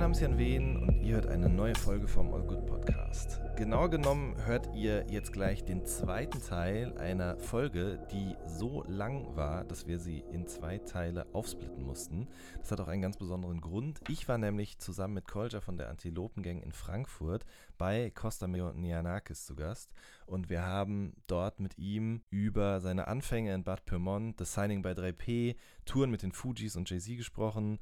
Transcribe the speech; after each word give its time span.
Name 0.00 0.12
ist 0.12 0.20
Jan 0.22 0.38
Wehn 0.38 0.76
und 0.76 1.02
ihr 1.02 1.14
hört 1.14 1.28
eine 1.28 1.48
neue 1.48 1.76
Folge 1.76 2.08
vom 2.08 2.34
All 2.34 2.42
Good 2.42 2.66
Podcast. 2.66 3.40
Genauer 3.54 3.90
genommen 3.90 4.34
hört 4.44 4.74
ihr 4.74 5.06
jetzt 5.08 5.32
gleich 5.32 5.64
den 5.64 5.86
zweiten 5.86 6.42
Teil 6.42 6.98
einer 6.98 7.38
Folge, 7.38 8.04
die 8.10 8.34
so 8.44 8.82
lang 8.88 9.36
war, 9.36 9.62
dass 9.62 9.86
wir 9.86 10.00
sie 10.00 10.24
in 10.32 10.48
zwei 10.48 10.78
Teile 10.78 11.32
aufsplitten 11.32 11.84
mussten. 11.84 12.26
Das 12.58 12.72
hat 12.72 12.80
auch 12.80 12.88
einen 12.88 13.02
ganz 13.02 13.16
besonderen 13.16 13.60
Grund. 13.60 14.00
Ich 14.08 14.26
war 14.26 14.36
nämlich 14.36 14.80
zusammen 14.80 15.14
mit 15.14 15.28
Kolja 15.28 15.60
von 15.60 15.76
der 15.76 15.90
Antilopengang 15.90 16.60
in 16.60 16.72
Frankfurt 16.72 17.44
bei 17.78 18.10
Costa 18.10 18.48
Nianakis 18.48 19.46
zu 19.46 19.54
Gast 19.54 19.92
und 20.26 20.50
wir 20.50 20.66
haben 20.66 21.14
dort 21.28 21.60
mit 21.60 21.78
ihm 21.78 22.22
über 22.30 22.80
seine 22.80 23.06
Anfänge 23.06 23.54
in 23.54 23.62
Bad 23.62 23.84
Pyrmont, 23.84 24.40
das 24.40 24.54
Signing 24.54 24.82
bei 24.82 24.92
3P, 24.92 25.54
Touren 25.84 26.10
mit 26.10 26.22
den 26.22 26.32
Fujis 26.32 26.74
und 26.74 26.90
Jay-Z 26.90 27.16
gesprochen. 27.16 27.78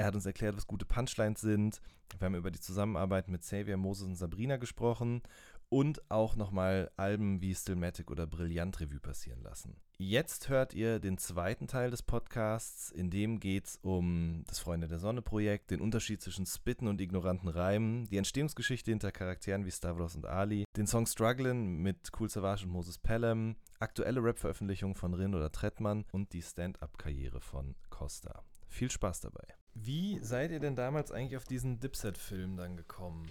Er 0.00 0.06
hat 0.06 0.14
uns 0.14 0.24
erklärt, 0.24 0.56
was 0.56 0.66
gute 0.66 0.86
Punchlines 0.86 1.42
sind. 1.42 1.82
Wir 2.18 2.24
haben 2.24 2.34
über 2.34 2.50
die 2.50 2.58
Zusammenarbeit 2.58 3.28
mit 3.28 3.42
Xavier, 3.42 3.76
Moses 3.76 4.06
und 4.06 4.14
Sabrina 4.14 4.56
gesprochen 4.56 5.20
und 5.68 6.10
auch 6.10 6.36
nochmal 6.36 6.90
Alben 6.96 7.42
wie 7.42 7.54
Stillmatic 7.54 8.10
oder 8.10 8.26
Brillant 8.26 8.80
Revue 8.80 8.98
passieren 8.98 9.42
lassen. 9.42 9.76
Jetzt 9.98 10.48
hört 10.48 10.72
ihr 10.72 11.00
den 11.00 11.18
zweiten 11.18 11.66
Teil 11.66 11.90
des 11.90 12.02
Podcasts, 12.02 12.90
in 12.90 13.10
dem 13.10 13.40
geht 13.40 13.66
es 13.66 13.78
um 13.82 14.42
das 14.46 14.58
Freunde 14.58 14.88
der 14.88 15.00
Sonne 15.00 15.20
Projekt, 15.20 15.70
den 15.70 15.82
Unterschied 15.82 16.22
zwischen 16.22 16.46
Spitten 16.46 16.88
und 16.88 16.98
ignoranten 17.02 17.50
Reimen, 17.50 18.06
die 18.06 18.16
Entstehungsgeschichte 18.16 18.90
hinter 18.90 19.12
Charakteren 19.12 19.66
wie 19.66 19.70
Stavros 19.70 20.16
und 20.16 20.24
Ali, 20.24 20.64
den 20.78 20.86
Song 20.86 21.04
Strugglin' 21.04 21.76
mit 21.82 22.08
Cool 22.18 22.30
Savage 22.30 22.64
und 22.64 22.72
Moses 22.72 22.96
Pelham, 22.96 23.56
aktuelle 23.80 24.24
Rap-Veröffentlichungen 24.24 24.94
von 24.94 25.12
Rin 25.12 25.34
oder 25.34 25.52
Trettmann 25.52 26.06
und 26.10 26.32
die 26.32 26.40
Stand-Up-Karriere 26.40 27.42
von 27.42 27.74
Costa. 27.90 28.42
Viel 28.70 28.90
Spaß 28.90 29.20
dabei. 29.20 29.44
Wie 29.74 30.18
seid 30.20 30.52
ihr 30.52 30.60
denn 30.60 30.76
damals 30.76 31.12
eigentlich 31.12 31.36
auf 31.36 31.44
diesen 31.44 31.80
Dipset-Film 31.80 32.56
dann 32.56 32.76
gekommen? 32.76 33.28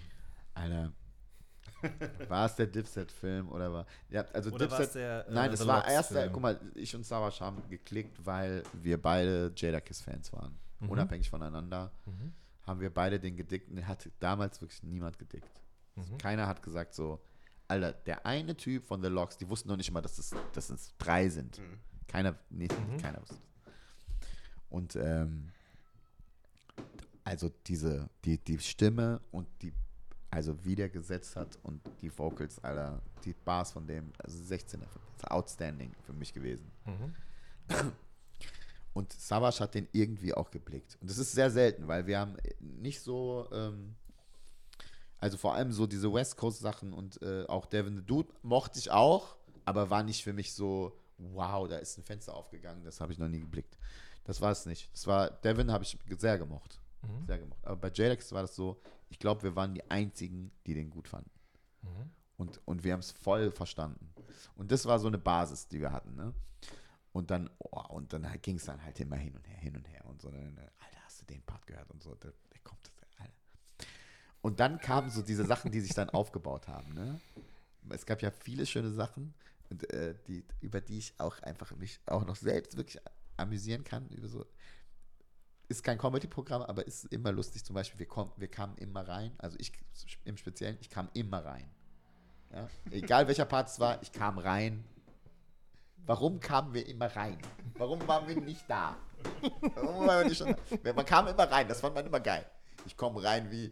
Alter. 0.54 0.94
war 2.28 2.46
es 2.46 2.56
der 2.56 2.68
Dipset-Film 2.68 3.50
oder 3.50 3.72
war. 3.72 3.86
Ja, 4.10 4.26
also 4.34 4.52
oder 4.52 4.68
Dipset. 4.68 4.96
Der, 4.96 5.28
äh, 5.28 5.34
nein, 5.34 5.52
es 5.54 5.66
war 5.66 5.88
erst 5.88 6.12
der. 6.12 6.30
Guck 6.30 6.42
mal, 6.42 6.60
ich 6.76 6.94
und 6.94 7.06
Savas 7.06 7.40
haben 7.40 7.64
geklickt, 7.70 8.26
weil 8.26 8.64
wir 8.74 9.02
beide 9.02 9.52
Jadakiss-Fans 9.56 10.34
waren. 10.34 10.60
Mhm. 10.80 10.90
Unabhängig 10.90 11.30
voneinander. 11.30 11.92
Mhm. 12.06 12.34
Haben 12.64 12.82
wir 12.82 12.94
beide 12.94 13.20
den 13.20 13.36
gedickt 13.36 13.70
hat 13.86 14.10
damals 14.20 14.62
wirklich 14.62 14.84
niemand 14.84 15.18
gedickt. 15.18 15.62
Mhm. 15.96 16.18
Keiner 16.18 16.48
hat 16.48 16.62
gesagt 16.62 16.94
so, 16.94 17.22
Alter, 17.68 17.94
der 17.94 18.26
eine 18.26 18.58
Typ 18.58 18.86
von 18.86 19.02
The 19.02 19.10
Locks, 19.10 19.38
die 19.38 19.48
wussten 19.48 19.70
noch 19.70 19.78
nicht 19.78 19.92
mal, 19.92 20.02
dass 20.02 20.18
es, 20.18 20.36
dass 20.54 20.70
es 20.70 20.94
drei 20.98 21.30
sind. 21.30 21.60
Mhm. 21.60 21.80
Keiner, 22.08 22.36
nee, 22.50 22.68
mhm. 22.68 22.98
keiner 22.98 23.22
wusste. 23.22 23.38
Und 24.70 24.96
ähm, 24.96 25.52
also 27.24 27.52
diese, 27.68 28.10
die, 28.26 28.38
die 28.38 28.60
Stimme 28.60 29.22
und 29.32 29.48
die, 29.62 29.74
also 30.32 30.64
wie 30.66 30.76
der 30.76 30.90
gesetzt 30.90 31.36
hat 31.36 31.58
und 31.64 31.82
die 32.02 32.16
Vocals, 32.18 32.64
Alter, 32.64 33.02
die 33.24 33.34
Bars 33.34 33.72
von 33.72 33.86
dem, 33.86 34.12
also 34.18 34.38
16er, 34.38 34.88
outstanding 35.28 35.92
für 36.06 36.14
mich 36.14 36.34
gewesen. 36.34 36.72
Mhm. 36.86 37.16
Und 38.94 39.14
Savage 39.14 39.60
hat 39.60 39.76
den 39.76 39.88
irgendwie 39.92 40.34
auch 40.34 40.50
geblickt. 40.50 40.98
Und 41.00 41.10
das 41.10 41.20
ist 41.20 41.32
sehr 41.32 41.52
selten, 41.52 41.88
weil 41.88 42.08
wir 42.08 42.20
haben 42.20 42.36
nicht 42.60 43.02
so, 43.02 43.48
ähm, 43.54 43.96
also 45.20 45.38
vor 45.38 45.54
allem 45.54 45.72
so 45.72 45.86
diese 45.86 46.12
West 46.12 46.38
Coast 46.38 46.60
Sachen 46.60 46.92
und 46.92 47.22
äh, 47.22 47.46
auch 47.48 47.66
Devin 47.68 47.98
the 47.98 48.02
Dude 48.04 48.30
mochte 48.42 48.80
ich 48.80 48.90
auch, 48.90 49.36
aber 49.64 49.90
war 49.90 50.04
nicht 50.04 50.24
für 50.24 50.34
mich 50.34 50.54
so, 50.54 50.98
wow, 51.18 51.68
da 51.68 51.78
ist 51.78 51.98
ein 51.98 52.04
Fenster 52.04 52.34
aufgegangen, 52.34 52.84
das 52.84 53.00
habe 53.00 53.14
ich 53.14 53.20
noch 53.20 53.30
nie 53.30 53.40
geblickt. 53.40 53.78
Das 54.30 54.42
war 54.42 54.52
es 54.52 54.68
nicht. 54.68 54.94
Das 54.94 55.08
war, 55.08 55.32
Devin 55.32 55.72
habe 55.72 55.84
ich 55.84 55.98
sehr 56.20 56.38
gemocht. 56.38 56.80
Mhm. 57.02 57.26
Sehr 57.26 57.40
gemocht. 57.40 57.66
Aber 57.66 57.78
bei 57.78 57.92
Jalex 57.92 58.32
war 58.32 58.44
das 58.44 58.56
so, 58.56 58.80
ich 59.10 59.18
glaube, 59.18 59.42
wir 59.42 59.56
waren 59.56 59.74
die 59.74 59.90
Einzigen, 59.90 60.52
die 60.68 60.76
den 60.76 60.92
gut 60.92 61.08
fanden. 61.08 61.32
Mhm. 61.82 62.12
Und, 62.38 62.62
und 62.66 62.84
wir 62.84 62.94
haben 62.94 63.00
es 63.00 63.10
voll 63.10 63.50
verstanden. 63.50 64.14
Und 64.56 64.72
das 64.72 64.86
war 64.86 65.00
so 65.00 65.08
eine 65.08 65.18
Basis, 65.18 65.68
die 65.68 65.82
wir 65.82 65.92
hatten. 65.92 66.16
Ne? 66.16 66.32
Und 67.12 67.32
dann, 67.32 67.50
oh, 67.58 67.82
und 67.90 68.14
dann 68.14 68.28
ging 68.44 68.58
es 68.58 68.66
dann 68.66 68.84
halt 68.84 69.00
immer 69.00 69.16
hin 69.16 69.36
und 69.36 69.48
her, 69.48 69.58
hin 69.58 69.76
und 69.76 69.90
her 69.90 70.06
und 70.06 70.22
so. 70.22 70.30
Dann, 70.30 70.60
Alter, 70.60 71.00
hast 71.06 71.22
du 71.22 71.26
den 71.26 71.42
Part 71.42 71.66
gehört 71.66 71.90
und 71.90 72.04
so. 72.04 72.14
Der, 72.14 72.32
der 72.54 72.62
kommt, 72.64 72.92
Alter. 73.18 73.34
Und 74.42 74.60
dann 74.60 74.80
kamen 74.80 75.10
so 75.10 75.24
diese 75.24 75.44
Sachen, 75.44 75.72
die 75.72 75.82
sich 75.82 75.96
dann 75.96 76.10
aufgebaut 76.12 76.68
haben. 76.68 76.94
Ne? 76.94 77.20
Es 77.90 78.06
gab 78.06 78.22
ja 78.22 78.30
viele 78.30 78.68
schöne 78.68 78.92
Sachen, 78.92 79.34
und, 79.70 79.92
äh, 79.94 80.16
die, 80.28 80.44
über 80.62 80.82
die 80.82 80.98
ich 80.98 81.20
auch 81.20 81.40
einfach 81.42 81.76
mich 81.76 82.00
auch 82.06 82.26
noch 82.26 82.36
selbst 82.36 82.76
wirklich 82.76 83.00
amüsieren 83.40 83.84
kann. 83.84 84.08
Über 84.10 84.28
so, 84.28 84.46
ist 85.70 85.84
kein 85.84 85.98
Comedy-Programm, 85.98 86.64
aber 86.64 86.86
ist 86.86 87.06
immer 87.06 87.32
lustig. 87.32 87.64
Zum 87.64 87.76
Beispiel, 87.76 88.00
wir, 88.00 88.08
kommen, 88.08 88.32
wir 88.38 88.48
kamen 88.48 88.76
immer 88.78 89.08
rein, 89.08 89.32
also 89.38 89.56
ich 89.60 89.72
im 90.26 90.36
Speziellen, 90.38 90.78
ich 90.82 90.90
kam 90.90 91.10
immer 91.14 91.46
rein. 91.46 91.70
Ja? 92.52 92.68
Egal 92.92 93.28
welcher 93.28 93.46
Part 93.46 93.70
es 93.70 93.80
war, 93.80 94.02
ich 94.02 94.12
kam 94.12 94.40
rein. 94.40 94.84
Warum 96.06 96.40
kamen 96.40 96.74
wir 96.74 96.88
immer 96.88 97.06
rein? 97.16 97.38
Warum 97.78 98.06
waren 98.08 98.28
wir 98.28 98.36
nicht 98.42 98.68
da? 98.68 98.98
Warum 99.76 100.08
waren 100.08 100.24
wir 100.24 100.30
nicht 100.30 100.38
schon 100.38 100.56
da? 100.84 100.94
Man 100.94 101.06
kam 101.06 101.28
immer 101.28 101.44
rein, 101.44 101.68
das 101.68 101.82
fand 101.82 101.94
man 101.94 102.06
immer 102.06 102.20
geil. 102.20 102.46
Ich 102.86 102.98
komme 102.98 103.24
rein 103.24 103.52
wie. 103.52 103.72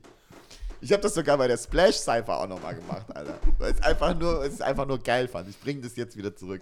Ich 0.80 0.92
habe 0.92 1.02
das 1.02 1.16
sogar 1.16 1.38
bei 1.38 1.48
der 1.48 1.58
Splash 1.58 1.96
Cypher 1.96 2.40
auch 2.40 2.48
nochmal 2.48 2.76
gemacht, 2.76 3.08
Alter. 3.16 3.40
Weil 3.58 3.72
es 3.72 3.82
einfach 3.82 4.16
nur, 4.16 4.44
es 4.44 4.62
einfach 4.62 4.86
nur 4.86 5.00
geil 5.00 5.28
fand. 5.28 5.50
Ich 5.50 5.60
bringe 5.60 5.82
das 5.82 5.96
jetzt 5.96 6.16
wieder 6.16 6.36
zurück. 6.36 6.62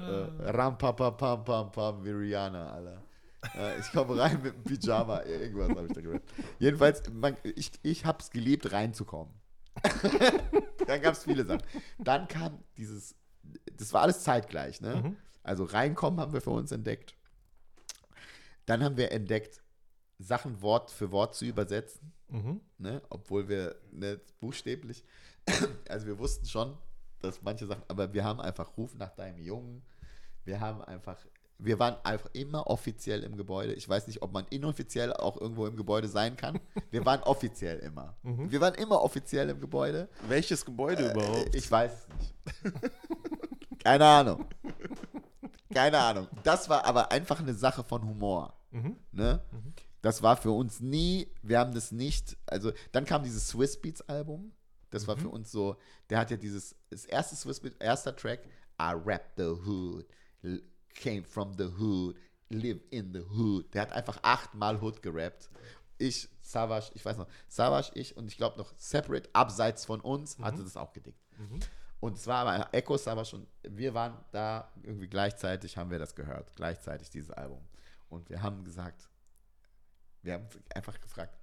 Äh, 0.00 0.50
ram, 0.50 0.78
pam, 0.78 0.96
pam, 0.96 1.16
pam, 1.16 1.44
pam, 1.44 1.72
pam, 1.72 2.04
wie 2.04 2.10
Rihanna, 2.10 2.72
Alter. 2.72 3.02
Äh, 3.54 3.80
ich 3.80 3.90
komme 3.92 4.18
rein 4.18 4.40
mit 4.42 4.54
einem 4.54 4.64
Pyjama, 4.64 5.22
irgendwas 5.24 5.70
habe 5.70 5.86
ich 5.86 5.92
da 5.92 6.00
gehört. 6.00 6.22
Jedenfalls, 6.58 7.02
man, 7.12 7.36
ich, 7.42 7.72
ich 7.82 8.04
habe 8.04 8.18
es 8.20 8.30
geliebt, 8.30 8.72
reinzukommen. 8.72 9.34
Dann 10.86 11.00
gab 11.00 11.14
es 11.14 11.24
viele 11.24 11.44
Sachen. 11.44 11.62
Dann 11.98 12.28
kam 12.28 12.62
dieses, 12.76 13.14
das 13.76 13.92
war 13.92 14.02
alles 14.02 14.22
zeitgleich, 14.22 14.80
ne? 14.80 14.96
Mhm. 14.96 15.16
Also 15.42 15.64
reinkommen 15.64 16.20
haben 16.20 16.32
wir 16.32 16.40
für 16.40 16.50
uns 16.50 16.70
entdeckt. 16.70 17.14
Dann 18.66 18.84
haben 18.84 18.96
wir 18.96 19.10
entdeckt, 19.10 19.62
Sachen 20.18 20.60
Wort 20.60 20.90
für 20.90 21.10
Wort 21.12 21.34
zu 21.34 21.46
übersetzen, 21.46 22.12
mhm. 22.28 22.60
ne? 22.78 23.00
obwohl 23.08 23.48
wir 23.48 23.76
nicht 23.90 24.38
buchstäblich, 24.38 25.02
also 25.88 26.06
wir 26.06 26.18
wussten 26.18 26.46
schon, 26.46 26.76
dass 27.20 27.42
manche 27.42 27.66
Sachen, 27.66 27.82
aber 27.88 28.12
wir 28.12 28.22
haben 28.22 28.40
einfach 28.40 28.76
Ruf 28.76 28.94
nach 28.94 29.10
deinem 29.10 29.38
Jungen. 29.38 29.82
Wir 30.44 30.60
haben 30.60 30.82
einfach, 30.82 31.18
wir 31.58 31.78
waren 31.78 31.96
einfach 32.04 32.30
immer 32.32 32.66
offiziell 32.66 33.22
im 33.22 33.36
Gebäude. 33.36 33.74
Ich 33.74 33.88
weiß 33.88 34.06
nicht, 34.06 34.22
ob 34.22 34.32
man 34.32 34.46
inoffiziell 34.50 35.12
auch 35.12 35.40
irgendwo 35.40 35.66
im 35.66 35.76
Gebäude 35.76 36.08
sein 36.08 36.36
kann. 36.36 36.58
Wir 36.90 37.04
waren 37.04 37.22
offiziell 37.22 37.78
immer. 37.78 38.16
Mhm. 38.22 38.50
Wir 38.50 38.60
waren 38.60 38.74
immer 38.74 39.02
offiziell 39.02 39.48
im 39.50 39.60
Gebäude. 39.60 40.08
Welches 40.26 40.64
Gebäude 40.64 41.08
äh, 41.08 41.12
überhaupt? 41.12 41.54
Ich 41.54 41.70
weiß 41.70 41.92
es 41.92 42.08
nicht. 42.08 42.34
Keine 43.84 44.04
Ahnung. 44.04 44.46
Keine 45.72 45.98
Ahnung. 45.98 46.26
Das 46.42 46.68
war 46.68 46.84
aber 46.84 47.12
einfach 47.12 47.40
eine 47.40 47.54
Sache 47.54 47.84
von 47.84 48.02
Humor. 48.02 48.54
Mhm. 48.70 48.96
Ne? 49.12 49.40
Mhm. 49.52 49.72
Das 50.02 50.22
war 50.22 50.36
für 50.36 50.50
uns 50.50 50.80
nie, 50.80 51.28
wir 51.42 51.58
haben 51.58 51.74
das 51.74 51.92
nicht, 51.92 52.36
also 52.46 52.72
dann 52.92 53.04
kam 53.04 53.22
dieses 53.22 53.48
Swiss 53.48 53.80
Beats 53.80 54.00
Album. 54.02 54.52
Das 54.90 55.02
mhm. 55.02 55.06
war 55.08 55.16
für 55.16 55.28
mhm. 55.28 55.34
uns 55.34 55.52
so, 55.52 55.76
der 56.08 56.18
hat 56.18 56.30
ja 56.30 56.36
dieses, 56.36 56.74
das 56.88 57.04
erste 57.04 57.36
Swiss 57.36 57.60
Beat, 57.60 57.74
erster 57.80 58.16
Track, 58.16 58.40
I 58.80 58.94
rap 59.04 59.32
the 59.36 59.44
hood, 59.44 60.06
came 60.94 61.24
from 61.24 61.54
the 61.56 61.70
hood, 61.78 62.16
live 62.50 62.80
in 62.90 63.12
the 63.12 63.20
hood. 63.20 63.72
Der 63.74 63.82
hat 63.82 63.92
einfach 63.92 64.18
achtmal 64.22 64.80
Hood 64.80 65.02
gerappt. 65.02 65.50
Ich, 65.98 66.28
Savage, 66.40 66.90
ich 66.94 67.04
weiß 67.04 67.18
noch, 67.18 67.28
Savage, 67.48 67.90
ich 67.94 68.16
und 68.16 68.26
ich 68.26 68.36
glaube 68.36 68.58
noch 68.58 68.72
Separate, 68.76 69.28
abseits 69.32 69.84
von 69.84 70.00
uns, 70.00 70.38
mhm. 70.38 70.44
hatte 70.44 70.62
das 70.62 70.76
auch 70.76 70.92
gedickt. 70.92 71.20
Mhm. 71.38 71.60
Und 72.00 72.18
zwar 72.18 72.46
aber 72.46 72.74
Echos 72.74 73.06
aber 73.06 73.24
schon, 73.26 73.46
wir 73.62 73.92
waren 73.92 74.16
da 74.32 74.72
irgendwie 74.82 75.08
gleichzeitig, 75.08 75.76
haben 75.76 75.90
wir 75.90 75.98
das 75.98 76.14
gehört, 76.14 76.54
gleichzeitig 76.56 77.10
dieses 77.10 77.30
Album. 77.30 77.62
Und 78.08 78.28
wir 78.30 78.42
haben 78.42 78.64
gesagt, 78.64 79.08
wir 80.22 80.34
haben 80.34 80.48
einfach 80.74 80.98
gefragt, 81.00 81.38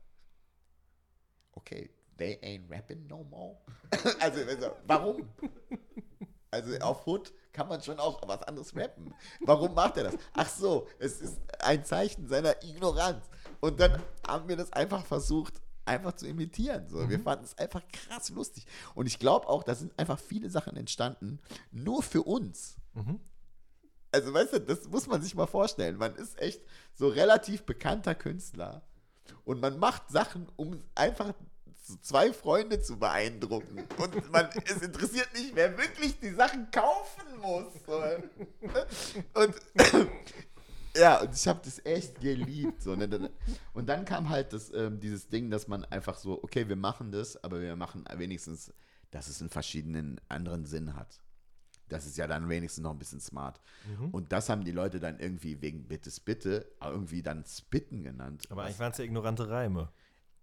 okay, 1.51 1.89
they 2.17 2.37
ain't 2.41 2.69
rapping 2.69 3.05
no 3.07 3.23
more. 3.23 3.57
also, 4.19 4.39
warum? 4.85 5.29
Also 6.49 6.77
auf 6.79 7.05
Hood 7.05 7.33
kann 7.57 7.67
man 7.67 7.81
schon 7.81 7.99
auch 7.99 8.21
was 8.27 8.43
anderes 8.43 8.75
rappen. 8.75 9.15
Warum 9.41 9.73
macht 9.73 9.97
er 9.97 10.03
das? 10.03 10.17
Ach 10.33 10.47
so, 10.47 10.87
es 10.99 11.19
ist 11.21 11.39
ein 11.59 11.83
Zeichen 11.83 12.27
seiner 12.27 12.63
Ignoranz. 12.63 13.25
Und 13.61 13.79
dann 13.79 13.99
haben 14.27 14.47
wir 14.47 14.55
das 14.55 14.71
einfach 14.73 15.03
versucht, 15.03 15.55
einfach 15.83 16.13
zu 16.13 16.27
imitieren. 16.27 16.87
So. 16.87 16.97
Mhm. 16.97 17.09
Wir 17.09 17.19
fanden 17.19 17.45
es 17.45 17.57
einfach 17.57 17.81
krass 17.91 18.29
lustig. 18.29 18.67
Und 18.93 19.07
ich 19.07 19.17
glaube 19.17 19.47
auch, 19.47 19.63
da 19.63 19.73
sind 19.73 19.97
einfach 19.97 20.19
viele 20.19 20.51
Sachen 20.51 20.77
entstanden, 20.77 21.39
nur 21.71 22.03
für 22.03 22.21
uns. 22.21 22.75
Mhm. 22.93 23.19
Also, 24.11 24.31
weißt 24.31 24.53
du, 24.53 24.61
das 24.61 24.87
muss 24.87 25.07
man 25.07 25.23
sich 25.23 25.33
mal 25.33 25.47
vorstellen. 25.47 25.97
Man 25.97 26.15
ist 26.15 26.39
echt 26.39 26.61
so 26.93 27.07
relativ 27.07 27.63
bekannter 27.63 28.13
Künstler 28.13 28.83
und 29.45 29.59
man 29.59 29.79
macht 29.79 30.09
Sachen, 30.09 30.47
um 30.57 30.83
einfach 30.93 31.33
zwei 32.01 32.33
Freunde 32.33 32.81
zu 32.81 32.97
beeindrucken. 32.97 33.83
Und 33.97 34.31
man, 34.31 34.49
es 34.65 34.81
interessiert 34.81 35.29
nicht, 35.33 35.55
wer 35.55 35.77
wirklich 35.77 36.19
die 36.19 36.31
Sachen 36.31 36.69
kaufen 36.71 37.39
muss. 37.41 37.73
Und 39.33 39.55
ja, 40.95 41.21
und 41.21 41.33
ich 41.33 41.47
habe 41.47 41.61
das 41.63 41.83
echt 41.85 42.19
geliebt. 42.19 42.81
So, 42.81 42.95
ne? 42.95 43.31
Und 43.73 43.87
dann 43.87 44.05
kam 44.05 44.29
halt 44.29 44.53
das, 44.53 44.71
ähm, 44.73 44.99
dieses 44.99 45.29
Ding, 45.29 45.49
dass 45.49 45.67
man 45.67 45.85
einfach 45.85 46.17
so, 46.17 46.43
okay, 46.43 46.67
wir 46.67 46.75
machen 46.75 47.11
das, 47.11 47.41
aber 47.43 47.61
wir 47.61 47.75
machen 47.75 48.05
wenigstens, 48.15 48.73
dass 49.11 49.27
es 49.27 49.41
einen 49.41 49.49
verschiedenen 49.49 50.19
anderen 50.27 50.65
Sinn 50.65 50.95
hat. 50.95 51.21
Das 51.89 52.05
ist 52.05 52.17
ja 52.17 52.27
dann 52.27 52.49
wenigstens 52.49 52.83
noch 52.83 52.91
ein 52.91 52.99
bisschen 52.99 53.21
smart. 53.21 53.61
Mhm. 53.87 54.09
Und 54.09 54.33
das 54.33 54.49
haben 54.49 54.65
die 54.65 54.71
Leute 54.71 54.99
dann 54.99 55.19
irgendwie 55.19 55.61
wegen 55.61 55.87
Bittes 55.87 56.19
Bitte 56.19 56.69
irgendwie 56.83 57.21
dann 57.21 57.45
Spitten 57.45 58.03
genannt. 58.03 58.43
Aber 58.49 58.63
eigentlich 58.63 58.79
waren 58.79 58.91
es 58.91 58.97
ja 58.97 59.05
ignorante 59.05 59.49
Reime 59.49 59.89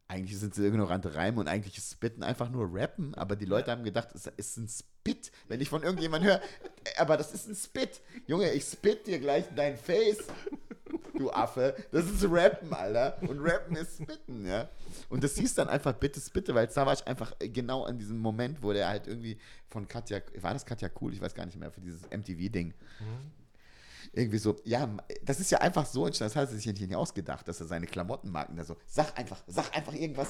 eigentlich 0.09 0.39
sind 0.39 0.55
sie 0.55 0.67
ignorante 0.67 1.15
Reime 1.15 1.41
und 1.41 1.49
eigentlich 1.49 1.79
ist 1.79 1.93
Spitten 1.93 2.23
einfach 2.23 2.51
nur 2.51 2.69
Rappen, 2.73 3.15
aber 3.15 3.37
die 3.37 3.47
Leute 3.47 3.71
haben 3.71 3.85
gedacht, 3.85 4.09
es 4.15 4.27
ist 4.27 4.57
ein 4.59 4.69
Spit. 4.69 5.33
Wenn 5.49 5.61
ich 5.61 5.69
von 5.71 5.83
irgendjemandem 5.83 6.31
höre, 6.31 6.43
aber 6.99 7.17
das 7.17 7.33
ist 7.33 7.49
ein 7.49 7.55
Spit. 7.55 8.01
Junge, 8.27 8.53
ich 8.53 8.65
spit 8.65 9.07
dir 9.07 9.19
gleich 9.19 9.49
in 9.49 9.57
dein 9.57 9.77
Face, 9.79 10.25
du 11.17 11.31
Affe. 11.31 11.75
Das 11.91 12.05
ist 12.05 12.25
Rappen, 12.29 12.73
Alter. 12.73 13.17
Und 13.23 13.41
Rappen 13.41 13.77
ist 13.77 14.03
Spitten, 14.03 14.47
ja. 14.47 14.69
Und 15.09 15.25
das 15.25 15.37
hieß 15.37 15.55
dann 15.55 15.69
einfach 15.69 15.95
Bitte, 15.95 16.21
Bitte, 16.33 16.55
weil 16.55 16.71
Savage 16.71 17.07
einfach 17.07 17.35
genau 17.39 17.85
an 17.85 17.99
diesem 17.99 18.19
Moment, 18.19 18.63
wo 18.63 18.73
der 18.73 18.89
halt 18.89 19.07
irgendwie 19.07 19.39
von 19.69 19.89
Katja, 19.89 20.21
war 20.41 20.53
das 20.53 20.67
Katja 20.67 20.91
Cool? 21.01 21.15
Ich 21.15 21.21
weiß 21.21 21.35
gar 21.35 21.47
nicht 21.47 21.59
mehr, 21.59 21.71
für 21.71 21.81
dieses 21.81 22.03
MTV-Ding. 22.11 22.75
Mhm 23.01 23.44
irgendwie 24.13 24.39
so, 24.39 24.57
ja, 24.65 24.89
das 25.23 25.41
ist 25.41 25.51
ja 25.51 25.59
einfach 25.59 25.87
so 25.87 26.07
entstanden, 26.07 26.35
das 26.35 26.43
hat 26.43 26.51
er 26.51 26.57
sich 26.57 26.67
nicht 26.67 26.95
ausgedacht, 26.95 27.47
dass 27.49 27.61
er 27.61 27.67
seine 27.67 27.87
Klamottenmarken 27.87 28.57
da 28.57 28.65
so, 28.65 28.77
sag 28.87 29.19
einfach, 29.19 29.43
sag 29.47 29.75
einfach 29.77 29.93
irgendwas, 29.93 30.29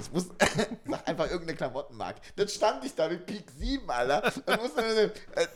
ich 0.00 0.12
muss, 0.12 0.28
sag 0.86 1.08
einfach 1.08 1.26
irgendeine 1.26 1.56
Klamottenmarke. 1.56 2.20
Dann 2.36 2.48
stand 2.48 2.84
ich 2.84 2.94
da 2.94 3.08
mit 3.08 3.26
Peak 3.26 3.50
7, 3.58 3.88
Alter, 3.90 4.32
und 4.46 4.62
musste, 4.62 5.12
äh, 5.34 5.46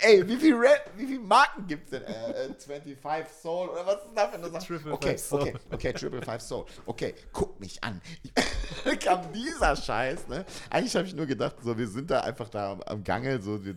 ey, 0.00 0.28
wie 0.28 0.36
viel, 0.36 0.54
Red, 0.54 0.82
wie 0.96 1.06
viel 1.06 1.20
Marken 1.20 1.66
gibt's 1.66 1.90
denn? 1.90 2.02
Äh, 2.02 2.54
25 2.58 3.04
äh, 3.04 3.24
Soul, 3.42 3.68
oder 3.68 3.86
was 3.86 3.96
ist 3.96 4.14
das 4.14 4.30
für 4.30 4.36
eine 4.36 4.50
Sache? 4.50 4.66
Triple 4.66 4.92
okay, 4.92 5.16
Soul. 5.16 5.40
okay, 5.40 5.54
okay, 5.72 5.92
Triple 5.92 6.22
Five 6.22 6.42
Soul. 6.42 6.66
Okay, 6.86 7.14
guck 7.32 7.58
mich 7.60 7.82
an. 7.82 8.00
kam 9.04 9.32
dieser 9.32 9.76
Scheiß, 9.76 10.28
ne? 10.28 10.44
Eigentlich 10.70 10.94
habe 10.96 11.06
ich 11.06 11.14
nur 11.14 11.26
gedacht, 11.26 11.56
so, 11.62 11.76
wir 11.76 11.88
sind 11.88 12.10
da 12.10 12.20
einfach 12.20 12.48
da 12.48 12.72
am, 12.72 12.82
am 12.82 13.04
Gange, 13.04 13.40
so, 13.40 13.64
wir 13.64 13.74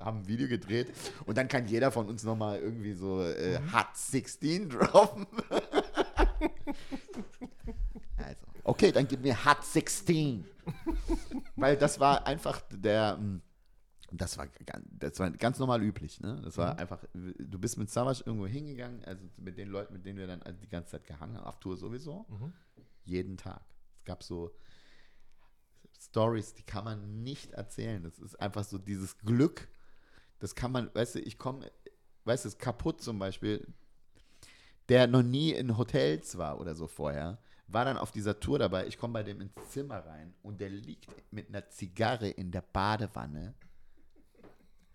haben 0.00 0.20
ein 0.20 0.28
Video 0.28 0.48
gedreht 0.48 0.88
und 1.26 1.36
dann 1.38 1.48
kann 1.48 1.66
jeder 1.66 1.90
von 1.90 2.08
uns 2.08 2.24
nochmal 2.24 2.58
irgendwie 2.58 2.83
so 2.92 3.22
äh, 3.22 3.58
mhm. 3.58 3.72
Hot 3.72 3.96
16 3.96 4.68
droppen. 4.68 5.26
also, 8.16 8.46
okay, 8.64 8.92
dann 8.92 9.08
gib 9.08 9.22
mir 9.22 9.44
Hot 9.44 9.64
16. 9.64 10.44
Weil 11.56 11.76
das 11.76 11.98
war 12.00 12.26
einfach 12.26 12.60
der. 12.70 13.16
Hm, 13.18 13.42
das 14.12 14.38
war, 14.38 14.46
das 14.92 15.18
war 15.18 15.30
ganz 15.32 15.58
normal 15.58 15.82
üblich, 15.82 16.20
ne? 16.20 16.40
Das 16.44 16.56
war 16.56 16.74
mhm. 16.74 16.80
einfach, 16.80 17.04
du 17.12 17.58
bist 17.58 17.78
mit 17.78 17.90
Savage 17.90 18.22
irgendwo 18.24 18.46
hingegangen, 18.46 19.04
also 19.04 19.24
mit 19.38 19.58
den 19.58 19.68
Leuten, 19.68 19.92
mit 19.92 20.06
denen 20.06 20.18
wir 20.18 20.28
dann 20.28 20.40
die 20.62 20.68
ganze 20.68 20.92
Zeit 20.92 21.04
gehangen 21.04 21.36
haben, 21.36 21.44
auf 21.44 21.58
Tour 21.58 21.76
sowieso, 21.76 22.24
mhm. 22.28 22.52
jeden 23.04 23.36
Tag. 23.36 23.64
Es 23.98 24.04
gab 24.04 24.22
so 24.22 24.54
Stories, 25.98 26.54
die 26.54 26.62
kann 26.62 26.84
man 26.84 27.22
nicht 27.22 27.52
erzählen. 27.52 28.02
Das 28.02 28.18
ist 28.18 28.40
einfach 28.40 28.62
so 28.62 28.78
dieses 28.78 29.18
Glück, 29.18 29.68
das 30.38 30.54
kann 30.54 30.72
man, 30.72 30.94
weißt 30.94 31.16
du, 31.16 31.20
ich 31.20 31.38
komme 31.38 31.70
weißt 32.24 32.44
du, 32.44 32.50
kaputt 32.58 33.00
zum 33.00 33.18
Beispiel, 33.18 33.66
der 34.88 35.06
noch 35.06 35.22
nie 35.22 35.52
in 35.52 35.76
Hotels 35.76 36.36
war 36.36 36.60
oder 36.60 36.74
so 36.74 36.86
vorher, 36.86 37.38
war 37.66 37.84
dann 37.84 37.96
auf 37.96 38.12
dieser 38.12 38.38
Tour 38.40 38.58
dabei. 38.58 38.86
Ich 38.86 38.98
komme 38.98 39.14
bei 39.14 39.22
dem 39.22 39.40
ins 39.40 39.52
Zimmer 39.70 40.04
rein 40.04 40.34
und 40.42 40.60
der 40.60 40.70
liegt 40.70 41.06
mit 41.32 41.48
einer 41.48 41.68
Zigarre 41.70 42.28
in 42.28 42.50
der 42.50 42.62
Badewanne. 42.62 43.54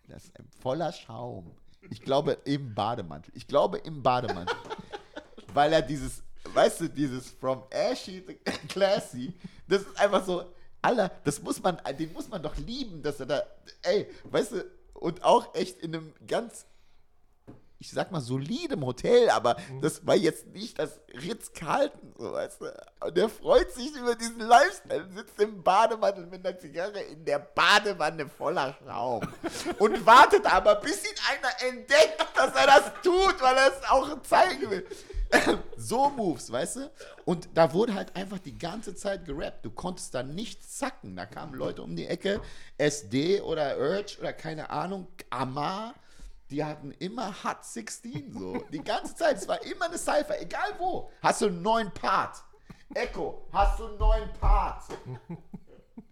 Das 0.07 0.25
ist 0.25 0.33
voller 0.61 0.91
Schaum. 0.91 1.55
Ich 1.89 2.01
glaube 2.01 2.33
im 2.45 2.73
Bademantel. 2.73 3.31
Ich 3.35 3.47
glaube 3.47 3.77
im 3.79 4.03
Bademantel. 4.03 4.55
Weil 5.53 5.73
er 5.73 5.81
dieses, 5.81 6.23
weißt 6.53 6.81
du, 6.81 6.89
dieses 6.89 7.29
From 7.29 7.63
Ashy 7.73 8.21
to 8.21 8.33
Classy, 8.67 9.33
das 9.67 9.81
ist 9.81 9.99
einfach 9.99 10.25
so, 10.25 10.45
Alter, 10.81 11.11
das 11.23 11.41
muss 11.41 11.61
man, 11.61 11.77
den 11.97 12.13
muss 12.13 12.29
man 12.29 12.41
doch 12.41 12.55
lieben, 12.57 13.01
dass 13.01 13.19
er 13.19 13.25
da, 13.25 13.43
ey, 13.83 14.07
weißt 14.25 14.51
du, 14.53 14.65
und 14.93 15.23
auch 15.23 15.53
echt 15.55 15.79
in 15.79 15.95
einem 15.95 16.13
ganz 16.27 16.65
ich 17.81 17.91
sag 17.91 18.11
mal, 18.11 18.19
solidem 18.19 18.85
Hotel, 18.85 19.29
aber 19.29 19.55
mhm. 19.71 19.81
das 19.81 20.05
war 20.05 20.15
jetzt 20.15 20.47
nicht 20.47 20.77
das 20.77 20.99
Ritz-Carlton, 21.13 22.13
so 22.17 22.33
weißt 22.33 22.61
du. 22.61 22.65
Und 23.05 23.15
der 23.15 23.29
freut 23.29 23.71
sich 23.71 23.95
über 23.95 24.15
diesen 24.15 24.41
Lifestyle, 24.41 25.07
sitzt 25.15 25.39
im 25.39 25.63
Bademantel 25.63 26.25
mit 26.25 26.45
einer 26.45 26.59
Zigarre 26.59 26.99
in 26.99 27.23
der 27.23 27.39
Badewanne 27.39 28.27
voller 28.27 28.77
Raum 28.85 29.25
und 29.79 30.05
wartet 30.05 30.45
aber, 30.45 30.75
bis 30.75 31.03
ihn 31.05 31.15
einer 31.29 31.71
entdeckt, 31.71 32.25
dass 32.35 32.53
er 32.53 32.67
das 32.67 32.91
tut, 33.01 33.41
weil 33.41 33.55
er 33.55 33.67
es 33.69 33.89
auch 33.89 34.21
zeigen 34.23 34.69
will. 34.69 34.85
so 35.77 36.09
Moves, 36.09 36.51
weißt 36.51 36.75
du? 36.77 36.91
Und 37.23 37.47
da 37.53 37.71
wurde 37.71 37.93
halt 37.93 38.13
einfach 38.15 38.39
die 38.39 38.57
ganze 38.57 38.93
Zeit 38.95 39.25
gerappt. 39.25 39.63
Du 39.63 39.71
konntest 39.71 40.13
da 40.15 40.23
nichts 40.23 40.79
zacken. 40.79 41.15
Da 41.15 41.25
kamen 41.25 41.53
Leute 41.53 41.83
um 41.83 41.95
die 41.95 42.07
Ecke, 42.07 42.41
SD 42.77 43.39
oder 43.41 43.77
Urge 43.77 44.17
oder 44.19 44.33
keine 44.33 44.69
Ahnung, 44.69 45.07
Amar 45.29 45.93
die 46.49 46.63
hatten 46.63 46.91
immer 46.91 47.43
Hot 47.43 47.63
16 47.63 48.33
so. 48.33 48.57
Die 48.71 48.83
ganze 48.83 49.15
Zeit. 49.15 49.37
Es 49.37 49.47
war 49.47 49.61
immer 49.63 49.85
eine 49.85 49.97
Cypher, 49.97 50.41
egal 50.41 50.73
wo. 50.77 51.11
Hast 51.21 51.41
du 51.41 51.47
einen 51.47 51.61
neuen 51.61 51.91
Part? 51.93 52.43
Echo, 52.93 53.47
hast 53.51 53.79
du 53.79 53.85
einen 53.85 53.97
neuen 53.97 54.33
Part? 54.33 54.83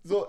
So, 0.03 0.27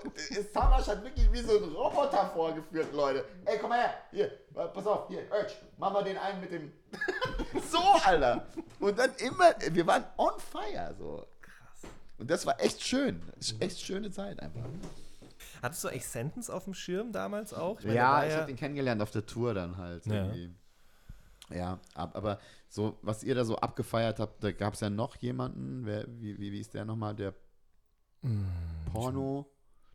Samash 0.53 0.89
hat 0.89 1.05
wirklich 1.05 1.31
wie 1.31 1.41
so 1.41 1.57
ein 1.57 1.73
Roboter 1.73 2.31
vorgeführt, 2.35 2.93
Leute. 2.93 3.25
Ey, 3.45 3.59
komm 3.59 3.69
mal 3.71 3.79
her. 3.79 3.95
Hier, 4.11 4.33
pass 4.53 4.87
auf, 4.87 5.07
hier, 5.09 5.21
Urge, 5.31 5.53
mach 5.77 5.93
mal 5.93 6.03
den 6.03 6.19
einen 6.19 6.41
mit 6.41 6.51
dem. 6.51 6.73
so, 7.71 7.79
Alter. 7.79 8.47
Und 8.81 8.99
dann 8.99 9.15
immer, 9.19 9.55
wir 9.71 9.87
waren 9.87 10.05
on 10.17 10.33
fire, 10.41 10.95
so. 10.99 11.27
Krass. 11.41 11.91
Und 12.19 12.29
das 12.29 12.45
war 12.45 12.61
echt 12.61 12.83
schön. 12.83 13.23
Echt 13.61 13.81
schöne 13.81 14.11
Zeit 14.11 14.41
einfach. 14.41 14.65
Hattest 15.63 15.85
du 15.85 15.89
eigentlich 15.89 16.07
Sentence 16.07 16.51
auf 16.51 16.65
dem 16.65 16.75
Schirm 16.75 17.13
damals 17.13 17.53
auch? 17.53 17.81
Ich 17.81 17.87
meine, 17.87 17.97
ja, 17.97 18.25
ich 18.25 18.33
ja 18.33 18.41
habe 18.41 18.51
ihn 18.51 18.57
kennengelernt 18.57 19.03
auf 19.03 19.11
der 19.11 19.27
Tour 19.27 19.55
dann 19.55 19.77
halt. 19.77 20.07
Ja, 20.07 20.15
irgendwie. 20.15 20.55
ja 21.51 21.81
aber 21.95 22.39
so, 22.69 22.99
was 23.03 23.25
ihr 23.25 23.35
da 23.35 23.45
so 23.45 23.57
abgefeiert 23.57 24.21
habt, 24.21 24.45
da 24.45 24.53
gab 24.53 24.75
es 24.75 24.81
ja 24.81 24.91
noch 24.91 25.17
jemanden, 25.17 25.85
wer, 25.85 26.07
wie, 26.21 26.39
wie, 26.39 26.53
wie 26.53 26.61
ist 26.61 26.75
der 26.75 26.85
nochmal, 26.85 27.15
der 27.15 27.35
mm, 28.23 28.45
Porno, 28.93 29.51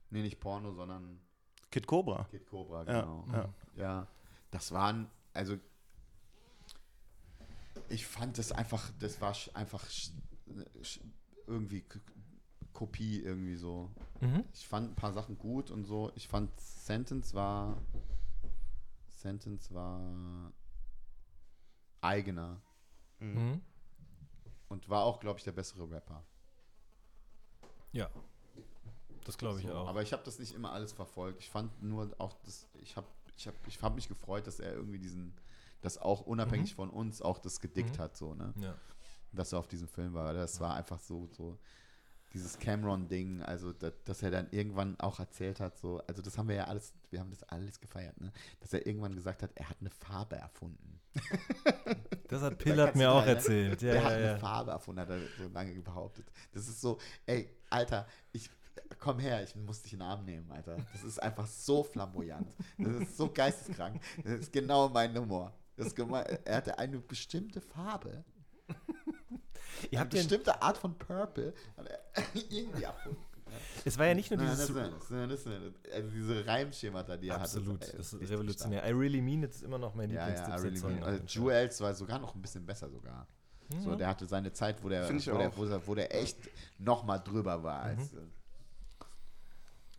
nee, 0.09 0.21
nicht 0.21 0.39
Porno, 0.39 0.73
sondern 0.73 1.19
Kid 1.71 1.87
Cobra. 1.87 2.27
Kid 2.31 2.45
Cobra, 2.47 2.83
genau. 2.83 3.25
Ja, 3.31 3.37
ja. 3.37 3.49
ja 3.75 4.07
das 4.51 4.71
waren, 4.71 5.09
also 5.33 5.57
ich 7.89 8.05
fand 8.05 8.37
das 8.37 8.51
einfach, 8.51 8.91
das 8.99 9.21
war 9.21 9.35
einfach 9.53 9.83
irgendwie 11.47 11.83
Kopie 12.83 13.21
irgendwie 13.21 13.55
so. 13.55 13.89
Mhm. 14.19 14.43
Ich 14.53 14.67
fand 14.67 14.91
ein 14.91 14.95
paar 14.95 15.13
Sachen 15.13 15.37
gut 15.37 15.71
und 15.71 15.85
so. 15.85 16.11
Ich 16.15 16.27
fand 16.27 16.49
Sentence 16.59 17.33
war 17.33 17.77
Sentence 19.07 19.73
war 19.73 20.51
eigener. 22.01 22.61
Mhm. 23.19 23.61
Und 24.67 24.89
war 24.89 25.03
auch, 25.03 25.21
glaube 25.21 25.39
ich, 25.39 25.45
der 25.45 25.53
bessere 25.53 25.89
Rapper. 25.89 26.25
Ja. 27.93 28.09
Das 29.23 29.37
glaube 29.37 29.61
ich 29.61 29.67
so, 29.67 29.73
auch. 29.73 29.87
Aber 29.87 30.01
ich 30.01 30.11
habe 30.11 30.23
das 30.25 30.39
nicht 30.39 30.53
immer 30.53 30.73
alles 30.73 30.91
verfolgt. 30.91 31.39
Ich 31.39 31.49
fand 31.49 31.81
nur 31.81 32.13
auch 32.17 32.33
das, 32.43 32.67
ich 32.81 32.97
habe 32.97 33.07
ich 33.37 33.47
hab, 33.47 33.55
ich 33.65 33.81
hab 33.81 33.95
mich 33.95 34.09
gefreut, 34.09 34.45
dass 34.45 34.59
er 34.59 34.73
irgendwie 34.73 34.99
diesen, 34.99 35.33
das 35.79 35.97
auch 35.97 36.21
unabhängig 36.25 36.71
mhm. 36.73 36.75
von 36.75 36.89
uns 36.89 37.21
auch 37.21 37.39
das 37.39 37.61
gedickt 37.61 37.97
mhm. 37.97 38.01
hat, 38.01 38.17
so, 38.17 38.33
ne? 38.33 38.53
Ja. 38.57 38.75
Dass 39.31 39.53
er 39.53 39.59
auf 39.59 39.67
diesem 39.69 39.87
Film 39.87 40.13
war. 40.13 40.33
Das 40.33 40.59
war 40.59 40.75
einfach 40.75 40.99
so, 40.99 41.27
so 41.31 41.57
dieses 42.33 42.57
Cameron-Ding, 42.57 43.41
also 43.43 43.73
dass, 43.73 43.93
dass 44.05 44.23
er 44.23 44.31
dann 44.31 44.47
irgendwann 44.51 44.99
auch 44.99 45.19
erzählt 45.19 45.59
hat, 45.59 45.77
so, 45.77 46.01
also 46.07 46.21
das 46.21 46.37
haben 46.37 46.47
wir 46.47 46.55
ja 46.55 46.63
alles, 46.65 46.93
wir 47.11 47.19
haben 47.19 47.29
das 47.29 47.43
alles 47.43 47.79
gefeiert, 47.79 48.19
ne? 48.19 48.31
Dass 48.59 48.73
er 48.73 48.85
irgendwann 48.85 49.15
gesagt 49.15 49.43
hat, 49.43 49.51
er 49.55 49.69
hat 49.69 49.77
eine 49.79 49.89
Farbe 49.89 50.35
erfunden. 50.35 50.99
Das 52.29 52.41
hat 52.41 52.57
Pillard 52.57 52.95
mir 52.95 53.11
auch 53.11 53.25
erzählt. 53.25 53.79
Ja, 53.83 53.89
er 53.89 53.95
ja, 53.95 54.03
hat 54.03 54.11
ja. 54.11 54.29
eine 54.31 54.39
Farbe 54.39 54.71
erfunden, 54.71 55.01
hat 55.01 55.09
er 55.09 55.19
so 55.37 55.47
lange 55.49 55.71
behauptet. 55.81 56.25
Das 56.51 56.67
ist 56.67 56.81
so, 56.81 56.97
ey, 57.27 57.47
Alter, 57.69 58.07
ich 58.31 58.49
komm 58.97 59.19
her, 59.19 59.43
ich 59.43 59.55
muss 59.55 59.83
dich 59.83 59.93
in 59.93 59.99
den 59.99 60.07
Arm 60.07 60.25
nehmen, 60.25 60.51
Alter. 60.51 60.77
Das 60.93 61.03
ist 61.03 61.21
einfach 61.21 61.45
so 61.45 61.83
flamboyant. 61.83 62.47
Das 62.79 62.95
ist 62.95 63.17
so 63.17 63.29
geisteskrank. 63.31 64.01
Das 64.23 64.39
ist 64.39 64.53
genau 64.53 64.89
mein 64.89 65.15
Humor. 65.15 65.53
Das 65.75 65.93
er 65.93 66.55
hatte 66.55 66.77
eine 66.77 66.99
bestimmte 66.99 67.61
Farbe. 67.61 68.23
Ihr 69.91 69.99
habt 69.99 70.13
eine 70.13 70.21
bestimmte 70.21 70.61
Art 70.61 70.77
von 70.77 70.97
Purple 70.97 71.53
irgendwie 72.33 72.83
erfunden. 72.83 73.23
Es 73.85 73.97
war 73.97 74.07
ja 74.07 74.13
nicht 74.13 74.31
nur 74.31 74.39
dieses. 74.39 74.69
Nein, 74.69 75.29
das, 75.29 75.43
das, 75.43 75.53
das, 75.53 75.93
also 75.93 76.09
diese 76.09 76.45
Reimschemata, 76.45 77.17
die 77.17 77.27
er 77.27 77.35
hatte. 77.35 77.43
Absolut, 77.43 77.81
das 77.81 78.13
ist 78.13 78.29
revolutionär. 78.29 78.79
Stark. 78.79 78.91
I 78.91 78.97
really 78.97 79.21
mean 79.21 79.43
it 79.43 79.51
ist 79.51 79.63
immer 79.63 79.77
noch 79.77 79.93
mein 79.93 80.09
ja, 80.09 80.27
Lieblingstipp. 80.27 80.55
Ja, 80.55 80.61
really 80.61 80.81
mean 80.81 81.03
also 81.03 81.23
Jewels 81.27 81.81
war 81.81 81.93
sogar 81.93 82.19
noch 82.19 82.33
ein 82.35 82.41
bisschen 82.41 82.65
besser 82.65 82.89
sogar. 82.89 83.27
Mhm. 83.69 83.81
So, 83.81 83.95
der 83.95 84.07
hatte 84.07 84.25
seine 84.25 84.51
Zeit, 84.53 84.83
wo 84.83 84.89
der, 84.89 85.07
wo 85.09 85.37
der, 85.37 85.57
wo, 85.57 85.65
der, 85.65 85.87
wo 85.87 85.95
der, 85.95 86.15
echt 86.15 86.37
noch 86.77 87.03
mal 87.03 87.19
drüber 87.19 87.63
war. 87.63 87.81
Als, 87.81 88.11
mhm. 88.11 88.31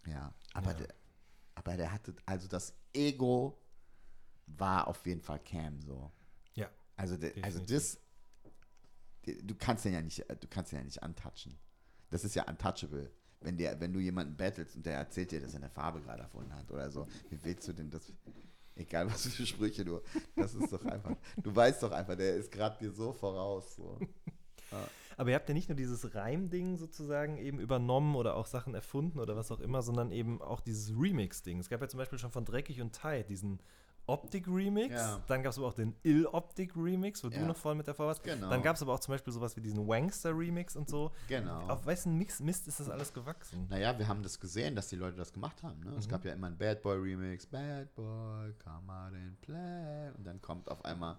Ja, 0.06 0.32
aber, 0.52 0.72
ja. 0.72 0.76
Der, 0.78 0.88
aber 1.54 1.76
der 1.76 1.92
hatte, 1.92 2.14
also 2.26 2.48
das 2.48 2.74
Ego 2.92 3.58
war 4.46 4.86
auf 4.86 5.06
jeden 5.06 5.20
Fall 5.20 5.40
Cam 5.40 5.80
so. 5.80 6.10
Ja. 6.54 6.68
Also, 6.96 7.16
de, 7.16 7.42
also 7.42 7.60
das, 7.60 7.98
du 9.26 9.54
kannst 9.54 9.84
den 9.84 9.92
ja 9.92 10.02
nicht, 10.02 10.24
du 10.28 10.48
kannst 10.48 10.72
den 10.72 10.78
ja 10.78 10.84
nicht 10.84 11.02
antatschen. 11.02 11.58
Das 12.10 12.24
ist 12.24 12.34
ja 12.34 12.48
untouchable. 12.48 13.10
Wenn, 13.40 13.56
der, 13.58 13.78
wenn 13.80 13.92
du 13.92 14.00
jemanden 14.00 14.36
battlest 14.36 14.76
und 14.76 14.86
der 14.86 14.96
erzählt 14.96 15.30
dir, 15.32 15.40
dass 15.40 15.52
er 15.52 15.60
eine 15.60 15.68
Farbe 15.68 16.00
gerade 16.00 16.22
erfunden 16.22 16.54
hat 16.54 16.70
oder 16.70 16.90
so, 16.90 17.06
wie 17.28 17.38
willst 17.44 17.68
du 17.68 17.72
denn 17.72 17.90
das? 17.90 18.12
Egal 18.76 19.08
was 19.08 19.26
für 19.28 19.46
Sprüche 19.46 19.84
du, 19.84 20.00
das 20.34 20.54
ist 20.54 20.72
doch 20.72 20.84
einfach, 20.84 21.16
du 21.36 21.54
weißt 21.54 21.82
doch 21.82 21.92
einfach, 21.92 22.16
der 22.16 22.34
ist 22.34 22.50
gerade 22.50 22.76
dir 22.78 22.90
so 22.90 23.12
voraus. 23.12 23.76
So. 23.76 23.98
Ja. 24.72 24.88
Aber 25.16 25.30
ihr 25.30 25.36
habt 25.36 25.48
ja 25.48 25.54
nicht 25.54 25.68
nur 25.68 25.76
dieses 25.76 26.14
Reimding 26.14 26.76
sozusagen 26.76 27.38
eben 27.38 27.60
übernommen 27.60 28.16
oder 28.16 28.34
auch 28.34 28.46
Sachen 28.46 28.74
erfunden 28.74 29.20
oder 29.20 29.36
was 29.36 29.52
auch 29.52 29.60
immer, 29.60 29.82
sondern 29.82 30.10
eben 30.10 30.42
auch 30.42 30.60
dieses 30.60 30.90
Remix-Ding. 30.90 31.60
Es 31.60 31.68
gab 31.68 31.80
ja 31.80 31.88
zum 31.88 31.98
Beispiel 31.98 32.18
schon 32.18 32.32
von 32.32 32.44
Dreckig 32.44 32.80
und 32.80 32.94
Tight 32.94 33.28
diesen 33.28 33.60
Optik-Remix. 34.06 34.94
Ja. 34.94 35.22
Dann 35.26 35.42
gab 35.42 35.52
es 35.52 35.58
aber 35.58 35.68
auch 35.68 35.74
den 35.74 35.94
Ill-Optik-Remix, 36.02 37.24
wo 37.24 37.28
ja. 37.28 37.38
du 37.38 37.46
noch 37.46 37.56
voll 37.56 37.74
mit 37.74 37.88
davor 37.88 38.06
warst. 38.06 38.22
Genau. 38.22 38.50
Dann 38.50 38.62
gab 38.62 38.76
es 38.76 38.82
aber 38.82 38.94
auch 38.94 39.00
zum 39.00 39.12
Beispiel 39.12 39.32
sowas 39.32 39.56
wie 39.56 39.60
diesen 39.60 39.86
Wankster-Remix 39.86 40.76
und 40.76 40.88
so. 40.88 41.12
Genau. 41.28 41.60
Auf 41.68 41.86
wessen 41.86 42.16
Mix 42.16 42.40
Mist 42.40 42.68
ist 42.68 42.80
das 42.80 42.90
alles 42.90 43.12
gewachsen? 43.12 43.66
Naja, 43.70 43.98
wir 43.98 44.08
haben 44.08 44.22
das 44.22 44.38
gesehen, 44.38 44.76
dass 44.76 44.88
die 44.88 44.96
Leute 44.96 45.16
das 45.16 45.32
gemacht 45.32 45.62
haben. 45.62 45.80
Ne? 45.80 45.90
Mhm. 45.92 45.98
Es 45.98 46.08
gab 46.08 46.24
ja 46.24 46.32
immer 46.32 46.48
einen 46.48 46.58
Bad 46.58 46.82
Boy-Remix. 46.82 47.46
Bad 47.46 47.94
Boy, 47.94 48.52
come 48.62 48.92
out 48.92 49.14
and 49.14 49.40
play. 49.40 50.10
Und 50.16 50.26
dann 50.26 50.40
kommt 50.40 50.68
auf 50.70 50.84
einmal 50.84 51.16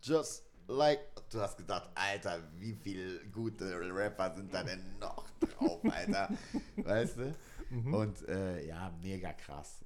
Just 0.00 0.44
like, 0.68 1.00
du 1.30 1.40
hast 1.40 1.56
gedacht, 1.56 1.90
Alter, 1.94 2.40
wie 2.58 2.74
viele 2.74 3.24
gute 3.26 3.64
Rapper 3.92 4.34
sind 4.34 4.52
da 4.52 4.62
denn 4.62 4.98
noch 5.00 5.24
drauf, 5.40 5.80
Alter? 5.90 6.30
weißt 6.76 7.16
du? 7.18 7.34
Mhm. 7.70 7.94
Und 7.94 8.28
äh, 8.28 8.66
ja, 8.66 8.92
mega 9.02 9.32
krass. 9.32 9.84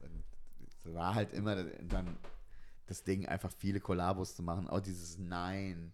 es 0.66 0.94
war 0.94 1.14
halt 1.14 1.32
immer 1.32 1.64
dann 1.64 2.16
das 2.92 3.04
Ding, 3.04 3.26
einfach 3.26 3.50
viele 3.50 3.80
Kollabos 3.80 4.36
zu 4.36 4.42
machen. 4.42 4.68
Auch 4.68 4.80
dieses 4.80 5.18
Nein 5.18 5.92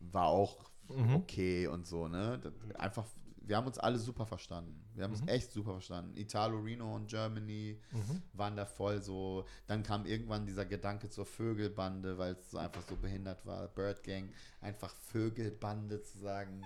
war 0.00 0.26
auch 0.26 0.70
mhm. 0.88 1.16
okay 1.16 1.66
und 1.66 1.86
so, 1.86 2.08
ne? 2.08 2.40
Einfach 2.78 3.06
wir 3.46 3.56
haben 3.56 3.66
uns 3.66 3.78
alle 3.78 3.98
super 3.98 4.26
verstanden. 4.26 4.82
Wir 4.94 5.04
haben 5.04 5.12
mhm. 5.12 5.20
uns 5.20 5.30
echt 5.30 5.52
super 5.52 5.72
verstanden. 5.72 6.16
Italo, 6.16 6.58
Reno 6.60 6.94
und 6.94 7.08
Germany 7.08 7.78
mhm. 7.92 8.22
waren 8.32 8.56
da 8.56 8.64
voll 8.64 9.02
so. 9.02 9.44
Dann 9.66 9.82
kam 9.82 10.06
irgendwann 10.06 10.46
dieser 10.46 10.64
Gedanke 10.64 11.10
zur 11.10 11.26
Vögelbande, 11.26 12.16
weil 12.16 12.32
es 12.34 12.50
so 12.50 12.58
einfach 12.58 12.82
so 12.82 12.96
behindert 12.96 13.44
war. 13.44 13.68
Bird 13.68 14.02
Gang, 14.02 14.30
einfach 14.60 14.94
Vögelbande 14.94 16.02
zu 16.02 16.18
sagen. 16.18 16.62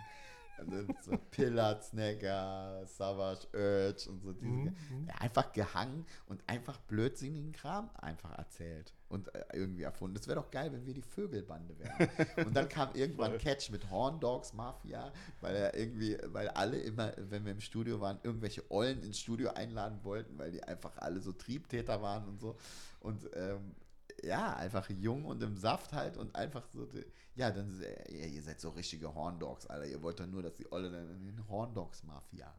So 1.00 1.16
Pillar, 1.30 1.80
Snagger, 1.80 2.82
Savage, 2.86 3.46
Urge 3.52 4.10
und 4.10 4.20
so. 4.20 4.32
Diese, 4.32 4.50
mhm. 4.50 4.74
ja, 5.06 5.14
einfach 5.16 5.52
gehangen 5.52 6.06
und 6.26 6.42
einfach 6.46 6.78
blödsinnigen 6.80 7.52
Kram 7.52 7.90
einfach 7.94 8.36
erzählt 8.36 8.94
und 9.08 9.34
äh, 9.34 9.44
irgendwie 9.52 9.82
erfunden. 9.82 10.14
Das 10.14 10.26
wäre 10.28 10.40
doch 10.40 10.50
geil, 10.50 10.72
wenn 10.72 10.86
wir 10.86 10.94
die 10.94 11.02
Vögelbande 11.02 11.78
wären. 11.78 12.10
und 12.46 12.54
dann 12.54 12.68
kam 12.68 12.94
irgendwann 12.94 13.38
Catch 13.38 13.70
mit 13.70 13.90
Horn 13.90 14.20
Dogs 14.20 14.52
Mafia, 14.52 15.12
weil 15.40 15.56
er 15.56 15.74
irgendwie, 15.76 16.18
weil 16.26 16.48
alle 16.48 16.78
immer, 16.78 17.12
wenn 17.16 17.44
wir 17.44 17.52
im 17.52 17.60
Studio 17.60 18.00
waren, 18.00 18.18
irgendwelche 18.22 18.70
Ollen 18.70 19.02
ins 19.02 19.18
Studio 19.18 19.50
einladen 19.50 20.00
wollten, 20.02 20.38
weil 20.38 20.50
die 20.50 20.62
einfach 20.62 20.96
alle 20.98 21.20
so 21.20 21.32
Triebtäter 21.32 22.02
waren 22.02 22.28
und 22.28 22.40
so. 22.40 22.56
Und 23.00 23.28
ähm, 23.34 23.74
ja, 24.22 24.54
einfach 24.56 24.88
jung 24.90 25.24
und 25.24 25.42
im 25.42 25.56
Saft 25.56 25.92
halt 25.92 26.16
und 26.16 26.34
einfach 26.34 26.66
so, 26.68 26.88
ja, 27.34 27.50
dann, 27.50 27.82
ja, 28.10 28.26
ihr 28.26 28.42
seid 28.42 28.60
so 28.60 28.70
richtige 28.70 29.14
Horndogs, 29.14 29.66
Alter. 29.66 29.86
Ihr 29.86 30.02
wollt 30.02 30.20
doch 30.20 30.26
nur, 30.26 30.42
dass 30.42 30.54
die 30.54 30.70
Olle 30.72 30.90
dann 30.90 31.08
in 31.10 31.24
den 31.24 31.48
Horndogs-Mafia. 31.48 32.52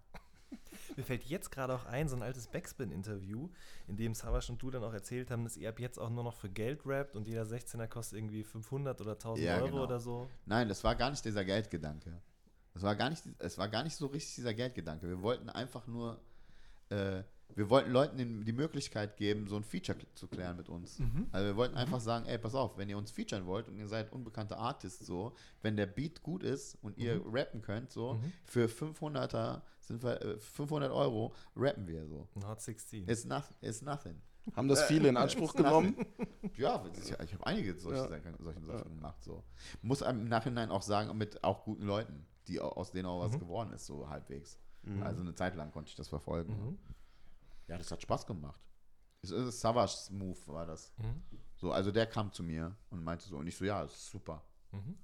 Mir 0.95 1.03
fällt 1.03 1.23
jetzt 1.25 1.51
gerade 1.51 1.73
auch 1.75 1.85
ein, 1.85 2.07
so 2.07 2.15
ein 2.15 2.23
altes 2.23 2.47
Backspin-Interview, 2.47 3.49
in 3.87 3.97
dem 3.97 4.13
Savasch 4.13 4.49
und 4.49 4.61
du 4.61 4.71
dann 4.71 4.83
auch 4.83 4.93
erzählt 4.93 5.31
haben, 5.31 5.43
dass 5.43 5.57
ihr 5.57 5.69
ab 5.69 5.79
jetzt 5.79 5.99
auch 5.99 6.09
nur 6.09 6.23
noch 6.23 6.33
für 6.33 6.49
Geld 6.49 6.85
rappt 6.85 7.15
und 7.15 7.27
jeder 7.27 7.43
16er 7.43 7.87
kostet 7.87 8.17
irgendwie 8.17 8.43
500 8.43 8.99
oder 9.01 9.13
1000 9.13 9.45
ja, 9.45 9.57
Euro 9.57 9.67
genau. 9.67 9.83
oder 9.83 9.99
so. 9.99 10.29
Nein, 10.45 10.67
das 10.67 10.83
war 10.83 10.95
gar 10.95 11.09
nicht 11.11 11.23
dieser 11.23 11.45
Geldgedanke. 11.45 12.21
Es 12.73 12.83
war 12.83 12.95
gar 12.95 13.09
nicht, 13.09 13.23
es 13.39 13.57
war 13.57 13.67
gar 13.67 13.83
nicht 13.83 13.95
so 13.95 14.07
richtig 14.07 14.35
dieser 14.35 14.53
Geldgedanke. 14.53 15.07
Wir 15.07 15.21
wollten 15.21 15.49
einfach 15.49 15.85
nur 15.87 16.19
äh, 16.89 17.23
wir 17.55 17.69
wollten 17.69 17.91
Leuten 17.91 18.45
die 18.45 18.53
Möglichkeit 18.53 19.17
geben, 19.17 19.47
so 19.47 19.55
ein 19.55 19.63
Feature 19.63 19.97
zu 20.15 20.27
klären 20.27 20.57
mit 20.57 20.69
uns. 20.69 20.99
Mhm. 20.99 21.27
Also 21.31 21.47
wir 21.47 21.55
wollten 21.55 21.75
einfach 21.75 21.99
sagen, 21.99 22.25
ey, 22.25 22.37
pass 22.37 22.55
auf, 22.55 22.77
wenn 22.77 22.89
ihr 22.89 22.97
uns 22.97 23.11
featuren 23.11 23.45
wollt 23.45 23.67
und 23.67 23.77
ihr 23.77 23.87
seid 23.87 24.11
unbekannte 24.11 24.57
Artists 24.57 25.05
so, 25.05 25.33
wenn 25.61 25.75
der 25.75 25.87
Beat 25.87 26.23
gut 26.23 26.43
ist 26.43 26.77
und 26.81 26.97
ihr 26.97 27.15
mhm. 27.15 27.35
rappen 27.35 27.61
könnt 27.61 27.91
so, 27.91 28.13
mhm. 28.13 28.31
für 28.45 28.67
500er 28.67 29.61
sind 29.81 30.03
wir, 30.03 30.21
äh, 30.21 30.39
500 30.39 30.91
Euro 30.91 31.33
rappen 31.55 31.87
wir 31.87 32.05
so. 32.07 32.27
Not 32.35 32.61
16. 32.61 33.09
It's, 33.09 33.25
not, 33.25 33.43
it's 33.61 33.81
nothing. 33.81 34.21
Haben 34.55 34.67
das 34.67 34.83
viele 34.83 35.09
in 35.09 35.17
Anspruch 35.17 35.53
genommen? 35.53 35.95
ja, 36.55 36.83
ich, 36.95 37.11
habe 37.33 37.45
einige 37.45 37.77
solche, 37.79 38.01
ja. 38.03 38.07
solche 38.39 38.61
Sachen 38.65 38.69
ja. 38.69 38.83
gemacht. 38.83 39.23
So. 39.23 39.43
Muss 39.81 40.01
im 40.01 40.25
Nachhinein 40.25 40.71
auch 40.71 40.81
sagen, 40.81 41.17
mit 41.17 41.43
auch 41.43 41.63
guten 41.63 41.83
Leuten, 41.83 42.25
die 42.47 42.59
aus 42.59 42.91
denen 42.91 43.07
auch 43.07 43.21
was 43.21 43.33
mhm. 43.33 43.39
geworden 43.39 43.73
ist, 43.73 43.85
so 43.85 44.09
halbwegs. 44.09 44.59
Mhm. 44.83 45.03
Also 45.03 45.21
eine 45.21 45.33
Zeit 45.33 45.55
lang 45.55 45.71
konnte 45.71 45.89
ich 45.89 45.95
das 45.95 46.07
verfolgen. 46.07 46.77
Ja, 47.69 47.77
das 47.77 47.91
hat 47.91 48.01
Spaß 48.01 48.25
gemacht. 48.25 48.59
Es 49.21 49.31
ist 49.31 49.59
Savage 49.59 50.11
Move, 50.11 50.37
war 50.47 50.65
das. 50.65 50.93
Mhm. 50.97 51.21
So, 51.55 51.71
also 51.71 51.91
der 51.91 52.07
kam 52.07 52.31
zu 52.31 52.41
mir 52.41 52.75
und 52.89 53.03
meinte 53.03 53.27
so, 53.27 53.37
und 53.37 53.47
ich 53.47 53.55
so, 53.55 53.65
ja, 53.65 53.81
das 53.81 53.93
ist 53.93 54.09
super. 54.09 54.43
Mhm. 54.71 54.97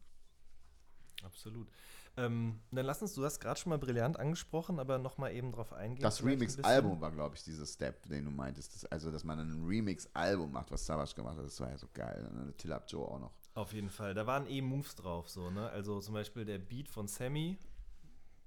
Absolut. 1.24 1.69
Ähm, 2.17 2.62
dann 2.72 2.86
lass 2.86 3.01
uns, 3.01 3.13
du 3.13 3.25
hast 3.25 3.39
gerade 3.41 3.60
schon 3.60 3.72
mal 3.72 3.77
brillant 3.77 4.17
angesprochen, 4.17 4.79
aber 4.79 4.98
nochmal 4.98 5.34
eben 5.34 5.51
drauf 5.51 5.74
eingehen. 5.74 6.01
Das 6.01 6.24
Remix-Album 6.24 7.01
war, 7.01 7.12
glaube 7.12 7.36
ich, 7.36 7.43
dieser 7.43 7.65
Step, 7.65 8.07
den 8.07 8.25
du 8.25 8.31
meintest. 8.31 8.74
Das, 8.74 8.86
also, 8.86 9.12
dass 9.12 9.25
man 9.25 9.39
ein 9.39 9.65
Remix-Album 9.65 10.51
macht, 10.51 10.72
was 10.72 10.86
Savage 10.86 11.13
gemacht 11.13 11.38
hat, 11.38 11.45
das 11.45 11.60
war 11.60 11.69
ja 11.69 11.77
so 11.77 11.88
geil. 11.93 12.25
Und 12.31 12.57
Till 12.57 12.72
Up 12.72 12.86
Joe 12.88 13.05
auch 13.05 13.19
noch. 13.19 13.34
Auf 13.53 13.74
jeden 13.74 13.89
Fall. 13.89 14.13
Da 14.13 14.25
waren 14.25 14.48
eh 14.48 14.62
Moves 14.62 14.95
drauf, 14.95 15.29
so, 15.29 15.50
ne? 15.50 15.69
Also 15.69 16.00
zum 16.00 16.13
Beispiel 16.13 16.45
der 16.45 16.60
Beat 16.60 16.88
von 16.88 17.07
Sammy, 17.07 17.57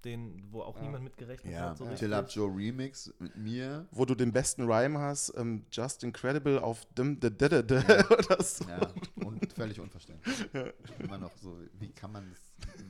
den, 0.05 0.47
wo 0.51 0.63
auch 0.63 0.77
ja. 0.77 0.83
niemand 0.83 1.05
mitgerechnet 1.05 1.53
ja. 1.53 1.71
hat. 1.71 1.79
So 1.79 1.85
ja. 1.85 1.95
Chill 1.95 2.13
Up 2.13 2.31
Joe 2.31 2.49
Remix 2.55 3.13
mit 3.19 3.37
mir. 3.37 3.87
Wo 3.91 4.05
du 4.05 4.15
den 4.15 4.33
besten 4.33 4.63
Rhyme 4.63 4.99
hast, 4.99 5.33
ähm, 5.37 5.65
Just 5.71 6.05
Incredible 6.05 6.59
auf 6.63 6.85
dim, 6.97 7.19
de, 7.19 7.31
de, 7.31 7.49
de, 7.49 7.63
de, 7.63 7.79
oder 8.07 8.43
so. 8.43 8.65
Ja, 8.65 8.93
und 9.25 9.53
völlig 9.53 9.81
unverständlich. 9.81 10.49
Ja. 10.53 10.67
Immer 10.99 11.19
noch 11.19 11.37
so, 11.37 11.59
wie 11.79 11.91
kann 11.91 12.13
man 12.13 12.31
das, 12.31 12.41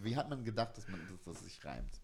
wie 0.02 0.16
hat 0.16 0.28
man 0.28 0.44
gedacht, 0.44 0.76
dass 0.76 0.88
man 0.88 1.00
dass 1.08 1.24
das 1.24 1.44
sich 1.44 1.64
reimt? 1.64 2.00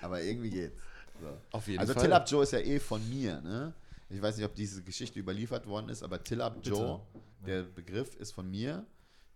Aber 0.00 0.22
irgendwie 0.22 0.50
geht's. 0.50 0.76
So. 1.20 1.36
Auf 1.52 1.68
jeden 1.68 1.80
also 1.80 1.92
Fall. 1.92 2.02
Till 2.02 2.12
Up 2.12 2.28
Joe 2.28 2.42
ist 2.42 2.52
ja 2.52 2.60
eh 2.60 2.78
von 2.78 3.06
mir, 3.08 3.40
ne? 3.40 3.74
Ich 4.08 4.20
weiß 4.20 4.36
nicht, 4.36 4.44
ob 4.44 4.54
diese 4.54 4.82
Geschichte 4.82 5.20
überliefert 5.20 5.66
worden 5.66 5.88
ist, 5.88 6.02
aber 6.02 6.22
Till 6.22 6.40
Up 6.40 6.58
Joe, 6.62 7.00
der 7.46 7.62
Begriff 7.62 8.16
ist 8.16 8.32
von 8.32 8.50
mir. 8.50 8.84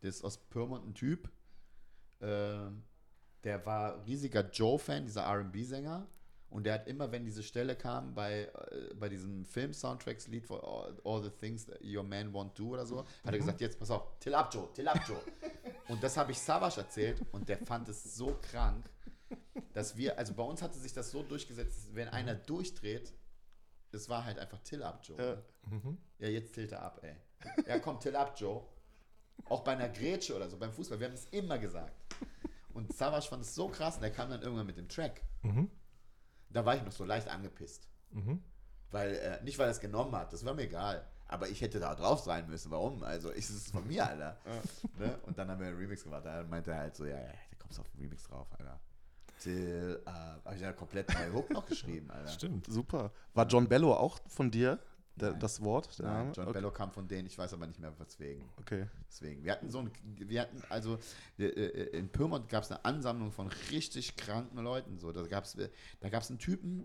Der 0.03 0.11
ist 0.11 0.25
aus 0.25 0.37
Pyrmont 0.37 0.87
ein 0.87 0.95
Typ. 0.95 1.31
Ähm, 2.21 2.83
der 3.45 3.65
war 3.67 4.05
riesiger 4.07 4.49
Joe-Fan, 4.51 5.05
dieser 5.05 5.27
RB-Sänger. 5.27 6.07
Und 6.51 6.67
der 6.67 6.75
hat 6.75 6.87
immer, 6.87 7.11
wenn 7.11 7.25
diese 7.25 7.43
Stelle 7.43 7.75
kam, 7.75 8.15
bei, 8.15 8.45
äh, 8.45 8.95
bei 8.95 9.09
diesem 9.09 9.45
Film-Soundtracks-Lied 9.45 10.47
for 10.47 10.63
all, 10.63 10.97
all, 11.05 11.21
the 11.21 11.31
Things 11.31 11.67
that 11.67 11.81
Your 11.83 12.05
Man 12.05 12.33
Won't 12.33 12.55
Do 12.55 12.75
oder 12.75 12.87
so, 12.87 13.01
hat 13.01 13.09
er 13.25 13.33
mhm. 13.33 13.39
gesagt: 13.39 13.61
Jetzt 13.61 13.79
pass 13.79 13.91
auf, 13.91 14.19
Till 14.21 14.35
up 14.35 14.55
Joe, 14.55 14.69
Till 14.73 14.87
up 14.87 15.01
Joe. 15.07 15.21
und 15.89 16.01
das 16.03 16.17
habe 16.17 16.31
ich 16.31 16.39
Savage 16.39 16.81
erzählt 16.81 17.21
und 17.33 17.49
der 17.49 17.59
fand 17.59 17.89
es 17.89 18.17
so 18.17 18.39
krank, 18.41 18.89
dass 19.73 19.97
wir, 19.97 20.17
also 20.17 20.33
bei 20.35 20.45
uns 20.45 20.63
hatte 20.63 20.79
sich 20.79 20.93
das 20.93 21.11
so 21.11 21.25
durchgesetzt, 21.25 21.89
wenn 21.93 22.07
einer 22.07 22.37
durchdreht, 22.37 23.13
es 23.91 24.09
war 24.09 24.25
halt 24.25 24.39
einfach 24.39 24.61
Till 24.61 24.85
up 24.85 25.01
Joe. 25.03 25.19
Ja, 25.19 25.43
mhm. 25.71 25.99
ja 26.21 26.29
jetzt 26.29 26.55
tilt 26.55 26.71
er 26.71 26.83
ab, 26.83 27.01
ey. 27.03 27.17
Ja, 27.67 27.81
komm, 27.81 27.99
Till 27.99 28.15
up 28.15 28.39
Joe. 28.39 28.63
Auch 29.47 29.65
bei 29.65 29.73
einer 29.73 29.89
Grätsche 29.89 30.37
oder 30.37 30.49
so, 30.49 30.57
beim 30.57 30.73
Fußball, 30.73 31.01
wir 31.01 31.09
haben 31.09 31.15
es 31.15 31.27
immer 31.27 31.59
gesagt. 31.59 32.04
Und 32.75 32.93
Savage 32.93 33.29
fand 33.29 33.43
es 33.43 33.55
so 33.55 33.69
krass, 33.69 33.97
und 33.97 34.03
der 34.03 34.11
kam 34.11 34.29
dann 34.29 34.43
irgendwann 34.43 34.67
mit 34.67 34.77
dem 34.77 34.89
Track. 34.89 35.23
Mhm. 35.43 35.71
Da 36.51 36.67
war 36.67 36.77
ich 36.77 36.83
noch 36.83 36.93
so 36.93 37.05
leicht 37.05 37.29
angepisst. 37.29 37.89
Mhm. 38.11 38.43
Weil, 38.91 39.15
äh, 39.15 39.43
nicht 39.43 39.59
weil 39.59 39.69
er 39.69 39.73
es 39.73 39.81
genommen 39.81 40.15
hat, 40.15 40.33
das 40.33 40.45
war 40.45 40.55
mir 40.55 40.63
egal. 40.63 41.07
Aber 41.27 41.49
ich 41.49 41.61
hätte 41.61 41.81
da 41.81 41.95
drauf 41.95 42.21
sein 42.21 42.49
müssen. 42.49 42.71
Warum? 42.71 43.03
Also, 43.03 43.33
ich, 43.33 43.39
es 43.39 43.51
ist 43.51 43.71
von 43.71 43.87
mir, 43.87 44.07
Alter. 44.07 44.39
ne? 44.99 45.19
Und 45.23 45.39
dann 45.39 45.49
haben 45.51 45.61
wir 45.61 45.69
einen 45.69 45.79
Remix 45.79 46.05
gemacht. 46.05 46.25
Da 46.25 46.45
meinte 46.45 46.73
er 46.73 46.79
halt 46.79 46.97
so, 46.97 47.07
ja, 47.07 47.17
ja, 47.17 47.27
da 47.27 47.57
kommst 47.59 47.79
du 47.79 47.83
auf 47.83 47.89
den 47.91 48.01
Remix 48.03 48.25
drauf, 48.25 48.47
Alter. 48.59 48.79
Till, 49.41 50.03
äh, 50.05 50.11
habe 50.11 50.55
ich 50.55 50.61
ja 50.61 50.73
komplett 50.73 51.13
neue 51.13 51.33
Hook 51.33 51.51
noch 51.51 51.67
geschrieben, 51.67 52.11
Alter. 52.11 52.29
Stimmt. 52.29 52.67
Super. 52.67 53.11
War 53.33 53.47
John 53.47 53.69
Bello 53.69 53.95
auch 53.95 54.21
von 54.29 54.51
dir, 54.51 54.79
der, 55.17 55.33
das 55.35 55.63
Wort? 55.63 55.99
Der 55.99 56.07
Nein, 56.07 56.17
Name? 56.17 56.33
John 56.35 56.49
okay. 56.49 56.55
Bello 56.55 56.71
kam 56.71 56.91
von 56.91 57.07
denen, 57.07 57.27
ich 57.27 57.39
weiß 57.39 57.53
aber 57.55 57.67
nicht 57.67 57.81
mehr 57.81 57.99
weswegen. 57.99 58.49
Okay. 58.57 58.89
Deswegen. 59.09 59.45
Wir 59.45 59.53
hatten 59.53 59.71
so 59.71 59.79
ein, 59.79 59.91
wir 60.03 60.41
hatten 60.41 60.63
also 60.69 60.99
äh, 61.39 61.45
äh, 61.45 61.99
in 61.99 62.09
Pyrmont 62.09 62.49
gab 62.49 62.65
es 62.65 62.71
eine 62.71 62.85
Ansammlung 62.85 63.31
von 63.31 63.49
richtig 63.71 64.17
kranken 64.17 64.59
Leuten. 64.59 64.99
So, 64.99 65.13
da 65.13 65.23
gab 65.27 65.45
es 65.45 65.57
da 66.01 66.09
gab's 66.09 66.31
einen 66.31 66.39
Typen, 66.39 66.85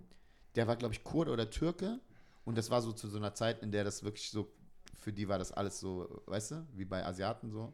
der 0.55 0.67
war 0.67 0.75
glaube 0.75 0.93
ich 0.93 1.03
Kurde 1.03 1.31
oder 1.31 1.49
Türke 1.49 1.99
und 2.45 2.57
das 2.57 2.69
war 2.69 2.81
so 2.81 2.91
zu 2.91 3.07
so 3.07 3.17
einer 3.17 3.33
Zeit, 3.33 3.61
in 3.61 3.71
der 3.71 3.83
das 3.83 4.03
wirklich 4.03 4.29
so 4.29 4.51
für 4.99 5.13
die 5.13 5.27
war 5.27 5.39
das 5.39 5.51
alles 5.51 5.79
so, 5.79 6.21
weißt 6.25 6.51
du, 6.51 6.67
wie 6.73 6.85
bei 6.85 7.05
Asiaten 7.05 7.49
so. 7.49 7.73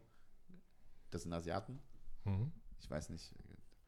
Das 1.10 1.24
sind 1.24 1.34
Asiaten. 1.34 1.80
Mhm. 2.24 2.52
Ich 2.80 2.90
weiß 2.90 3.10
nicht, 3.10 3.34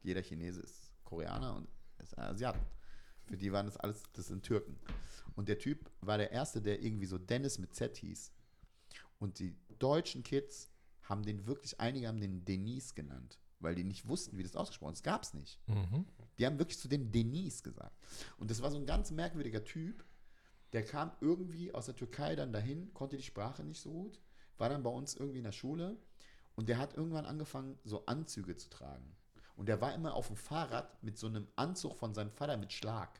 jeder 0.02 0.22
Chinese 0.22 0.60
ist 0.60 0.92
Koreaner 1.04 1.54
und 1.54 1.68
ist 1.98 2.18
Asiaten. 2.18 2.60
Für 3.28 3.36
die 3.36 3.52
waren 3.52 3.66
das 3.66 3.76
alles, 3.76 4.02
das 4.14 4.26
sind 4.28 4.42
Türken. 4.42 4.78
Und 5.36 5.48
der 5.48 5.58
Typ 5.58 5.90
war 6.00 6.16
der 6.16 6.32
Erste, 6.32 6.62
der 6.62 6.82
irgendwie 6.82 7.06
so 7.06 7.18
Dennis 7.18 7.58
mit 7.58 7.74
Z 7.74 7.96
hieß. 7.98 8.32
Und 9.18 9.38
die 9.38 9.54
deutschen 9.78 10.22
Kids 10.22 10.70
haben 11.02 11.22
den 11.22 11.46
wirklich, 11.46 11.78
einige 11.78 12.08
haben 12.08 12.20
den 12.20 12.44
Denise 12.44 12.94
genannt, 12.94 13.38
weil 13.60 13.74
die 13.74 13.84
nicht 13.84 14.08
wussten, 14.08 14.38
wie 14.38 14.42
das 14.42 14.56
ausgesprochen 14.56 14.94
ist. 14.94 15.04
Das 15.04 15.12
gab 15.12 15.22
es 15.22 15.34
nicht. 15.34 15.60
Mhm. 15.66 16.06
Die 16.38 16.46
haben 16.46 16.58
wirklich 16.58 16.78
zu 16.78 16.88
dem 16.88 17.10
Denise 17.10 17.62
gesagt. 17.62 17.96
Und 18.38 18.50
das 18.50 18.62
war 18.62 18.70
so 18.70 18.78
ein 18.78 18.86
ganz 18.86 19.10
merkwürdiger 19.10 19.64
Typ. 19.64 20.04
Der 20.72 20.84
kam 20.84 21.12
irgendwie 21.20 21.74
aus 21.74 21.86
der 21.86 21.96
Türkei 21.96 22.34
dann 22.34 22.52
dahin, 22.52 22.92
konnte 22.94 23.16
die 23.16 23.22
Sprache 23.22 23.64
nicht 23.64 23.80
so 23.80 23.90
gut, 23.90 24.20
war 24.56 24.68
dann 24.68 24.82
bei 24.82 24.90
uns 24.90 25.14
irgendwie 25.14 25.38
in 25.38 25.44
der 25.44 25.52
Schule 25.52 25.96
und 26.56 26.68
der 26.68 26.78
hat 26.78 26.96
irgendwann 26.96 27.26
angefangen, 27.26 27.78
so 27.84 28.04
Anzüge 28.06 28.56
zu 28.56 28.68
tragen. 28.68 29.16
Und 29.58 29.66
der 29.66 29.80
war 29.80 29.92
immer 29.92 30.14
auf 30.14 30.28
dem 30.28 30.36
Fahrrad 30.36 31.02
mit 31.02 31.18
so 31.18 31.26
einem 31.26 31.48
Anzug 31.56 31.96
von 31.96 32.14
seinem 32.14 32.30
Vater 32.30 32.56
mit 32.56 32.72
Schlag. 32.72 33.10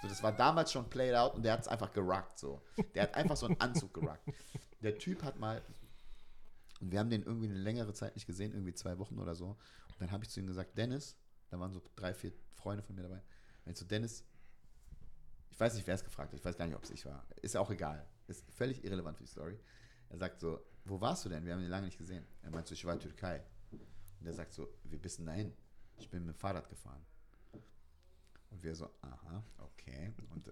So, 0.00 0.06
das 0.06 0.22
war 0.22 0.30
damals 0.30 0.70
schon 0.70 0.88
played 0.88 1.14
out 1.14 1.34
und 1.34 1.42
der 1.42 1.52
hat 1.52 1.60
es 1.60 1.68
einfach 1.68 1.92
gerockt 1.92 2.38
so. 2.38 2.62
Der 2.94 3.02
hat 3.02 3.14
einfach 3.16 3.36
so 3.36 3.46
einen 3.46 3.60
Anzug 3.60 3.92
gerockt. 3.92 4.22
Der 4.82 4.96
Typ 4.96 5.24
hat 5.24 5.40
mal, 5.40 5.60
und 6.80 6.92
wir 6.92 7.00
haben 7.00 7.10
den 7.10 7.24
irgendwie 7.24 7.48
eine 7.48 7.58
längere 7.58 7.92
Zeit 7.92 8.14
nicht 8.14 8.26
gesehen, 8.26 8.52
irgendwie 8.52 8.72
zwei 8.72 8.98
Wochen 9.00 9.18
oder 9.18 9.34
so. 9.34 9.48
Und 9.48 10.00
dann 10.00 10.12
habe 10.12 10.22
ich 10.22 10.30
zu 10.30 10.38
ihm 10.38 10.46
gesagt, 10.46 10.78
Dennis, 10.78 11.16
da 11.50 11.58
waren 11.58 11.72
so 11.72 11.82
drei, 11.96 12.14
vier 12.14 12.32
Freunde 12.54 12.84
von 12.84 12.94
mir 12.94 13.02
dabei. 13.02 13.20
Und 13.64 13.72
ich 13.72 13.76
so, 13.76 13.84
Dennis, 13.84 14.24
ich 15.50 15.58
weiß 15.58 15.74
nicht, 15.74 15.88
wer 15.88 15.96
es 15.96 16.04
gefragt 16.04 16.32
hat, 16.32 16.38
ich 16.38 16.44
weiß 16.44 16.56
gar 16.56 16.66
nicht, 16.66 16.76
ob 16.76 16.84
es 16.84 16.90
ich 16.90 17.04
war. 17.04 17.26
Ist 17.42 17.56
auch 17.56 17.70
egal. 17.72 18.06
Ist 18.28 18.48
völlig 18.52 18.84
irrelevant 18.84 19.18
für 19.18 19.24
die 19.24 19.30
Story. 19.30 19.58
Er 20.08 20.18
sagt 20.18 20.38
so, 20.38 20.64
wo 20.84 21.00
warst 21.00 21.24
du 21.24 21.28
denn? 21.28 21.44
Wir 21.44 21.54
haben 21.54 21.62
ihn 21.62 21.68
lange 21.68 21.86
nicht 21.86 21.98
gesehen. 21.98 22.24
Er 22.42 22.50
meint 22.52 22.68
so, 22.68 22.74
ich 22.74 22.84
war 22.84 22.94
in 22.94 23.00
Türkei. 23.00 23.42
Und 24.20 24.26
er 24.26 24.32
sagt 24.32 24.52
so, 24.52 24.68
wie 24.84 24.96
bist 24.96 25.26
dahin? 25.26 25.52
Ich 25.96 26.08
bin 26.10 26.24
mit 26.24 26.34
dem 26.34 26.38
Fahrrad 26.38 26.68
gefahren. 26.68 27.04
Und 28.50 28.62
wir 28.62 28.74
so, 28.74 28.90
aha, 29.02 29.44
okay. 29.58 30.12
Und 30.30 30.50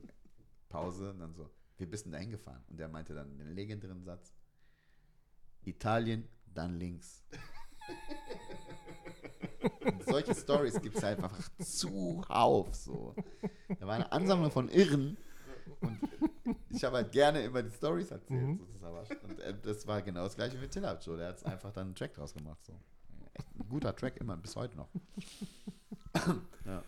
Pause, 0.68 1.10
und 1.10 1.20
dann 1.20 1.34
so, 1.34 1.50
wie 1.78 1.86
bist 1.86 2.12
dahin 2.12 2.30
gefahren? 2.30 2.64
Und 2.68 2.80
er 2.80 2.88
meinte 2.88 3.14
dann 3.14 3.38
den 3.38 3.54
legendären 3.54 4.02
Satz, 4.02 4.32
Italien, 5.64 6.28
dann 6.46 6.74
links. 6.78 7.24
Und 9.84 10.04
solche 10.04 10.34
Stories 10.34 10.80
gibt 10.80 10.96
es 10.96 11.02
halt 11.02 11.22
einfach 11.22 11.48
zuhauf. 11.58 12.74
So. 12.74 13.14
Da 13.78 13.86
war 13.86 13.94
eine 13.94 14.10
Ansammlung 14.12 14.50
von 14.50 14.68
Irren. 14.68 15.16
Und 15.80 16.00
ich 16.70 16.84
habe 16.84 16.96
halt 16.96 17.12
gerne 17.12 17.42
immer 17.42 17.62
die 17.62 17.70
Stories 17.70 18.10
erzählt. 18.10 18.42
Mhm. 18.42 18.58
So, 18.58 18.66
das, 18.66 18.82
war, 18.82 19.06
und 19.22 19.40
äh, 19.40 19.54
das 19.60 19.86
war 19.86 20.02
genau 20.02 20.24
das 20.24 20.36
gleiche 20.36 20.60
wie 20.60 20.68
Tillab. 20.68 21.02
So. 21.02 21.16
Der 21.16 21.28
hat 21.28 21.44
einfach 21.44 21.72
dann 21.72 21.88
einen 21.88 21.94
Track 21.94 22.14
draus 22.14 22.34
gemacht. 22.34 22.64
So. 22.64 22.78
Echt 23.38 23.54
ein 23.54 23.68
guter 23.68 23.94
Track, 23.94 24.16
immer, 24.18 24.36
bis 24.36 24.56
heute 24.56 24.76
noch. 24.76 24.88
ja. 26.64 26.82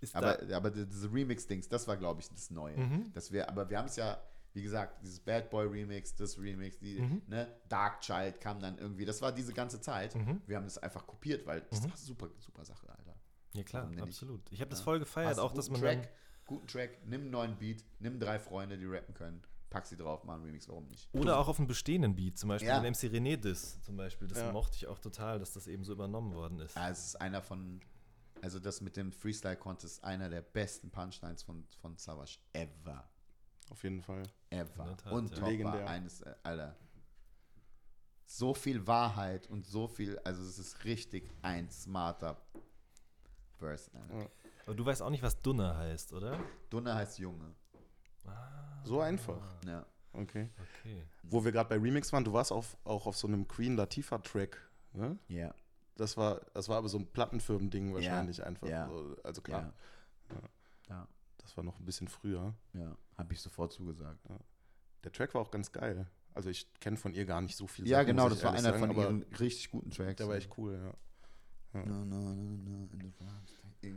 Ist 0.00 0.16
Aber, 0.16 0.34
da, 0.34 0.56
aber 0.56 0.70
diese 0.70 1.12
Remix-Dings, 1.12 1.68
das 1.68 1.86
war, 1.86 1.96
glaube 1.96 2.20
ich, 2.20 2.28
das 2.28 2.50
Neue. 2.50 2.76
Mhm. 2.76 3.12
Dass 3.12 3.30
wir, 3.30 3.48
aber 3.48 3.70
wir 3.70 3.78
haben 3.78 3.86
es 3.86 3.94
ja, 3.96 4.20
wie 4.52 4.62
gesagt, 4.62 5.00
dieses 5.02 5.20
Bad 5.20 5.48
Boy 5.48 5.66
Remix, 5.68 6.14
das 6.16 6.36
Remix, 6.38 6.76
die, 6.80 7.00
Mhm. 7.00 7.22
ne, 7.28 7.46
Dark 7.68 8.00
Child 8.00 8.40
kam 8.40 8.58
dann 8.58 8.78
irgendwie. 8.78 9.04
Das 9.04 9.22
war 9.22 9.30
diese 9.30 9.52
ganze 9.52 9.80
Zeit. 9.80 10.16
Mhm. 10.16 10.42
Wir 10.46 10.56
haben 10.56 10.64
das 10.64 10.78
einfach 10.78 11.06
kopiert, 11.06 11.46
weil 11.46 11.60
das 11.70 11.82
Mhm. 11.82 11.92
ist 11.92 12.04
super, 12.06 12.28
super 12.38 12.64
Sache, 12.64 12.88
Alter. 12.88 13.14
ja 13.54 13.62
klar, 13.62 13.86
nicht? 13.86 14.02
absolut. 14.02 14.40
Ich 14.50 14.60
habe 14.60 14.70
das 14.70 14.80
voll 14.80 14.98
gefeiert, 14.98 15.30
Hast 15.30 15.38
auch 15.38 15.52
dass 15.52 15.70
man 15.70 15.80
Track, 15.80 16.10
guten 16.46 16.66
Track, 16.66 16.98
nimm 17.06 17.20
einen 17.22 17.30
neuen 17.30 17.56
Beat, 17.56 17.84
nimm 18.00 18.18
drei 18.18 18.40
Freunde, 18.40 18.76
die 18.76 18.86
rappen 18.86 19.14
können, 19.14 19.40
pack 19.72 19.86
sie 19.86 19.96
drauf, 19.96 20.22
mach 20.24 20.34
einen 20.34 20.44
Remix, 20.44 20.68
warum 20.68 20.86
nicht? 20.88 21.08
Oder 21.14 21.38
auch 21.38 21.48
auf 21.48 21.58
einem 21.58 21.66
bestehenden 21.66 22.14
Beat, 22.14 22.38
zum 22.38 22.48
Beispiel 22.50 22.68
Ja. 22.68 22.80
den 22.80 22.92
MC 22.92 23.08
René 23.08 23.36
Diss 23.36 23.80
zum 23.82 23.96
Beispiel. 23.96 24.28
Das 24.28 24.38
Ja. 24.38 24.52
mochte 24.52 24.76
ich 24.76 24.86
auch 24.86 24.98
total, 24.98 25.38
dass 25.38 25.52
das 25.54 25.66
eben 25.66 25.82
so 25.84 25.92
übernommen 25.92 26.34
worden 26.34 26.58
ist. 26.60 26.76
Ja, 26.76 26.90
es 26.90 27.06
ist 27.06 27.16
einer 27.20 27.40
von, 27.42 27.80
also 28.42 28.60
das 28.60 28.80
mit 28.82 28.96
dem 28.96 29.12
Freestyle 29.12 29.56
Contest, 29.56 30.04
einer 30.04 30.28
der 30.28 30.42
besten 30.42 30.90
Punchlines 30.90 31.42
von, 31.42 31.66
von 31.80 31.96
Savage 31.96 32.38
ever. 32.52 33.08
Auf 33.70 33.82
jeden 33.82 34.02
Fall. 34.02 34.22
Ever. 34.50 34.96
Tat, 34.98 35.12
und 35.12 35.30
ja. 35.30 35.36
top 35.38 35.48
Legendär. 35.48 35.88
eines, 35.88 36.20
äh, 36.20 36.34
Alter. 36.42 36.76
So 38.26 38.54
viel 38.54 38.86
Wahrheit 38.86 39.48
und 39.48 39.66
so 39.66 39.88
viel, 39.88 40.18
also 40.20 40.42
es 40.42 40.58
ist 40.58 40.84
richtig 40.84 41.30
ein 41.42 41.70
smarter 41.70 42.40
Verse. 43.58 43.90
Alter. 43.94 44.18
Ja. 44.20 44.30
Aber 44.66 44.74
du 44.74 44.84
weißt 44.84 45.02
auch 45.02 45.10
nicht, 45.10 45.22
was 45.22 45.40
Dunne 45.42 45.76
heißt, 45.76 46.12
oder? 46.12 46.38
Dunne 46.70 46.94
heißt 46.94 47.18
Junge. 47.18 47.54
So 48.84 49.00
einfach. 49.00 49.40
Ja. 49.66 49.84
Okay. 50.12 50.48
Okay. 50.80 51.02
Wo 51.22 51.44
wir 51.44 51.52
gerade 51.52 51.68
bei 51.68 51.76
Remix 51.76 52.12
waren, 52.12 52.24
du 52.24 52.32
warst 52.32 52.52
auf, 52.52 52.76
auch 52.84 53.06
auf 53.06 53.16
so 53.16 53.26
einem 53.26 53.48
Queen 53.48 53.76
Latifah-Track. 53.76 54.58
Ne? 54.92 55.18
Ja. 55.28 55.54
Das 55.96 56.16
war, 56.16 56.40
das 56.54 56.68
war 56.68 56.78
aber 56.78 56.88
so 56.88 56.98
ein 56.98 57.06
Plattenfirmen-Ding 57.06 57.94
wahrscheinlich 57.94 58.44
einfach. 58.44 58.68
ja. 58.68 58.88
So, 58.88 59.16
also 59.22 59.40
klar, 59.42 59.72
Ja. 60.30 60.40
Ja. 60.88 61.08
das 61.38 61.56
war 61.56 61.64
noch 61.64 61.78
ein 61.78 61.84
bisschen 61.84 62.08
früher. 62.08 62.54
Ja. 62.74 62.96
Habe 63.16 63.32
ich 63.32 63.40
sofort 63.40 63.72
zugesagt. 63.72 64.18
Der 65.04 65.12
Track 65.12 65.34
war 65.34 65.40
auch 65.42 65.50
ganz 65.50 65.72
geil. 65.72 66.06
Also 66.34 66.48
ich 66.50 66.72
kenne 66.80 66.96
von 66.96 67.14
ihr 67.14 67.24
gar 67.26 67.40
nicht 67.40 67.56
so 67.56 67.66
viel. 67.66 67.86
Ja, 67.86 67.98
Sachen, 67.98 68.06
genau, 68.08 68.28
das 68.28 68.42
war 68.42 68.52
einer 68.52 68.62
sagen, 68.62 68.78
von 68.80 68.90
aber 68.90 69.02
ihren 69.04 69.22
richtig 69.38 69.70
guten 69.70 69.90
Tracks. 69.90 70.16
Der 70.16 70.28
war 70.28 70.36
echt 70.36 70.56
cool, 70.56 70.74
ja. 70.82 70.94
No, 71.74 72.04
no, 72.04 72.04
no, 72.04 72.34
no, 72.34 72.88
so. 73.18 73.88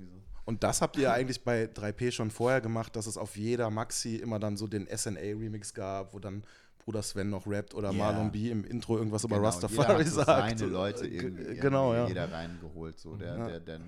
Und 0.46 0.64
das 0.64 0.82
habt 0.82 0.98
ihr 0.98 1.12
eigentlich 1.12 1.44
bei 1.44 1.66
3P 1.66 2.12
schon 2.12 2.30
vorher 2.32 2.62
gemacht, 2.62 2.96
dass 2.96 3.08
es 3.08 3.18
auf 3.18 3.36
jeder 3.36 3.70
Maxi 3.70 4.18
immer 4.18 4.40
dann 4.40 4.58
so 4.58 4.68
den 4.68 4.88
SNA-Remix 4.88 5.74
gab, 5.74 6.14
wo 6.14 6.20
dann 6.20 6.44
Bruder 6.80 7.02
Sven 7.02 7.30
noch 7.32 7.48
rappt 7.48 7.74
oder 7.74 7.92
Ja. 7.92 7.98
Marlon 7.98 8.32
B 8.32 8.52
im 8.52 8.64
Intro 8.64 8.98
irgendwas 8.98 9.24
über 9.24 9.38
Genau, 9.38 9.48
Rastafari 9.48 10.04
jeder 10.04 10.06
hat 10.06 10.08
so 10.08 10.24
sagt. 10.24 10.60
Seine 10.60 10.72
Leute 10.72 11.08
irgendwie, 11.08 11.56
Genau, 11.56 11.94
irgendwie 11.94 12.16
ja. 12.16 12.24
jeder 12.26 12.32
reingeholt. 12.32 13.00
So. 13.00 13.16
Der, 13.16 13.36
Ja. 13.38 13.48
der, 13.48 13.60
der, 13.60 13.80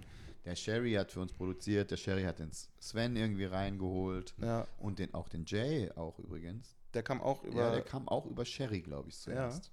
der 0.45 0.55
Sherry 0.55 0.93
hat 0.93 1.11
für 1.11 1.19
uns 1.21 1.31
produziert, 1.31 1.91
der 1.91 1.97
Sherry 1.97 2.23
hat 2.23 2.39
den 2.39 2.49
Sven 2.79 3.15
irgendwie 3.15 3.45
reingeholt. 3.45 4.33
Ja, 4.41 4.65
Und 4.79 4.97
den, 4.97 5.13
auch 5.13 5.29
den 5.29 5.45
Jay 5.45 5.91
auch 5.95 6.17
übrigens. 6.17 6.75
der 6.95 7.03
kam 7.03 7.21
auch 7.21 7.43
über. 7.43 7.55
ja, 7.59 7.71
der 7.71 7.81
kam 7.83 8.07
auch 8.07 8.25
über 8.25 8.43
Sherry, 8.45 8.81
glaube 8.81 9.09
ich, 9.09 9.17
zuerst. 9.19 9.71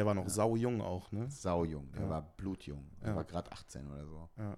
Der 0.00 0.06
war 0.06 0.14
noch 0.14 0.30
saujung 0.30 0.80
auch, 0.80 1.12
ne? 1.12 1.30
Saujung, 1.30 1.92
der 1.92 2.02
Ja. 2.04 2.08
war 2.08 2.22
blutjung. 2.36 2.90
Der 3.02 3.10
Ja. 3.10 3.16
war 3.16 3.24
gerade 3.24 3.52
18 3.52 3.86
oder 3.86 4.06
so. 4.06 4.30
Ja. 4.38 4.56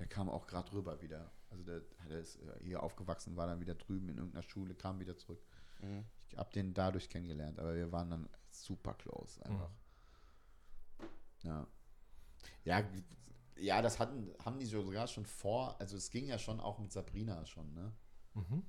Der 0.00 0.08
kam 0.08 0.28
auch 0.28 0.48
gerade 0.48 0.72
rüber 0.72 1.00
wieder. 1.00 1.30
Also 1.50 1.62
der, 1.62 1.82
der 2.08 2.18
ist 2.18 2.36
äh, 2.42 2.58
hier 2.64 2.82
aufgewachsen, 2.82 3.36
war 3.36 3.46
dann 3.46 3.60
wieder 3.60 3.76
drüben 3.76 4.08
in 4.08 4.16
irgendeiner 4.18 4.42
Schule, 4.42 4.74
kam 4.74 4.98
wieder 4.98 5.16
zurück. 5.16 5.40
Mhm. 5.82 6.04
Ich 6.28 6.36
habe 6.36 6.50
den 6.52 6.74
dadurch 6.74 7.08
kennengelernt, 7.08 7.60
aber 7.60 7.76
wir 7.76 7.92
waren 7.92 8.10
dann 8.10 8.28
super 8.50 8.94
close 8.94 9.40
einfach. 9.46 9.70
Ja. 11.44 11.66
Ja, 12.64 12.80
g- 12.80 13.04
ja, 13.56 13.80
das 13.82 14.00
hatten, 14.00 14.32
haben 14.44 14.58
die 14.58 14.66
sogar 14.66 15.06
schon 15.06 15.26
vor, 15.26 15.80
also 15.80 15.96
es 15.96 16.10
ging 16.10 16.26
ja 16.26 16.38
schon 16.40 16.58
auch 16.58 16.80
mit 16.80 16.90
Sabrina 16.90 17.46
schon, 17.46 17.72
ne? 17.72 17.92
Mhm. 18.34 18.64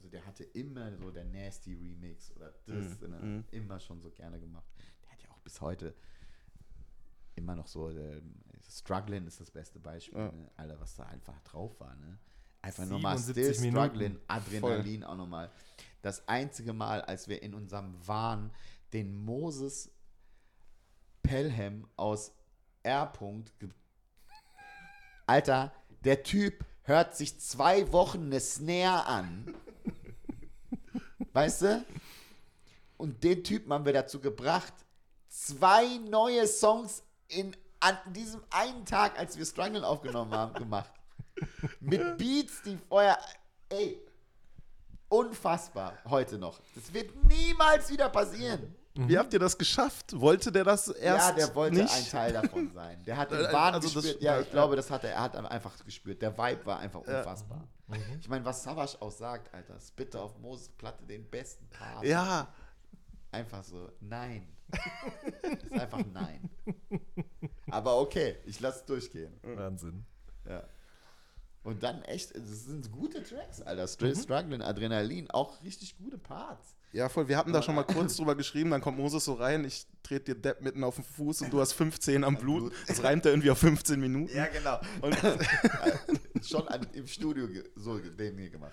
Also 0.00 0.08
der 0.08 0.24
hatte 0.24 0.44
immer 0.44 0.96
so 0.96 1.10
der 1.10 1.26
Nasty 1.26 1.74
Remix 1.74 2.34
oder 2.34 2.52
das, 2.64 2.98
Mhm, 3.02 3.10
ne? 3.10 3.44
immer 3.50 3.78
schon 3.78 4.00
so 4.00 4.10
gerne 4.10 4.40
gemacht. 4.40 4.64
Der 5.02 5.10
hat 5.12 5.22
ja 5.22 5.28
auch 5.30 5.40
bis 5.40 5.60
heute 5.60 5.94
immer 7.34 7.54
noch 7.54 7.66
so, 7.66 7.92
der, 7.92 8.22
Struggling 8.66 9.26
ist 9.26 9.40
das 9.40 9.50
beste 9.50 9.78
Beispiel, 9.78 10.18
Ja. 10.18 10.32
ne? 10.32 10.50
Alter, 10.56 10.80
was 10.80 10.96
da 10.96 11.02
einfach 11.04 11.38
drauf 11.42 11.78
war, 11.80 11.94
ne? 11.96 12.18
Einfach 12.62 12.86
nochmal 12.86 13.18
77 13.18 13.58
Still. 13.58 13.70
Struggling, 13.72 14.18
Adrenalin 14.26 15.04
auch 15.04 15.16
nochmal. 15.16 15.50
Das 16.00 16.26
einzige 16.26 16.72
Mal, 16.72 17.02
als 17.02 17.28
wir 17.28 17.42
in 17.42 17.52
unserem 17.52 17.94
Wahn 18.06 18.50
den 18.94 19.14
Moses 19.14 19.90
Pelham 21.22 21.86
aus 21.96 22.32
R. 22.84 23.12
Alter, 25.26 25.72
der 26.04 26.22
Typ 26.22 26.64
hört 26.84 27.16
sich 27.16 27.38
zwei 27.38 27.92
Wochen 27.92 28.24
eine 28.26 28.40
Snare 28.40 29.04
an. 29.06 29.54
Weißt 31.32 31.62
du? 31.62 31.84
Und 32.96 33.22
den 33.22 33.42
Typen 33.42 33.72
haben 33.72 33.84
wir 33.84 33.92
dazu 33.92 34.20
gebracht, 34.20 34.72
zwei 35.28 35.98
neue 36.08 36.46
Songs 36.46 37.02
in, 37.28 37.56
an 37.80 37.96
diesem 38.12 38.42
einen 38.50 38.84
Tag, 38.84 39.18
als 39.18 39.38
wir 39.38 39.46
Struggle 39.46 39.86
aufgenommen 39.86 40.32
haben, 40.32 40.54
gemacht. 40.54 40.90
Mit 41.80 42.18
Beats, 42.18 42.62
die 42.62 42.76
vorher. 42.76 43.18
Ey, 43.68 43.98
unfassbar. 45.08 45.98
Heute 46.04 46.36
noch. 46.36 46.60
Das 46.74 46.92
wird 46.92 47.14
niemals 47.24 47.90
wieder 47.90 48.08
passieren. 48.08 48.74
Wie 48.94 49.16
habt 49.16 49.32
ihr 49.32 49.38
das 49.38 49.56
geschafft? 49.56 50.18
Wollte 50.20 50.50
der 50.50 50.64
das 50.64 50.88
erst 50.88 51.28
Ja, 51.30 51.34
der 51.36 51.54
wollte 51.54 51.76
nicht? 51.76 51.94
ein 51.94 52.04
Teil 52.08 52.32
davon 52.32 52.70
sein. 52.74 53.02
Der 53.04 53.16
hat 53.16 53.30
den 53.30 53.38
Also 53.38 53.52
Wahn 53.52 53.72
das- 53.74 53.82
gespürt. 53.94 54.20
ja, 54.20 54.34
ja, 54.34 54.40
ich 54.40 54.46
ja. 54.46 54.52
glaube, 54.52 54.76
das 54.76 54.90
hat 54.90 55.04
er. 55.04 55.10
Er 55.12 55.20
hat 55.22 55.36
einfach 55.36 55.84
gespürt. 55.84 56.20
Der 56.22 56.36
Vibe 56.36 56.66
war 56.66 56.78
einfach 56.80 57.00
unfassbar. 57.00 57.68
Ich 58.20 58.28
meine, 58.28 58.44
was 58.44 58.62
Savage 58.62 58.96
auch 59.00 59.10
sagt, 59.10 59.52
Alter, 59.54 59.78
Spitte 59.80 60.20
auf 60.20 60.38
Moses 60.38 60.68
Platte 60.70 61.04
den 61.04 61.28
besten 61.28 61.68
Part. 61.70 62.04
Ja, 62.04 62.48
Einfach 63.32 63.62
so, 63.62 63.88
nein. 64.00 64.48
ist 65.42 65.72
einfach 65.72 66.00
nein. 66.12 66.50
Aber 67.70 68.00
okay, 68.00 68.36
ich 68.44 68.58
lasse 68.58 68.80
es 68.80 68.84
durchgehen. 68.86 69.32
Wahnsinn. 69.42 70.04
Ja. 70.48 70.64
Und 71.62 71.82
dann 71.82 72.02
echt, 72.02 72.34
das 72.34 72.64
sind 72.64 72.90
gute 72.90 73.22
Tracks, 73.22 73.60
Alter. 73.60 73.86
Straight 73.86 74.16
Struggling, 74.16 74.62
Adrenalin, 74.62 75.30
auch 75.30 75.62
richtig 75.62 75.96
gute 75.98 76.16
Parts. 76.16 76.74
ja, 76.92 77.08
voll. 77.10 77.28
Wir 77.28 77.36
hatten 77.36 77.52
da 77.52 77.60
schon 77.62 77.74
mal 77.74 77.82
kurz 77.84 78.16
drüber 78.16 78.34
geschrieben, 78.34 78.70
dann 78.70 78.80
kommt 78.80 78.96
Moses 78.98 79.26
so 79.26 79.34
rein, 79.34 79.64
ich 79.64 79.86
trete 80.02 80.34
dir 80.34 80.40
Depp 80.40 80.62
mitten 80.62 80.82
auf 80.84 80.94
den 80.94 81.04
Fuß 81.04 81.42
und 81.42 81.52
du 81.52 81.60
hast 81.60 81.72
15 81.74 82.24
am 82.24 82.36
Blut. 82.36 82.72
Das 82.86 83.02
reimt 83.04 83.26
er 83.26 83.32
irgendwie 83.32 83.50
auf 83.50 83.58
15 83.58 84.00
Minuten. 84.00 84.34
Ja, 84.34 84.46
genau. 84.46 84.80
Und 85.02 85.16
schon 86.46 86.66
an, 86.68 86.86
im 86.94 87.06
Studio 87.06 87.46
so 87.76 87.98
den 87.98 88.38
hier 88.38 88.50
gemacht. 88.50 88.72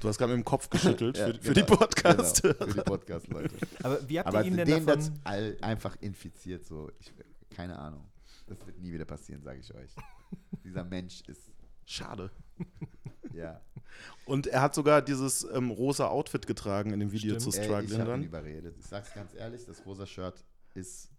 Du 0.00 0.08
hast 0.08 0.18
gerade 0.18 0.32
mit 0.34 0.42
dem 0.42 0.44
Kopf 0.44 0.68
geschüttelt 0.70 1.16
Ja, 1.18 1.26
für, 1.26 1.34
für 1.34 1.52
genau, 1.52 1.66
die 1.66 1.76
Podcast. 1.76 2.42
Genau, 2.42 2.54
für 2.54 2.74
die 2.74 2.80
Podcast-Leute. 2.80 3.54
Aber 3.82 4.08
wie 4.08 4.18
habt 4.18 4.28
Aber 4.28 4.40
ihr 4.40 4.46
ihn 4.46 4.56
denn 4.56 4.66
den 4.66 4.86
davon... 4.86 5.00
das 5.00 5.12
all, 5.24 5.56
einfach 5.60 5.96
infiziert, 6.00 6.64
so. 6.66 6.90
Ich, 7.00 7.12
keine 7.54 7.78
Ahnung. 7.78 8.04
Das 8.46 8.66
wird 8.66 8.78
nie 8.78 8.92
wieder 8.92 9.04
passieren, 9.04 9.42
sage 9.42 9.60
ich 9.60 9.74
euch. 9.74 9.94
Dieser 10.64 10.84
Mensch 10.84 11.22
ist, 11.22 11.50
Schade. 11.86 12.30
ja. 13.32 13.60
Und 14.26 14.46
er 14.46 14.62
hat 14.62 14.74
sogar 14.74 15.02
dieses 15.02 15.44
ähm, 15.44 15.70
rosa 15.70 16.08
Outfit 16.08 16.46
getragen 16.46 16.92
in 16.92 17.00
dem 17.00 17.12
Video 17.12 17.38
Stimmt. 17.38 17.54
zu 17.54 17.60
Ey, 17.60 17.84
ich 17.84 17.98
habe 17.98 18.14
ihn 18.14 18.22
überredet. 18.22 18.76
Ich 18.78 18.86
sag's 18.86 19.12
ganz 19.14 19.34
ehrlich, 19.34 19.64
das 19.66 19.84
rosa 19.84 20.06
Shirt 20.06 20.44
ist. 20.74 21.10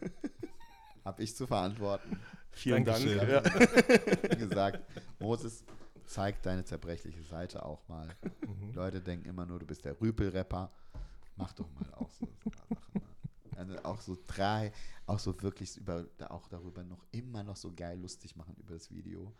habe 1.04 1.22
ich 1.22 1.34
zu 1.36 1.46
verantworten. 1.46 2.18
Vielen 2.50 2.84
Dankeschön. 2.84 3.18
Dank. 3.18 3.46
Ja. 3.46 4.30
Wie 4.30 4.36
gesagt, 4.36 4.80
Moses, 5.20 5.64
zeig 6.06 6.42
deine 6.42 6.64
zerbrechliche 6.64 7.22
Seite 7.22 7.64
auch 7.64 7.86
mal. 7.88 8.08
Leute 8.72 9.00
denken 9.00 9.28
immer 9.28 9.46
nur, 9.46 9.58
du 9.58 9.66
bist 9.66 9.84
der 9.84 10.00
Rüpel-Rapper. 10.00 10.70
Mach 11.36 11.52
doch 11.52 11.68
mal 11.72 11.94
auch 11.94 12.10
so 12.10 12.26
so 12.42 12.50
Sachen. 12.50 13.02
Also 13.56 13.78
auch 13.82 14.00
so 14.00 14.16
drei, 14.26 14.72
auch 15.06 15.18
so 15.18 15.40
wirklich 15.42 15.76
über, 15.76 16.06
auch 16.28 16.48
darüber 16.48 16.84
noch 16.84 17.04
immer 17.12 17.42
noch 17.42 17.56
so 17.56 17.72
geil 17.74 17.98
lustig 18.00 18.36
machen 18.36 18.54
über 18.56 18.74
das 18.74 18.90
Video. 18.90 19.34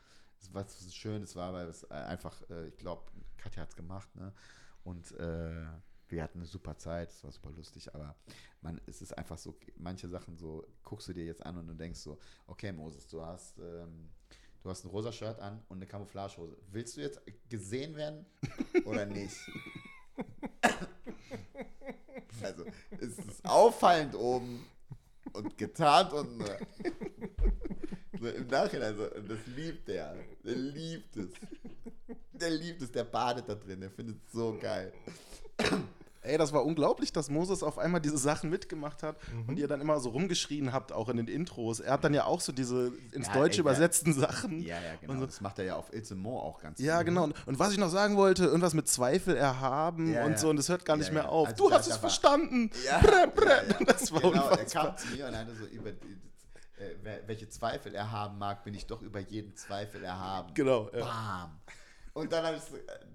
Was 0.53 0.79
so 0.79 0.91
schön 0.91 1.23
es 1.23 1.35
war, 1.35 1.53
weil 1.53 1.67
es 1.69 1.83
äh, 1.85 1.95
einfach, 1.95 2.43
äh, 2.51 2.69
ich 2.69 2.77
glaube, 2.77 3.11
Katja 3.37 3.63
hat 3.63 3.71
es 3.71 3.77
gemacht, 3.77 4.15
ne? 4.15 4.33
Und 4.85 5.11
äh, 5.13 5.67
wir 6.09 6.23
hatten 6.23 6.39
eine 6.39 6.47
super 6.47 6.77
Zeit, 6.77 7.11
es 7.11 7.25
war 7.25 7.33
super 7.33 7.51
lustig, 7.51 7.93
aber 7.95 8.15
man, 8.61 8.81
es 8.87 9.03
ist 9.03 9.17
einfach 9.17 9.39
so, 9.39 9.57
manche 9.77 10.09
Sachen 10.09 10.37
so, 10.37 10.65
guckst 10.85 11.09
du 11.09 11.13
dir 11.13 11.25
jetzt 11.25 11.45
an 11.45 11.57
und 11.57 11.67
du 11.67 11.75
denkst 11.75 11.99
so, 11.99 12.19
okay, 12.47 12.71
Moses, 12.71 13.09
du 13.09 13.21
hast, 13.23 13.59
ähm, 13.59 14.11
du 14.63 14.71
hast 14.71 14.85
ein 14.85 14.91
rosa 14.91 15.11
Shirt 15.11 15.41
an 15.41 15.63
und 15.69 15.79
eine 15.79 15.87
Camouflagehose. 15.87 16.57
Willst 16.71 16.97
du 16.97 17.01
jetzt 17.01 17.21
gesehen 17.49 17.97
werden 17.97 18.25
oder 18.85 19.07
nicht? 19.07 19.37
also, 22.43 22.65
es 22.91 23.19
ist 23.19 23.45
auffallend 23.45 24.15
oben 24.15 24.67
und 25.33 25.57
getarnt 25.59 26.13
und 26.13 26.41
äh, 26.41 26.59
so 28.19 28.29
im 28.29 28.47
Nachhinein 28.47 28.97
so, 28.97 29.05
und 29.05 29.31
das 29.31 29.47
liebt 29.47 29.89
der. 29.89 30.17
Der 30.45 30.55
liebt 30.55 31.17
es. 31.17 31.31
Der 32.33 32.51
liebt 32.51 32.83
es, 32.83 32.93
der 32.93 33.05
badet 33.05 33.49
da 33.49 33.55
drin, 33.55 33.81
der 33.81 33.91
findet 33.91 34.19
es 34.27 34.33
so 34.33 34.57
geil. 34.59 34.93
Ey, 36.27 36.37
das 36.39 36.53
war 36.53 36.65
unglaublich, 36.65 37.13
dass 37.13 37.31
Moses 37.31 37.63
auf 37.63 37.79
einmal 37.79 38.01
diese 38.01 38.19
Sachen 38.19 38.51
mitgemacht 38.51 39.03
hat 39.03 39.17
und 39.47 39.59
ihr 39.59 39.69
dann 39.69 39.81
immer 39.81 39.99
so 40.01 40.11
rumgeschrien 40.11 40.73
habt, 40.73 40.93
auch 40.93 41.09
in 41.09 41.17
den 41.17 41.29
Intros. 41.29 41.81
Er 41.81 41.93
hat 41.95 42.05
dann 42.05 42.13
ja 42.15 42.25
auch 42.25 42.41
so 42.41 42.53
diese 42.53 42.93
ins 43.13 43.29
Ja, 43.29 43.33
Deutsche 43.35 43.53
ey, 43.53 43.57
ja. 43.59 43.61
übersetzten 43.63 44.13
Sachen. 44.13 44.61
Ja, 44.63 44.77
ja, 44.77 44.97
genau. 45.01 45.13
Und 45.15 45.21
so- 45.21 45.27
Das 45.27 45.41
macht 45.41 45.59
er 45.59 45.65
ja 45.65 45.77
auf 45.77 45.93
Ilse 45.93 46.15
Mo 46.15 46.39
auch 46.39 46.61
ganz 46.61 46.79
Ja, 46.81 46.97
viel. 46.99 47.07
genau. 47.07 47.25
Und, 47.25 47.35
und 47.47 47.59
was 47.59 47.73
ich 47.73 47.79
noch 47.79 47.91
sagen 47.91 48.17
wollte, 48.17 48.45
irgendwas 48.45 48.75
mit 48.75 48.89
Zweifel 48.89 49.37
erhaben 49.37 50.13
Ja, 50.13 50.25
und 50.25 50.33
ja. 50.33 50.39
so, 50.39 50.51
und 50.51 50.59
es 50.59 50.69
hört 50.69 50.85
gar 50.85 50.97
nicht 50.97 51.09
Ja, 51.09 51.15
mehr 51.15 51.23
ja. 51.25 51.29
auf. 51.29 51.49
Also 51.49 51.69
du 51.69 51.75
hast 51.75 51.87
es 51.89 51.97
verstanden. 51.97 52.71
Ja, 52.85 52.99
Brä, 53.03 53.27
brä. 53.35 53.47
ja, 53.47 53.63
ja. 53.79 53.85
Das 53.87 54.11
war 54.13 54.21
genau, 54.21 54.33
er 54.35 54.51
unfassbar. 54.53 54.87
kam 54.89 54.97
zu 54.97 55.07
mir 55.09 55.27
und 55.27 55.33
meinte 55.33 55.55
so, 55.55 55.65
über 55.67 55.91
äh, 55.91 55.95
welche 57.27 57.49
Zweifel 57.49 57.95
er 57.95 58.11
haben 58.11 58.39
mag, 58.39 58.63
bin 58.65 58.75
ich 58.75 58.87
doch 58.87 59.01
über 59.01 59.21
jeden 59.21 59.55
Zweifel 59.57 60.05
erhaben. 60.05 60.53
Genau, 60.55 60.91
ja. 60.93 61.01
Bam. 61.05 61.51
Und 62.17 62.33
dann 62.33 62.47
habe 62.47 62.57
ich 62.57 62.63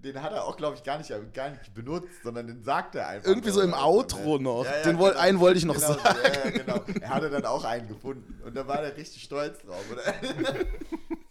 den 0.04 0.22
hat 0.22 0.32
er 0.32 0.46
auch, 0.46 0.56
glaube 0.58 0.76
ich, 0.78 0.84
gar 0.84 0.98
nicht, 1.00 1.10
gar 1.34 1.50
nicht 1.50 1.74
benutzt, 1.74 2.22
sondern 2.24 2.46
den 2.46 2.64
sagt 2.64 2.94
er 2.96 3.08
einfach. 3.08 3.28
Irgendwie 3.28 3.50
so 3.50 3.62
im 3.62 3.74
Also, 3.74 3.86
Outro 3.86 4.38
ne? 4.38 4.44
noch. 4.44 4.66
Den 4.84 5.00
woll- 5.00 5.16
einen 5.18 5.40
wollte 5.40 5.58
ich 5.58 5.66
noch 5.66 5.74
genau, 5.74 5.94
sagen. 5.94 6.20
Ja, 6.24 6.46
ja, 6.46 6.50
genau. 6.52 6.84
Er 7.02 7.10
hatte 7.10 7.30
dann 7.32 7.46
auch 7.46 7.64
einen 7.64 7.88
gefunden. 7.88 8.40
Und 8.44 8.56
da 8.56 8.68
war 8.68 8.80
er 8.84 8.96
richtig 8.96 9.24
stolz 9.24 9.60
drauf. 9.64 9.84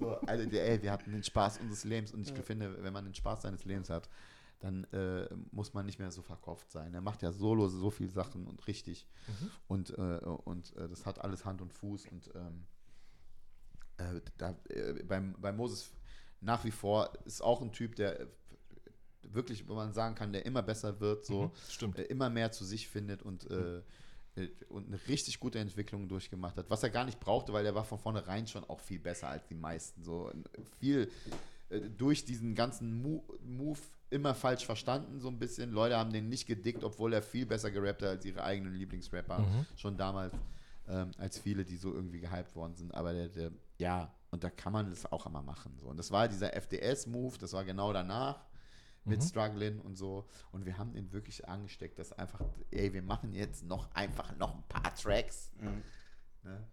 So, 0.00 0.16
also, 0.26 0.48
ey, 0.56 0.82
wir 0.82 0.92
hatten 0.92 1.12
den 1.12 1.22
Spaß 1.22 1.58
unseres 1.58 1.84
Lebens. 1.84 2.12
Und 2.12 2.22
ich 2.22 2.32
finde, 2.44 2.82
wenn 2.82 2.92
man 2.92 3.04
den 3.04 3.14
Spaß 3.14 3.42
seines 3.42 3.66
Lebens 3.66 3.90
hat, 3.90 4.08
dann 4.60 4.84
äh, 4.92 5.28
muss 5.52 5.74
man 5.74 5.84
nicht 5.84 5.98
mehr 5.98 6.10
so 6.10 6.22
verkauft 6.22 6.70
sein. 6.70 6.94
Er 6.94 7.02
macht 7.02 7.20
ja 7.22 7.32
solo 7.32 7.68
so 7.68 7.90
viele 7.90 8.08
Sachen 8.10 8.46
und 8.46 8.66
richtig. 8.66 9.06
Und, 9.68 9.90
äh, 9.90 10.18
und 10.44 10.74
äh, 10.76 10.88
das 10.88 11.04
hat 11.04 11.22
alles 11.22 11.44
Hand 11.44 11.60
und 11.60 11.72
Fuß. 11.74 12.06
Und 12.10 12.30
ähm, 12.34 12.66
äh, 13.98 14.20
da, 14.38 14.54
äh, 14.70 14.94
beim, 15.04 15.34
bei 15.38 15.52
Moses 15.52 15.92
nach 16.40 16.64
wie 16.64 16.70
vor 16.70 17.12
ist 17.24 17.42
auch 17.42 17.60
ein 17.62 17.72
Typ, 17.72 17.96
der 17.96 18.20
äh, 18.20 18.26
wirklich, 19.22 19.68
wo 19.68 19.74
man 19.74 19.92
sagen 19.92 20.14
kann, 20.14 20.32
der 20.32 20.46
immer 20.46 20.62
besser 20.62 21.00
wird, 21.00 21.24
so 21.26 21.42
Mhm, 21.44 21.50
äh, 21.96 22.02
immer 22.02 22.30
mehr 22.30 22.50
zu 22.52 22.64
sich 22.64 22.88
findet 22.88 23.22
und, 23.22 23.48
äh, 23.50 23.78
äh, 24.36 24.48
und 24.68 24.86
eine 24.88 24.98
richtig 25.08 25.38
gute 25.40 25.58
Entwicklung 25.58 26.08
durchgemacht 26.08 26.56
hat. 26.56 26.70
Was 26.70 26.82
er 26.82 26.90
gar 26.90 27.04
nicht 27.04 27.20
brauchte, 27.20 27.52
weil 27.52 27.64
er 27.66 27.74
war 27.74 27.84
von 27.84 27.98
vornherein 27.98 28.46
schon 28.46 28.64
auch 28.64 28.80
viel 28.80 28.98
besser 28.98 29.28
als 29.28 29.46
die 29.46 29.54
meisten. 29.54 30.02
So 30.02 30.30
viel 30.78 31.10
äh, 31.68 31.80
durch 31.80 32.24
diesen 32.24 32.54
ganzen 32.54 33.00
Mo 33.02 33.22
Move 33.44 33.78
immer 34.12 34.34
falsch 34.34 34.66
verstanden, 34.66 35.20
so 35.20 35.28
ein 35.28 35.38
bisschen. 35.38 35.70
Leute 35.70 35.96
haben 35.96 36.12
den 36.12 36.28
nicht 36.28 36.46
gedickt, 36.46 36.82
obwohl 36.82 37.12
er 37.12 37.22
viel 37.22 37.46
besser 37.46 37.70
gerappt 37.70 38.02
hat 38.02 38.08
als 38.08 38.24
ihre 38.24 38.42
eigenen 38.42 38.74
Lieblingsrapper. 38.74 39.46
Schon 39.76 39.96
damals, 39.96 40.32
ähm, 40.88 41.12
als 41.18 41.38
viele, 41.38 41.64
die 41.64 41.76
so 41.76 41.94
irgendwie 41.94 42.18
gehypt 42.18 42.56
worden 42.56 42.74
sind. 42.74 42.92
Aber 42.92 43.12
der, 43.12 43.28
der, 43.28 43.52
ja, 43.78 44.12
und 44.30 44.44
da 44.44 44.50
kann 44.50 44.72
man 44.72 44.90
das 44.90 45.10
auch 45.10 45.26
immer 45.26 45.42
machen. 45.42 45.76
So. 45.78 45.88
Und 45.88 45.96
das 45.96 46.10
war 46.10 46.28
dieser 46.28 46.54
FDS-Move, 46.54 47.38
das 47.38 47.52
war 47.52 47.64
genau 47.64 47.92
danach 47.92 48.46
mit 49.04 49.22
Struggling 49.22 49.80
und 49.80 49.96
so. 49.96 50.28
Und 50.52 50.66
wir 50.66 50.78
haben 50.78 50.94
ihn 50.94 51.12
wirklich 51.12 51.48
angesteckt, 51.48 51.98
dass 51.98 52.12
einfach, 52.12 52.42
ey, 52.70 52.92
wir 52.92 53.02
machen 53.02 53.32
jetzt 53.32 53.64
noch 53.64 53.90
einfach 53.94 54.36
noch 54.36 54.54
ein 54.54 54.62
paar 54.68 54.94
Tracks. 54.94 55.50
Ne? 56.42 56.66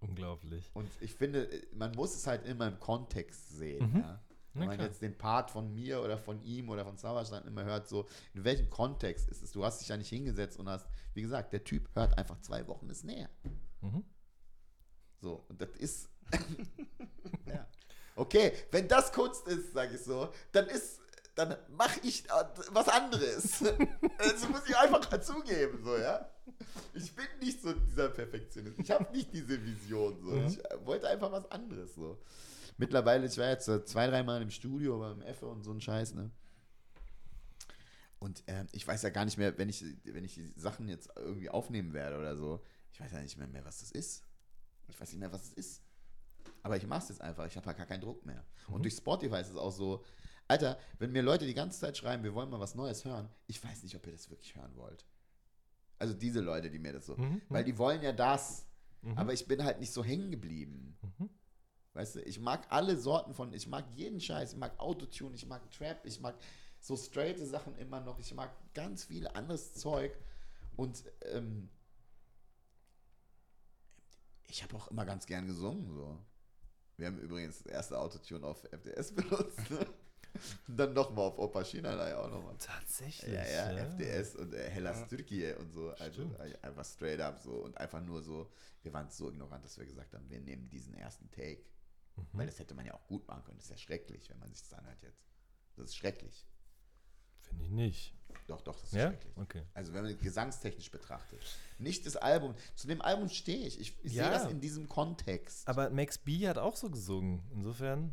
Unglaublich. 0.00 0.70
Und 0.74 0.90
ich 1.00 1.14
finde, 1.14 1.48
man 1.72 1.92
muss 1.92 2.14
es 2.14 2.26
halt 2.26 2.46
immer 2.46 2.68
im 2.68 2.80
Kontext 2.80 3.50
sehen. 3.50 3.96
Ja? 3.96 4.20
Wenn 4.52 4.62
Na 4.62 4.66
man 4.68 4.76
klar. 4.76 4.88
jetzt 4.88 5.02
den 5.02 5.16
Part 5.16 5.50
von 5.50 5.72
mir 5.74 6.02
oder 6.02 6.16
von 6.16 6.42
ihm 6.42 6.70
oder 6.70 6.86
von 6.86 6.96
dann 6.96 7.46
immer 7.46 7.64
hört, 7.64 7.88
so, 7.88 8.06
in 8.32 8.44
welchem 8.44 8.70
Kontext 8.70 9.28
ist 9.28 9.42
es? 9.42 9.52
Du 9.52 9.64
hast 9.64 9.80
dich 9.80 9.88
ja 9.88 9.98
nicht 9.98 10.08
hingesetzt 10.08 10.58
und 10.58 10.68
hast, 10.68 10.88
wie 11.12 11.22
gesagt, 11.22 11.52
der 11.52 11.62
Typ 11.62 11.90
hört 11.94 12.16
einfach 12.16 12.40
zwei 12.40 12.66
Wochen 12.66 12.88
ist 12.88 13.04
näher. 13.04 13.28
Mhm. 13.82 14.04
So, 15.20 15.44
und 15.48 15.60
das 15.60 15.70
ist. 15.76 16.08
ja. 17.46 17.66
Okay, 18.14 18.52
wenn 18.70 18.88
das 18.88 19.12
Kunst 19.12 19.46
ist, 19.48 19.72
sage 19.72 19.94
ich 19.94 20.02
so, 20.02 20.32
dann 20.52 20.66
ist. 20.66 21.00
Dann 21.34 21.54
mache 21.68 22.00
ich 22.02 22.24
äh, 22.24 22.44
was 22.70 22.88
anderes. 22.88 23.58
das 24.18 24.48
muss 24.48 24.66
ich 24.66 24.74
einfach 24.74 25.20
zugeben, 25.20 25.82
so, 25.84 25.98
ja. 25.98 26.30
Ich 26.94 27.14
bin 27.14 27.26
nicht 27.42 27.60
so 27.60 27.74
dieser 27.74 28.08
Perfektionist. 28.08 28.78
Ich 28.78 28.90
habe 28.90 29.12
nicht 29.14 29.34
diese 29.34 29.62
Vision, 29.62 30.18
so. 30.22 30.34
Ich 30.46 30.64
äh, 30.64 30.86
wollte 30.86 31.06
einfach 31.08 31.30
was 31.30 31.50
anderes, 31.50 31.94
so. 31.94 32.18
Mittlerweile, 32.78 33.26
ich 33.26 33.36
war 33.36 33.50
jetzt 33.50 33.68
äh, 33.68 33.84
zwei, 33.84 34.06
dreimal 34.06 34.40
im 34.40 34.50
Studio 34.50 34.98
beim 34.98 35.20
Effe 35.20 35.46
und 35.46 35.62
so 35.62 35.72
ein 35.72 35.80
Scheiß, 35.82 36.14
ne? 36.14 36.30
Und 38.18 38.42
ähm, 38.46 38.66
ich 38.72 38.86
weiß 38.86 39.02
ja 39.02 39.10
gar 39.10 39.24
nicht 39.24 39.38
mehr, 39.38 39.56
wenn 39.58 39.68
ich, 39.68 39.84
wenn 40.04 40.24
ich 40.24 40.34
die 40.34 40.52
Sachen 40.56 40.88
jetzt 40.88 41.10
irgendwie 41.16 41.50
aufnehmen 41.50 41.92
werde 41.92 42.18
oder 42.18 42.36
so, 42.36 42.62
ich 42.92 43.00
weiß 43.00 43.12
ja 43.12 43.20
nicht 43.20 43.36
mehr, 43.36 43.46
mehr 43.46 43.64
was 43.64 43.80
das 43.80 43.90
ist. 43.92 44.24
Ich 44.88 44.98
weiß 44.98 45.12
nicht 45.12 45.20
mehr, 45.20 45.32
was 45.32 45.44
es 45.44 45.52
ist. 45.52 45.82
Aber 46.62 46.76
ich 46.76 46.86
mache 46.86 47.02
es 47.02 47.08
jetzt 47.10 47.20
einfach. 47.20 47.46
Ich 47.46 47.56
habe 47.56 47.66
halt 47.66 47.76
gar 47.76 47.86
keinen 47.86 48.00
Druck 48.00 48.24
mehr. 48.26 48.44
Und 48.68 48.82
durch 48.84 48.94
Spotify 48.94 49.40
ist 49.40 49.50
es 49.50 49.56
auch 49.56 49.70
so, 49.72 50.04
Alter, 50.48 50.78
wenn 50.98 51.12
mir 51.12 51.22
Leute 51.22 51.46
die 51.46 51.54
ganze 51.54 51.78
Zeit 51.80 51.96
schreiben, 51.96 52.22
wir 52.22 52.34
wollen 52.34 52.50
mal 52.50 52.60
was 52.60 52.74
Neues 52.74 53.04
hören, 53.04 53.28
ich 53.46 53.62
weiß 53.62 53.82
nicht, 53.82 53.96
ob 53.96 54.06
ihr 54.06 54.12
das 54.12 54.30
wirklich 54.30 54.54
hören 54.56 54.74
wollt. 54.76 55.04
Also 55.98 56.14
diese 56.14 56.40
Leute, 56.40 56.70
die 56.70 56.78
mir 56.78 56.92
das 56.92 57.06
so, 57.06 57.16
Mhm, 57.16 57.40
weil 57.48 57.64
die 57.64 57.78
wollen 57.78 58.02
ja 58.02 58.12
das, 58.12 58.66
aber 59.14 59.32
ich 59.32 59.46
bin 59.46 59.62
halt 59.64 59.78
nicht 59.80 59.92
so 59.92 60.02
hängen 60.04 60.30
geblieben. 60.30 60.98
Weißt 61.94 62.16
du, 62.16 62.20
ich 62.22 62.38
mag 62.40 62.66
alle 62.70 62.96
Sorten 62.96 63.32
von, 63.34 63.52
ich 63.54 63.66
mag 63.68 63.84
jeden 63.94 64.20
Scheiß, 64.20 64.52
ich 64.52 64.58
mag 64.58 64.78
Autotune, 64.78 65.34
ich 65.34 65.46
mag 65.46 65.70
Trap, 65.70 66.04
ich 66.04 66.20
mag 66.20 66.36
so 66.80 66.96
straighte 66.96 67.46
Sachen 67.46 67.74
immer 67.76 68.00
noch, 68.00 68.18
ich 68.18 68.34
mag 68.34 68.50
ganz 68.74 69.04
viel 69.04 69.26
anderes 69.28 69.74
Zeug 69.74 70.12
und 70.76 71.04
ähm, 71.22 71.70
Ich 74.48 74.62
habe 74.62 74.76
auch 74.76 74.88
immer 74.88 75.04
ganz 75.04 75.26
gern 75.26 75.46
gesungen, 75.46 75.90
so. 75.90 76.18
Wir 76.96 77.06
haben 77.08 77.18
übrigens 77.18 77.58
das 77.62 77.66
erste 77.72 77.98
Autotune 77.98 78.46
auf 78.46 78.64
FDS 78.72 79.12
benutzt, 79.14 79.70
ne? 79.70 79.86
Dann 80.68 80.92
nochmal 80.92 81.26
auf 81.26 81.38
Opa 81.38 81.64
China 81.64 81.96
ja 82.08 82.18
auch 82.20 82.30
nochmal. 82.30 82.54
Tatsächlich. 82.58 83.32
Ja, 83.32 83.44
ja, 83.46 83.72
ja. 83.72 83.84
FDS 83.86 84.36
und 84.36 84.52
äh, 84.52 84.68
Hellas 84.68 85.00
Ja. 85.00 85.06
Türkei 85.06 85.56
und 85.56 85.72
so. 85.72 85.90
Also 85.92 86.22
Stimmt. 86.22 86.38
äh, 86.40 86.58
einfach 86.62 86.84
straight 86.84 87.20
up 87.20 87.38
so 87.38 87.52
und 87.52 87.76
einfach 87.78 88.02
nur 88.02 88.22
so, 88.22 88.50
wir 88.82 88.92
waren 88.92 89.08
so 89.10 89.30
ignorant, 89.30 89.64
dass 89.64 89.78
wir 89.78 89.86
gesagt 89.86 90.12
haben, 90.14 90.28
wir 90.28 90.40
nehmen 90.40 90.68
diesen 90.68 90.92
ersten 90.94 91.30
Take. 91.30 91.62
Mhm. 92.16 92.22
Weil 92.32 92.46
das 92.46 92.58
hätte 92.58 92.74
man 92.74 92.84
ja 92.84 92.92
auch 92.94 93.06
gut 93.06 93.26
machen 93.26 93.44
können. 93.44 93.56
Das 93.56 93.64
ist 93.66 93.70
ja 93.70 93.78
schrecklich, 93.78 94.28
wenn 94.28 94.38
man 94.38 94.50
sich 94.52 94.62
das 94.62 94.74
anhört 94.74 95.02
jetzt. 95.02 95.24
Das 95.76 95.86
ist 95.86 95.96
schrecklich. 95.96 96.46
Finde 97.48 97.64
ich 97.64 97.70
nicht. 97.70 98.12
Doch, 98.46 98.60
doch, 98.60 98.74
das 98.76 98.84
ist 98.84 98.92
Ja? 98.94 99.08
schrecklich. 99.10 99.36
Okay. 99.36 99.62
Also 99.74 99.92
wenn 99.92 100.04
man 100.04 100.12
es 100.12 100.20
gesangstechnisch 100.20 100.90
betrachtet. 100.90 101.40
Nicht 101.78 102.06
das 102.06 102.16
Album. 102.16 102.54
Zu 102.76 102.86
dem 102.86 103.02
Album 103.02 103.28
stehe 103.28 103.66
ich. 103.66 103.80
Ich, 103.80 103.96
ich 104.04 104.12
Ja. 104.12 104.24
sehe 104.24 104.32
das 104.32 104.50
in 104.52 104.60
diesem 104.60 104.88
Kontext. 104.88 105.66
Aber 105.66 105.90
Max 105.90 106.16
B 106.18 106.46
hat 106.46 106.56
auch 106.58 106.76
so 106.76 106.88
gesungen. 106.88 107.42
Insofern, 107.52 108.12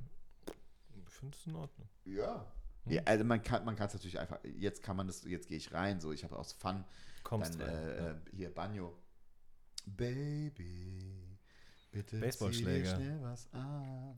ich 1.05 1.13
finde 1.13 1.37
es 1.39 1.45
in 1.45 1.55
Ordnung. 1.55 1.87
ja. 2.05 2.45
Hm. 2.85 2.91
ja. 2.93 3.01
Also 3.05 3.23
man 3.23 3.41
kann 3.43 3.63
man 3.63 3.75
es 3.75 3.93
natürlich 3.93 4.19
einfach, 4.19 4.39
jetzt 4.43 4.81
kann 4.83 4.97
man 4.97 5.07
das, 5.07 5.23
jetzt 5.23 5.47
gehe 5.47 5.55
ich 5.57 5.71
rein, 5.71 6.01
so 6.01 6.11
ich 6.11 6.23
habe 6.25 6.35
aus 6.37 6.51
Fun 6.51 6.83
Kommst 7.23 7.53
dann 7.59 7.69
äh, 7.69 7.97
ja. 7.97 8.11
äh, 8.11 8.15
hier 8.35 8.53
Banjo. 8.53 8.97
Baby, 9.85 11.37
bitte 11.91 12.19
Baseballschläger. 12.19 12.89
zieh 12.97 12.97
dir 12.97 13.05
schnell 13.05 13.21
was 13.21 13.47
an. 13.53 14.17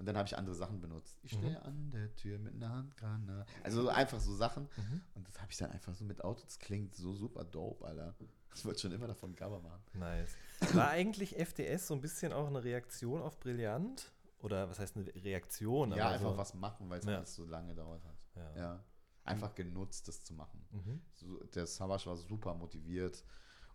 Und 0.00 0.06
dann 0.06 0.16
habe 0.16 0.26
ich 0.26 0.36
andere 0.36 0.54
Sachen 0.54 0.80
benutzt. 0.80 1.18
Ich 1.22 1.32
stehe 1.32 1.50
Mhm. 1.50 1.56
an 1.58 1.90
der 1.90 2.14
Tür 2.16 2.38
mit 2.38 2.54
einer 2.54 2.70
Handgranate. 2.74 3.44
Also 3.62 3.82
so 3.82 3.88
einfach 3.90 4.18
so 4.18 4.34
Sachen. 4.34 4.62
Mhm. 4.78 5.02
Und 5.14 5.28
das 5.28 5.38
habe 5.40 5.52
ich 5.52 5.58
dann 5.58 5.70
einfach 5.70 5.94
so 5.94 6.04
mit 6.06 6.24
Auto. 6.24 6.40
Das 6.42 6.58
klingt 6.58 6.94
so 6.94 7.12
super 7.14 7.44
dope, 7.44 7.84
Alter. 7.84 8.14
Ich 8.54 8.64
wollte 8.64 8.80
schon 8.80 8.92
immer 8.92 9.06
davon 9.06 9.36
Cover 9.36 9.60
machen. 9.60 9.82
Nice. 9.92 10.30
War 10.72 10.88
eigentlich 10.88 11.38
FDS 11.38 11.86
so 11.86 11.94
ein 11.94 12.00
bisschen 12.00 12.32
auch 12.32 12.46
eine 12.46 12.64
Reaktion 12.64 13.20
auf 13.20 13.38
Brillant? 13.38 14.10
Oder 14.40 14.70
was 14.70 14.78
heißt 14.78 14.96
eine 14.96 15.14
Reaktion? 15.22 15.92
ja, 15.92 16.08
einfach 16.08 16.30
so, 16.32 16.36
was 16.38 16.54
machen, 16.54 16.88
weil 16.88 16.98
es 17.00 17.04
Ja. 17.04 17.22
so 17.26 17.44
lange 17.44 17.68
gedauert 17.68 18.02
hat. 18.04 18.16
Ja. 18.36 18.56
Ja. 18.56 18.84
Einfach 19.24 19.54
genutzt, 19.54 20.08
das 20.08 20.24
zu 20.24 20.32
machen. 20.32 20.66
Mhm. 20.70 21.02
So, 21.14 21.44
der 21.54 21.66
Savage 21.66 22.06
war 22.06 22.16
super 22.16 22.54
motiviert 22.54 23.22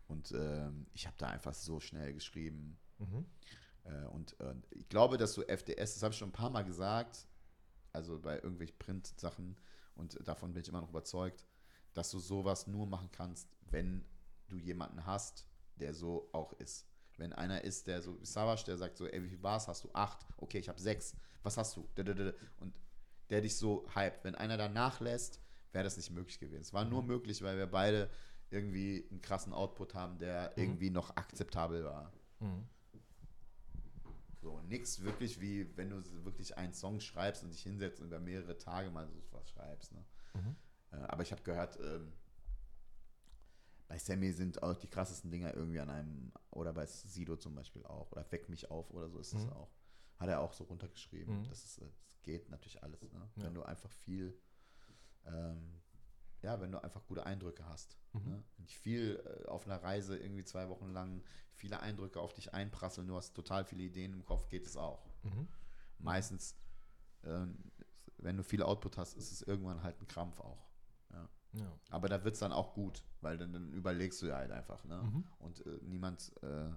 und 0.07 0.31
ähm, 0.31 0.87
ich 0.93 1.05
habe 1.05 1.15
da 1.19 1.27
einfach 1.27 1.53
so 1.53 1.79
schnell 1.79 2.13
geschrieben. 2.13 2.79
Mhm. 2.97 3.25
Äh, 3.85 4.05
und 4.07 4.39
äh, 4.39 4.53
ich 4.71 4.89
glaube, 4.89 5.17
dass 5.17 5.33
so 5.33 5.43
FDS, 5.43 5.95
das 5.95 6.03
habe 6.03 6.13
ich 6.13 6.17
schon 6.17 6.29
ein 6.29 6.33
paar 6.33 6.49
Mal 6.49 6.63
gesagt, 6.63 7.27
also 7.93 8.19
bei 8.19 8.35
irgendwelchen 8.35 8.77
Print-Sachen 8.77 9.57
und 9.95 10.17
davon 10.27 10.53
bin 10.53 10.61
ich 10.61 10.69
immer 10.69 10.81
noch 10.81 10.89
überzeugt, 10.89 11.47
dass 11.93 12.11
du 12.11 12.19
sowas 12.19 12.67
nur 12.67 12.85
machen 12.85 13.09
kannst, 13.11 13.49
wenn 13.71 14.05
du 14.47 14.57
jemanden 14.57 15.05
hast, 15.05 15.47
der 15.77 15.93
so 15.93 16.29
auch 16.33 16.53
ist. 16.53 16.87
Wenn 17.17 17.31
einer 17.31 17.63
ist, 17.63 17.87
der 17.87 18.01
so, 18.01 18.19
wie 18.19 18.25
Savage, 18.25 18.65
der 18.65 18.77
sagt 18.77 18.97
so, 18.97 19.07
ey, 19.07 19.23
wie 19.23 19.29
viel 19.29 19.37
Bars 19.37 19.67
hast 19.69 19.85
du? 19.85 19.89
Acht. 19.93 20.25
Okay, 20.37 20.59
ich 20.59 20.67
habe 20.67 20.79
sechs. 20.81 21.15
Was 21.43 21.57
hast 21.57 21.77
du? 21.77 21.87
Und 22.57 22.75
der 23.29 23.41
dich 23.41 23.55
so 23.55 23.87
hypt. 23.95 24.25
Wenn 24.25 24.35
einer 24.35 24.57
da 24.57 24.67
nachlässt, 24.67 25.39
wäre 25.71 25.85
das 25.85 25.95
nicht 25.95 26.11
möglich 26.11 26.39
gewesen. 26.39 26.61
Es 26.61 26.73
war 26.73 26.83
nur 26.83 27.03
möglich, 27.03 27.41
weil 27.41 27.57
wir 27.57 27.67
beide 27.67 28.09
irgendwie 28.49 29.07
einen 29.09 29.21
krassen 29.21 29.53
Output 29.53 29.93
haben, 29.93 30.17
der 30.17 30.57
irgendwie 30.57 30.89
noch 30.89 31.15
akzeptabel 31.15 31.85
war. 31.85 32.11
Mhm. 32.39 32.67
So, 34.45 34.61
nix 34.61 35.01
wirklich 35.01 35.41
wie, 35.41 35.75
wenn 35.75 35.89
du 35.89 36.03
wirklich 36.23 36.55
einen 36.55 36.71
Song 36.71 36.99
schreibst 36.99 37.43
und 37.43 37.51
dich 37.51 37.63
hinsetzt 37.63 37.99
und 37.99 38.05
über 38.09 38.19
mehrere 38.19 38.55
Tage 38.59 38.91
mal 38.91 39.07
so 39.07 39.19
was 39.31 39.49
schreibst. 39.49 39.91
Ne? 39.91 40.05
Mhm. 40.35 40.55
Äh, 40.91 40.97
aber 40.97 41.23
ich 41.23 41.31
habe 41.31 41.41
gehört, 41.41 41.79
ähm, 41.81 42.13
bei 43.87 43.97
Sammy 43.97 44.31
sind 44.33 44.61
auch 44.61 44.75
die 44.77 44.87
krassesten 44.87 45.31
Dinger 45.31 45.55
irgendwie 45.55 45.79
an 45.79 45.89
einem, 45.89 46.31
oder 46.51 46.73
bei 46.73 46.85
Sido 46.85 47.37
zum 47.37 47.55
Beispiel 47.55 47.83
auch, 47.87 48.11
oder 48.11 48.31
Weck 48.31 48.47
mich 48.47 48.69
auf 48.69 48.91
oder 48.91 49.09
so 49.09 49.17
ist 49.17 49.33
das 49.33 49.45
Mhm. 49.45 49.53
auch. 49.53 49.71
Hat 50.17 50.29
er 50.29 50.41
auch 50.41 50.53
so 50.53 50.65
runtergeschrieben. 50.65 51.39
Mhm. 51.39 51.49
Das, 51.49 51.65
ist, 51.65 51.79
äh, 51.79 51.87
das 52.11 52.21
geht 52.21 52.47
natürlich 52.49 52.83
alles. 52.83 53.01
Ne? 53.13 53.27
Ja. 53.37 53.43
Wenn 53.45 53.55
du 53.55 53.63
einfach 53.63 53.89
viel, 53.91 54.39
ähm, 55.25 55.81
ja, 56.45 56.61
wenn 56.61 56.71
du 56.71 56.83
einfach 56.83 57.05
gute 57.05 57.25
Eindrücke 57.25 57.65
hast. 57.65 57.97
Mhm. 58.13 58.29
Ne? 58.29 58.43
Wenn 58.55 58.65
dich 58.65 58.77
viel 58.77 59.21
äh, 59.25 59.47
auf 59.47 59.65
einer 59.65 59.81
Reise 59.83 60.17
irgendwie 60.17 60.43
zwei 60.43 60.69
Wochen 60.69 60.91
lang 60.93 61.23
viele 61.53 61.79
Eindrücke 61.79 62.19
auf 62.19 62.33
dich 62.33 62.53
einprasseln, 62.53 63.07
du 63.07 63.15
hast 63.15 63.33
total 63.33 63.65
viele 63.65 63.83
Ideen 63.83 64.13
im 64.13 64.25
Kopf, 64.25 64.47
geht 64.49 64.65
es 64.65 64.77
auch. 64.77 65.05
Mhm. 65.23 65.47
Meistens, 65.99 66.55
ähm, 67.23 67.71
wenn 68.17 68.37
du 68.37 68.43
viel 68.43 68.63
Output 68.63 68.97
hast, 68.97 69.17
ist 69.17 69.31
es 69.31 69.41
irgendwann 69.41 69.83
halt 69.83 69.99
ein 70.01 70.07
Krampf 70.07 70.39
auch. 70.39 70.65
Ja. 71.59 71.71
Aber 71.89 72.09
da 72.09 72.23
wird 72.23 72.35
es 72.35 72.39
dann 72.39 72.51
auch 72.51 72.73
gut, 72.73 73.03
weil 73.21 73.37
dann, 73.37 73.53
dann 73.53 73.71
überlegst 73.73 74.21
du 74.21 74.27
ja 74.27 74.37
halt 74.37 74.51
einfach. 74.51 74.83
Ne? 74.85 75.01
Mhm. 75.01 75.23
Und 75.39 75.65
äh, 75.65 75.79
niemand, 75.83 76.31
äh, 76.43 76.69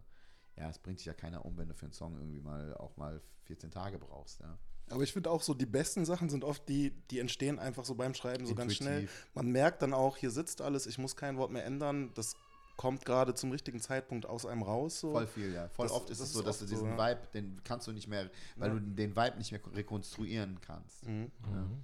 ja, 0.56 0.68
es 0.68 0.78
bringt 0.78 0.98
dich 0.98 1.06
ja 1.06 1.14
keiner 1.14 1.44
um, 1.44 1.56
wenn 1.56 1.68
du 1.68 1.74
für 1.74 1.86
einen 1.86 1.92
Song 1.92 2.16
irgendwie 2.16 2.40
mal 2.40 2.74
auch 2.74 2.96
mal 2.96 3.20
14 3.44 3.70
Tage 3.70 3.98
brauchst. 3.98 4.40
Ja? 4.40 4.58
Aber 4.90 5.02
ich 5.02 5.12
finde 5.12 5.30
auch 5.30 5.42
so, 5.42 5.54
die 5.54 5.66
besten 5.66 6.04
Sachen 6.04 6.30
sind 6.30 6.44
oft 6.44 6.68
die, 6.68 6.90
die 7.10 7.18
entstehen 7.18 7.58
einfach 7.58 7.84
so 7.84 7.94
beim 7.94 8.14
Schreiben 8.14 8.46
so 8.46 8.54
ganz 8.54 8.74
schnell. 8.74 9.00
Intuitiv. 9.00 9.28
Man 9.34 9.46
merkt 9.50 9.82
dann 9.82 9.92
auch, 9.94 10.16
hier 10.16 10.30
sitzt 10.30 10.60
alles, 10.62 10.86
ich 10.86 10.98
muss 10.98 11.16
kein 11.16 11.36
Wort 11.36 11.50
mehr 11.50 11.64
ändern. 11.64 12.10
Das 12.14 12.34
kommt 12.76 13.04
gerade 13.04 13.34
zum 13.34 13.50
richtigen 13.50 13.80
Zeitpunkt 13.80 14.24
aus 14.26 14.46
einem 14.46 14.62
raus. 14.62 15.00
So. 15.00 15.12
Voll 15.12 15.26
viel, 15.26 15.52
ja. 15.52 15.68
Voll 15.70 15.86
Das- 15.86 15.96
oft 15.96 16.10
ist 16.10 16.20
das 16.20 16.28
es 16.28 16.34
so, 16.34 16.42
dass 16.42 16.58
du 16.60 16.64
diesen 16.66 16.96
so, 16.96 16.96
ja. 16.96 17.10
Vibe, 17.10 17.20
den 17.34 17.60
kannst 17.64 17.86
du 17.88 17.92
nicht 17.92 18.06
mehr, 18.08 18.30
weil 18.56 18.68
Ja. 18.68 18.74
du 18.74 18.80
den 18.80 19.16
Vibe 19.16 19.36
nicht 19.38 19.50
mehr 19.52 19.60
rekonstruieren 19.74 20.60
kannst. 20.60 21.06
Mhm. 21.06 21.30
Mhm. 21.50 21.82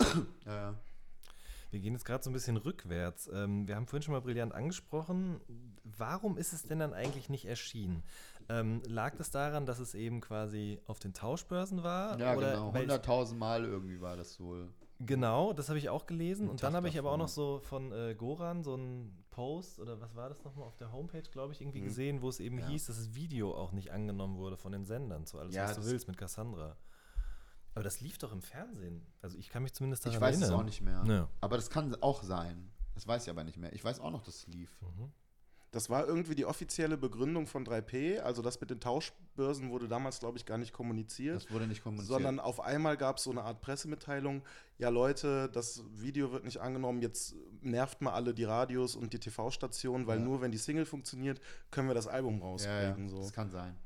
Ja, 0.44 0.54
ja. 0.70 0.74
Wir 1.72 1.80
gehen 1.80 1.94
jetzt 1.94 2.04
gerade 2.04 2.22
so 2.22 2.30
ein 2.30 2.32
bisschen 2.32 2.56
rückwärts. 2.56 3.28
Ähm, 3.32 3.66
wir 3.66 3.74
haben 3.76 3.86
vorhin 3.86 4.02
schon 4.02 4.12
mal 4.14 4.20
brillant 4.20 4.54
angesprochen. 4.54 5.40
Warum 5.84 6.38
ist 6.38 6.52
es 6.52 6.62
denn 6.62 6.78
dann 6.78 6.94
eigentlich 6.94 7.28
nicht 7.28 7.44
erschienen? 7.44 8.02
Ähm, 8.48 8.80
lag 8.86 9.16
das 9.16 9.30
daran, 9.30 9.66
dass 9.66 9.78
es 9.80 9.94
eben 9.94 10.20
quasi 10.20 10.80
auf 10.86 10.98
den 11.00 11.12
Tauschbörsen 11.14 11.82
war? 11.82 12.18
Ja, 12.18 12.36
Oder 12.36 12.52
genau. 12.52 12.74
weil- 12.74 12.82
100.000 12.88 13.38
Mal 13.38 13.64
irgendwie 13.64 14.00
war 14.00 14.16
das 14.16 14.38
wohl. 14.40 14.68
Genau, 15.00 15.52
das 15.52 15.68
habe 15.68 15.78
ich 15.78 15.88
auch 15.90 16.06
gelesen. 16.06 16.48
Und 16.48 16.62
dann 16.62 16.74
habe 16.74 16.88
ich 16.88 16.98
aber 16.98 17.10
auch 17.12 17.16
noch 17.18 17.28
so 17.28 17.58
von 17.58 17.92
äh, 17.92 18.14
Goran 18.14 18.62
so 18.62 18.74
einen 18.74 19.24
Post 19.30 19.78
oder 19.78 20.00
was 20.00 20.14
war 20.14 20.28
das 20.30 20.42
nochmal 20.42 20.66
auf 20.66 20.76
der 20.76 20.90
Homepage, 20.92 21.22
glaube 21.30 21.52
ich, 21.52 21.60
irgendwie 21.60 21.80
Mhm. 21.80 21.84
gesehen, 21.84 22.22
wo 22.22 22.28
es 22.30 22.40
eben 22.40 22.58
Ja. 22.58 22.66
hieß, 22.68 22.86
dass 22.86 22.96
das 22.96 23.14
Video 23.14 23.54
auch 23.54 23.72
nicht 23.72 23.90
angenommen 23.92 24.38
wurde 24.38 24.56
von 24.56 24.72
den 24.72 24.84
Sendern 24.86 25.26
zu 25.26 25.38
alles, 25.38 25.54
Ja, 25.54 25.64
was 25.64 25.76
du 25.76 25.84
willst 25.84 26.08
mit 26.08 26.16
Cassandra. 26.16 26.76
Aber 27.74 27.82
das 27.84 28.00
lief 28.00 28.16
doch 28.16 28.32
im 28.32 28.40
Fernsehen. 28.40 29.04
Also 29.20 29.36
ich 29.36 29.50
kann 29.50 29.62
mich 29.62 29.74
zumindest 29.74 30.06
daran 30.06 30.14
Ich 30.16 30.20
weiß 30.22 30.36
erinnern. 30.36 30.50
es 30.54 30.60
auch 30.60 30.64
nicht 30.64 30.80
mehr. 30.80 31.04
Ja. 31.06 31.28
Aber 31.42 31.56
das 31.56 31.68
kann 31.68 31.94
auch 32.00 32.22
sein. 32.22 32.70
Das 32.94 33.06
weiß 33.06 33.24
ich 33.24 33.28
aber 33.30 33.44
nicht 33.44 33.58
mehr. 33.58 33.74
Ich 33.74 33.84
weiß 33.84 34.00
auch 34.00 34.10
noch, 34.10 34.22
dass 34.22 34.34
es 34.36 34.46
lief. 34.46 34.80
Mhm. 34.80 35.12
Das 35.76 35.90
war 35.90 36.06
irgendwie 36.06 36.34
die 36.34 36.46
offizielle 36.46 36.96
Begründung 36.96 37.46
von 37.46 37.66
3P. 37.66 38.18
Also 38.20 38.40
das 38.40 38.58
mit 38.62 38.70
den 38.70 38.80
Tauschbörsen 38.80 39.68
wurde 39.70 39.88
damals, 39.88 40.20
glaube 40.20 40.38
ich, 40.38 40.46
gar 40.46 40.56
nicht 40.56 40.72
kommuniziert. 40.72 41.36
Das 41.36 41.50
wurde 41.50 41.66
nicht 41.66 41.82
kommuniziert. 41.82 42.08
Sondern 42.08 42.40
auf 42.40 42.60
einmal 42.60 42.96
gab 42.96 43.18
es 43.18 43.24
so 43.24 43.30
eine 43.30 43.42
Art 43.42 43.60
Pressemitteilung, 43.60 44.42
ja 44.78 44.88
Leute, 44.88 45.50
das 45.50 45.82
Video 45.92 46.32
wird 46.32 46.44
nicht 46.44 46.58
angenommen, 46.62 47.02
jetzt 47.02 47.34
nervt 47.60 48.00
mal 48.00 48.12
alle 48.14 48.32
die 48.32 48.44
Radios 48.44 48.96
und 48.96 49.12
die 49.12 49.18
TV-Stationen, 49.18 50.06
weil 50.06 50.18
Ja. 50.18 50.24
nur 50.24 50.40
wenn 50.40 50.50
die 50.50 50.56
Single 50.58 50.86
funktioniert, 50.86 51.40
können 51.70 51.88
wir 51.88 51.94
das 51.94 52.06
Album 52.06 52.38
ja, 52.38 52.44
rauskriegen. 52.46 53.04
ja, 53.04 53.08
So. 53.10 53.18
das 53.18 53.32
kann 53.34 53.50
sein. 53.50 53.76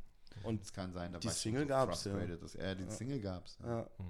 Und 0.45 0.61
Das 0.63 0.73
kann 0.73 0.93
sein. 0.93 1.13
Da 1.13 1.19
Die 1.19 1.29
Single 1.29 1.63
so 1.63 1.69
gab's, 1.69 2.05
ja. 2.05 2.13
dass 2.37 2.55
er 2.55 2.75
die 2.77 2.85
Ja. 2.85 2.91
Single 2.91 3.21
gab's. 3.21 3.59
Ja. 3.63 3.79
ja, 3.81 3.87
Mhm. 3.99 4.05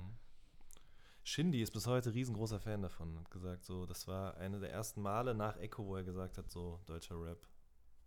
Shindy 1.23 1.63
ist 1.63 1.71
bis 1.73 1.87
heute 1.87 2.13
riesengroßer 2.13 2.59
Fan 2.61 2.83
davon. 2.83 3.19
Hat 3.19 3.31
gesagt, 3.31 3.65
so, 3.65 3.87
das 3.87 4.07
war 4.09 4.37
eine 4.39 4.59
der 4.59 4.71
ersten 4.73 5.01
Male 5.03 5.35
nach 5.35 5.57
Echo, 5.59 5.87
wo 5.87 5.97
er 5.97 6.03
gesagt 6.03 6.39
hat, 6.39 6.51
so, 6.51 6.81
deutscher 6.87 7.21
Rap, 7.23 7.47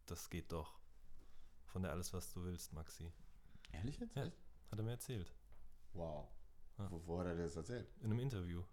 das 0.06 0.30
geht 0.30 0.52
doch. 0.52 0.80
Von 1.66 1.84
der 1.84 1.92
Alles, 1.92 2.14
was 2.14 2.32
du 2.34 2.44
willst, 2.44 2.74
Maxi. 2.74 3.12
Ehrlich 3.72 4.00
jetzt? 4.00 4.16
Ja. 4.16 4.24
Hat 4.24 4.80
er 4.80 4.84
mir 4.84 4.92
erzählt. 4.92 5.34
Wow. 5.94 6.28
Ja. 6.78 6.92
Wo, 6.92 7.02
wo 7.06 7.20
hat 7.20 7.28
er 7.28 7.36
das 7.36 7.56
erzählt? 7.56 7.88
In 8.00 8.06
einem 8.12 8.20
Interview. 8.20 8.64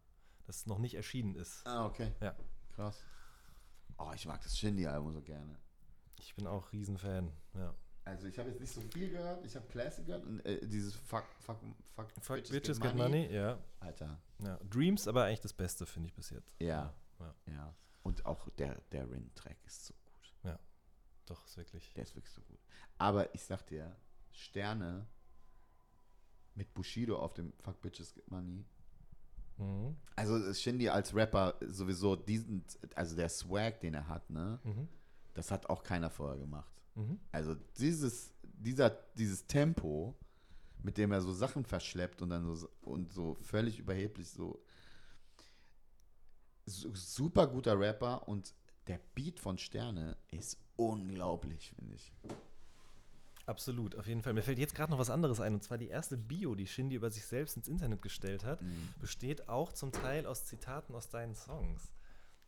Das 0.47 0.66
noch 0.66 0.79
nicht 0.79 0.95
erschienen 0.95 1.35
ist. 1.35 1.66
Ah, 1.66 1.87
okay. 1.87 2.12
Ja. 2.21 2.37
Krass. 2.75 3.05
Oh, 3.99 4.12
ich 4.14 4.27
mag 4.27 4.43
das 4.43 4.59
Shindy-Album 4.59 5.12
so 5.12 5.23
gerne. 5.23 5.59
Ich 6.19 6.35
bin 6.35 6.47
auch 6.47 6.73
Riesenfan. 6.73 7.33
Ja. 7.55 7.75
Also 8.05 8.27
ich 8.27 8.38
habe 8.38 8.49
jetzt 8.49 8.61
nicht 8.61 8.73
so 8.73 8.81
viel 8.81 9.11
gehört. 9.11 9.45
Ich 9.45 9.55
habe 9.55 9.66
Classic 9.69 10.05
gehört 10.05 10.25
und 10.25 10.40
äh, 10.45 10.66
dieses 10.66 10.95
Fuck, 10.95 11.25
Fuck, 11.40 11.59
Fuck, 11.95 12.11
Fuck 12.21 12.49
Bitches, 12.49 12.81
Get 12.81 12.95
Money, 12.95 13.33
ja. 13.33 13.59
Alter. 13.79 14.21
ja. 14.43 14.59
Dreams 14.69 15.07
aber 15.07 15.25
eigentlich 15.25 15.40
das 15.40 15.53
Beste, 15.53 15.87
finde 15.87 16.09
ich 16.09 16.14
bis 16.14 16.31
jetzt. 16.31 16.55
Ja. 16.61 16.93
Ja. 17.19 17.35
Ja. 17.47 17.75
Und 18.03 18.25
auch 18.25 18.49
der, 18.51 18.81
der 18.93 19.09
Rin-Track 19.11 19.59
ist 19.66 19.87
so. 19.87 19.95
Doch, 21.31 21.45
ist 21.47 21.57
wirklich. 21.57 21.93
Der 21.95 22.03
ist 22.03 22.16
wirklich 22.16 22.35
so 22.35 22.43
gut. 22.43 22.59
Aber 22.99 23.33
ich 23.35 23.45
sag 23.45 23.64
dir, 23.69 23.97
Sterne 24.33 25.07
mit 26.57 26.75
Bushido 26.75 27.19
auf 27.21 27.35
dem 27.35 27.53
Fuck 27.61 27.81
Bitches 27.81 28.12
Get 28.12 28.29
Money. 28.31 28.64
Mhm. 29.57 29.97
Also 30.16 30.53
Shindy 30.53 30.88
als 30.88 31.14
Rapper 31.14 31.55
sowieso 31.69 32.16
diesen, 32.16 32.64
also 32.97 33.14
der 33.14 33.29
Swag, 33.29 33.79
den 33.81 33.95
er 33.95 34.09
hat, 34.09 34.29
ne, 34.29 34.59
Mhm. 34.64 34.88
das 35.35 35.53
hat 35.53 35.71
auch 35.71 35.85
keiner 35.85 36.11
vorher 36.11 36.38
gemacht. 36.38 36.83
Mhm. 36.97 37.21
Also 37.31 37.55
dieses, 37.79 38.35
dieser, 38.43 38.90
dieses 39.14 39.47
Tempo, 39.47 40.16
mit 40.83 40.99
dem 40.99 41.12
er 41.12 41.21
so 41.21 41.33
Sachen 41.33 41.64
verschleppt 41.64 42.23
und 42.23 42.31
dann 42.31 42.45
so 42.57 42.69
und 42.83 43.12
so 43.12 43.35
völlig 43.43 43.79
überheblich 43.79 44.29
so, 44.31 44.61
so 46.66 46.93
super 46.95 47.47
guter 47.47 47.79
Rapper 47.79 48.27
und 48.27 48.53
der 48.90 49.00
Beat 49.14 49.38
von 49.38 49.57
Sterne 49.57 50.16
ist 50.33 50.59
unglaublich, 50.74 51.70
finde 51.76 51.94
ich. 51.94 52.12
Absolut, 53.46 53.94
auf 53.94 54.09
jeden 54.09 54.20
Fall. 54.20 54.33
Mir 54.33 54.42
fällt 54.42 54.59
jetzt 54.59 54.74
gerade 54.74 54.90
noch 54.90 54.98
was 54.98 55.11
anderes 55.11 55.40
ein. 55.40 55.55
Und 55.55 55.62
zwar 55.62 55.79
die 55.79 55.87
erste 55.87 56.16
Bio, 56.16 56.57
die 56.57 56.66
Shindy 56.66 56.96
über 56.96 57.09
sich 57.09 57.24
selbst 57.24 57.57
ins 57.57 57.68
Internet 57.68 58.03
gestellt 58.03 58.44
hat, 58.44 58.61
mhm. 58.62 58.88
besteht 59.00 59.48
auch 59.48 59.72
zum 59.72 59.92
Teil 59.92 60.26
aus 60.26 60.44
Zitaten 60.44 60.92
aus 60.94 61.09
deinen 61.09 61.37
Songs. 61.37 61.92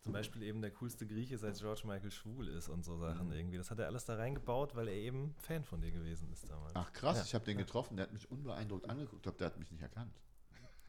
Zum 0.01 0.13
Beispiel 0.13 0.43
eben 0.43 0.63
der 0.63 0.73
coolste 0.73 1.07
Grieche, 1.07 1.39
seit 1.39 1.59
George 1.59 1.83
Michael 1.85 2.11
schwul 2.11 2.49
ist 2.49 2.69
und 2.69 2.85
so 2.85 2.97
Sachen 2.97 3.29
mhm. 3.29 3.35
irgendwie. 3.35 3.59
Das 3.59 3.71
hat 3.71 3.79
er 3.79 3.87
alles 3.87 4.05
da 4.05 4.17
reingebaut, 4.17 4.75
weil 4.75 4.89
er 4.89 4.95
eben 4.95 5.37
Fan 5.39 5.63
von 5.63 5.81
dir 5.81 5.93
gewesen 5.93 6.29
ist 6.33 6.51
damals. 6.51 6.75
Ach 6.75 6.93
krass, 6.93 7.19
ja. 7.19 7.25
ich 7.25 7.35
habe 7.35 7.45
den 7.45 7.57
getroffen, 7.57 7.97
der 7.97 8.07
hat 8.07 8.13
mich 8.13 8.29
unbeeindruckt 8.29 8.91
angeguckt, 8.91 9.19
ich 9.19 9.23
glaube, 9.23 9.39
der 9.39 9.47
hat 9.47 9.59
mich 9.61 9.71
nicht 9.71 9.83
erkannt. 9.83 10.13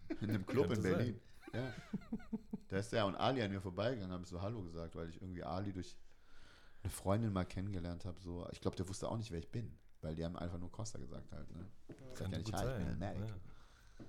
In 0.21 0.29
einem 0.29 0.47
Club 0.47 0.71
in 0.71 0.81
Berlin. 0.81 1.13
Sein. 1.13 1.33
Ja. 1.53 1.73
Da 2.69 2.77
ist 2.77 2.91
der 2.91 3.05
und 3.05 3.15
Ali 3.15 3.41
an 3.41 3.51
mir 3.51 3.61
vorbeigegangen, 3.61 4.11
habe 4.11 4.23
ich 4.23 4.29
so 4.29 4.41
Hallo 4.41 4.63
gesagt, 4.63 4.95
weil 4.95 5.09
ich 5.09 5.21
irgendwie 5.21 5.43
Ali 5.43 5.71
durch 5.71 5.95
eine 6.81 6.91
Freundin 6.91 7.31
mal 7.31 7.45
kennengelernt 7.45 8.05
habe. 8.05 8.19
So. 8.19 8.47
Ich 8.51 8.61
glaube, 8.61 8.75
der 8.75 8.87
wusste 8.87 9.07
auch 9.09 9.17
nicht, 9.17 9.31
wer 9.31 9.39
ich 9.39 9.51
bin. 9.51 9.77
Weil 10.01 10.15
die 10.15 10.25
haben 10.25 10.35
einfach 10.35 10.57
nur 10.57 10.69
Costa 10.69 10.99
gesagt 10.99 11.31
halt. 11.31 11.49
Ne? 11.55 11.65
Ich 11.87 12.17
sag 12.17 12.29
ja 12.29 12.37
nicht, 12.37 12.53
hi, 12.53 12.81
ich 12.81 12.97
bin 12.97 13.01
ja. 13.01 13.25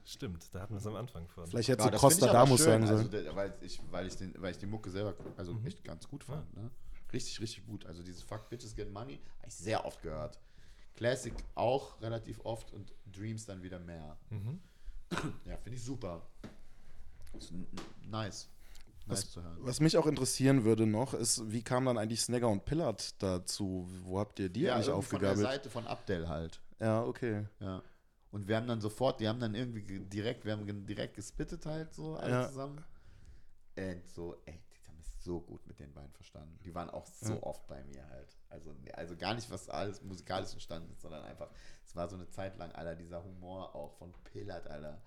Stimmt, 0.05 0.53
da 0.53 0.63
hatten 0.63 0.75
wir 0.75 0.79
es 0.79 0.87
am 0.87 0.97
Anfang 0.97 1.29
von. 1.29 1.47
Vielleicht 1.47 1.69
hätte 1.69 1.85
ja, 1.85 1.91
du 1.91 1.99
Costa 1.99 2.27
Damus 2.27 2.65
sagen 2.65 2.87
sollen. 2.87 3.15
Also, 3.15 3.37
weil, 3.37 3.55
ich, 3.61 3.81
weil, 3.91 4.07
ich 4.07 4.17
den, 4.17 4.35
weil 4.39 4.51
ich 4.51 4.59
die 4.59 4.67
Mucke 4.67 4.91
selber 4.91 5.15
also 5.37 5.55
mhm. 5.55 5.67
echt 5.67 5.85
ganz 5.85 6.09
gut 6.09 6.25
fand. 6.25 6.53
Ja. 6.57 6.63
Ne? 6.63 6.71
Richtig, 7.13 7.41
richtig 7.41 7.65
gut. 7.65 7.87
Also 7.87 8.03
dieses 8.03 8.23
Fuck 8.23 8.49
Bitches 8.49 8.75
Get 8.75 8.93
Money 8.93 9.21
habe 9.39 9.49
ich 9.49 9.55
sehr 9.55 9.85
oft 9.85 10.03
gehört. 10.03 10.41
Classic 10.95 11.35
auch 11.55 12.01
relativ 12.01 12.41
oft 12.41 12.73
und 12.73 12.93
Dreams 13.07 13.47
dann 13.47 13.63
wieder 13.63 13.79
mehr. 13.79 14.19
Mhm. 14.31 14.61
Ja, 15.45 15.57
finde 15.59 15.77
ich 15.77 15.85
super. 15.85 16.27
Nice. 18.09 18.49
Was, 19.07 19.39
was, 19.59 19.81
mich 19.81 19.99
auch 19.99 20.07
interessieren 20.07 20.65
würde 20.65 20.87
noch, 20.87 21.13
ist, 21.13 21.53
wie 21.53 21.63
kam 21.63 21.85
dann 21.85 21.99
eigentlich 21.99 22.23
Snagger 22.23 22.49
und 22.49 22.65
Pillard 22.65 23.23
dazu? 23.23 23.87
Wo 24.03 24.19
habt 24.19 24.39
ihr 24.39 24.49
die 24.49 24.63
ja, 24.63 24.77
eigentlich 24.77 24.91
aufgegabelt? 24.91 25.35
Von 25.35 25.43
der 25.43 25.53
Seite 25.53 25.71
von 25.71 25.87
Abdel 25.87 26.29
halt. 26.29 26.61
Ja, 26.81 27.05
okay. 27.05 27.47
Ja. 27.61 27.83
Und 28.31 28.49
wir 28.49 28.57
haben 28.57 28.67
dann 28.67 28.81
sofort, 28.81 29.21
die 29.21 29.29
haben 29.29 29.41
dann 29.41 29.55
irgendwie 29.55 30.01
direkt, 30.01 30.47
wir 30.47 30.53
haben 30.53 30.87
direkt 30.87 31.15
gespittet 31.17 31.67
halt 31.67 31.93
so 31.93 32.17
alle 32.17 32.31
ja. 32.31 32.49
zusammen. 32.49 32.83
Und 33.77 34.11
so, 34.11 34.37
ey, 34.47 34.59
die 34.75 34.89
haben 34.89 34.99
es 35.01 35.23
so 35.23 35.41
gut 35.41 35.67
mit 35.67 35.79
den 35.79 35.93
beiden 35.93 36.13
verstanden. 36.13 36.59
Die 36.65 36.75
waren 36.75 36.89
auch 36.89 37.07
so 37.07 37.35
ja. 37.35 37.43
oft 37.43 37.67
bei 37.67 37.85
mir 37.85 38.09
halt. 38.09 38.39
Also, 38.49 38.75
also 38.95 39.17
gar 39.17 39.35
nicht, 39.35 39.51
was 39.51 39.69
alles 39.69 40.03
musikalisch 40.03 40.53
entstanden 40.53 40.91
ist, 40.91 41.03
sondern 41.03 41.25
einfach, 41.25 41.51
es 41.85 41.95
war 41.95 42.09
so 42.09 42.17
eine 42.17 42.29
Zeit 42.31 42.57
lang, 42.57 42.73
Alter, 42.73 42.97
dieser 42.97 43.23
Humor 43.23 43.75
auch 43.75 43.93
von 43.99 44.13
Pillard, 44.25 44.67
Alter 44.67 45.03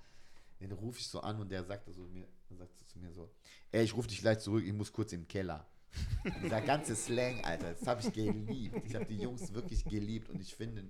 den 0.59 0.71
rufe 0.71 0.99
ich 0.99 1.07
so 1.07 1.21
an 1.21 1.39
und 1.39 1.49
der 1.49 1.63
sagte 1.63 1.91
so 1.93 2.07
mir, 2.07 2.27
sagt 2.49 2.77
so 2.77 2.85
zu 2.85 2.99
mir 2.99 3.11
so, 3.11 3.31
ey, 3.71 3.83
ich 3.83 3.95
rufe 3.95 4.07
dich 4.07 4.21
gleich 4.21 4.39
zurück, 4.39 4.63
ich 4.65 4.73
muss 4.73 4.91
kurz 4.91 5.13
im 5.13 5.27
Keller. 5.27 5.67
Dieser 6.43 6.61
ganze 6.61 6.95
Slang, 6.95 7.43
Alter, 7.43 7.73
das 7.73 7.87
habe 7.87 8.01
ich 8.01 8.13
geliebt. 8.13 8.85
Ich 8.85 8.95
habe 8.95 9.05
die 9.05 9.17
Jungs 9.17 9.53
wirklich 9.53 9.83
geliebt 9.85 10.29
und 10.29 10.41
ich 10.41 10.55
finde, 10.55 10.89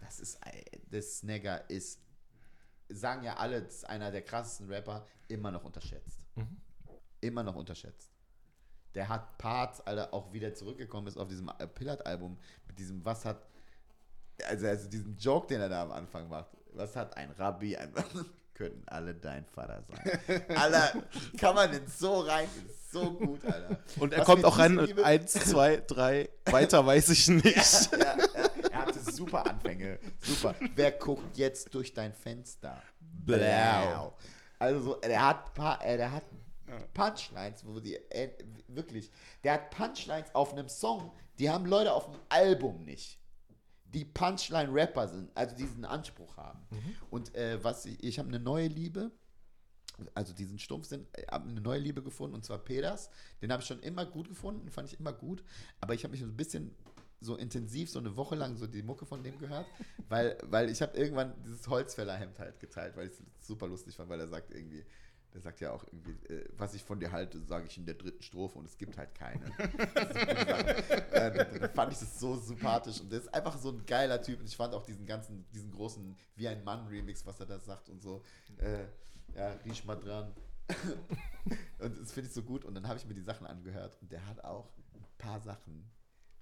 das 0.00 0.20
ist, 0.20 0.38
das 0.90 1.18
Snagger 1.18 1.68
ist, 1.70 2.00
sagen 2.88 3.24
ja 3.24 3.36
alle, 3.36 3.62
das 3.62 3.76
ist 3.76 3.84
einer 3.84 4.10
der 4.10 4.22
krassesten 4.22 4.68
Rapper, 4.68 5.06
immer 5.28 5.50
noch 5.50 5.64
unterschätzt. 5.64 6.20
Mhm. 6.34 6.56
Immer 7.20 7.42
noch 7.42 7.56
unterschätzt. 7.56 8.10
Der 8.94 9.08
hat 9.08 9.38
Parts, 9.38 9.80
Alter, 9.82 10.12
auch 10.14 10.32
wieder 10.32 10.54
zurückgekommen 10.54 11.06
ist 11.06 11.16
auf 11.16 11.28
diesem 11.28 11.50
Pillard-Album 11.74 12.38
mit 12.66 12.78
diesem, 12.78 13.04
was 13.04 13.24
hat, 13.24 13.46
also, 14.46 14.66
also 14.66 14.88
diesen 14.88 15.16
Joke, 15.16 15.46
den 15.48 15.60
er 15.60 15.68
da 15.68 15.82
am 15.82 15.92
Anfang 15.92 16.28
macht. 16.28 16.56
Was 16.72 16.96
hat 16.96 17.16
ein 17.16 17.30
Rabbi, 17.32 17.76
ein, 17.76 17.92
könnten 18.58 18.86
alle 18.88 19.14
dein 19.14 19.46
Vater 19.46 19.82
sein. 19.88 20.42
Alter, 20.56 21.02
kann 21.38 21.54
man 21.54 21.70
denn 21.70 21.86
so 21.86 22.20
rein? 22.20 22.48
So 22.90 23.12
gut, 23.12 23.44
Alter. 23.44 23.78
Und 24.00 24.12
er 24.12 24.18
Was 24.20 24.26
kommt 24.26 24.44
auch 24.44 24.58
rein 24.58 24.74
mit 24.74 24.98
1, 24.98 25.32
2, 25.32 25.84
3, 25.86 26.28
weiter 26.46 26.84
weiß 26.84 27.10
ich 27.10 27.28
nicht. 27.28 27.92
Ja, 27.92 27.98
ja, 27.98 28.16
ja. 28.16 28.70
Er 28.70 28.86
hatte 28.86 28.98
super 29.12 29.46
Anfänge. 29.46 30.00
Super. 30.20 30.54
Wer 30.74 30.92
guckt 30.92 31.36
jetzt 31.36 31.72
durch 31.72 31.94
dein 31.94 32.12
Fenster? 32.12 32.82
Blau. 33.00 34.16
Also 34.58 34.80
so, 34.80 34.94
der 34.96 35.24
hat, 35.24 35.54
paar, 35.54 35.84
äh, 35.84 35.96
der 35.96 36.10
hat 36.10 36.24
Punchlines, 36.94 37.64
wo 37.64 37.78
die 37.78 37.94
äh, 38.10 38.30
wirklich, 38.66 39.10
der 39.44 39.54
hat 39.54 39.70
Punchlines 39.70 40.34
auf 40.34 40.52
einem 40.52 40.68
Song, 40.68 41.12
die 41.38 41.48
haben 41.48 41.64
Leute 41.64 41.92
auf 41.92 42.06
dem 42.06 42.18
Album 42.28 42.84
nicht 42.84 43.20
die 43.94 44.04
Punchline-Rapper 44.04 45.08
sind, 45.08 45.30
also 45.34 45.56
diesen 45.56 45.84
Anspruch 45.84 46.36
haben. 46.36 46.60
Mhm. 46.70 46.94
Und 47.10 47.34
äh, 47.34 47.62
was 47.62 47.86
ich, 47.86 48.02
ich 48.02 48.18
habe 48.18 48.28
eine 48.28 48.40
neue 48.40 48.68
Liebe, 48.68 49.10
also 50.14 50.32
diesen 50.32 50.58
Stumpfsinn, 50.58 51.06
äh, 51.12 51.26
habe 51.30 51.48
eine 51.48 51.60
neue 51.60 51.78
Liebe 51.78 52.02
gefunden 52.02 52.34
und 52.34 52.44
zwar 52.44 52.58
Peters. 52.58 53.10
Den 53.42 53.50
habe 53.52 53.62
ich 53.62 53.68
schon 53.68 53.80
immer 53.80 54.04
gut 54.04 54.28
gefunden, 54.28 54.70
fand 54.70 54.92
ich 54.92 55.00
immer 55.00 55.12
gut, 55.12 55.42
aber 55.80 55.94
ich 55.94 56.04
habe 56.04 56.12
mich 56.12 56.20
so 56.20 56.26
ein 56.26 56.36
bisschen 56.36 56.74
so 57.20 57.36
intensiv 57.36 57.90
so 57.90 57.98
eine 57.98 58.16
Woche 58.16 58.36
lang 58.36 58.56
so 58.56 58.66
die 58.66 58.82
Mucke 58.82 59.04
von 59.04 59.22
dem 59.22 59.38
gehört, 59.38 59.66
weil, 60.08 60.38
weil 60.44 60.70
ich 60.70 60.80
habe 60.82 60.96
irgendwann 60.96 61.34
dieses 61.42 61.66
Holzfällerhemd 61.66 62.38
halt 62.38 62.60
geteilt, 62.60 62.96
weil 62.96 63.08
ich 63.08 63.12
es 63.12 63.46
super 63.46 63.66
lustig 63.66 63.96
fand, 63.96 64.08
weil 64.08 64.20
er 64.20 64.28
sagt 64.28 64.52
irgendwie, 64.52 64.84
der 65.34 65.40
sagt 65.40 65.60
ja 65.60 65.72
auch 65.72 65.84
irgendwie, 65.84 66.12
äh, 66.32 66.48
was 66.56 66.74
ich 66.74 66.82
von 66.82 66.98
dir 67.00 67.12
halte, 67.12 67.40
sage 67.40 67.66
ich 67.66 67.76
in 67.76 67.84
der 67.84 67.94
dritten 67.94 68.22
Strophe 68.22 68.58
und 68.58 68.64
es 68.64 68.76
gibt 68.76 68.96
halt 68.96 69.14
keine. 69.14 69.46
äh, 71.12 71.58
da 71.60 71.68
fand 71.68 71.92
ich 71.92 71.98
das 71.98 72.18
so 72.18 72.36
sympathisch 72.36 73.00
und 73.00 73.10
der 73.10 73.20
ist 73.20 73.32
einfach 73.34 73.58
so 73.58 73.70
ein 73.70 73.84
geiler 73.86 74.22
Typ 74.22 74.40
und 74.40 74.46
ich 74.46 74.56
fand 74.56 74.74
auch 74.74 74.84
diesen 74.84 75.06
ganzen, 75.06 75.46
diesen 75.52 75.70
großen 75.70 76.16
Wie 76.36 76.48
ein 76.48 76.64
Mann 76.64 76.86
Remix, 76.86 77.26
was 77.26 77.38
er 77.40 77.46
da 77.46 77.58
sagt 77.58 77.88
und 77.88 78.00
so. 78.00 78.22
Äh, 78.56 78.84
ja, 79.36 79.50
riech 79.64 79.84
mal 79.84 79.96
dran. 79.96 80.32
und 81.78 81.98
das 82.00 82.12
finde 82.12 82.28
ich 82.28 82.34
so 82.34 82.42
gut 82.42 82.64
und 82.64 82.74
dann 82.74 82.88
habe 82.88 82.98
ich 82.98 83.06
mir 83.06 83.14
die 83.14 83.22
Sachen 83.22 83.46
angehört 83.46 83.96
und 84.00 84.12
der 84.12 84.26
hat 84.26 84.44
auch 84.44 84.70
ein 84.94 85.04
paar 85.18 85.40
Sachen 85.40 85.90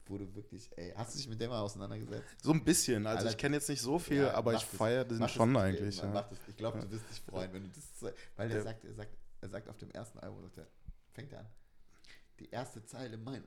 wo 0.08 0.18
du 0.18 0.34
wirklich, 0.34 0.70
ey, 0.76 0.92
hast 0.96 1.14
du 1.14 1.18
dich 1.18 1.28
mit 1.28 1.40
dem 1.40 1.50
mal 1.50 1.60
auseinandergesetzt? 1.60 2.24
So 2.42 2.52
ein 2.52 2.64
bisschen, 2.64 3.06
also 3.06 3.18
Alter, 3.18 3.30
ich 3.30 3.36
kenne 3.36 3.56
jetzt 3.56 3.68
nicht 3.68 3.80
so 3.80 3.98
viel, 3.98 4.22
ja, 4.22 4.34
aber 4.34 4.54
ich 4.54 4.64
feiere 4.64 5.04
den 5.04 5.28
schon 5.28 5.54
das, 5.54 5.62
eigentlich. 5.62 5.98
Ja. 5.98 6.12
Das, 6.12 6.26
ich 6.48 6.56
glaube, 6.56 6.80
du 6.80 6.90
wirst 6.90 7.08
dich 7.10 7.20
freuen, 7.20 7.52
wenn 7.52 7.64
du 7.64 7.70
das, 7.70 8.14
weil 8.36 8.50
er 8.50 8.62
sagt, 8.62 8.84
er 8.84 8.94
sagt, 8.94 9.16
er 9.40 9.48
sagt 9.48 9.68
auf 9.68 9.76
dem 9.78 9.90
ersten 9.90 10.18
Album, 10.20 10.42
sagt 10.42 10.58
er, 10.58 10.66
fängt 11.12 11.32
er 11.32 11.40
an, 11.40 11.48
die 12.38 12.50
erste 12.50 12.84
Zeile 12.84 13.16
mein, 13.16 13.44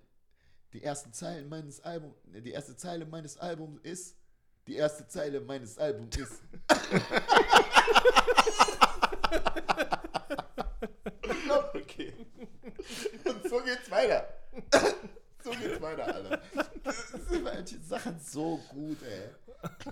die 0.73 0.81
erste 0.81 1.11
Zeile 1.11 1.47
meines 1.47 1.79
Albums, 1.81 2.15
die 2.25 2.51
erste 2.51 2.75
Zeile 2.75 3.05
meines 3.05 3.37
Albums 3.37 3.79
ist, 3.83 4.17
die 4.67 4.75
erste 4.75 5.07
Zeile 5.07 5.39
meines 5.41 5.77
Albums 5.77 6.17
ist. 6.17 6.41
okay. 11.73 12.13
Und 13.25 13.49
so 13.49 13.59
geht's 13.61 13.89
weiter. 13.89 14.27
Weiter, 15.97 16.15
Alter. 16.15 16.41
Das 16.83 17.11
sind 17.29 17.43
manche 17.43 17.79
Sachen 17.79 18.19
so 18.19 18.59
gut, 18.71 18.97
ey. 19.03 19.29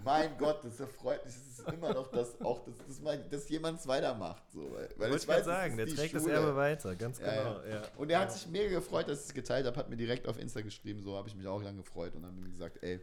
Mein 0.03 0.37
Gott, 0.37 0.63
das 0.63 0.79
erfreut 0.79 1.23
mich. 1.25 1.33
Das 1.35 1.59
ist 1.59 1.73
immer 1.73 1.93
noch 1.93 2.09
das, 2.11 2.39
auch, 2.41 2.63
dass, 2.65 2.75
dass, 2.87 3.29
dass 3.29 3.49
jemand 3.49 3.79
es 3.79 3.87
weitermacht. 3.87 4.41
So, 4.51 4.71
weil, 4.71 4.89
weil 4.95 5.15
ich 5.15 5.27
weiß, 5.27 5.45
sagen, 5.45 5.77
der 5.77 5.87
trägt 5.87 6.11
Schule. 6.11 6.23
das 6.23 6.25
Erbe 6.31 6.55
weiter, 6.55 6.95
ganz 6.95 7.19
genau. 7.19 7.31
Ja, 7.31 7.67
ja. 7.67 7.81
Und 7.97 8.09
er 8.09 8.21
hat 8.21 8.31
sich 8.31 8.47
mega 8.47 8.79
gefreut, 8.79 9.09
dass 9.09 9.21
ich 9.21 9.27
es 9.27 9.33
geteilt 9.33 9.65
habe, 9.67 9.77
hat 9.77 9.89
mir 9.89 9.97
direkt 9.97 10.27
auf 10.27 10.39
Insta 10.39 10.61
geschrieben, 10.61 11.01
so 11.03 11.15
habe 11.15 11.27
ich 11.27 11.35
mich 11.35 11.45
auch 11.47 11.61
lange 11.61 11.83
gefreut 11.83 12.15
und 12.15 12.23
dann 12.23 12.41
gesagt, 12.49 12.81
ey, 12.81 13.01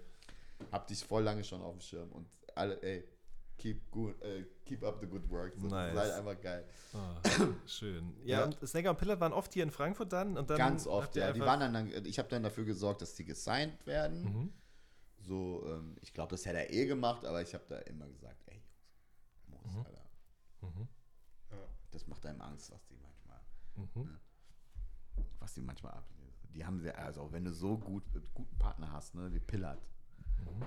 hab 0.73 0.87
dich 0.87 1.05
voll 1.05 1.23
lange 1.23 1.45
schon 1.45 1.63
auf 1.63 1.73
dem 1.73 1.81
Schirm 1.81 2.11
und 2.13 2.27
alle, 2.55 2.83
ey, 2.83 3.05
keep, 3.59 3.91
good, 3.91 4.15
uh, 4.23 4.45
keep 4.65 4.83
up 4.83 5.01
the 5.01 5.07
good 5.07 5.29
work. 5.31 5.55
So, 5.57 5.69
nice. 5.69 5.95
Sei 5.95 6.15
einfach 6.15 6.41
geil. 6.41 6.65
Oh, 6.93 7.55
schön. 7.67 8.15
Ja, 8.25 8.41
ja, 8.41 8.45
und 8.45 8.59
Snagger 8.67 8.91
und 8.91 8.99
Pillard 8.99 9.21
waren 9.21 9.33
oft 9.33 9.53
hier 9.53 9.63
in 9.63 9.71
Frankfurt 9.71 10.13
dann 10.13 10.37
und 10.37 10.49
dann. 10.49 10.59
Ganz 10.59 10.87
oft, 10.87 11.17
ja. 11.17 11.33
Die 11.33 11.41
waren 11.41 11.61
dann, 11.61 12.07
ich 12.07 12.19
habe 12.19 12.29
dann 12.29 12.43
dafür 12.43 12.65
gesorgt, 12.65 13.03
dass 13.03 13.15
die 13.15 13.25
gesigned 13.25 13.87
werden. 13.87 14.23
Mhm. 14.23 14.53
So, 15.19 15.65
ähm, 15.67 15.97
ich 16.01 16.13
glaube, 16.13 16.31
das 16.31 16.45
hätte 16.45 16.59
er 16.59 16.73
eh 16.73 16.87
gemacht, 16.87 17.25
aber 17.25 17.41
ich 17.43 17.55
habe 17.55 17.65
da 17.69 17.79
immer 17.79 18.07
gesagt, 18.09 18.43
ey, 18.47 18.63
Jungs, 19.49 19.65
muss, 19.65 19.75
mhm. 19.75 19.87
Alter. 19.87 20.11
Mhm. 20.61 20.89
Das 21.91 22.07
macht 22.07 22.27
einem 22.27 22.41
Angst, 22.41 22.71
was 22.73 22.85
die 22.87 22.97
manchmal, 22.97 23.41
mhm. 23.77 24.11
ne? 24.11 24.21
was 25.39 25.55
die 25.55 25.63
manchmal 25.63 25.93
ab. 25.93 26.05
Die 26.55 26.65
haben 26.65 26.79
sehr, 26.79 26.97
also 26.99 27.33
wenn 27.33 27.45
du 27.45 27.53
so 27.53 27.79
gut, 27.79 28.05
guten 28.33 28.57
Partner 28.59 28.93
hast, 28.93 29.15
ne, 29.15 29.33
wie 29.33 29.41
Pillard, 29.41 29.81
mhm 30.39 30.65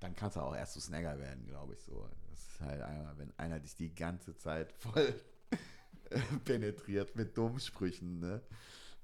dann 0.00 0.14
kannst 0.16 0.36
du 0.36 0.40
auch 0.40 0.54
erst 0.54 0.72
zu 0.72 0.80
Snagger 0.80 1.18
werden, 1.18 1.46
glaube 1.46 1.74
ich 1.74 1.82
so. 1.82 2.08
Das 2.30 2.40
ist 2.48 2.60
halt 2.60 2.80
einmal, 2.82 3.16
wenn 3.18 3.32
einer 3.38 3.60
dich 3.60 3.76
die 3.76 3.94
ganze 3.94 4.34
Zeit 4.36 4.72
voll 4.72 5.14
penetriert 6.44 7.14
mit 7.16 7.36
dummen 7.36 7.60
Sprüchen, 7.60 8.18
ne? 8.18 8.42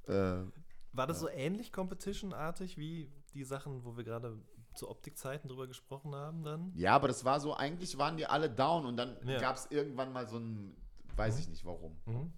Äh, 0.09 0.45
War 0.93 1.07
das 1.07 1.19
ja. 1.19 1.21
so 1.23 1.29
ähnlich 1.29 1.73
Competition-artig 1.73 2.79
wie 2.79 3.13
die 3.35 3.45
Sachen, 3.45 3.85
wo 3.85 3.97
wir 3.97 4.05
gerade 4.05 4.39
zu 4.75 4.89
Optikzeiten 4.89 5.49
drüber 5.49 5.67
gesprochen 5.67 6.15
haben 6.15 6.43
dann? 6.43 6.73
Ja, 6.75 6.95
aber 6.95 7.09
das 7.09 7.25
war 7.25 7.41
so, 7.41 7.55
eigentlich 7.55 7.99
waren 7.99 8.17
die 8.17 8.27
alle 8.27 8.51
down 8.51 8.87
und 8.87 8.97
dann 8.97 9.17
ja. 9.27 9.39
gab 9.39 9.57
es 9.57 9.67
irgendwann 9.71 10.13
mal 10.13 10.27
so 10.27 10.39
ein, 10.39 10.77
weiß 11.17 11.35
mhm. 11.35 11.41
ich 11.41 11.49
nicht 11.49 11.65
warum. 11.65 11.97
Mhm. 12.07 12.33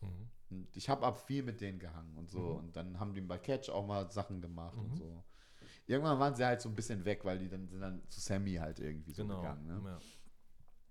Mhm. 0.00 0.68
Ich 0.74 0.88
habe 0.88 1.06
ab 1.06 1.18
viel 1.26 1.42
mit 1.42 1.60
denen 1.60 1.78
gehangen 1.78 2.16
und 2.16 2.30
so. 2.30 2.40
Mhm. 2.40 2.56
Und 2.56 2.76
dann 2.76 2.98
haben 2.98 3.14
die 3.14 3.20
bei 3.20 3.38
Catch 3.38 3.68
auch 3.70 3.86
mal 3.86 4.10
Sachen 4.10 4.40
gemacht 4.40 4.76
und 4.76 4.92
mhm. 4.92 4.96
so 4.96 5.24
irgendwann 5.86 6.18
waren 6.18 6.34
sie 6.34 6.44
halt 6.44 6.60
so 6.60 6.68
ein 6.68 6.74
bisschen 6.74 7.04
weg, 7.04 7.24
weil 7.24 7.38
die 7.38 7.48
dann 7.48 7.68
sind 7.68 7.80
dann 7.80 8.02
zu 8.08 8.20
Sammy 8.20 8.54
halt 8.54 8.80
irgendwie 8.80 9.12
so 9.12 9.22
genau, 9.22 9.40
gegangen. 9.40 9.66
Ne? 9.66 9.82
Ja. 9.84 9.98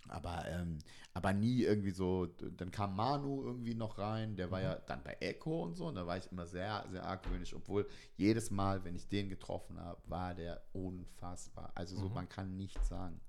Aber, 0.08 0.46
ähm, 0.48 0.78
aber 1.14 1.34
nie 1.34 1.64
irgendwie 1.64 1.92
so, 1.92 2.28
dann 2.28 2.70
kam 2.70 2.96
Manu 2.96 3.44
irgendwie 3.44 3.74
noch 3.74 3.98
rein, 3.98 4.36
der 4.36 4.52
war 4.52 4.62
ja 4.62 4.76
dann 4.76 5.04
bei 5.04 5.18
Echo 5.20 5.64
und 5.64 5.76
so, 5.76 5.88
und 5.88 5.96
da 5.96 6.06
war 6.06 6.18
ich 6.18 6.32
immer 6.32 6.46
sehr, 6.46 6.86
sehr 6.92 7.04
argwöhnisch, 7.04 7.56
obwohl 7.56 7.88
jedes 8.16 8.52
Mal, 8.52 8.84
wenn 8.84 8.96
ich 8.96 9.10
den 9.10 9.30
getroffen 9.30 9.80
habe, 9.80 10.00
war 10.06 10.36
der 10.36 10.62
unfassbar. 10.74 11.72
Also 11.74 11.98
so, 11.98 12.10
man 12.10 12.30
kann 12.30 12.56
nichts 12.56 12.88
sagen. 12.88 13.20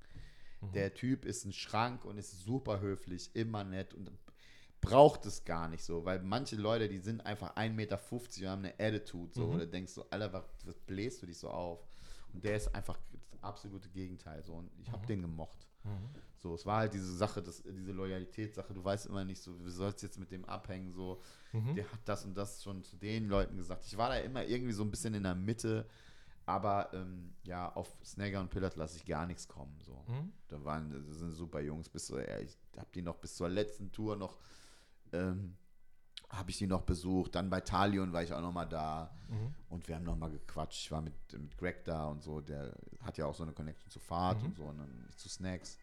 Der 0.75 0.95
Typ 0.95 1.25
ist 1.25 1.45
ein 1.45 1.53
Schrank 1.53 2.05
und 2.05 2.19
ist 2.19 2.45
super 2.45 2.81
höflich, 2.81 3.31
immer 3.35 3.63
nett 3.63 3.95
und 3.95 4.11
braucht 4.81 5.27
es 5.27 5.45
gar 5.45 5.69
nicht 5.69 5.85
so, 5.85 6.05
weil 6.05 6.23
manche 6.23 6.57
Leute, 6.57 6.89
die 6.89 6.99
sind 6.99 7.25
einfach 7.27 7.57
1,50 7.57 7.71
Meter 7.71 8.01
und 8.11 8.49
haben 8.49 8.65
eine 8.65 8.75
Attitude 8.79 9.33
so, 9.35 9.47
oder 9.47 9.67
denkst 9.67 9.95
du, 9.95 10.03
Alter, 10.11 10.33
was, 10.33 10.45
was 10.65 10.79
bläst 10.81 11.23
du 11.23 11.27
dich 11.27 11.39
so 11.39 11.51
auf? 11.51 11.87
Und 12.33 12.45
der 12.45 12.57
ist 12.57 12.75
einfach 12.75 12.99
das 13.13 13.43
absolute 13.43 13.89
Gegenteil 13.89 14.43
so 14.43 14.55
und 14.55 14.71
ich 14.79 14.91
habe 14.91 15.07
den 15.07 15.23
gemocht. 15.23 15.67
So, 16.39 16.55
es 16.55 16.67
war 16.67 16.81
halt 16.81 16.95
diese 16.95 17.17
Sache, 17.17 17.43
das, 17.43 17.63
diese 17.63 17.93
Loyalitätssache, 17.93 18.75
du 18.75 18.85
weißt 18.85 19.07
immer 19.07 19.25
nicht 19.25 19.41
so, 19.41 19.65
wie 19.65 19.71
sollst 19.71 20.03
jetzt 20.03 20.19
mit 20.19 20.31
dem 20.31 20.45
abhängen, 20.45 20.93
so, 20.93 21.21
der 21.75 21.91
hat 21.91 22.01
das 22.05 22.25
und 22.25 22.37
das 22.37 22.63
schon 22.63 22.83
zu 22.85 22.97
den 22.97 23.29
Leuten 23.29 23.57
gesagt. 23.57 23.85
Ich 23.87 23.97
war 23.97 24.11
da 24.11 24.17
immer 24.19 24.45
irgendwie 24.45 24.73
so 24.73 24.83
ein 24.83 24.91
bisschen 24.91 25.15
in 25.15 25.23
der 25.23 25.35
Mitte, 25.35 25.87
aber 26.45 26.91
ähm, 26.93 27.35
ja, 27.45 27.73
auf 27.75 27.97
Snagger 28.05 28.41
und 28.41 28.51
Pillard 28.51 28.77
lasse 28.77 28.97
ich 28.99 29.05
gar 29.05 29.27
nichts 29.27 29.49
kommen. 29.49 29.77
So. 29.81 30.05
Da 30.49 30.63
waren, 30.65 30.91
das 31.09 31.19
sind 31.19 31.33
super 31.33 31.61
Jungs, 31.61 31.89
bis 31.89 32.07
so, 32.07 32.19
ja, 32.19 32.39
ich 32.39 32.57
habe 32.77 32.89
die 32.95 33.03
noch 33.03 33.17
bis 33.17 33.35
zur 33.35 33.49
letzten 33.49 33.91
Tour 33.91 34.15
noch, 34.17 34.39
ähm, 35.13 35.57
habe 36.29 36.51
ich 36.51 36.59
die 36.59 36.67
noch 36.67 36.83
besucht. 36.83 37.35
Dann 37.35 37.51
bei 37.51 37.61
Talion 37.61 38.13
war 38.13 38.23
ich 38.23 38.33
auch 38.33 38.41
noch 38.41 38.53
mal 38.53 38.67
da 38.67 39.17
und 39.69 39.87
wir 39.89 39.97
haben 39.97 40.05
noch 40.05 40.17
mal 40.17 40.31
gequatscht. 40.31 40.81
Ich 40.85 40.91
war 40.91 41.01
mit, 41.01 41.15
mit 41.33 41.57
Greg 41.57 41.85
da 41.85 42.07
und 42.07 42.23
so, 42.23 42.41
der 42.41 42.75
hat 43.03 43.19
ja 43.19 43.27
auch 43.27 43.35
so 43.35 43.43
eine 43.43 43.53
Connection 43.53 43.91
zu 43.91 44.01
Fahrt 44.01 44.43
und 44.43 44.57
so 44.57 44.65
und 44.65 44.79
dann 44.79 45.09
zu 45.17 45.29
Snacks. 45.29 45.79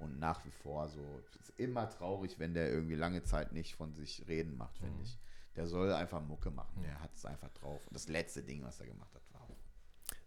Und 0.00 0.18
nach 0.18 0.44
wie 0.44 0.50
vor 0.50 0.88
so, 0.88 1.20
es 1.24 1.36
ist 1.36 1.58
immer 1.58 1.88
traurig, 1.88 2.38
wenn 2.38 2.52
der 2.52 2.70
irgendwie 2.70 2.96
lange 2.96 3.22
Zeit 3.22 3.52
nicht 3.52 3.74
von 3.74 3.94
sich 3.94 4.26
reden 4.28 4.56
macht, 4.56 4.76
finde 4.78 5.02
ich. 5.02 5.18
Der 5.56 5.66
soll 5.68 5.92
einfach 5.92 6.20
Mucke 6.20 6.50
machen, 6.50 6.82
der 6.82 7.00
hat 7.00 7.14
es 7.14 7.24
einfach 7.24 7.50
drauf. 7.50 7.86
Und 7.86 7.94
das 7.94 8.08
letzte 8.08 8.42
Ding, 8.42 8.64
was 8.64 8.80
er 8.80 8.86
gemacht 8.86 9.14
hat, 9.14 9.22
war 9.32 9.42
auch 9.42 9.50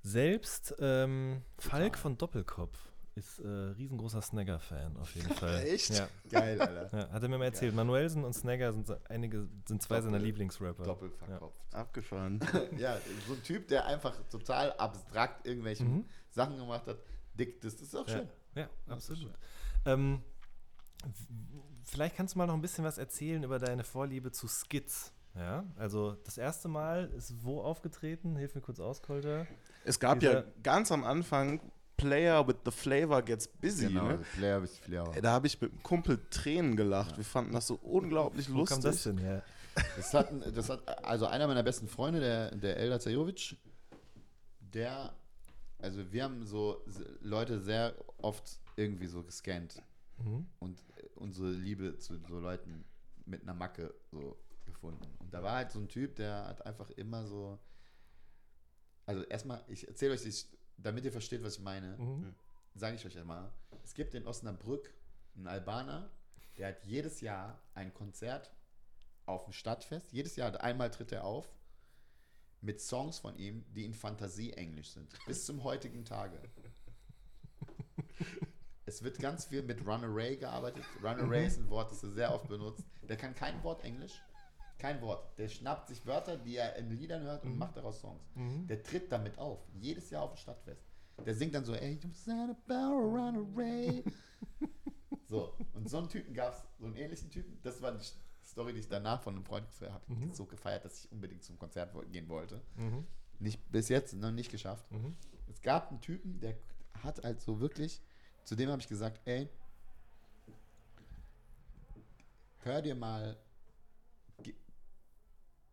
Selbst 0.02 0.76
ähm, 0.80 1.42
Falk 1.58 1.98
von 1.98 2.18
Doppelkopf 2.18 2.78
ist 3.18 3.40
äh, 3.40 3.48
riesengroßer 3.48 4.22
Snagger-Fan 4.22 4.96
auf 4.98 5.14
jeden 5.16 5.30
Fall. 5.34 5.62
Echt? 5.66 5.90
Ja. 5.90 6.08
geil, 6.30 6.62
Alter. 6.62 6.98
Ja, 6.98 7.10
hat 7.12 7.24
er 7.24 7.30
mir 7.30 7.38
mal 7.38 7.46
erzählt. 7.46 7.74
Manuelsen 7.76 8.24
und 8.24 8.34
Snagger 8.34 8.72
sind 8.74 8.90
einige, 9.10 9.48
sind 9.68 9.82
zwei 9.82 10.00
seiner 10.02 10.18
Doppel- 10.18 10.26
Lieblingsrapper. 10.26 10.84
Doppelt 10.84 11.16
verkopft. 11.16 11.58
Abgefahren. 11.74 12.40
Ja. 12.78 12.98
so 13.28 13.34
ein 13.34 13.44
Typ, 13.44 13.68
der 13.68 13.86
einfach 13.86 14.16
total 14.30 14.72
abstrakt 14.74 15.46
irgendwelche 15.48 15.86
Sachen 16.30 16.58
gemacht 16.58 16.86
hat. 16.88 16.98
Dick, 17.34 17.60
das 17.62 17.74
ist 17.76 17.96
auch 17.96 18.08
Ja, 18.08 18.14
schön. 18.18 18.28
ja 18.56 18.70
absolut. 18.88 19.34
Ähm, 19.86 20.22
vielleicht 21.84 22.16
kannst 22.16 22.36
du 22.36 22.40
mal 22.40 22.48
noch 22.48 22.54
ein 22.54 22.62
bisschen 22.62 22.84
was 22.84 22.98
erzählen 22.98 23.44
über 23.44 23.60
deine 23.60 23.84
Vorliebe 23.84 24.32
zu 24.32 24.48
Skits. 24.48 25.12
Ja, 25.36 25.64
also 25.76 26.14
das 26.26 26.38
erste 26.38 26.68
Mal 26.68 27.12
ist 27.16 27.44
wo 27.44 27.62
aufgetreten? 27.62 28.36
Hilf 28.38 28.56
mir 28.56 28.62
kurz 28.62 28.80
aus, 28.80 29.02
Kolter. 29.04 29.46
Es 29.86 30.00
gab 30.00 30.20
Dieser- 30.20 30.46
ja 30.46 30.52
ganz 30.64 30.92
am 30.92 31.04
Anfang 31.04 31.62
Player 31.98 32.48
with 32.48 32.56
the 32.64 32.72
Flavor 32.72 33.22
Gets 33.24 33.48
Busy. 33.48 33.88
Genau, 33.88 34.08
Ne? 34.10 34.24
Flair 34.24 34.60
bis 34.62 34.78
Flair. 34.78 35.12
Ey, 35.16 35.22
Da 35.22 35.32
habe 35.32 35.48
ich 35.48 35.60
mit 35.60 35.72
einem 35.72 35.84
Kumpel 35.84 36.20
Tränen 36.30 36.76
gelacht. 36.78 37.18
Wir 37.18 37.26
fanden 37.26 37.54
das 37.54 37.68
so 37.68 37.76
unglaublich 37.82 38.48
Wo 38.50 38.64
kam 38.64 38.82
lustig. 38.82 38.84
das 38.84 39.04
denn 39.04 39.18
her? 39.18 39.44
Das 39.96 40.14
hat, 40.14 40.32
das 40.56 40.70
hat 40.70 41.06
also 41.06 41.26
einer 41.28 41.46
meiner 41.48 41.62
besten 41.64 41.88
Freunde, 41.88 42.20
der, 42.20 42.56
der 42.56 42.78
Eldar 42.78 43.00
Zajovic, 43.00 43.56
der, 44.60 45.14
also 45.80 46.12
wir 46.12 46.24
haben 46.24 46.46
so 46.46 46.84
Leute 47.22 47.60
sehr 47.60 47.94
oft 48.18 48.60
irgendwie 48.76 49.08
so 49.08 49.24
gescannt 49.24 49.82
Mhm. 50.24 50.48
und 50.60 50.82
unsere 51.16 51.52
Liebe 51.52 51.98
zu 52.00 52.18
so 52.28 52.40
Leuten 52.40 52.86
mit 53.26 53.44
einer 53.44 53.54
Macke 53.54 53.94
so 54.12 54.36
gefunden. 54.66 55.06
Und 55.20 55.32
da 55.32 55.44
war 55.44 55.58
halt 55.58 55.72
so 55.72 55.78
ein 55.80 55.88
Typ, 55.88 56.16
der 56.16 56.46
hat 56.48 56.66
einfach 56.66 56.90
immer 56.92 57.28
so, 57.28 57.60
also 59.06 59.22
erstmal, 59.26 59.64
ich 59.68 59.88
erzähle 59.88 60.14
euch, 60.14 60.24
das, 60.24 60.48
damit 60.78 61.06
ihr 61.06 61.12
versteht, 61.12 61.44
was 61.44 61.56
ich 61.58 61.62
meine, 61.64 61.98
Mhm. 61.98 62.36
sage 62.76 62.96
ich 62.96 63.06
euch 63.06 63.18
einmal, 63.18 63.52
es 63.84 63.94
gibt 63.94 64.14
in 64.14 64.26
Osnabrück 64.28 64.94
einen 65.36 65.48
Albaner, 65.48 66.10
der 66.58 66.70
hat 66.70 66.86
jedes 66.86 67.22
Jahr 67.22 67.60
ein 67.74 67.94
Konzert 67.94 68.52
auf 69.26 69.44
dem 69.44 69.54
Stadtfest. 69.54 70.12
Jedes 70.14 70.36
Jahr, 70.36 70.60
einmal 70.62 70.90
tritt 70.90 71.12
er 71.12 71.24
auf 71.24 71.48
mit 72.62 72.82
Songs 72.82 73.20
von 73.20 73.36
ihm, 73.38 73.66
die 73.74 73.86
in 73.86 73.94
Fantasie-Englisch 73.94 74.92
sind. 74.92 75.14
Bis 75.26 75.46
zum 75.46 75.64
heutigen 75.64 76.06
Tage. 76.06 76.42
Es 78.86 79.04
wird 79.04 79.20
ganz 79.20 79.46
viel 79.46 79.64
mit 79.64 79.86
Runaway 79.86 80.38
gearbeitet. 80.38 80.86
Runaway 81.04 81.46
ist 81.46 81.58
ein 81.60 81.70
Wort, 81.70 81.92
das 81.92 82.04
er 82.04 82.10
sehr 82.12 82.34
oft 82.34 82.48
benutzt. 82.48 82.86
Der 83.02 83.18
kann 83.18 83.36
kein 83.36 83.62
Wort 83.64 83.84
Englisch. 83.84 84.14
Kein 84.78 85.02
Wort. 85.02 85.38
Der 85.38 85.48
schnappt 85.48 85.88
sich 85.88 86.06
Wörter, 86.06 86.38
die 86.38 86.56
er 86.56 86.76
in 86.76 86.92
Liedern 86.92 87.24
hört 87.24 87.44
und 87.44 87.58
macht 87.58 87.78
daraus 87.78 88.00
Songs. 88.00 88.22
Der 88.68 88.84
tritt 88.84 89.12
damit 89.12 89.38
auf. 89.38 89.60
Jedes 89.74 90.10
Jahr 90.10 90.24
auf 90.24 90.34
dem 90.34 90.38
Stadtfest. 90.38 90.84
Der 91.26 91.34
singt 91.34 91.56
dann 91.56 91.66
so, 91.66 91.74
ey, 91.74 92.00
you 92.04 92.12
said 92.14 92.50
about 92.50 92.74
a 92.74 93.00
runaway. 93.00 94.04
So, 95.30 95.54
und 95.74 95.90
so 95.90 95.98
einen 95.98 96.08
Typen 96.08 96.34
gab 96.34 96.54
es, 96.54 96.64
so 96.80 96.86
einen 96.86 96.96
ähnlichen 96.96 97.30
Typen. 97.30 97.60
Das 97.62 97.82
war 97.82 97.92
die 97.92 98.06
Story, 98.46 98.72
die 98.74 98.80
ich 98.80 98.88
danach 98.88 99.22
von 99.22 99.36
einem 99.36 99.44
Freund 99.44 99.68
gefeiert 99.68 99.92
habe. 99.92 100.14
Mhm. 100.14 100.32
So 100.32 100.46
gefeiert, 100.46 100.86
dass 100.86 101.04
ich 101.04 101.12
unbedingt 101.12 101.44
zum 101.44 101.60
Konzert 101.60 101.94
gehen 102.12 102.30
wollte. 102.30 102.62
Mhm. 102.76 103.06
Nicht 103.40 103.70
bis 103.70 103.90
jetzt, 103.90 104.14
noch 104.14 104.32
nicht 104.32 104.50
geschafft. 104.50 104.90
Mhm. 104.90 105.16
Es 105.48 105.62
gab 105.62 105.90
einen 105.90 106.00
Typen, 106.00 106.40
der 106.40 106.58
hat 107.04 107.24
halt 107.24 107.42
so 107.42 107.60
wirklich, 107.60 108.02
zu 108.46 108.56
dem 108.56 108.70
habe 108.70 108.82
ich 108.82 108.88
gesagt, 108.88 109.20
ey, 109.26 109.50
hör 112.60 112.82
dir 112.82 112.96
mal, 112.96 113.38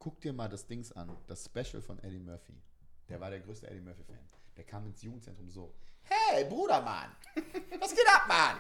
guck 0.05 0.21
dir 0.21 0.35
mal 0.35 0.49
das 0.51 0.67
Dings 0.67 0.93
an, 0.93 1.17
das 1.27 1.47
Special 1.47 1.81
von 1.81 1.99
Eddie 2.01 2.19
Murphy. 2.19 2.61
Der 3.09 3.19
war 3.21 3.31
der 3.31 3.41
größte 3.41 3.67
Eddie 3.71 3.81
Murphy-Fan. 3.81 4.19
Der 4.55 4.65
kam 4.65 4.85
ins 4.87 5.01
Jugendzentrum 5.01 5.49
so, 5.49 5.75
hey, 6.03 6.45
Bruder, 6.45 6.83
Mann, 6.83 7.11
was 7.81 7.95
geht 7.95 8.07
ab, 8.15 8.29
Mann? 8.29 8.59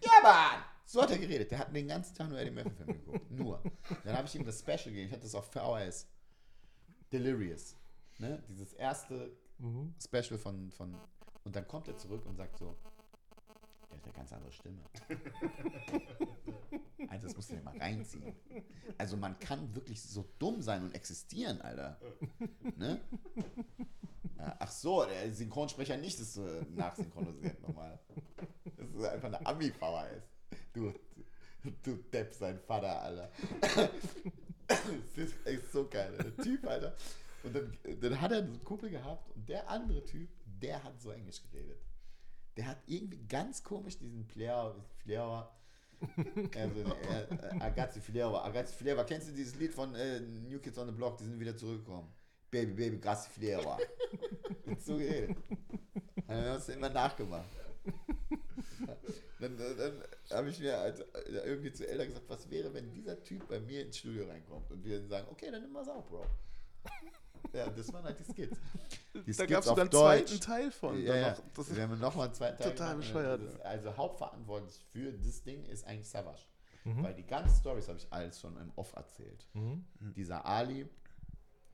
Ja, 0.00 0.22
Mann! 0.22 0.62
So 0.84 1.02
hat 1.02 1.10
er 1.10 1.18
geredet. 1.18 1.50
Der 1.50 1.58
hat 1.58 1.74
den 1.74 1.88
ganzen 1.88 2.14
Tag 2.14 2.28
nur 2.28 2.38
Eddie 2.38 2.52
Murphy-Filme 2.52 2.94
geguckt. 2.94 3.30
Nur. 3.32 3.60
Dann 4.04 4.16
habe 4.16 4.28
ich 4.28 4.36
ihm 4.36 4.44
das 4.44 4.60
Special 4.60 4.84
gegeben. 4.84 5.06
Ich 5.08 5.12
hatte 5.12 5.22
das 5.22 5.34
auf 5.34 5.50
VHS. 5.50 6.06
Delirious. 7.12 7.74
Ne? 8.18 8.40
Dieses 8.48 8.72
erste 8.74 9.36
Mhm. 9.58 9.92
Special 10.00 10.38
von, 10.38 10.70
von. 10.70 10.94
Und 11.42 11.56
dann 11.56 11.66
kommt 11.66 11.88
er 11.88 11.96
zurück 11.96 12.24
und 12.26 12.36
sagt 12.36 12.58
so: 12.58 12.76
ganz 14.16 14.32
andere 14.32 14.52
Stimme. 14.52 14.82
also, 17.08 17.26
das 17.26 17.36
musst 17.36 17.50
du 17.50 17.56
dir 17.56 17.62
mal 17.62 17.76
reinziehen. 17.78 18.34
Also, 18.98 19.16
man 19.16 19.38
kann 19.38 19.74
wirklich 19.74 20.02
so 20.02 20.24
dumm 20.38 20.62
sein 20.62 20.82
und 20.82 20.94
existieren, 20.94 21.60
Alter. 21.60 22.00
Ne? 22.76 23.00
Ja, 24.38 24.56
ach 24.58 24.70
so, 24.70 25.04
der 25.04 25.32
Synchronsprecher 25.32 25.96
nicht 25.96 26.18
ist 26.18 26.34
so 26.34 26.46
nachsynchronisiert 26.74 27.60
nochmal. 27.62 27.98
Das 28.76 28.90
ist 28.90 29.04
einfach 29.04 29.28
eine 29.28 29.46
Ami-VHS. 29.46 30.22
Du, 30.72 30.92
du 31.82 31.96
Depp, 31.96 32.34
sein 32.34 32.58
Vater, 32.60 33.02
Alter. 33.02 33.30
Das 34.68 35.16
ist 35.16 35.46
echt 35.46 35.72
so 35.72 35.88
geil, 35.88 36.12
der 36.18 36.44
Typ, 36.44 36.66
Alter. 36.66 36.94
Und 37.42 37.54
dann, 37.54 37.78
dann 38.00 38.20
hat 38.20 38.32
er 38.32 38.38
einen 38.38 38.62
Kumpel 38.64 38.90
gehabt 38.90 39.30
und 39.34 39.48
der 39.48 39.68
andere 39.70 40.04
Typ, 40.04 40.28
der 40.44 40.82
hat 40.82 41.00
so 41.00 41.10
Englisch 41.10 41.42
geredet. 41.42 41.78
Der 42.56 42.66
hat 42.68 42.78
irgendwie 42.86 43.18
ganz 43.28 43.62
komisch 43.62 43.98
diesen 43.98 44.24
Flair, 44.24 44.74
Flair, 45.02 45.50
also, 46.56 46.80
äh, 46.80 47.60
Agazzi 47.60 48.00
Flair, 48.00 48.26
Agazzi 48.26 48.74
Flair, 48.74 49.02
kennst 49.04 49.28
du 49.28 49.32
dieses 49.32 49.56
Lied 49.56 49.72
von 49.72 49.94
äh, 49.94 50.20
New 50.20 50.58
Kids 50.58 50.78
on 50.78 50.86
the 50.86 50.92
Block, 50.92 51.18
die 51.18 51.24
sind 51.24 51.38
wieder 51.40 51.56
zurückgekommen? 51.56 52.08
Baby, 52.50 52.72
Baby, 52.72 52.98
Gassi 52.98 53.30
Flair. 53.30 53.78
so 54.78 54.96
geredet. 54.96 55.36
Dann 56.26 56.36
haben 56.36 56.44
wir 56.44 56.54
uns 56.54 56.68
immer 56.68 56.88
nachgemacht. 56.88 57.48
Dann, 59.38 59.56
dann, 59.58 59.76
dann 59.76 60.02
habe 60.30 60.48
ich 60.48 60.58
mir 60.60 60.78
halt 60.78 61.04
irgendwie 61.26 61.72
zu 61.72 61.86
Eltern 61.86 62.08
gesagt, 62.08 62.28
was 62.28 62.50
wäre, 62.50 62.72
wenn 62.72 62.90
dieser 62.90 63.22
Typ 63.22 63.46
bei 63.48 63.60
mir 63.60 63.82
ins 63.82 63.98
Studio 63.98 64.26
reinkommt 64.26 64.70
und 64.70 64.82
wir 64.84 65.06
sagen, 65.06 65.26
okay, 65.30 65.50
dann 65.50 65.62
nimm 65.62 65.72
mal's 65.72 65.88
auf, 65.88 66.08
Bro. 66.08 66.24
Ja, 67.52 67.68
das 67.70 67.92
waren 67.92 68.04
halt 68.04 68.18
die 68.18 68.24
Skits. 68.24 68.56
Die 69.26 69.32
Da 69.32 69.46
gab 69.46 69.60
es 69.60 69.66
sogar 69.66 69.82
einen 69.84 69.92
zweiten 69.92 70.40
Teil 70.40 70.70
von. 70.70 71.02
Ja, 71.02 71.16
ja. 71.16 71.36
Das 71.54 71.74
wir 71.74 71.82
haben 71.82 71.98
nochmal 71.98 72.26
einen 72.26 72.34
zweiten 72.34 72.58
Teil 72.58 72.70
total 72.72 72.90
gemacht. 72.92 73.06
bescheuert, 73.06 73.42
Das, 73.42 73.54
ja. 73.54 73.60
also 73.64 73.96
hauptverantwortlich 73.96 74.78
für 74.92 75.12
das 75.12 75.42
Ding 75.42 75.64
ist 75.64 75.86
eigentlich 75.86 76.08
Savage. 76.08 76.42
Mhm. 76.84 77.02
Weil 77.02 77.14
die 77.14 77.24
ganzen 77.26 77.58
Stories 77.60 77.88
habe 77.88 77.98
ich 77.98 78.06
alles 78.12 78.38
schon 78.40 78.56
im 78.58 78.70
Off 78.76 78.92
erzählt. 78.94 79.46
Mhm. 79.54 79.84
Dieser 80.14 80.44
Ali, 80.46 80.88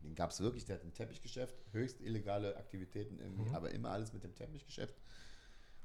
den 0.00 0.14
gab 0.14 0.30
es 0.30 0.40
wirklich, 0.40 0.64
der 0.64 0.76
hat 0.76 0.84
ein 0.84 0.92
Teppichgeschäft, 0.94 1.54
höchst 1.72 2.00
illegale 2.00 2.56
Aktivitäten 2.56 3.18
irgendwie, 3.18 3.48
Mhm. 3.50 3.54
aber 3.54 3.70
immer 3.72 3.90
alles 3.90 4.12
mit 4.12 4.24
dem 4.24 4.34
Teppichgeschäft. 4.34 4.94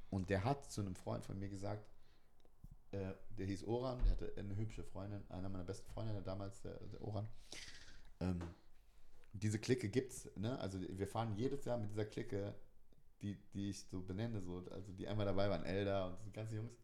Und 0.09 0.29
der 0.29 0.43
hat 0.45 0.71
zu 0.71 0.81
einem 0.81 0.95
Freund 0.95 1.25
von 1.25 1.37
mir 1.37 1.49
gesagt, 1.49 1.85
äh, 2.91 3.11
der 3.37 3.45
hieß 3.45 3.65
Oran, 3.65 4.01
der 4.05 4.11
hatte 4.13 4.33
eine 4.37 4.55
hübsche 4.55 4.83
Freundin, 4.83 5.21
einer 5.29 5.49
meiner 5.49 5.65
besten 5.65 5.89
Freundinnen 5.91 6.23
damals, 6.23 6.61
der, 6.61 6.79
der 6.79 7.01
Oran. 7.01 7.27
Ähm, 8.21 8.41
diese 9.39 9.59
Clique 9.59 9.89
gibt's, 9.89 10.29
ne? 10.35 10.59
Also 10.59 10.79
wir 10.81 11.07
fahren 11.07 11.33
jedes 11.35 11.65
Jahr 11.65 11.77
mit 11.77 11.89
dieser 11.89 12.05
Clique, 12.05 12.55
die, 13.21 13.35
die 13.53 13.69
ich 13.69 13.81
so 13.85 14.01
benenne, 14.01 14.41
so, 14.41 14.65
also 14.71 14.91
die 14.93 15.07
einmal 15.07 15.25
dabei 15.25 15.49
waren, 15.49 15.63
Elder 15.63 16.07
und 16.07 16.25
die 16.25 16.31
ganzen 16.31 16.55
Jungs. 16.55 16.77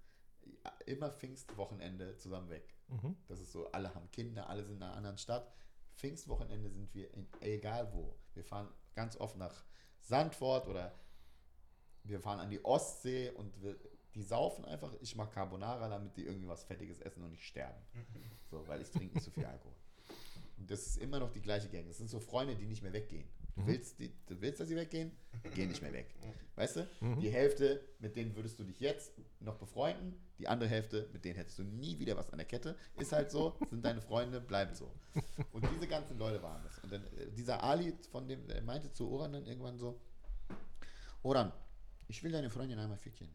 immer 0.86 1.12
Pfingstwochenende 1.12 2.18
zusammen 2.18 2.50
weg. 2.50 2.74
Mhm. 2.88 3.16
Das 3.28 3.40
ist 3.40 3.52
so, 3.52 3.72
alle 3.72 3.94
haben 3.94 4.10
Kinder, 4.12 4.50
alle 4.50 4.64
sind 4.64 4.78
in 4.78 4.84
einer 4.84 4.96
anderen 4.96 5.18
Stadt. 5.18 5.52
Pfingstwochenende 5.96 6.70
sind 6.70 6.94
wir 6.94 7.14
in, 7.14 7.28
egal 7.42 7.92
wo. 7.94 8.16
Wir 8.34 8.44
fahren 8.44 8.68
ganz 8.94 9.16
oft 9.18 9.38
nach 9.38 9.64
Sandford 10.00 10.68
oder 10.68 10.94
wir 12.04 12.20
fahren 12.20 12.40
an 12.40 12.50
die 12.50 12.64
Ostsee 12.66 13.30
und 13.32 13.62
wir, 13.62 13.78
die 14.14 14.22
saufen 14.24 14.66
einfach. 14.66 14.94
Ich 15.02 15.16
mache 15.16 15.32
Carbonara, 15.32 15.88
damit 15.88 16.18
die 16.18 16.26
irgendwie 16.26 16.48
was 16.48 16.64
Fettiges 16.64 17.00
essen 17.00 17.24
und 17.24 17.32
nicht 17.32 17.46
sterben. 17.46 17.82
So, 18.50 18.68
weil 18.68 18.82
ich 18.82 18.92
trinke 18.92 19.16
nicht 19.16 19.24
so 19.24 19.32
viel 19.32 19.46
Alkohol. 19.46 19.74
Das 20.68 20.88
ist 20.88 20.98
immer 20.98 21.20
noch 21.20 21.32
die 21.32 21.42
gleiche 21.42 21.70
Gang. 21.70 21.88
Das 21.88 21.98
sind 21.98 22.10
so 22.10 22.20
Freunde, 22.20 22.56
die 22.56 22.66
nicht 22.66 22.82
mehr 22.82 22.94
weggehen. 22.94 23.28
Du, 23.56 23.62
mhm. 23.62 23.68
willst, 23.68 24.00
die, 24.00 24.12
du 24.26 24.40
willst, 24.42 24.60
dass 24.60 24.68
sie 24.68 24.76
weggehen? 24.76 25.12
Geh 25.54 25.66
nicht 25.66 25.82
mehr 25.82 25.94
weg. 25.94 26.14
Weißt 26.56 26.78
du? 26.78 26.88
Mhm. 27.02 27.20
Die 27.20 27.30
Hälfte, 27.30 27.84
mit 28.00 28.16
denen 28.16 28.36
würdest 28.36 28.60
du 28.60 28.64
dich 28.64 28.80
jetzt 28.80 29.14
noch 29.40 29.58
befreunden. 29.58 30.16
Die 30.40 30.48
andere 30.48 30.70
Hälfte, 30.70 31.10
mit 31.14 31.24
denen 31.26 31.36
hättest 31.36 31.60
du 31.60 31.64
nie 31.64 32.00
wieder 32.00 32.16
was 32.18 32.30
an 32.30 32.38
der 32.38 32.48
Kette. 32.48 32.76
Ist 32.98 33.12
halt 33.12 33.32
so, 33.32 33.56
sind 33.70 33.84
deine 33.86 34.02
Freunde, 34.02 34.42
bleibt 34.42 34.76
so. 34.76 34.92
Und 35.52 35.68
diese 35.76 35.88
ganzen 35.88 36.18
Leute 36.18 36.42
waren 36.42 36.64
das. 36.64 36.80
Und 36.80 36.92
dann 36.92 37.04
äh, 37.18 37.32
dieser 37.32 37.64
Ali, 37.64 37.94
von 38.12 38.28
dem, 38.28 38.48
der 38.48 38.62
meinte 38.62 38.92
zu 38.92 39.10
Oran 39.10 39.34
dann 39.34 39.46
irgendwann 39.46 39.78
so, 39.78 40.00
Oran, 41.22 41.54
ich 42.08 42.24
will 42.24 42.32
deine 42.32 42.50
Freundin 42.50 42.80
einmal 42.80 42.98
ficken. 42.98 43.30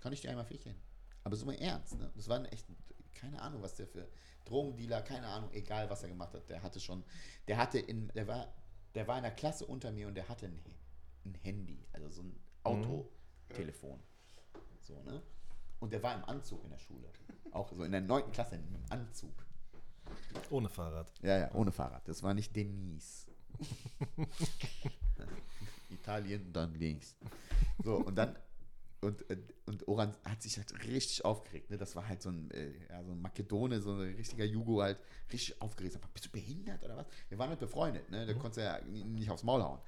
Kann 0.00 0.12
ich 0.12 0.20
dir 0.20 0.30
einmal 0.30 0.44
ficken? 0.44 0.74
Aber 1.22 1.36
so 1.36 1.46
mal 1.46 1.54
ernst, 1.54 1.96
ne? 1.98 2.10
Das 2.14 2.28
war 2.28 2.38
ein 2.38 2.44
echt, 2.46 2.66
keine 3.14 3.40
Ahnung, 3.40 3.62
was 3.62 3.74
der 3.74 3.86
für 3.86 4.08
Drogendealer, 4.44 5.02
keine 5.02 5.26
Ahnung, 5.26 5.50
egal 5.52 5.88
was 5.90 6.02
er 6.02 6.08
gemacht 6.08 6.34
hat, 6.34 6.48
der 6.48 6.62
hatte 6.62 6.80
schon, 6.80 7.04
der 7.48 7.56
hatte 7.56 7.78
in, 7.78 8.08
der 8.08 8.26
war, 8.26 8.52
der 8.94 9.08
war 9.08 9.16
in 9.16 9.22
der 9.22 9.32
Klasse 9.32 9.66
unter 9.66 9.90
mir 9.90 10.06
und 10.06 10.14
der 10.14 10.28
hatte 10.28 10.46
ein, 10.46 10.60
ein 11.24 11.34
Handy, 11.42 11.86
also 11.92 12.08
so 12.08 12.22
ein 12.22 12.38
Autotelefon. 12.64 13.98
Mhm. 13.98 14.02
So, 14.80 15.02
ne? 15.02 15.22
Und 15.80 15.92
der 15.92 16.02
war 16.02 16.14
im 16.14 16.24
Anzug 16.24 16.62
in 16.64 16.70
der 16.70 16.78
Schule. 16.78 17.10
Auch 17.50 17.72
so 17.72 17.84
in 17.84 17.92
der 17.92 18.00
neunten 18.00 18.32
Klasse 18.32 18.56
im 18.56 18.84
Anzug. 18.90 19.44
Ohne 20.50 20.68
Fahrrad. 20.68 21.12
Ja, 21.22 21.38
ja, 21.38 21.54
ohne 21.54 21.72
Fahrrad. 21.72 22.06
Das 22.08 22.22
war 22.22 22.34
nicht 22.34 22.54
Denise. 22.54 23.26
Italien, 25.90 26.52
dann 26.52 26.74
links. 26.74 27.16
So, 27.82 27.96
und 27.96 28.16
dann 28.16 28.36
und, 29.04 29.30
äh, 29.30 29.36
und 29.66 29.86
Oran 29.88 30.14
hat 30.24 30.42
sich 30.42 30.56
halt 30.56 30.72
richtig 30.84 31.24
aufgeregt. 31.24 31.70
Ne? 31.70 31.76
Das 31.76 31.94
war 31.96 32.08
halt 32.08 32.22
so 32.22 32.30
ein, 32.30 32.50
äh, 32.50 32.72
ja, 32.88 33.04
so 33.04 33.12
ein 33.12 33.20
Makedone, 33.20 33.80
so 33.80 33.92
ein 33.92 34.14
richtiger 34.14 34.44
Jugo 34.44 34.82
halt, 34.82 34.98
richtig 35.32 35.60
aufgeregt. 35.60 35.96
Aber 35.96 36.08
bist 36.12 36.26
du 36.26 36.30
behindert 36.30 36.82
oder 36.84 36.96
was? 36.96 37.06
Wir 37.28 37.38
waren 37.38 37.50
halt 37.50 37.60
befreundet, 37.60 38.10
ne? 38.10 38.26
Da 38.26 38.34
mhm. 38.34 38.38
konntest 38.38 38.58
du 38.58 38.62
ja 38.62 38.80
nicht 38.82 39.30
aufs 39.30 39.42
Maul 39.42 39.62
hauen. 39.62 39.80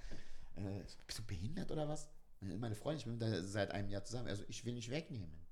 Äh, 0.56 0.82
bist 1.06 1.18
du 1.18 1.22
behindert 1.24 1.70
oder 1.70 1.88
was? 1.88 2.08
Meine 2.40 2.74
Freundin, 2.74 2.98
ich 2.98 3.04
bin 3.06 3.18
da 3.18 3.42
seit 3.42 3.70
einem 3.70 3.88
Jahr 3.88 4.04
zusammen. 4.04 4.28
Also 4.28 4.44
ich 4.48 4.64
will 4.64 4.74
nicht 4.74 4.90
wegnehmen. 4.90 5.46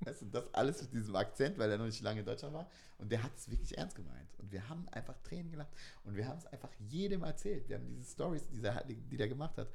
Weißt 0.00 0.22
du, 0.22 0.26
das 0.26 0.54
alles 0.54 0.80
mit 0.82 0.92
diesem 0.92 1.16
Akzent, 1.16 1.58
weil 1.58 1.70
er 1.70 1.78
noch 1.78 1.84
nicht 1.84 2.00
lange 2.00 2.20
in 2.20 2.26
Deutschland 2.26 2.54
war. 2.54 2.70
Und 2.98 3.10
der 3.10 3.22
hat 3.22 3.36
es 3.36 3.50
wirklich 3.50 3.76
ernst 3.76 3.96
gemeint. 3.96 4.28
Und 4.38 4.50
wir 4.52 4.68
haben 4.68 4.88
einfach 4.90 5.18
Tränen 5.22 5.50
gelacht. 5.50 5.70
Und 6.04 6.16
wir 6.16 6.26
haben 6.26 6.38
es 6.38 6.46
einfach 6.46 6.70
jedem 6.78 7.24
erzählt. 7.24 7.68
Wir 7.68 7.76
haben 7.76 7.86
diese 7.86 8.10
Stories, 8.10 8.46
die, 8.48 8.94
die 8.94 9.16
der 9.16 9.28
gemacht 9.28 9.58
hat. 9.58 9.68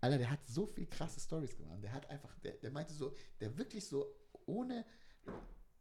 Alter, 0.00 0.18
der 0.18 0.30
hat 0.30 0.46
so 0.46 0.66
viel 0.66 0.86
krasse 0.86 1.20
Stories 1.20 1.56
gemacht. 1.56 1.82
Der 1.82 1.92
hat 1.92 2.08
einfach, 2.08 2.38
der, 2.40 2.52
der 2.52 2.70
meinte 2.70 2.94
so, 2.94 3.14
der 3.40 3.56
wirklich 3.56 3.86
so 3.86 4.06
ohne, 4.46 4.84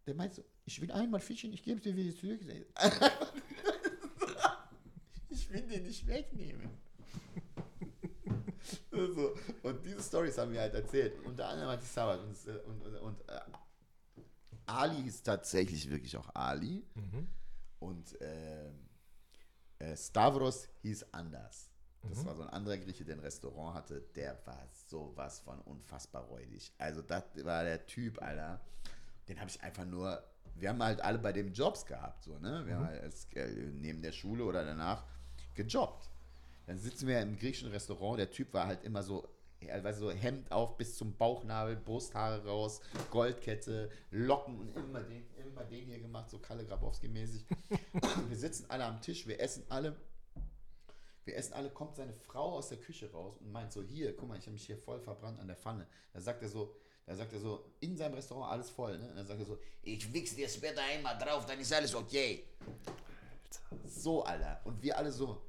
der 0.05 0.15
meinte 0.15 0.38
so, 0.38 0.43
ich 0.65 0.82
will 0.82 0.91
einmal 0.91 1.20
fischen, 1.20 1.53
ich 1.53 1.63
gebe 1.63 1.78
es 1.78 1.84
dir 1.84 1.95
wieder 1.95 2.15
zurück. 2.15 2.41
ich 5.30 5.49
will 5.51 5.61
den 5.61 5.84
nicht 5.84 6.07
wegnehmen. 6.07 6.70
so. 8.91 9.36
Und 9.63 9.86
diese 9.86 10.01
Stories 10.01 10.38
haben 10.38 10.51
wir 10.51 10.61
halt 10.61 10.74
erzählt. 10.74 11.13
Unter 11.26 11.47
anderem 11.47 11.72
hat 11.72 11.82
die 11.82 11.88
Sabbat 11.88 12.22
und, 12.22 12.36
und, 12.65 12.82
und, 12.82 12.95
und 12.95 13.30
äh, 13.30 13.39
Ali 14.65 15.07
ist 15.07 15.24
tatsächlich 15.24 15.89
wirklich 15.89 16.18
auch 16.18 16.34
Ali. 16.34 16.86
Mhm. 16.95 17.28
Und 17.80 18.20
äh, 18.20 18.72
äh, 19.80 19.95
Stavros 19.95 20.68
hieß 20.82 21.13
anders. 21.13 21.70
Das 22.10 22.24
mhm. 22.24 22.26
war 22.28 22.36
so 22.36 22.41
ein 22.43 22.49
anderer 22.49 22.78
Grieche, 22.78 23.03
der 23.03 23.16
ein 23.16 23.22
Restaurant 23.22 23.76
hatte. 23.76 24.01
Der 24.16 24.38
war 24.45 24.68
sowas 24.88 25.39
von 25.39 25.60
unfassbar 25.62 26.24
räudig. 26.24 26.72
Also, 26.78 27.01
das 27.01 27.24
war 27.43 27.64
der 27.64 27.86
Typ, 27.86 28.22
Alter. 28.22 28.60
Den 29.28 29.39
habe 29.39 29.49
ich 29.49 29.62
einfach 29.62 29.86
nur. 29.86 30.24
Wir 30.55 30.70
haben 30.70 30.82
halt 30.82 31.01
alle 31.01 31.20
bei 31.20 31.34
dem 31.34 31.53
Jobs 31.53 31.86
gehabt, 31.86 32.24
so, 32.24 32.39
ne? 32.39 32.66
Wir 32.66 32.76
mhm. 32.76 32.80
haben 32.80 32.88
halt 32.88 33.03
als, 33.03 33.28
äh, 33.36 33.47
neben 33.47 34.01
der 34.01 34.12
Schule 34.12 34.43
oder 34.43 34.66
danach 34.66 35.03
gejobbt. 35.53 36.10
Dann 36.66 36.80
sitzen 36.80 37.08
wir 37.08 37.22
im 37.22 37.38
griechischen 37.38 37.70
Restaurant. 37.70 38.20
Der 38.20 38.32
Typ 38.32 38.53
war 38.53 38.68
halt 38.68 38.84
immer 38.84 39.03
so 39.03 39.28
weißt 39.62 40.01
du, 40.01 40.05
so 40.05 40.12
Hemd 40.12 40.51
auf 40.51 40.78
bis 40.78 40.95
zum 40.97 41.16
Bauchnabel, 41.16 41.76
Brusthaare 41.76 42.45
raus, 42.45 42.82
Goldkette, 43.10 43.89
Locken 44.12 44.60
und 44.60 44.76
immer 44.76 45.01
den, 45.01 45.24
immer 45.38 45.64
den 45.64 45.86
hier 45.86 45.99
gemacht, 45.99 46.30
so 46.30 46.39
Kalle 46.39 46.66
Grabowski 46.66 47.08
mäßig. 47.08 47.45
wir 48.28 48.38
sitzen 48.38 48.66
alle 48.70 48.86
am 48.86 49.01
Tisch, 49.01 49.28
wir 49.28 49.39
essen 49.39 49.64
alle 49.70 49.95
wir 51.28 51.36
essen 51.36 51.53
alle, 51.53 51.69
kommt 51.69 51.95
seine 51.97 52.13
Frau 52.13 52.53
aus 52.53 52.69
der 52.69 52.80
Küche 52.80 53.11
raus 53.11 53.38
und 53.38 53.51
meint 53.51 53.71
so, 53.71 53.84
hier, 53.84 54.15
guck 54.15 54.30
mal, 54.30 54.38
ich 54.38 54.45
habe 54.45 54.53
mich 54.53 54.65
hier 54.65 54.78
voll 54.78 54.99
verbrannt 54.99 55.39
an 55.39 55.47
der 55.47 55.57
Pfanne. 55.57 55.86
Da 56.13 56.21
sagt 56.21 56.41
er 56.41 56.49
so, 56.49 56.73
da 57.05 57.15
sagt 57.15 57.34
er 57.34 57.39
so, 57.39 57.63
in 57.82 57.95
seinem 57.97 58.15
Restaurant 58.15 58.51
alles 58.51 58.69
voll, 58.69 58.97
ne? 58.97 59.09
Und 59.09 59.17
dann 59.17 59.28
sagt 59.28 59.39
er 59.39 59.45
so, 59.45 59.59
ich 59.84 60.11
wichs 60.11 60.36
dir 60.36 60.49
später 60.49 60.82
einmal 60.82 61.17
drauf, 61.17 61.45
dann 61.45 61.59
ist 61.59 61.71
alles 61.73 61.93
okay. 61.93 62.45
Alter. 62.59 63.89
So, 63.89 64.23
Alter. 64.23 64.61
Und 64.63 64.82
wir 64.82 64.97
alle 64.97 65.11
so. 65.11 65.41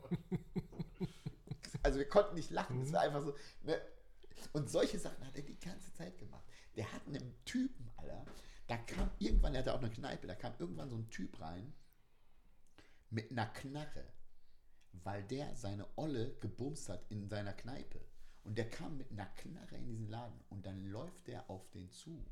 also 1.82 1.98
wir 1.98 2.08
konnten 2.08 2.34
nicht 2.34 2.50
lachen, 2.50 2.80
es 2.82 2.92
war 2.92 3.00
einfach 3.00 3.22
so. 3.22 3.34
Ne? 3.62 3.80
Und 4.52 4.70
solche 4.70 4.98
Sachen 4.98 5.24
hat 5.26 5.34
er 5.36 5.42
die 5.42 5.58
ganze 5.58 5.92
Zeit 5.94 6.18
gemacht. 6.18 6.44
Der 6.76 6.92
hat 6.92 7.06
einen 7.06 7.34
Typen, 7.44 7.90
Alter, 7.96 8.24
da 8.66 8.76
kam 8.78 9.10
irgendwann, 9.18 9.54
er 9.54 9.60
hatte 9.60 9.74
auch 9.74 9.78
eine 9.78 9.90
Kneipe, 9.90 10.26
da 10.26 10.34
kam 10.34 10.54
irgendwann 10.58 10.90
so 10.90 10.96
ein 10.96 11.10
Typ 11.10 11.40
rein 11.40 11.72
mit 13.10 13.30
einer 13.30 13.46
Knarre, 13.46 14.04
weil 14.92 15.22
der 15.24 15.54
seine 15.54 15.86
Olle 15.96 16.34
gebumst 16.40 16.88
hat 16.88 17.04
in 17.10 17.28
seiner 17.28 17.52
Kneipe. 17.52 18.00
Und 18.42 18.58
der 18.58 18.68
kam 18.68 18.96
mit 18.98 19.10
einer 19.10 19.26
Knarre 19.26 19.76
in 19.76 19.86
diesen 19.86 20.08
Laden 20.08 20.38
und 20.50 20.66
dann 20.66 20.86
läuft 20.86 21.26
der 21.28 21.48
auf 21.48 21.70
den 21.70 21.90
zu. 21.90 22.24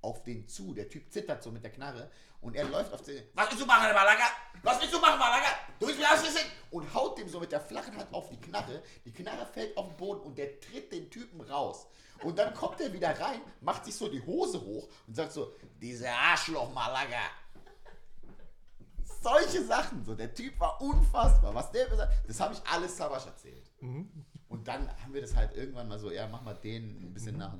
Auf 0.00 0.22
den 0.22 0.46
zu. 0.46 0.74
Der 0.74 0.88
Typ 0.88 1.12
zittert 1.12 1.42
so 1.42 1.50
mit 1.50 1.62
der 1.62 1.72
Knarre 1.72 2.10
und 2.40 2.54
er 2.54 2.64
läuft 2.64 2.92
auf 2.92 3.02
den. 3.02 3.22
Was 3.34 3.50
willst 3.50 3.62
du 3.62 3.66
machen, 3.66 3.92
Malaga? 3.92 4.24
Was 4.62 4.80
willst 4.80 4.94
du 4.94 5.00
machen, 5.00 5.18
Malaga? 5.18 5.48
Du 5.78 5.86
willst 5.86 6.00
mir 6.00 6.10
ausgesehen? 6.10 6.46
Und 6.70 6.94
haut 6.94 7.18
dem 7.18 7.28
so 7.28 7.40
mit 7.40 7.52
der 7.52 7.60
flachen 7.60 7.96
Hand 7.96 8.12
auf 8.14 8.28
die 8.28 8.40
Knarre. 8.40 8.82
Die 9.04 9.12
Knarre 9.12 9.46
fällt 9.46 9.76
auf 9.76 9.88
den 9.88 9.96
Boden 9.96 10.20
und 10.20 10.38
der 10.38 10.60
tritt 10.60 10.92
den 10.92 11.10
Typen 11.10 11.40
raus. 11.40 11.86
Und 12.22 12.38
dann 12.38 12.52
kommt 12.54 12.80
er 12.80 12.92
wieder 12.92 13.18
rein, 13.18 13.40
macht 13.60 13.84
sich 13.84 13.94
so 13.94 14.08
die 14.08 14.24
Hose 14.24 14.60
hoch 14.60 14.88
und 15.06 15.14
sagt 15.14 15.32
so, 15.32 15.52
diese 15.80 16.10
Arschloch 16.10 16.72
Malaga. 16.72 17.20
Solche 19.20 19.64
Sachen, 19.64 20.04
so 20.04 20.14
der 20.14 20.32
Typ 20.32 20.58
war 20.58 20.80
unfassbar. 20.80 21.54
Was 21.54 21.70
der 21.70 21.88
gesagt 21.88 22.12
das 22.26 22.40
habe 22.40 22.54
ich 22.54 22.60
alles 22.66 22.96
Sabasch 22.96 23.26
erzählt. 23.26 23.70
Mhm. 23.80 24.08
Und 24.48 24.66
dann 24.66 24.88
haben 25.02 25.12
wir 25.12 25.20
das 25.20 25.34
halt 25.36 25.54
irgendwann 25.54 25.88
mal 25.88 25.98
so, 25.98 26.10
ja, 26.10 26.26
mach 26.26 26.42
mal 26.42 26.54
den 26.54 27.02
ein 27.02 27.14
bisschen 27.14 27.34
mhm. 27.34 27.40
nach. 27.40 27.54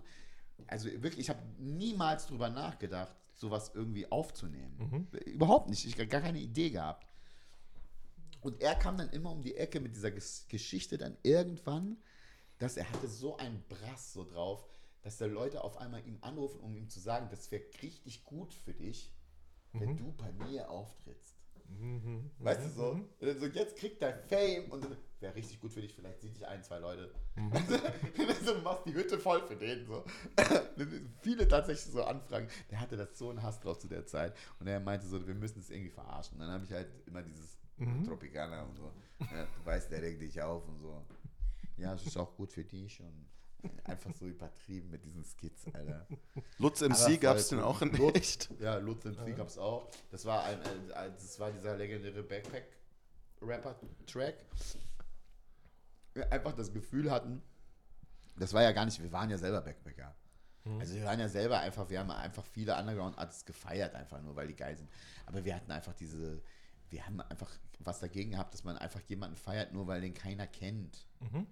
Also 0.66 0.88
wirklich, 1.02 1.20
ich 1.20 1.30
habe 1.30 1.40
niemals 1.58 2.26
drüber 2.26 2.48
nachgedacht, 2.48 3.14
sowas 3.34 3.72
irgendwie 3.74 4.10
aufzunehmen. 4.10 5.08
Mhm. 5.12 5.18
Überhaupt 5.32 5.68
nicht. 5.68 5.84
Ich 5.84 5.94
habe 5.94 6.06
gar 6.06 6.20
keine 6.20 6.38
Idee 6.38 6.70
gehabt. 6.70 7.06
Und 8.40 8.60
er 8.60 8.74
kam 8.74 8.96
dann 8.96 9.10
immer 9.10 9.30
um 9.30 9.42
die 9.42 9.56
Ecke 9.56 9.80
mit 9.80 9.94
dieser 9.94 10.10
Geschichte 10.10 10.96
dann 10.98 11.16
irgendwann 11.22 11.96
dass 12.58 12.76
er 12.76 12.90
hatte 12.90 13.08
so 13.08 13.36
einen 13.36 13.62
Brass 13.68 14.12
so 14.12 14.24
drauf, 14.24 14.64
dass 15.02 15.18
da 15.18 15.26
Leute 15.26 15.62
auf 15.62 15.78
einmal 15.78 16.06
ihm 16.06 16.18
anrufen, 16.20 16.60
um 16.60 16.76
ihm 16.76 16.88
zu 16.88 17.00
sagen, 17.00 17.28
das 17.30 17.50
wäre 17.50 17.62
richtig 17.82 18.24
gut 18.24 18.52
für 18.52 18.74
dich, 18.74 19.12
wenn 19.72 19.92
mhm. 19.92 19.96
du 19.96 20.12
bei 20.12 20.32
mir 20.32 20.70
auftrittst. 20.70 21.38
Mhm. 21.68 22.30
Weißt 22.38 22.64
du 22.64 22.70
so? 22.70 22.94
Mhm. 22.94 23.08
so? 23.38 23.46
Jetzt 23.46 23.76
kriegt 23.76 24.00
er 24.02 24.14
Fame 24.14 24.70
und 24.70 24.86
wäre 25.20 25.34
richtig 25.34 25.60
gut 25.60 25.72
für 25.72 25.80
dich, 25.80 25.94
vielleicht 25.94 26.20
sieht 26.20 26.34
dich 26.34 26.46
ein, 26.46 26.62
zwei 26.62 26.78
Leute. 26.78 27.12
Mhm. 27.36 27.52
so, 28.44 28.54
du 28.54 28.60
machst 28.62 28.86
die 28.86 28.94
Hütte 28.94 29.18
voll 29.18 29.42
für 29.46 29.56
den. 29.56 29.86
So. 29.86 30.04
Viele 31.20 31.46
tatsächlich 31.46 31.92
so 31.92 32.04
Anfragen. 32.04 32.48
Der 32.70 32.80
hatte 32.80 32.96
das 32.96 33.18
so 33.18 33.30
einen 33.30 33.42
Hass 33.42 33.60
drauf 33.60 33.78
zu 33.78 33.88
der 33.88 34.06
Zeit. 34.06 34.34
Und 34.58 34.66
er 34.66 34.80
meinte 34.80 35.06
so, 35.06 35.26
wir 35.26 35.34
müssen 35.34 35.60
es 35.60 35.70
irgendwie 35.70 35.90
verarschen. 35.90 36.34
Und 36.34 36.40
dann 36.40 36.50
habe 36.50 36.64
ich 36.64 36.72
halt 36.72 36.88
immer 37.06 37.22
dieses 37.22 37.58
mhm. 37.76 38.04
Tropicana 38.04 38.62
und 38.62 38.76
so. 38.76 38.90
Ja, 39.20 39.44
du 39.44 39.66
weißt, 39.66 39.90
der 39.90 40.02
regt 40.02 40.22
dich 40.22 40.40
auf 40.40 40.66
und 40.66 40.78
so 40.80 41.04
ja, 41.78 41.94
es 41.94 42.06
ist 42.06 42.16
auch 42.16 42.36
gut 42.36 42.52
für 42.52 42.64
dich 42.64 43.00
und 43.00 43.28
einfach 43.84 44.12
so 44.14 44.26
übertrieben 44.26 44.90
mit 44.90 45.04
diesen 45.04 45.24
Skits, 45.24 45.66
Alter. 45.72 46.06
Lutz 46.58 46.80
MC 46.80 47.20
gab 47.20 47.36
es 47.36 47.48
den 47.48 47.58
auch 47.60 47.82
in 47.82 47.92
Lutz, 47.92 48.16
echt? 48.16 48.48
Ja, 48.60 48.76
Lutz 48.76 49.04
MC 49.04 49.28
ja. 49.28 49.34
gab 49.34 49.48
es 49.48 49.58
auch. 49.58 49.90
Das 50.10 50.24
war, 50.24 50.44
ein, 50.44 50.58
ein, 50.94 51.12
das 51.14 51.38
war 51.40 51.50
dieser 51.50 51.76
legendäre 51.76 52.22
Backpack-Rapper-Track. 52.22 54.36
Einfach 56.30 56.54
das 56.54 56.72
Gefühl 56.72 57.10
hatten, 57.10 57.42
das 58.36 58.52
war 58.52 58.62
ja 58.62 58.70
gar 58.72 58.84
nicht, 58.84 59.02
wir 59.02 59.10
waren 59.12 59.30
ja 59.30 59.38
selber 59.38 59.60
Backpacker. 59.60 60.14
Mhm. 60.64 60.80
Also 60.80 60.94
wir 60.94 61.04
waren 61.04 61.20
ja 61.20 61.28
selber 61.28 61.60
einfach, 61.60 61.90
wir 61.90 62.00
haben 62.00 62.10
einfach 62.10 62.44
viele 62.44 62.76
Underground-Artists 62.76 63.44
gefeiert, 63.44 63.94
einfach 63.94 64.20
nur, 64.22 64.34
weil 64.36 64.48
die 64.48 64.56
geil 64.56 64.76
sind. 64.76 64.90
Aber 65.26 65.44
wir 65.44 65.54
hatten 65.54 65.70
einfach 65.70 65.94
diese, 65.94 66.42
wir 66.90 67.06
haben 67.06 67.20
einfach 67.20 67.50
was 67.80 68.00
dagegen 68.00 68.32
gehabt, 68.32 68.54
dass 68.54 68.64
man 68.64 68.76
einfach 68.76 69.00
jemanden 69.02 69.36
feiert, 69.36 69.72
nur 69.72 69.86
weil 69.86 70.00
den 70.00 70.14
keiner 70.14 70.46
kennt. 70.46 71.06
Mhm. 71.20 71.46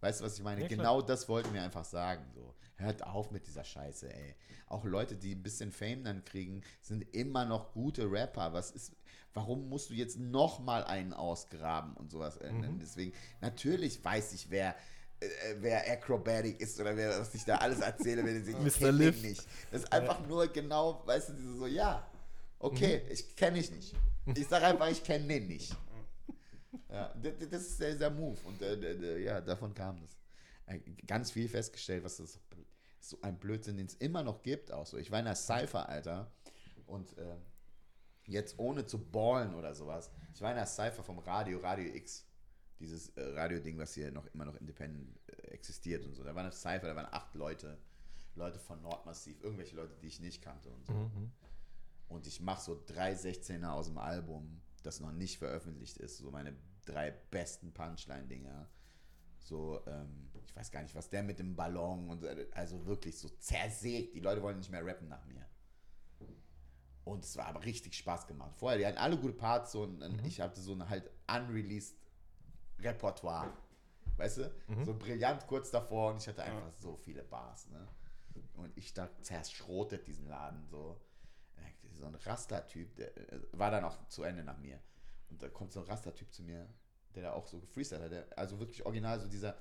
Weißt 0.00 0.20
du, 0.20 0.24
was 0.24 0.36
ich 0.36 0.42
meine? 0.42 0.62
Ja, 0.62 0.68
genau 0.68 1.02
das 1.02 1.28
wollten 1.28 1.52
wir 1.52 1.62
einfach 1.62 1.84
sagen. 1.84 2.24
So. 2.34 2.54
Hört 2.76 3.04
auf 3.04 3.30
mit 3.30 3.46
dieser 3.46 3.64
Scheiße, 3.64 4.12
ey. 4.12 4.34
Auch 4.68 4.84
Leute, 4.84 5.16
die 5.16 5.34
ein 5.34 5.42
bisschen 5.42 5.72
Fame 5.72 6.04
dann 6.04 6.24
kriegen, 6.24 6.62
sind 6.80 7.02
immer 7.14 7.44
noch 7.44 7.72
gute 7.72 8.10
Rapper. 8.10 8.52
Was 8.52 8.70
ist, 8.70 8.92
warum 9.34 9.68
musst 9.68 9.90
du 9.90 9.94
jetzt 9.94 10.18
noch 10.18 10.60
mal 10.60 10.84
einen 10.84 11.12
ausgraben 11.12 11.94
und 11.96 12.10
sowas? 12.10 12.38
Mhm. 12.40 12.78
Deswegen, 12.78 13.12
natürlich 13.40 14.04
weiß 14.04 14.32
ich, 14.34 14.50
wer 14.50 14.76
äh, 15.20 15.26
wer 15.58 15.90
Acrobatic 15.90 16.60
ist 16.60 16.78
oder 16.80 16.96
wer 16.96 17.18
was 17.18 17.34
ich 17.34 17.44
da 17.44 17.56
alles 17.56 17.80
erzähle, 17.80 18.24
wenn 18.24 18.40
ich 18.40 18.80
Mr. 18.80 18.92
Liv. 18.92 19.20
nicht. 19.22 19.44
Das 19.72 19.82
ist 19.82 19.92
einfach 19.92 20.24
nur 20.28 20.46
genau, 20.46 21.02
weißt 21.06 21.30
du, 21.30 21.58
so, 21.58 21.66
ja, 21.66 22.06
okay, 22.60 23.02
mhm. 23.04 23.12
ich 23.12 23.34
kenne 23.34 23.58
ich 23.58 23.70
nicht. 23.72 23.96
Ich 24.36 24.46
sage 24.46 24.66
einfach, 24.66 24.88
ich 24.88 25.02
kenne 25.02 25.26
den 25.26 25.48
nicht. 25.48 25.74
Ja, 26.90 27.14
das 27.14 27.62
ist 27.62 27.80
dieser 27.80 28.10
Move 28.10 28.38
und 28.44 28.62
äh, 28.62 29.18
ja, 29.18 29.40
davon 29.40 29.74
kam 29.74 30.00
das. 30.00 30.16
Ganz 31.06 31.30
viel 31.30 31.48
festgestellt, 31.48 32.04
was 32.04 32.18
das 32.18 32.38
so 33.00 33.18
ein 33.22 33.38
Blödsinn, 33.38 33.76
den 33.76 33.86
es 33.86 33.94
immer 33.94 34.22
noch 34.22 34.42
gibt, 34.42 34.72
auch 34.72 34.86
so. 34.86 34.96
Ich 34.96 35.10
war 35.10 35.18
in 35.18 35.24
der 35.26 35.34
Cypher, 35.34 35.88
Alter, 35.88 36.30
und 36.86 37.16
äh, 37.18 37.36
jetzt 38.26 38.58
ohne 38.58 38.86
zu 38.86 38.98
ballen 38.98 39.54
oder 39.54 39.74
sowas. 39.74 40.10
Ich 40.34 40.40
war 40.40 40.50
in 40.50 40.56
der 40.56 40.66
Cypher 40.66 41.02
vom 41.02 41.18
Radio, 41.18 41.58
Radio 41.58 41.94
X. 41.94 42.24
Dieses 42.80 43.08
äh, 43.10 43.22
Radio-Ding, 43.34 43.78
was 43.78 43.94
hier 43.94 44.12
noch 44.12 44.26
immer 44.34 44.44
noch 44.44 44.54
independent 44.56 45.18
äh, 45.26 45.48
existiert 45.48 46.04
und 46.04 46.14
so. 46.14 46.22
Da 46.22 46.34
war 46.34 46.42
eine 46.42 46.52
Cypher, 46.52 46.86
da 46.86 46.96
waren 46.96 47.08
acht 47.10 47.34
Leute. 47.34 47.78
Leute 48.34 48.58
von 48.60 48.80
Nordmassiv, 48.82 49.42
irgendwelche 49.42 49.74
Leute, 49.74 49.96
die 50.00 50.06
ich 50.06 50.20
nicht 50.20 50.42
kannte 50.42 50.70
und 50.70 50.86
so. 50.86 50.92
Mhm. 50.92 51.32
Und 52.08 52.26
ich 52.26 52.40
mache 52.40 52.62
so 52.62 52.80
drei 52.86 53.14
16er 53.14 53.70
aus 53.70 53.86
dem 53.86 53.98
Album, 53.98 54.60
das 54.84 55.00
noch 55.00 55.10
nicht 55.10 55.38
veröffentlicht 55.38 55.96
ist. 55.98 56.18
So 56.18 56.30
meine 56.30 56.54
drei 56.88 57.10
besten 57.10 57.72
Punchline-Dinger. 57.72 58.68
So, 59.38 59.80
ähm, 59.86 60.30
ich 60.44 60.54
weiß 60.54 60.70
gar 60.70 60.82
nicht, 60.82 60.94
was 60.94 61.08
der 61.08 61.22
mit 61.22 61.38
dem 61.38 61.56
Ballon 61.56 62.08
und 62.10 62.24
also 62.54 62.84
wirklich 62.86 63.18
so 63.18 63.28
zersägt. 63.28 64.14
Die 64.14 64.20
Leute 64.20 64.42
wollen 64.42 64.58
nicht 64.58 64.70
mehr 64.70 64.84
rappen 64.84 65.08
nach 65.08 65.24
mir. 65.26 65.46
Und 67.04 67.24
es 67.24 67.36
war 67.36 67.46
aber 67.46 67.64
richtig 67.64 67.94
Spaß 67.94 68.26
gemacht. 68.26 68.54
Vorher, 68.56 68.78
die 68.78 68.86
hatten 68.86 68.98
alle 68.98 69.16
gute 69.16 69.32
Parts 69.32 69.72
so, 69.72 69.84
und 69.84 69.98
mhm. 69.98 70.24
ich 70.24 70.40
hatte 70.40 70.60
so 70.60 70.74
ein 70.74 70.88
halt 70.88 71.10
unreleased 71.26 71.96
Repertoire. 72.80 73.52
Weißt 74.16 74.38
du? 74.38 74.52
Mhm. 74.66 74.84
So 74.84 74.94
brillant 74.94 75.46
kurz 75.46 75.70
davor 75.70 76.12
und 76.12 76.20
ich 76.20 76.28
hatte 76.28 76.42
einfach 76.42 76.72
so 76.72 76.96
viele 76.96 77.22
Bars. 77.22 77.68
Ne? 77.68 77.88
Und 78.54 78.76
ich 78.76 78.92
da 78.92 79.08
zerschrotet 79.22 80.06
diesen 80.06 80.26
Laden 80.28 80.66
so. 80.66 81.00
So 81.92 82.06
ein 82.06 82.14
Raster-Typ, 82.14 82.94
der 82.94 83.16
äh, 83.16 83.40
war 83.52 83.72
dann 83.72 83.84
auch 83.84 84.06
zu 84.08 84.22
Ende 84.22 84.44
nach 84.44 84.58
mir. 84.58 84.78
Und 85.30 85.42
da 85.42 85.48
kommt 85.48 85.72
so 85.72 85.80
ein 85.80 85.86
Raster-Typ 85.86 86.32
zu 86.32 86.42
mir, 86.42 86.68
der 87.14 87.24
da 87.24 87.32
auch 87.32 87.46
so 87.46 87.58
gefreestylt 87.60 88.02
hat. 88.02 88.12
Der, 88.12 88.26
also 88.36 88.58
wirklich 88.58 88.84
original 88.84 89.20
so 89.20 89.28
dieser, 89.28 89.56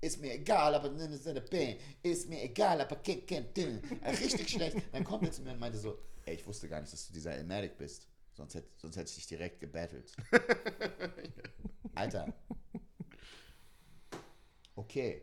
ist 0.00 0.20
mir 0.20 0.34
egal, 0.34 0.74
aber 0.74 0.90
ist 2.02 2.28
mir 2.28 2.42
egal, 2.42 2.80
aber 2.80 3.00
richtig 4.20 4.48
schlecht. 4.48 4.76
Dann 4.92 5.04
kommt 5.04 5.24
er 5.24 5.32
zu 5.32 5.42
mir 5.42 5.52
und 5.52 5.60
meinte 5.60 5.78
so, 5.78 5.98
ey, 6.26 6.34
ich 6.34 6.46
wusste 6.46 6.68
gar 6.68 6.80
nicht, 6.80 6.92
dass 6.92 7.06
du 7.06 7.12
dieser 7.12 7.32
Elmatic 7.32 7.78
bist. 7.78 8.06
Sonst 8.32 8.54
hätte, 8.54 8.68
sonst 8.76 8.96
hätte 8.96 9.08
ich 9.10 9.14
dich 9.16 9.26
direkt 9.28 9.60
gebettelt. 9.60 10.12
Alter. 11.94 12.34
Okay. 14.74 15.22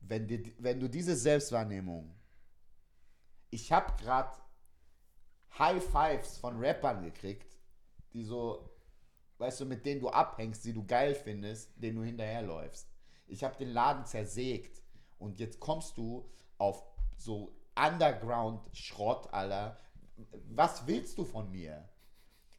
Wenn, 0.00 0.26
dir, 0.26 0.42
wenn 0.58 0.80
du 0.80 0.88
diese 0.88 1.14
Selbstwahrnehmung, 1.14 2.14
ich 3.50 3.70
habe 3.70 3.94
gerade 4.02 4.38
High 5.58 5.84
Fives 5.84 6.38
von 6.38 6.58
Rappern 6.58 7.02
gekriegt, 7.02 7.47
die 8.18 8.24
so, 8.24 8.68
weißt 9.38 9.60
du, 9.60 9.66
mit 9.66 9.86
denen 9.86 10.00
du 10.00 10.08
abhängst, 10.08 10.64
die 10.64 10.72
du 10.72 10.84
geil 10.84 11.14
findest, 11.14 11.70
denen 11.76 11.96
du 11.98 12.02
hinterherläufst. 12.02 12.88
Ich 13.28 13.44
habe 13.44 13.56
den 13.56 13.70
Laden 13.70 14.04
zersägt 14.04 14.82
und 15.18 15.38
jetzt 15.38 15.60
kommst 15.60 15.96
du 15.96 16.28
auf 16.58 16.82
so 17.16 17.54
Underground-Schrott, 17.76 19.32
Alter. 19.32 19.76
Was 20.50 20.86
willst 20.86 21.16
du 21.18 21.24
von 21.24 21.50
mir? 21.50 21.88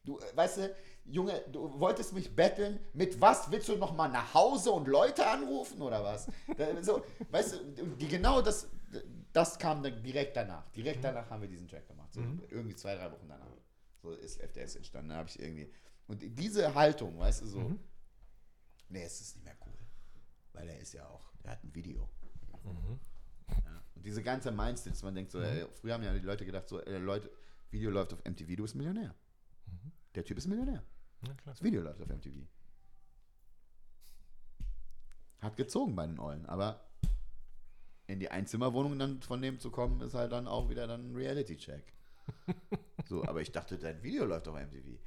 Du, 0.05 0.18
weißt 0.34 0.57
du, 0.60 0.76
Junge, 1.05 1.41
du 1.51 1.78
wolltest 1.80 2.14
mich 2.14 2.34
betteln. 2.34 2.80
Mit 2.93 3.20
was 3.20 3.51
willst 3.51 3.68
du 3.68 3.76
noch 3.76 3.93
mal 3.93 4.07
nach 4.07 4.34
Hause 4.34 4.72
und 4.72 4.88
Leute 4.88 5.28
anrufen 5.28 5.82
oder 5.82 6.03
was? 6.03 6.28
so, 6.82 7.03
weißt 7.32 7.60
du, 7.76 8.07
genau 8.07 8.41
das, 8.41 8.70
das 9.34 9.60
kam 9.60 9.84
dann 9.84 10.01
direkt 10.01 10.38
danach. 10.38 10.70
Direkt 10.70 11.03
danach 11.03 11.30
haben 11.30 11.41
wir 11.41 11.49
diesen 11.49 11.68
Track 11.68 11.88
gemacht. 11.88 12.14
So, 12.14 12.22
mhm. 12.22 12.43
Irgendwie 12.49 12.76
zwei, 12.76 12.95
drei 12.95 13.12
Wochen 13.12 13.28
danach. 13.28 13.47
So 14.02 14.12
ist 14.12 14.39
FDS 14.39 14.76
entstanden. 14.76 15.10
Da 15.10 15.18
habe 15.18 15.30
ich 15.30 15.39
irgendwie. 15.39 15.72
Und 16.08 16.22
diese 16.39 16.74
Haltung, 16.74 17.20
weißt 17.20 17.41
du, 17.41 17.47
so, 17.47 17.60
mhm. 17.60 17.80
nee, 18.89 19.04
es 19.04 19.22
ist 19.22 19.36
nicht 19.36 19.45
mehr 19.45 19.58
cool. 19.66 19.74
Weil 20.54 20.70
er 20.70 20.80
ist 20.80 20.93
ja 20.93 21.08
auch, 21.08 21.32
er 21.43 21.52
hat 21.52 21.64
ein 21.64 21.74
Video. 21.76 22.10
Mhm. 22.64 23.00
Ja. 23.50 23.84
Und 23.95 24.06
diese 24.06 24.24
ganze 24.24 24.52
Mindset, 24.52 24.93
dass 24.93 25.04
man 25.04 25.16
denkt, 25.16 25.32
so, 25.32 25.39
mhm. 25.39 25.45
ey, 25.45 25.66
früher 25.74 25.93
haben 25.93 26.04
ja 26.04 26.14
die 26.14 26.20
Leute 26.20 26.45
gedacht, 26.45 26.68
so, 26.68 26.82
ey, 26.82 26.97
Leute, 26.97 27.30
Video 27.70 27.91
läuft 27.91 28.14
auf 28.14 28.24
MTV, 28.26 28.56
du 28.56 28.64
bist 28.64 28.76
Millionär. 28.76 29.14
Mhm. 29.68 29.91
Der 30.16 30.26
Typ 30.26 30.38
ist 30.38 30.47
Millionär. 30.47 30.84
Ja, 31.28 31.36
das 31.45 31.62
Video 31.62 31.82
läuft 31.82 32.02
auf 32.02 32.08
MTV. 32.08 32.47
Hat 35.41 35.56
gezogen 35.56 35.95
bei 35.95 36.06
den 36.06 36.20
Eulen, 36.20 36.45
aber 36.47 36.89
in 38.08 38.20
die 38.20 38.32
Einzimmerwohnung 38.32 38.97
dann 38.97 39.22
von 39.22 39.41
dem 39.41 39.60
zu 39.60 39.70
kommen, 39.70 40.02
ist 40.02 40.16
halt 40.16 40.32
dann 40.32 40.47
auch 40.47 40.70
wieder 40.70 40.88
dann 40.88 41.12
ein 41.12 41.16
Reality-Check. 41.16 41.93
so, 43.10 43.26
aber 43.26 43.41
ich 43.41 43.51
dachte, 43.51 43.78
dein 43.78 44.01
Video 44.03 44.24
läuft 44.26 44.47
auf 44.47 44.55
MTV. 44.55 44.99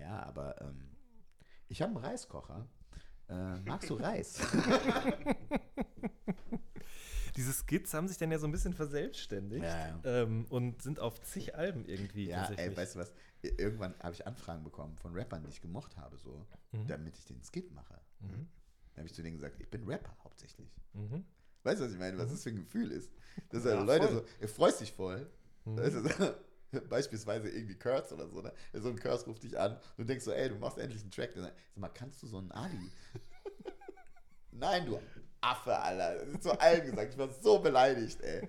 Ja, 0.00 0.22
aber 0.22 0.60
ähm, 0.62 0.96
ich 1.68 1.82
habe 1.82 1.96
einen 1.96 2.04
Reiskocher. 2.04 2.68
Äh, 3.28 3.60
magst 3.60 3.90
du 3.90 3.94
Reis? 3.94 4.38
Diese 7.36 7.52
Skits 7.52 7.92
haben 7.92 8.06
sich 8.06 8.18
dann 8.18 8.30
ja 8.30 8.38
so 8.38 8.46
ein 8.46 8.52
bisschen 8.52 8.74
verselbstständigt 8.74 9.64
ja, 9.64 9.88
ja. 9.88 10.00
Ähm, 10.04 10.46
und 10.48 10.80
sind 10.82 11.00
auf 11.00 11.20
zig 11.22 11.56
Alben 11.56 11.84
irgendwie. 11.86 12.28
Ja, 12.28 12.48
ey, 12.52 12.76
weißt 12.76 12.94
du 12.94 13.00
was? 13.00 13.12
Irgendwann 13.42 13.94
habe 13.98 14.14
ich 14.14 14.24
Anfragen 14.24 14.62
bekommen 14.62 14.96
von 14.98 15.12
Rappern, 15.14 15.42
die 15.42 15.50
ich 15.50 15.60
gemocht 15.60 15.96
habe, 15.96 16.16
so, 16.16 16.46
mhm. 16.70 16.86
damit 16.86 17.18
ich 17.18 17.24
den 17.24 17.42
Skit 17.42 17.72
mache. 17.72 18.00
Mhm. 18.20 18.46
Dann 18.92 18.98
habe 18.98 19.06
ich 19.08 19.14
zu 19.14 19.24
denen 19.24 19.34
gesagt, 19.34 19.60
ich 19.60 19.68
bin 19.68 19.82
Rapper 19.82 20.16
hauptsächlich. 20.22 20.70
Mhm. 20.92 21.24
Weißt 21.64 21.80
du, 21.80 21.86
was 21.86 21.92
ich 21.92 21.98
meine? 21.98 22.16
Was 22.16 22.28
mhm. 22.28 22.30
das 22.30 22.42
für 22.44 22.50
ein 22.50 22.56
Gefühl 22.56 22.92
ist? 22.92 23.10
Dass 23.48 23.64
ja, 23.64 23.82
Leute 23.82 24.06
voll. 24.06 24.16
so, 24.18 24.24
ihr 24.40 24.48
freust 24.48 24.80
dich 24.80 24.92
voll. 24.92 25.28
Mhm. 25.64 25.78
Weißt 25.78 25.96
du, 25.96 26.34
Beispielsweise 26.88 27.48
irgendwie 27.48 27.78
Kurz 27.78 28.12
oder 28.12 28.28
so, 28.28 28.40
ne? 28.40 28.52
So 28.72 28.88
ein 28.88 28.96
Curse 28.96 29.26
ruft 29.26 29.42
dich 29.42 29.58
an 29.58 29.72
und 29.72 29.98
du 29.98 30.04
denkst 30.04 30.24
so, 30.24 30.32
ey, 30.32 30.48
du 30.48 30.56
machst 30.56 30.78
endlich 30.78 31.02
einen 31.02 31.10
Track. 31.10 31.32
Sag 31.34 31.52
mal, 31.76 31.88
kannst 31.88 32.22
du 32.22 32.26
so 32.26 32.38
einen 32.38 32.52
Ali? 32.52 32.90
Nein, 34.50 34.86
du 34.86 34.98
Affe, 35.40 35.78
Alter. 35.78 36.24
Das 36.24 36.28
ist 36.28 36.42
zu 36.42 36.58
allen 36.58 36.86
gesagt. 36.86 37.12
Ich 37.12 37.18
war 37.18 37.28
so 37.28 37.58
beleidigt, 37.58 38.20
ey. 38.22 38.48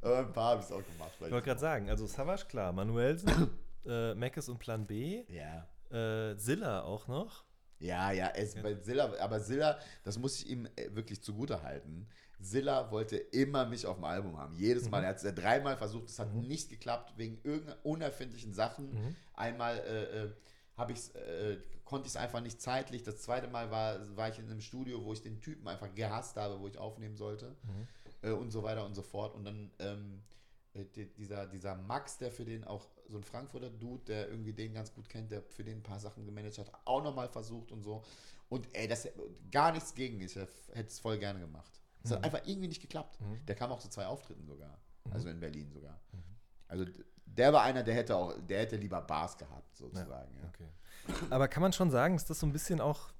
Aber 0.00 0.18
ein 0.18 0.32
paar 0.32 0.50
habe 0.52 0.60
ich 0.60 0.66
es 0.66 0.72
auch 0.72 0.82
gemacht. 0.82 1.12
Ich 1.14 1.30
wollte 1.30 1.42
gerade 1.42 1.60
sagen, 1.60 1.90
also 1.90 2.06
Savage, 2.06 2.46
klar. 2.46 2.72
Manuelsen, 2.72 3.50
äh, 3.86 4.14
Meckes 4.14 4.48
und 4.48 4.58
Plan 4.58 4.86
B. 4.86 5.24
Ja. 5.28 5.68
Äh, 5.90 6.36
Zilla 6.36 6.82
auch 6.82 7.06
noch. 7.06 7.44
Ja, 7.78 8.12
ja, 8.12 8.30
es, 8.34 8.54
ja. 8.54 8.62
Bei 8.62 8.74
Zilla, 8.76 9.12
aber 9.20 9.42
Zilla, 9.42 9.78
das 10.04 10.16
muss 10.16 10.38
ich 10.38 10.48
ihm 10.48 10.66
äh, 10.76 10.94
wirklich 10.94 11.22
zugute 11.22 11.62
halten. 11.62 12.06
Zilla 12.42 12.90
wollte 12.90 13.16
immer 13.16 13.66
mich 13.66 13.86
auf 13.86 13.96
dem 13.96 14.04
Album 14.04 14.38
haben. 14.38 14.54
Jedes 14.56 14.90
Mal. 14.90 14.98
Mhm. 14.98 15.04
Er 15.04 15.10
hat 15.10 15.22
es 15.22 15.34
dreimal 15.34 15.76
versucht, 15.76 16.08
es 16.08 16.18
hat 16.18 16.32
mhm. 16.34 16.48
nicht 16.48 16.68
geklappt 16.70 17.14
wegen 17.16 17.38
irgendeiner 17.42 17.78
unerfindlichen 17.84 18.52
Sachen. 18.52 18.90
Mhm. 18.92 19.16
Einmal 19.34 19.78
äh, 19.78 20.24
äh, 20.24 20.30
habe 20.76 20.92
ich 20.92 21.14
äh, 21.14 21.58
konnte 21.84 22.06
ich 22.06 22.14
es 22.14 22.16
einfach 22.16 22.40
nicht 22.40 22.60
zeitlich. 22.60 23.02
Das 23.02 23.18
zweite 23.18 23.48
Mal 23.48 23.70
war, 23.70 24.16
war 24.16 24.30
ich 24.30 24.38
in 24.38 24.46
einem 24.46 24.62
Studio, 24.62 25.04
wo 25.04 25.12
ich 25.12 25.20
den 25.20 25.40
Typen 25.40 25.68
einfach 25.68 25.94
gehasst 25.94 26.36
habe, 26.36 26.58
wo 26.58 26.66
ich 26.66 26.78
aufnehmen 26.78 27.16
sollte. 27.16 27.54
Mhm. 27.64 27.88
Äh, 28.22 28.32
und 28.32 28.50
so 28.50 28.62
weiter 28.62 28.86
und 28.86 28.94
so 28.94 29.02
fort. 29.02 29.34
Und 29.34 29.44
dann 29.44 29.70
ähm, 29.78 30.22
äh, 30.72 30.84
dieser, 31.18 31.46
dieser 31.46 31.74
Max, 31.74 32.16
der 32.16 32.30
für 32.30 32.46
den 32.46 32.64
auch 32.64 32.86
so 33.08 33.18
ein 33.18 33.24
Frankfurter 33.24 33.68
Dude, 33.68 34.04
der 34.06 34.28
irgendwie 34.28 34.54
den 34.54 34.72
ganz 34.72 34.94
gut 34.94 35.08
kennt, 35.08 35.30
der 35.30 35.42
für 35.42 35.64
den 35.64 35.78
ein 35.78 35.82
paar 35.82 36.00
Sachen 36.00 36.24
gemanagt 36.24 36.56
hat, 36.56 36.72
auch 36.86 37.02
nochmal 37.02 37.28
versucht 37.28 37.72
und 37.72 37.82
so. 37.82 38.02
Und 38.48 38.68
ey, 38.72 38.88
das 38.88 39.08
gar 39.50 39.72
nichts 39.72 39.94
gegen. 39.94 40.20
Ich 40.20 40.34
hätte 40.34 40.48
es 40.74 40.98
voll 40.98 41.18
gerne 41.18 41.40
gemacht. 41.40 41.81
Es 42.02 42.10
mhm. 42.10 42.14
hat 42.14 42.24
einfach 42.24 42.40
irgendwie 42.44 42.68
nicht 42.68 42.82
geklappt. 42.82 43.20
Mhm. 43.20 43.44
Der 43.46 43.54
kam 43.54 43.70
auch 43.70 43.78
zu 43.78 43.88
zwei 43.88 44.06
Auftritten 44.06 44.46
sogar. 44.46 44.78
Mhm. 45.04 45.12
Also 45.12 45.28
in 45.28 45.40
Berlin 45.40 45.70
sogar. 45.70 46.00
Mhm. 46.12 46.22
Also 46.68 46.86
der 47.24 47.52
war 47.52 47.62
einer, 47.62 47.82
der 47.82 47.94
hätte 47.94 48.16
auch, 48.16 48.34
der 48.48 48.60
hätte 48.60 48.76
lieber 48.76 49.00
Bars 49.00 49.36
gehabt, 49.36 49.76
sozusagen. 49.76 50.36
Ja, 50.36 50.48
okay. 50.48 50.68
Aber 51.30 51.48
kann 51.48 51.62
man 51.62 51.72
schon 51.72 51.90
sagen, 51.90 52.14
dass 52.14 52.24
das 52.24 52.40
so 52.40 52.46
ein 52.46 52.52
bisschen 52.52 52.80
auch 52.80 53.12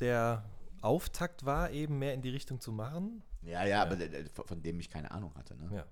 der 0.00 0.44
Auftakt 0.82 1.44
war, 1.44 1.70
eben 1.70 1.98
mehr 1.98 2.14
in 2.14 2.22
die 2.22 2.28
Richtung 2.28 2.60
zu 2.60 2.72
machen? 2.72 3.22
Ja, 3.42 3.62
ja, 3.62 3.68
ja. 3.68 3.82
aber 3.82 3.96
der, 3.96 4.08
der, 4.08 4.28
von 4.28 4.62
dem 4.62 4.78
ich 4.80 4.90
keine 4.90 5.10
Ahnung 5.10 5.34
hatte. 5.36 5.56
Ne? 5.56 5.74
Ja. 5.74 5.86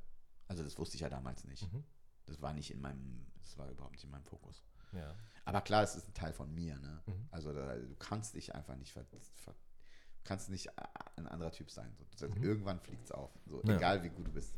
Also 0.49 0.63
das 0.63 0.79
wusste 0.79 0.97
ich 0.97 1.01
ja 1.01 1.09
damals 1.09 1.45
nicht. 1.45 1.73
Mhm. 1.73 1.85
Das 2.27 2.41
war 2.43 2.53
nicht 2.53 2.71
in 2.71 2.81
meinem, 2.81 3.27
das 3.41 3.57
war 3.59 3.71
überhaupt 3.71 3.93
nicht 3.93 4.05
in 4.05 4.11
meinem 4.11 4.25
Fokus. 4.25 4.65
Ja. 4.93 5.15
Aber 5.45 5.61
klar, 5.61 5.83
es 5.83 5.95
ist 5.95 6.09
ein 6.09 6.15
Teil 6.15 6.33
von 6.33 6.53
mir. 6.55 6.79
Ne? 6.79 7.03
Mhm. 7.07 7.29
Also 7.31 7.53
da, 7.53 7.77
du 7.77 7.95
kannst 7.97 8.35
dich 8.35 8.55
einfach 8.55 8.77
nicht 8.77 8.93
ver, 8.93 9.05
ver 9.05 9.55
kannst 10.25 10.51
nicht 10.51 10.71
ein 11.17 11.27
anderer 11.27 11.53
Typ 11.53 11.71
sein. 11.71 11.95
So. 12.17 12.29
Mhm. 12.29 12.43
Irgendwann 12.43 12.81
fliegt 12.81 13.05
es 13.05 13.13
auf. 13.13 13.31
So, 13.47 13.63
ja. 13.65 13.77
Egal 13.77 14.03
wie 14.03 14.09
gut 14.09 14.27
du 14.27 14.33
bist. 14.33 14.55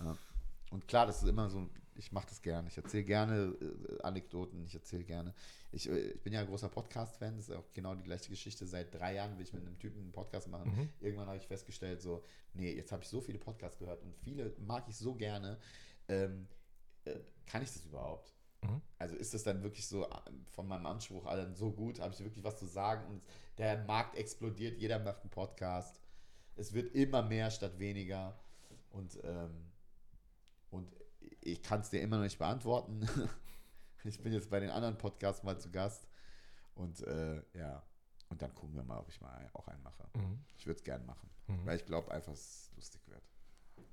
Ja. 0.00 0.16
Und 0.70 0.86
klar, 0.88 1.06
das 1.06 1.22
ist 1.22 1.28
immer 1.28 1.48
so, 1.48 1.68
ich 1.94 2.12
mache 2.12 2.26
das 2.28 2.42
gerne. 2.42 2.68
Ich 2.68 2.76
erzähle 2.76 3.04
gerne 3.04 3.56
äh, 3.60 4.02
Anekdoten, 4.02 4.64
ich 4.64 4.74
erzähle 4.74 5.04
gerne. 5.04 5.34
Ich, 5.72 5.88
äh, 5.88 6.10
ich 6.10 6.22
bin 6.22 6.32
ja 6.32 6.40
ein 6.40 6.46
großer 6.46 6.68
Podcast-Fan, 6.68 7.36
das 7.36 7.48
ist 7.48 7.54
auch 7.54 7.72
genau 7.72 7.94
die 7.94 8.02
gleiche 8.02 8.28
Geschichte. 8.28 8.66
Seit 8.66 8.94
drei 8.94 9.14
Jahren 9.14 9.36
will 9.36 9.44
ich 9.44 9.52
mit 9.52 9.64
einem 9.64 9.78
Typen 9.78 10.02
einen 10.02 10.12
Podcast 10.12 10.48
machen. 10.48 10.74
Mhm. 10.74 10.88
Irgendwann 11.00 11.26
habe 11.28 11.38
ich 11.38 11.46
festgestellt, 11.46 12.02
so, 12.02 12.24
nee, 12.54 12.74
jetzt 12.74 12.92
habe 12.92 13.02
ich 13.02 13.08
so 13.08 13.20
viele 13.20 13.38
Podcasts 13.38 13.78
gehört 13.78 14.02
und 14.02 14.14
viele 14.16 14.54
mag 14.58 14.84
ich 14.88 14.96
so 14.96 15.14
gerne. 15.14 15.58
Ähm, 16.08 16.46
äh, 17.04 17.20
kann 17.46 17.62
ich 17.62 17.72
das 17.72 17.84
überhaupt? 17.84 18.35
Mhm. 18.62 18.80
Also 18.98 19.16
ist 19.16 19.34
das 19.34 19.42
dann 19.42 19.62
wirklich 19.62 19.86
so 19.86 20.04
äh, 20.04 20.08
von 20.52 20.66
meinem 20.66 20.86
Anspruch 20.86 21.26
allen 21.26 21.54
so 21.54 21.70
gut? 21.70 22.00
Habe 22.00 22.14
ich 22.14 22.20
wirklich 22.20 22.44
was 22.44 22.58
zu 22.58 22.66
sagen? 22.66 23.06
Und 23.06 23.22
der 23.58 23.84
Markt 23.84 24.16
explodiert, 24.16 24.78
jeder 24.78 24.98
macht 24.98 25.20
einen 25.22 25.30
Podcast. 25.30 26.00
Es 26.56 26.72
wird 26.72 26.94
immer 26.94 27.22
mehr 27.22 27.50
statt 27.50 27.78
weniger. 27.78 28.38
Und, 28.90 29.18
ähm, 29.24 29.72
und 30.70 30.88
ich 31.40 31.62
kann 31.62 31.80
es 31.80 31.90
dir 31.90 32.00
immer 32.00 32.16
noch 32.16 32.24
nicht 32.24 32.38
beantworten. 32.38 33.06
ich 34.04 34.22
bin 34.22 34.32
jetzt 34.32 34.50
bei 34.50 34.60
den 34.60 34.70
anderen 34.70 34.96
Podcasts 34.96 35.42
mal 35.42 35.58
zu 35.58 35.70
Gast. 35.70 36.08
Und 36.74 37.02
äh, 37.02 37.42
ja, 37.54 37.82
und 38.28 38.42
dann 38.42 38.54
gucken 38.54 38.74
wir 38.74 38.82
mal, 38.82 38.98
ob 38.98 39.08
ich 39.08 39.20
mal 39.20 39.48
auch 39.52 39.68
einen 39.68 39.82
mache. 39.82 40.04
Mhm. 40.14 40.44
Ich 40.56 40.66
würde 40.66 40.78
es 40.78 40.84
gerne 40.84 41.04
machen, 41.04 41.30
mhm. 41.46 41.66
weil 41.66 41.76
ich 41.76 41.86
glaube 41.86 42.10
einfach, 42.10 42.32
dass 42.32 42.40
es 42.40 42.70
lustig 42.74 43.00
wird. 43.08 43.22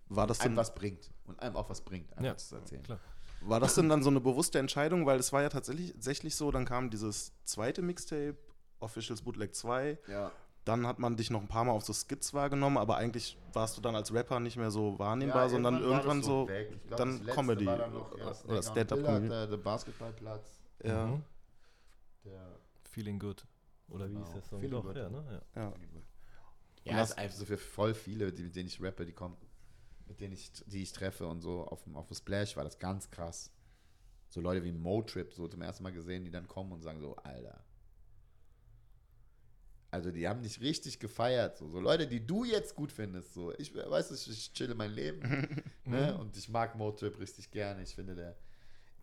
War 0.10 0.28
das 0.28 0.42
einem 0.42 0.56
was 0.56 0.74
bringt 0.76 1.12
und 1.26 1.40
einem 1.40 1.56
auch 1.56 1.70
was 1.70 1.82
bringt, 1.82 2.12
einfach 2.14 2.24
ja, 2.24 2.38
zu 2.38 2.56
erzählen. 2.56 2.84
Klar. 2.84 3.00
War 3.46 3.60
das 3.60 3.76
denn 3.76 3.90
dann 3.90 4.04
so 4.04 4.10
eine 4.10 4.22
bewusste 4.22 4.60
Entscheidung? 4.60 5.06
Weil 5.06 5.20
es 5.20 5.34
war 5.34 5.42
ja 5.42 5.50
tatsächlich, 5.50 5.94
tatsächlich 5.94 6.36
so, 6.36 6.52
dann 6.52 6.66
kam 6.66 6.90
dieses 6.90 7.34
zweite 7.44 7.82
Mixtape, 7.82 8.36
Officials 8.80 9.22
Bootleg 9.22 9.56
2. 9.56 9.98
Ja. 10.08 10.32
Dann 10.66 10.88
hat 10.88 10.98
man 10.98 11.18
dich 11.18 11.30
noch 11.30 11.42
ein 11.42 11.48
paar 11.48 11.66
Mal 11.66 11.74
auf 11.74 11.84
so 11.84 11.92
Skits 11.92 12.34
wahrgenommen, 12.34 12.78
aber 12.78 12.96
eigentlich 12.96 13.38
warst 13.52 13.78
du 13.78 13.82
dann 13.82 13.96
als 13.96 14.14
Rapper 14.14 14.40
nicht 14.40 14.56
mehr 14.56 14.72
so 14.72 14.98
wahrnehmbar, 14.98 15.44
ja, 15.44 15.50
sondern 15.50 15.76
irgendwann, 15.76 15.98
irgendwann 15.98 16.24
so, 16.24 16.46
glaub, 16.88 16.98
dann 16.98 17.26
Comedy. 17.26 17.66
War 17.66 17.78
dann 17.78 17.94
noch 17.94 18.14
oder 18.46 18.64
Stand-up-Comedy. 18.64 19.28
Der 19.28 19.58
Basketballplatz. 19.58 20.62
Ja. 20.84 21.08
Mhm. 21.08 21.24
Der 22.24 22.60
Feeling 22.84 23.20
Good. 23.20 23.46
Oder 23.90 24.10
wie 24.10 24.14
genau. 24.14 24.26
ist 24.26 24.36
das 24.36 24.50
so? 24.50 24.58
Feeling 24.58 24.82
Good. 24.82 24.96
Ja, 24.96 25.10
ne? 25.10 25.42
ja. 25.56 25.62
ja. 25.62 25.74
ja 26.86 27.04
es 27.04 27.10
ist 27.10 27.18
einfach 27.18 27.38
so 27.38 27.46
für 27.46 27.58
voll 27.58 27.94
viele, 27.94 28.32
die, 28.32 28.44
mit 28.44 28.56
denen 28.56 28.68
ich 28.68 28.82
rappe, 28.82 29.06
die 29.06 29.12
kommen, 29.12 29.36
mit 30.08 30.20
denen 30.20 30.34
ich, 30.34 30.52
die 30.66 30.84
ich 30.84 30.92
treffe 30.92 31.28
und 31.28 31.42
so 31.42 31.66
auf 31.66 31.84
dem, 31.84 31.96
auf 31.96 32.08
dem 32.08 32.16
Splash 32.16 32.56
war 32.56 32.64
das 32.64 32.80
ganz 32.80 33.10
krass. 33.10 33.52
So 34.30 34.42
Leute 34.42 34.64
wie 34.64 34.72
Motrip, 34.72 35.34
so 35.34 35.48
zum 35.48 35.62
ersten 35.62 35.84
Mal 35.84 35.94
gesehen, 35.94 36.26
die 36.26 36.32
dann 36.32 36.48
kommen 36.48 36.72
und 36.72 36.82
sagen 36.82 37.00
so, 37.00 37.16
Alter, 37.18 37.64
also 39.94 40.10
die 40.10 40.28
haben 40.28 40.42
dich 40.42 40.60
richtig 40.60 40.98
gefeiert. 40.98 41.56
So, 41.56 41.70
so 41.70 41.80
Leute, 41.80 42.08
die 42.08 42.26
du 42.26 42.46
jetzt 42.46 42.74
gut 42.74 42.92
findest. 42.92 43.36
So. 43.36 43.54
Ich 43.60 43.76
weiß, 43.76 44.10
ich, 44.10 44.28
ich 44.28 44.52
chille 44.52 44.74
mein 44.74 44.90
Leben. 44.90 45.62
ne? 45.86 46.18
Und 46.18 46.36
ich 46.36 46.50
mag 46.50 46.76
Motrip 46.76 47.20
richtig 47.20 47.52
gerne. 47.52 47.84
Ich 47.84 47.94
finde 47.94 48.16
der. 48.16 48.36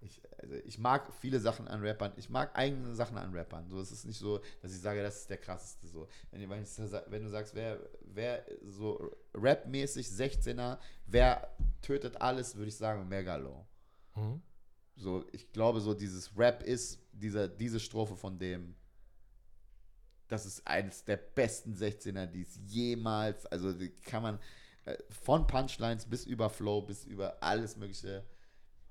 Ich, 0.03 0.23
also 0.39 0.55
ich 0.55 0.79
mag 0.79 1.13
viele 1.13 1.41
Sachen 1.41 1.69
an 1.69 1.83
Rappern. 1.83 2.13
Ich 2.17 2.31
mag 2.31 2.57
eigene 2.57 2.95
Sachen 2.95 3.19
an 3.19 3.35
Rappern. 3.35 3.69
So, 3.69 3.81
es 3.81 3.93
ist 3.93 4.07
nicht 4.07 4.19
so, 4.19 4.41
dass 4.63 4.73
ich 4.73 4.81
sage, 4.81 5.03
das 5.03 5.21
ist 5.21 5.31
der 5.31 5.37
krasseste. 5.37 5.87
So. 5.89 6.09
Wenn, 6.31 6.49
wenn, 6.49 7.23
du 7.23 7.29
sagst, 7.29 7.55
wer, 7.55 7.79
wer 8.03 8.45
so 8.65 9.15
rapmäßig 9.35 10.07
16er, 10.07 10.79
wer 11.07 11.55
tötet 11.83 12.21
alles, 12.21 12.57
würde 12.57 12.69
ich 12.69 12.77
sagen, 12.77 13.09
Megalo. 13.09 13.67
Mhm. 14.15 14.41
So, 14.97 15.25
ich 15.33 15.53
glaube, 15.53 15.81
so 15.81 15.95
dieses 15.95 16.37
Rap 16.37 16.63
ist 16.63 16.99
dieser, 17.13 17.49
diese 17.49 17.81
Strophe 17.81 18.17
von 18.17 18.39
dem 18.39 18.75
das 20.31 20.47
ist 20.47 20.67
eines 20.67 21.05
der 21.05 21.17
besten 21.17 21.75
16er, 21.75 22.27
die 22.27 22.43
es 22.43 22.59
jemals, 22.67 23.47
also 23.47 23.75
kann 24.03 24.23
man 24.23 24.39
äh, 24.85 24.97
von 25.25 25.47
Punchlines 25.47 26.07
bis 26.07 26.25
über 26.25 26.49
Flow, 26.49 26.83
bis 26.83 27.05
über 27.05 27.43
alles 27.43 27.77
Mögliche, 27.77 28.25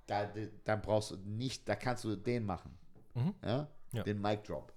da, 0.10 0.30
da 0.64 0.76
brauchst 0.76 1.12
du 1.12 1.18
nicht, 1.18 1.68
da 1.68 1.76
kannst 1.76 2.04
du 2.04 2.16
den 2.16 2.46
machen. 2.46 2.78
Mhm. 3.14 3.34
Ja? 3.44 3.68
ja? 3.92 4.04
Den 4.04 4.22
Mic 4.22 4.44
Drop. 4.44 4.74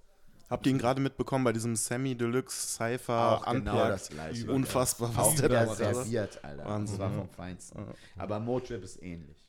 Habt 0.49 0.67
ihr 0.67 0.71
ihn 0.71 0.77
gerade 0.77 1.01
mitbekommen 1.01 1.43
bei 1.43 1.53
diesem 1.53 1.75
Semi 1.75 2.15
Deluxe 2.15 2.75
Cypher 2.75 3.41
Auch 3.41 3.51
genau 3.53 3.87
das 3.87 4.09
gleiche. 4.09 4.51
Unfassbar, 4.51 5.09
was 5.15 5.27
Auch 5.27 5.35
der 5.35 5.49
da 5.49 5.73
serviert, 5.73 6.43
Alter. 6.43 6.65
Wahnsinn. 6.65 6.99
Das 6.99 7.09
war 7.09 7.17
vom 7.17 7.29
Feinsten. 7.29 7.85
Aber 8.17 8.39
Motrip 8.39 8.83
ist 8.83 9.01
ähnlich. 9.01 9.43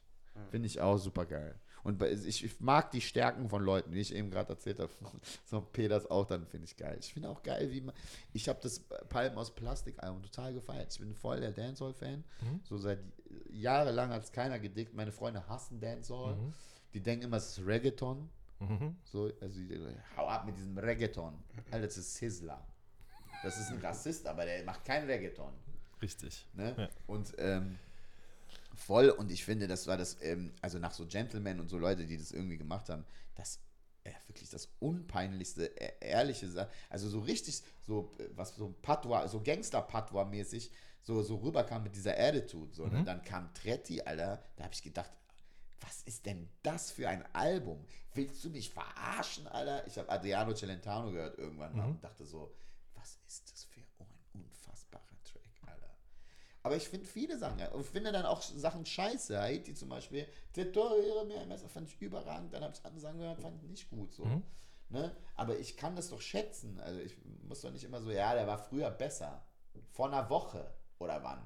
Finde 0.51 0.66
ich 0.66 0.80
auch 0.80 0.97
super 0.97 1.26
geil. 1.26 1.55
Und 1.82 2.03
ich, 2.03 2.43
ich 2.43 2.61
mag 2.61 2.91
die 2.91 3.03
Stärken 3.03 3.51
von 3.51 3.62
Leuten, 3.62 3.93
wie 3.93 4.01
ich 4.01 4.14
eben 4.14 4.30
gerade 4.30 4.55
erzählt 4.55 4.80
habe. 4.80 4.91
So 5.45 5.61
Peters 5.61 6.11
auch, 6.11 6.26
dann 6.26 6.47
finde 6.47 6.64
ich 6.64 6.76
geil. 6.76 6.97
Ich 6.99 7.12
finde 7.12 7.28
auch 7.28 7.43
geil, 7.43 7.70
wie 7.70 7.82
man. 7.82 7.95
Ich 8.32 8.49
habe 8.49 8.59
das 8.62 8.80
Palm 9.11 9.37
aus 9.37 9.55
Plastik-Album 9.55 10.22
total 10.22 10.55
gefeiert. 10.55 10.93
Ich 10.93 10.99
bin 10.99 11.14
voll 11.14 11.41
der 11.41 11.53
Dancehall-Fan. 11.53 12.24
Mhm. 12.41 12.61
So 12.64 12.78
seit 12.78 13.01
jahrelang 13.51 14.11
hat 14.11 14.24
es 14.24 14.32
keiner 14.32 14.59
gedickt. 14.59 14.95
Meine 14.95 15.12
Freunde 15.12 15.47
hassen 15.49 15.80
Dancehall. 15.80 16.37
Mhm. 16.37 16.53
Die 16.93 17.01
denken 17.01 17.26
immer, 17.26 17.39
es 17.39 17.59
ist 17.59 17.66
Reggaeton. 17.66 18.28
Mhm. 18.61 18.97
So, 19.05 19.30
also 19.41 19.61
hau 20.16 20.26
ab 20.28 20.47
mit 20.47 20.57
diesem 20.57 20.78
Reggaeton. 20.78 21.35
Alter, 21.70 21.87
das 21.87 21.99
ist 21.99 22.14
Sizzler. 22.14 22.64
Das 23.43 23.59
ist 23.59 23.70
ein 23.70 23.78
Rassist, 23.78 24.26
aber 24.26 24.45
der 24.45 24.64
macht 24.64 24.85
kein 24.85 25.05
Reggaeton. 25.05 25.53
Richtig. 26.01 26.47
Ne? 26.55 26.74
Ja. 26.76 26.89
Und 27.07 27.35
ähm, 27.39 27.78
voll 28.74 29.11
und 29.11 29.30
ich 29.30 29.45
finde, 29.45 29.66
das 29.66 29.87
war 29.87 29.97
das, 29.97 30.16
ähm, 30.22 30.53
also 30.61 30.78
nach 30.78 30.93
so 30.93 31.07
Gentlemen 31.07 31.61
und 31.61 31.68
so 31.68 31.78
Leute, 31.78 32.07
die 32.07 32.16
das 32.16 32.32
irgendwie 32.32 32.57
gemacht 32.57 32.89
haben, 32.89 33.05
das 33.35 33.61
äh, 34.05 34.12
wirklich 34.26 34.51
das 34.51 34.68
unpeinlichste, 34.80 35.66
e 35.66 35.93
ehrliche, 36.01 36.68
also 36.91 37.09
so 37.09 37.20
richtig, 37.20 37.62
so 37.80 38.12
äh, 38.18 38.28
was 38.35 38.55
so 38.57 38.74
Patois, 38.82 39.28
so 39.28 39.41
Gangster-Patois-mäßig, 39.43 40.70
so, 41.05 41.22
so 41.22 41.36
rüberkam 41.36 41.84
mit 41.84 41.94
dieser 41.94 42.18
Attitude. 42.18 42.74
So, 42.74 42.86
ne? 42.86 43.00
mhm. 43.00 43.05
Dann 43.05 43.22
kam 43.22 43.55
Tretti, 43.55 44.02
Alter, 44.02 44.42
da 44.57 44.64
habe 44.64 44.74
ich 44.74 44.82
gedacht, 44.82 45.11
was 45.80 46.02
ist 46.02 46.26
denn 46.26 46.48
das 46.62 46.90
für 46.90 47.09
ein 47.09 47.24
Album? 47.32 47.86
Willst 48.14 48.42
du 48.44 48.50
mich 48.50 48.70
verarschen, 48.70 49.46
Alter? 49.46 49.86
Ich 49.86 49.98
habe 49.98 50.09
Adriano 50.09 50.55
Celentano 50.55 51.12
gehört 51.12 51.38
irgendwann 51.38 51.74
mhm. 51.74 51.84
und 51.84 52.05
dachte 52.05 52.24
so, 52.24 52.55
was 52.94 53.18
ist 53.26 53.52
das 53.52 53.64
für 53.64 53.74
aber 56.64 56.76
ich 56.76 56.88
finde 56.88 57.07
viele 57.07 57.38
Sachen. 57.38 57.61
Und 57.68 57.84
finde 57.84 58.11
dann 58.11 58.24
auch 58.24 58.40
Sachen 58.40 58.86
scheiße. 58.86 59.38
Haiti 59.38 59.74
zum 59.74 59.90
Beispiel, 59.90 60.26
der 60.57 60.72
teure 60.72 61.26
Meermesser 61.26 61.68
fand 61.68 61.88
ich 61.88 62.00
überragend. 62.00 62.55
Dann 62.55 62.64
habe 62.64 62.72
ich 62.74 62.84
andere 62.84 63.00
Sachen 63.00 63.18
gehört, 63.18 63.38
fand 63.38 63.62
ich 63.62 63.68
nicht 63.68 63.90
gut. 63.90 64.14
So. 64.14 64.24
Mhm. 64.24 64.42
Ne? 64.88 65.14
Aber 65.36 65.59
ich 65.59 65.76
kann 65.76 65.94
das 65.94 66.09
doch 66.09 66.22
schätzen. 66.22 66.80
Also 66.80 67.00
ich 67.00 67.18
muss 67.42 67.61
doch 67.61 67.70
nicht 67.70 67.84
immer 67.84 68.00
so, 68.00 68.11
ja, 68.11 68.32
der 68.32 68.46
war 68.46 68.57
früher 68.57 68.90
besser. 68.90 69.46
Vor 69.92 70.07
einer 70.07 70.30
Woche 70.30 70.74
oder 71.05 71.22
wann. 71.22 71.42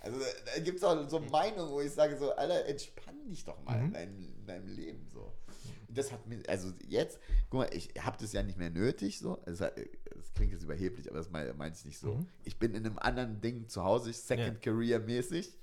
Also 0.00 0.18
da 0.18 0.60
gibt 0.60 0.78
es 0.78 0.84
auch 0.84 1.08
so 1.08 1.20
Meinungen, 1.20 1.70
wo 1.70 1.80
ich 1.80 1.92
sage 1.92 2.16
so, 2.16 2.32
Alter, 2.32 2.66
entspann 2.66 3.28
dich 3.28 3.44
doch 3.44 3.62
mal 3.62 3.78
mhm. 3.78 3.86
in, 3.86 3.92
dein, 3.92 4.34
in 4.38 4.46
deinem 4.46 4.66
Leben. 4.68 5.08
So 5.12 5.32
das 5.94 6.12
hat 6.12 6.26
mir, 6.26 6.42
also 6.48 6.72
jetzt, 6.88 7.18
guck 7.50 7.60
mal, 7.60 7.70
ich 7.74 7.90
habe 7.98 8.16
das 8.18 8.32
ja 8.32 8.42
nicht 8.42 8.58
mehr 8.58 8.70
nötig, 8.70 9.18
so. 9.18 9.40
Es, 9.46 9.58
das 9.58 9.74
klingt 10.34 10.52
jetzt 10.52 10.64
überheblich, 10.64 11.08
aber 11.08 11.18
das 11.18 11.30
meine 11.30 11.52
mein 11.54 11.72
ich 11.72 11.84
nicht 11.84 11.98
so. 11.98 12.14
Mhm. 12.14 12.26
Ich 12.44 12.58
bin 12.58 12.74
in 12.74 12.86
einem 12.86 12.98
anderen 12.98 13.40
Ding 13.40 13.68
zu 13.68 13.84
Hause, 13.84 14.12
Second 14.12 14.64
ja. 14.64 14.72
Career 14.72 14.98
mäßig. 15.00 15.58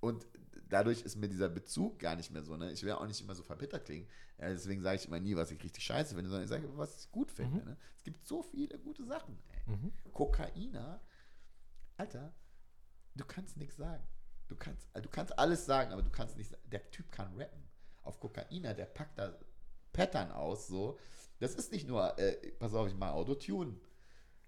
Und 0.00 0.26
dadurch 0.68 1.02
ist 1.02 1.16
mir 1.16 1.28
dieser 1.28 1.48
Bezug 1.48 1.98
gar 1.98 2.16
nicht 2.16 2.30
mehr 2.30 2.42
so. 2.42 2.56
Ne? 2.56 2.72
Ich 2.72 2.82
will 2.82 2.92
auch 2.92 3.06
nicht 3.06 3.20
immer 3.20 3.34
so 3.34 3.42
verbittert 3.42 3.84
klingen. 3.84 4.06
Deswegen 4.38 4.82
sage 4.82 4.96
ich 4.96 5.06
immer 5.06 5.20
nie, 5.20 5.36
was 5.36 5.50
ich 5.50 5.62
richtig 5.62 5.84
scheiße 5.84 6.14
finde, 6.14 6.30
sondern 6.30 6.44
ich 6.44 6.50
sage, 6.50 6.66
was 6.76 7.04
ich 7.04 7.10
gut 7.10 7.30
finde. 7.30 7.60
Mhm. 7.60 7.64
Ne? 7.70 7.76
Es 7.96 8.02
gibt 8.02 8.26
so 8.26 8.42
viele 8.42 8.78
gute 8.78 9.04
Sachen. 9.04 9.38
Mhm. 9.66 9.92
Kokainer, 10.12 11.00
Alter, 11.96 12.32
du 13.14 13.24
kannst 13.24 13.56
nichts 13.56 13.76
sagen. 13.76 14.06
Du 14.48 14.56
kannst, 14.56 14.88
du 14.94 15.08
kannst 15.08 15.38
alles 15.38 15.64
sagen, 15.64 15.92
aber 15.92 16.02
du 16.02 16.10
kannst 16.10 16.36
nicht 16.36 16.56
Der 16.64 16.90
Typ 16.90 17.10
kann 17.12 17.34
rappen. 17.36 17.62
Auf 18.02 18.18
Kokainer, 18.18 18.74
der 18.74 18.86
packt 18.86 19.18
da 19.18 19.38
Pattern 19.92 20.32
aus. 20.32 20.66
So. 20.66 20.98
Das 21.38 21.54
ist 21.54 21.72
nicht 21.72 21.86
nur, 21.86 22.18
äh, 22.18 22.52
pass 22.58 22.74
auf, 22.74 22.88
ich 22.88 22.94
mal 22.94 23.12
Autotune, 23.12 23.78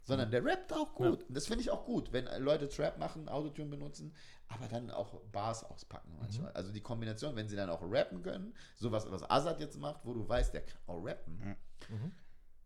sondern 0.02 0.30
der 0.30 0.44
rappt 0.44 0.72
auch 0.72 0.94
gut. 0.94 1.20
Ja. 1.20 1.26
Und 1.28 1.36
das 1.36 1.46
finde 1.46 1.62
ich 1.62 1.70
auch 1.70 1.84
gut, 1.84 2.12
wenn 2.12 2.26
Leute 2.42 2.68
Trap 2.68 2.98
machen, 2.98 3.28
Autotune 3.28 3.70
benutzen, 3.70 4.14
aber 4.48 4.66
dann 4.66 4.90
auch 4.90 5.20
Bars 5.32 5.64
auspacken 5.64 6.16
manchmal. 6.18 6.50
Mhm. 6.50 6.56
Also 6.56 6.72
die 6.72 6.80
Kombination, 6.80 7.36
wenn 7.36 7.48
sie 7.48 7.56
dann 7.56 7.70
auch 7.70 7.82
rappen 7.82 8.22
können, 8.22 8.54
sowas, 8.76 9.10
was 9.10 9.28
Azad 9.30 9.60
jetzt 9.60 9.78
macht, 9.78 10.04
wo 10.04 10.12
du 10.14 10.28
weißt, 10.28 10.52
der 10.52 10.66
kann 10.66 10.80
auch 10.86 11.04
rappen, 11.04 11.56
mhm. 11.88 12.12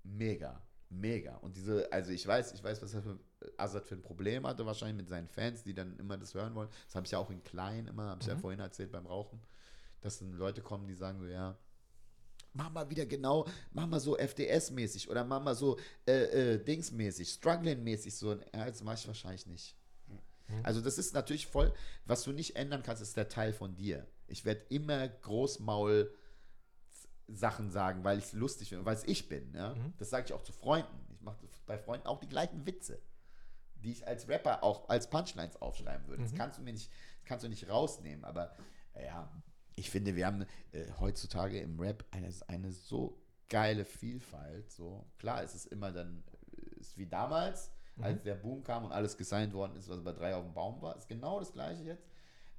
mega. 0.02 0.62
Mega. 0.88 1.36
Und 1.36 1.56
diese, 1.56 1.90
also 1.92 2.12
ich 2.12 2.26
weiß, 2.26 2.52
ich 2.52 2.62
weiß, 2.62 2.80
was 2.82 2.94
er 2.94 3.02
für 3.02 3.18
Azad 3.56 3.86
für 3.86 3.96
ein 3.96 4.02
Problem 4.02 4.46
hatte, 4.46 4.64
wahrscheinlich 4.66 4.96
mit 4.96 5.08
seinen 5.08 5.28
Fans, 5.28 5.62
die 5.62 5.74
dann 5.74 5.98
immer 5.98 6.16
das 6.16 6.34
hören 6.34 6.54
wollen. 6.54 6.68
Das 6.86 6.94
habe 6.94 7.06
ich 7.06 7.12
ja 7.12 7.18
auch 7.18 7.30
in 7.30 7.42
klein 7.42 7.86
immer, 7.86 8.10
habe 8.10 8.20
ich 8.20 8.26
mhm. 8.26 8.34
ja 8.34 8.38
vorhin 8.38 8.60
erzählt 8.60 8.92
beim 8.92 9.06
Rauchen, 9.06 9.40
dass 10.00 10.18
dann 10.18 10.32
Leute 10.32 10.62
kommen, 10.62 10.86
die 10.86 10.94
sagen 10.94 11.18
so, 11.18 11.26
ja, 11.26 11.58
mach 12.52 12.70
mal 12.70 12.88
wieder 12.88 13.06
genau, 13.06 13.46
mach 13.72 13.86
mal 13.86 14.00
so 14.00 14.16
FDS-mäßig 14.16 15.08
oder 15.08 15.24
mach 15.24 15.42
mal 15.42 15.54
so 15.54 15.78
äh, 16.06 16.54
äh, 16.54 16.64
Dings-mäßig, 16.64 17.28
Struggling-mäßig 17.28 18.16
so. 18.16 18.34
Ja, 18.54 18.66
das 18.66 18.82
mache 18.82 18.96
ich 18.96 19.06
wahrscheinlich 19.06 19.46
nicht. 19.46 19.76
Mhm. 20.08 20.60
Also 20.62 20.80
das 20.80 20.98
ist 20.98 21.14
natürlich 21.14 21.46
voll, 21.46 21.72
was 22.04 22.22
du 22.24 22.32
nicht 22.32 22.56
ändern 22.56 22.82
kannst, 22.82 23.02
ist 23.02 23.16
der 23.16 23.28
Teil 23.28 23.52
von 23.52 23.76
dir. 23.76 24.06
Ich 24.28 24.44
werde 24.44 24.62
immer 24.68 25.08
Großmaul 25.08 26.14
Sachen 27.28 27.70
sagen, 27.70 28.04
weil 28.04 28.18
ich 28.18 28.26
es 28.26 28.32
lustig 28.32 28.68
finde, 28.68 28.84
weil 28.84 28.94
es 28.94 29.04
ich 29.04 29.28
bin. 29.28 29.52
Ja? 29.54 29.74
Mhm. 29.74 29.94
Das 29.98 30.10
sage 30.10 30.26
ich 30.26 30.32
auch 30.32 30.42
zu 30.42 30.52
Freunden. 30.52 31.06
Ich 31.10 31.20
mache 31.20 31.38
bei 31.66 31.78
Freunden 31.78 32.06
auch 32.06 32.20
die 32.20 32.28
gleichen 32.28 32.66
Witze, 32.66 33.00
die 33.76 33.92
ich 33.92 34.06
als 34.06 34.28
Rapper 34.28 34.62
auch 34.62 34.88
als 34.88 35.10
Punchlines 35.10 35.60
aufschreiben 35.60 36.06
würde. 36.06 36.22
Mhm. 36.22 36.26
Das 36.26 36.34
kannst 36.34 36.58
du 36.58 36.62
mir 36.62 36.72
nicht, 36.72 36.90
das 36.90 37.24
kannst 37.24 37.44
du 37.44 37.48
nicht 37.48 37.68
rausnehmen. 37.68 38.24
Aber 38.24 38.54
ja, 38.94 39.30
ich 39.74 39.90
finde, 39.90 40.16
wir 40.16 40.26
haben 40.26 40.46
äh, 40.72 40.86
heutzutage 41.00 41.60
im 41.60 41.78
Rap 41.80 42.04
eine, 42.10 42.32
eine 42.48 42.72
so 42.72 43.20
geile 43.48 43.84
Vielfalt. 43.84 44.70
So 44.70 45.06
klar, 45.18 45.42
es 45.42 45.54
ist 45.54 45.66
immer 45.66 45.92
dann 45.92 46.22
äh, 46.56 46.80
ist 46.80 46.96
wie 46.96 47.06
damals, 47.06 47.70
mhm. 47.96 48.04
als 48.04 48.22
der 48.22 48.34
Boom 48.36 48.62
kam 48.62 48.84
und 48.84 48.92
alles 48.92 49.16
gesigned 49.16 49.52
worden 49.52 49.76
ist, 49.76 49.88
was 49.88 50.02
bei 50.02 50.12
drei 50.12 50.34
auf 50.34 50.44
dem 50.44 50.54
Baum 50.54 50.80
war. 50.80 50.96
Ist 50.96 51.08
genau 51.08 51.40
das 51.40 51.52
gleiche 51.52 51.82
jetzt. 51.82 52.06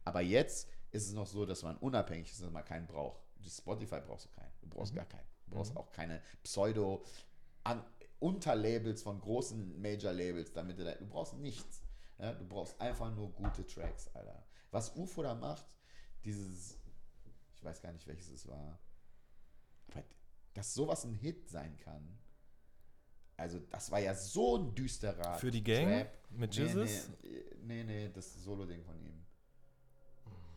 Aber 0.04 0.22
jetzt 0.22 0.70
ist 0.92 1.08
es 1.08 1.14
noch 1.14 1.28
so, 1.28 1.46
dass 1.46 1.64
man 1.64 1.78
unabhängig 1.78 2.32
ist, 2.32 2.42
dass 2.42 2.52
man 2.52 2.64
keinen 2.64 2.88
braucht. 2.88 3.22
Spotify 3.46 4.00
brauchst 4.06 4.26
du 4.26 4.30
keinen. 4.30 4.52
Du 4.70 4.78
brauchst 4.78 4.94
mhm. 4.94 4.98
gar 4.98 5.06
keinen. 5.06 5.28
Du 5.48 5.56
brauchst 5.56 5.72
mhm. 5.72 5.78
auch 5.78 5.92
keine 5.92 6.22
Pseudo 6.44 7.04
an, 7.64 7.84
Unterlabels 8.20 9.04
von 9.04 9.20
großen 9.20 9.80
Major-Labels, 9.80 10.52
damit 10.54 10.80
du 10.80 10.84
da, 10.84 10.96
du 10.96 11.06
brauchst 11.06 11.36
nichts. 11.36 11.84
Ja, 12.18 12.34
du 12.34 12.48
brauchst 12.48 12.80
einfach 12.82 13.14
nur 13.16 13.32
gute 13.32 13.66
Tracks, 13.66 14.08
Alter. 14.16 14.44
Was 14.72 14.96
UFO 14.96 15.22
da 15.22 15.36
macht, 15.36 15.66
dieses, 16.26 16.80
ich 17.54 17.64
weiß 17.64 17.82
gar 17.82 17.94
nicht, 17.94 18.08
welches 18.08 18.30
es 18.30 18.48
war, 18.48 18.58
aber 18.58 18.80
dass 20.58 20.74
sowas 20.74 21.06
ein 21.06 21.14
Hit 21.14 21.48
sein 21.50 21.78
kann, 21.78 22.18
also 23.38 23.60
das 23.60 23.92
war 23.92 24.00
ja 24.00 24.16
so 24.16 24.58
ein 24.58 24.74
düsterer 24.74 25.36
Für 25.36 25.52
die 25.52 25.64
Gang 25.64 25.88
Trap. 25.88 26.30
mit 26.32 26.56
Jesus? 26.56 27.10
Nee, 27.22 27.30
nee, 27.62 27.84
nee, 27.84 27.84
nee, 27.84 28.10
das 28.10 28.44
Solo-Ding 28.44 28.84
von 28.84 29.00
ihm. 29.00 29.24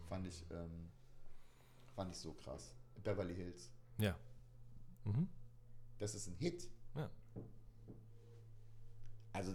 Fand 0.09 0.27
ich, 0.27 0.47
ähm, 0.51 0.91
fand 1.95 2.13
ich 2.13 2.17
so 2.17 2.33
krass. 2.33 2.75
Beverly 3.03 3.35
Hills. 3.35 3.71
Ja. 4.01 4.19
Mhm. 5.05 5.29
Das 5.99 6.15
ist 6.15 6.27
ein 6.29 6.35
Hit. 6.37 6.69
Ja. 6.95 7.11
Also, 9.33 9.55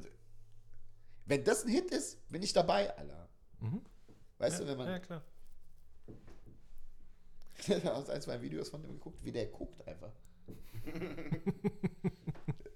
wenn 1.26 1.44
das 1.44 1.64
ein 1.64 1.70
Hit 1.70 1.92
ist, 1.92 2.28
bin 2.30 2.42
ich 2.44 2.54
dabei, 2.54 2.96
Alter. 2.98 3.30
Mhm. 3.60 3.82
Weißt 4.38 4.60
ja, 4.60 4.66
du, 4.66 4.72
wenn 4.72 4.78
man. 4.78 4.88
Ja, 4.88 5.00
klar. 5.00 5.24
Ich 7.58 7.70
habe 7.86 8.14
ein, 8.14 8.22
zwei 8.22 8.42
Videos 8.42 8.70
von 8.70 8.82
dem 8.82 8.92
geguckt, 8.92 9.24
wie 9.24 9.32
der 9.32 9.48
guckt 9.48 9.88
einfach. 9.88 10.12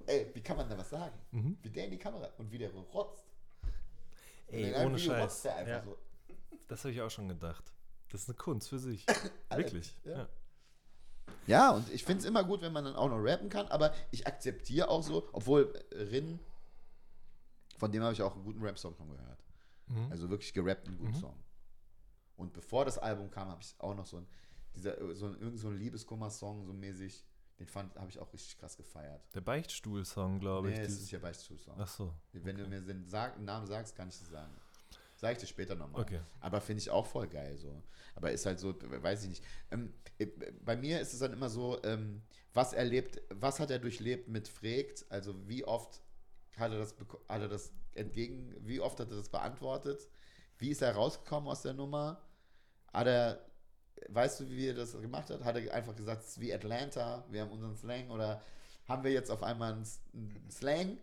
Ey, 0.08 0.32
wie 0.34 0.42
kann 0.42 0.58
man 0.58 0.68
da 0.68 0.78
was 0.78 0.90
sagen? 0.90 1.16
Mhm. 1.32 1.58
Wie 1.62 1.70
der 1.70 1.86
in 1.86 1.92
die 1.92 2.00
Kamera 2.00 2.30
und 2.38 2.52
wie 2.52 2.58
der 2.58 2.74
rotzt. 2.74 3.26
Ey, 4.48 4.74
ohne 4.74 4.96
Video 4.96 5.14
Scheiß. 5.14 5.44
Ja. 5.44 5.84
So. 5.84 5.98
Das 6.68 6.80
habe 6.80 6.94
ich 6.94 7.02
auch 7.02 7.12
schon 7.12 7.28
gedacht. 7.28 7.72
Das 8.10 8.24
ist 8.24 8.30
eine 8.30 8.38
Kunst 8.38 8.70
für 8.70 8.80
sich. 8.80 9.06
Wirklich. 9.52 9.94
Ja. 10.04 10.18
ja. 10.20 10.30
Ja 11.48 11.72
und 11.72 11.92
ich 11.92 12.04
finde 12.04 12.20
es 12.20 12.26
immer 12.26 12.44
gut, 12.44 12.62
wenn 12.62 12.74
man 12.74 12.86
dann 12.86 12.96
auch 12.96 13.10
noch 13.10 13.20
rappen 13.20 13.50
kann, 13.50 13.68
aber 13.68 13.94
ich 14.12 14.28
akzeptiere 14.28 14.90
auch 14.90 15.04
so, 15.04 15.28
obwohl 15.32 15.74
Rin, 15.92 16.40
von 17.78 17.92
dem 17.92 18.04
habe 18.04 18.14
ich 18.14 18.22
auch 18.22 18.36
einen 18.36 18.44
guten 18.44 18.62
Rap-Song 18.62 18.96
von 18.96 19.10
gehört. 19.10 19.44
Mhm. 19.88 20.12
Also 20.12 20.30
wirklich 20.30 20.54
gerappten 20.54 20.98
guten 20.98 21.12
mhm. 21.12 21.20
Song. 21.20 21.44
Und 22.36 22.54
bevor 22.54 22.86
das 22.86 22.98
Album 22.98 23.30
kam, 23.30 23.50
habe 23.50 23.62
ich 23.62 23.76
auch 23.80 23.96
noch 23.96 24.06
so 24.06 24.18
ein, 24.18 24.28
dieser, 24.76 25.16
so 25.16 25.28
ein, 25.28 25.58
so 25.58 25.68
ein 25.68 25.78
Liebeskummer-Song, 25.78 26.66
so 26.66 26.74
mäßig, 26.74 27.26
den 27.60 27.68
fand, 27.68 27.94
habe 27.96 28.10
ich 28.10 28.20
auch 28.20 28.32
richtig 28.32 28.58
krass 28.58 28.78
gefeiert. 28.78 29.22
Der 29.34 29.42
Beichtstuhl-Song, 29.42 30.40
glaube 30.40 30.68
nee, 30.68 30.74
ich. 30.74 30.80
Nee, 30.80 30.86
das 30.86 30.94
ist 30.94 31.12
der 31.12 31.20
Beichtstuhl-Song. 31.20 31.76
Ach 31.78 31.88
so. 31.88 32.14
Wenn 32.32 32.56
okay. 32.56 32.64
du 32.64 32.70
mir 32.70 32.82
den 32.82 33.06
Sag, 33.06 33.40
Namen 33.42 33.68
sagst, 33.68 33.96
kann 33.96 34.08
ich 34.08 34.18
das 34.18 34.30
sagen. 34.30 34.54
Sag 35.20 35.34
ich 35.34 35.40
dir 35.40 35.48
später 35.48 35.76
nochmal. 35.76 36.04
Okay. 36.04 36.22
Aber 36.40 36.62
finde 36.62 36.82
ich 36.82 36.90
auch 36.90 37.06
voll 37.06 37.28
geil 37.28 37.58
so. 37.58 37.84
Aber 38.16 38.32
ist 38.32 38.46
halt 38.46 38.58
so, 38.58 38.74
weiß 38.80 39.24
ich 39.24 39.30
nicht. 39.30 39.44
Ähm, 39.70 39.94
äh, 40.18 40.28
bei 40.64 40.78
mir 40.78 41.02
ist 41.02 41.12
es 41.12 41.20
dann 41.20 41.34
immer 41.34 41.50
so, 41.50 41.84
ähm, 41.84 42.22
was 42.54 42.72
erlebt, 42.72 43.22
was 43.30 43.60
hat 43.60 43.70
er 43.70 43.80
durchlebt 43.80 44.30
mit 44.30 44.48
Fregt? 44.48 45.06
Also 45.10 45.36
wie 45.46 45.66
oft 45.66 46.02
hat 46.56 46.72
er 46.72 46.80
das, 46.80 46.96
hat 47.28 47.42
er 47.42 47.50
das 47.50 47.74
entgegen, 47.96 48.56
wie 48.62 48.80
oft 48.80 48.98
hat 49.02 49.12
er 49.12 49.18
das 49.18 49.28
beantwortet? 49.28 50.08
Wie 50.58 50.70
ist 50.70 50.82
er 50.82 50.96
rausgekommen 50.96 51.50
aus 51.50 51.64
der 51.64 51.74
Nummer? 51.74 52.22
Hat 52.94 53.08
er, 53.08 53.46
weißt 54.08 54.40
du, 54.40 54.50
wie 54.50 54.68
er 54.68 54.74
das 54.74 54.94
gemacht 54.94 55.30
hat? 55.30 55.44
Hat 55.44 55.58
er 55.58 55.74
einfach 55.74 55.98
gesagt, 55.98 56.24
es 56.24 56.30
ist 56.30 56.40
wie 56.40 56.54
Atlanta, 56.54 57.26
wir 57.30 57.42
haben 57.42 57.52
unseren 57.52 57.76
Slang 57.76 58.10
oder 58.10 58.42
haben 58.88 59.04
wir 59.04 59.12
jetzt 59.12 59.32
auf 59.32 59.44
einmal 59.44 59.74
einen 59.74 59.86
Slang? 60.50 60.98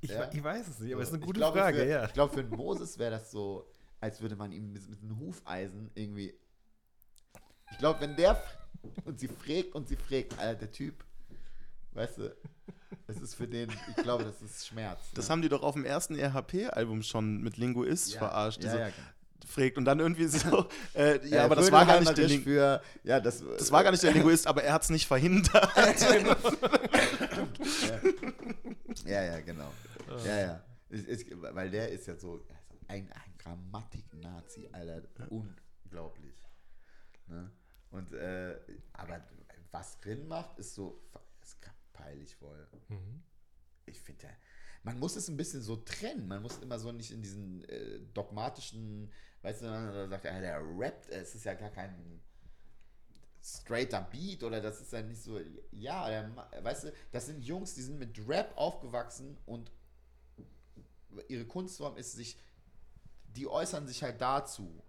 Ich, 0.00 0.10
ja? 0.10 0.30
ich, 0.32 0.42
weiß 0.42 0.68
es 0.68 0.78
nicht, 0.80 0.92
aber 0.92 1.02
es 1.02 1.08
ist 1.08 1.14
eine 1.14 1.24
gute 1.24 1.38
glaube, 1.38 1.58
Frage, 1.58 1.78
für, 1.78 1.86
ja. 1.86 2.04
Ich 2.04 2.12
glaube, 2.12 2.34
für 2.34 2.40
einen 2.40 2.50
Moses 2.50 2.98
wäre 2.98 3.12
das 3.12 3.30
so, 3.30 3.66
als 4.00 4.20
würde 4.20 4.36
man 4.36 4.52
ihm 4.52 4.72
mit, 4.72 4.88
mit 4.88 5.02
einem 5.02 5.18
Hufeisen 5.18 5.90
irgendwie. 5.94 6.34
Ich 7.72 7.78
glaube, 7.78 8.00
wenn 8.00 8.14
der 8.14 8.40
und 9.04 9.18
sie 9.18 9.28
fragt 9.28 9.74
und 9.74 9.88
sie 9.88 9.96
fragt, 9.96 10.38
Alter, 10.38 10.60
der 10.60 10.70
Typ, 10.70 11.04
weißt 11.92 12.18
du, 12.18 12.36
es 13.08 13.20
ist 13.20 13.34
für 13.34 13.48
den, 13.48 13.70
ich 13.70 14.02
glaube, 14.02 14.24
das 14.24 14.42
ist 14.42 14.66
Schmerz. 14.66 15.00
Das 15.14 15.26
ne? 15.26 15.32
haben 15.32 15.42
die 15.42 15.48
doch 15.48 15.62
auf 15.62 15.74
dem 15.74 15.84
ersten 15.84 16.14
RHP-Album 16.14 17.02
schon 17.02 17.42
mit 17.42 17.56
Linguist 17.56 18.12
ja, 18.12 18.18
verarscht. 18.18 18.62
Diese, 18.62 18.78
ja, 18.78 18.88
ja, 18.88 18.94
fragt 19.46 19.78
und 19.78 19.84
dann 19.84 20.00
irgendwie 20.00 20.26
so, 20.26 20.66
äh, 20.94 21.26
ja, 21.28 21.36
äh, 21.36 21.38
aber 21.40 21.56
das 21.56 21.70
war 21.70 21.86
gar 21.86 22.00
nicht 22.00 22.18
der 22.18 22.28
für, 22.28 22.82
ja, 23.04 23.20
das, 23.20 23.42
das 23.58 23.70
war 23.70 23.82
gar 23.84 23.92
nicht 23.92 24.02
der 24.02 24.12
Linguist, 24.12 24.46
aber 24.46 24.62
er 24.62 24.74
hat 24.74 24.82
es 24.82 24.90
nicht 24.90 25.06
verhindert. 25.06 25.70
ja, 29.04 29.22
ja, 29.22 29.40
genau. 29.40 29.72
Ja, 30.24 30.40
ja. 30.40 30.64
Ist, 30.88 31.06
ist, 31.06 31.26
weil 31.40 31.70
der 31.70 31.90
ist 31.90 32.06
ja 32.06 32.16
so 32.16 32.46
ein, 32.88 33.10
ein 33.10 33.34
Grammatik-Nazi, 33.38 34.68
Alter. 34.72 35.30
Unglaublich. 35.30 36.48
Ne? 37.26 37.50
Und, 37.90 38.12
äh, 38.12 38.58
aber 38.92 39.24
was 39.70 40.00
drin 40.00 40.28
macht, 40.28 40.58
ist 40.58 40.74
so, 40.74 41.02
ist 41.42 41.58
peinlich 41.92 42.34
voll. 42.36 42.66
Mhm. 42.88 43.22
Ich 43.86 44.00
finde, 44.00 44.28
man 44.82 44.98
muss 44.98 45.16
es 45.16 45.28
ein 45.28 45.36
bisschen 45.36 45.62
so 45.62 45.76
trennen. 45.76 46.28
Man 46.28 46.42
muss 46.42 46.58
immer 46.58 46.78
so 46.78 46.92
nicht 46.92 47.10
in 47.10 47.22
diesen 47.22 47.64
äh, 47.64 48.00
dogmatischen, 48.14 49.12
weißt 49.42 49.62
du, 49.62 49.66
da 49.66 50.08
sagt 50.08 50.24
er, 50.24 50.40
der 50.40 50.60
rappt, 50.60 51.08
es 51.08 51.34
ist 51.34 51.44
ja 51.44 51.54
gar 51.54 51.70
kein 51.70 52.22
straighter 53.46 54.00
Beat 54.00 54.42
oder 54.42 54.60
das 54.60 54.80
ist 54.80 54.92
ja 54.92 55.02
nicht 55.02 55.22
so, 55.22 55.38
ja, 55.70 56.08
der, 56.08 56.30
weißt 56.62 56.84
du, 56.84 56.92
das 57.12 57.26
sind 57.26 57.44
Jungs, 57.44 57.74
die 57.74 57.82
sind 57.82 57.98
mit 57.98 58.18
Rap 58.28 58.52
aufgewachsen 58.56 59.36
und 59.46 59.70
ihre 61.28 61.44
Kunstform 61.44 61.96
ist 61.96 62.12
sich, 62.12 62.36
die 63.36 63.46
äußern 63.46 63.86
sich 63.86 64.02
halt 64.02 64.20
dazu. 64.20 64.82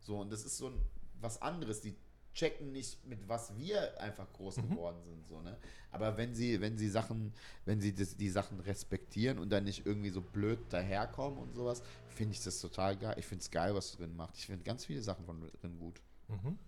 So, 0.00 0.20
und 0.20 0.30
das 0.30 0.44
ist 0.44 0.58
so 0.58 0.68
ein, 0.68 0.80
was 1.20 1.40
anderes. 1.40 1.80
Die 1.80 1.96
checken 2.34 2.72
nicht, 2.72 3.04
mit 3.06 3.28
was 3.28 3.56
wir 3.56 4.00
einfach 4.00 4.30
groß 4.32 4.58
mhm. 4.58 4.70
geworden 4.70 5.02
sind. 5.04 5.26
So, 5.28 5.40
ne? 5.40 5.56
Aber 5.90 6.16
wenn 6.16 6.34
sie, 6.34 6.60
wenn 6.60 6.76
sie 6.76 6.88
Sachen, 6.88 7.32
wenn 7.64 7.80
sie 7.80 7.94
das, 7.94 8.16
die 8.16 8.30
Sachen 8.30 8.60
respektieren 8.60 9.38
und 9.38 9.50
dann 9.50 9.64
nicht 9.64 9.86
irgendwie 9.86 10.10
so 10.10 10.20
blöd 10.20 10.58
daherkommen 10.70 11.38
und 11.38 11.54
sowas, 11.54 11.82
finde 12.08 12.34
ich 12.34 12.42
das 12.42 12.60
total 12.60 12.96
geil. 12.96 13.14
Ich 13.18 13.26
finde 13.26 13.42
es 13.42 13.50
geil, 13.50 13.74
was 13.74 13.92
drin 13.92 14.16
macht. 14.16 14.36
Ich 14.36 14.46
finde 14.46 14.64
ganz 14.64 14.84
viele 14.84 15.02
Sachen 15.02 15.24
von 15.24 15.40
drin 15.60 15.78
gut. 15.78 16.00
Mhm. 16.28 16.58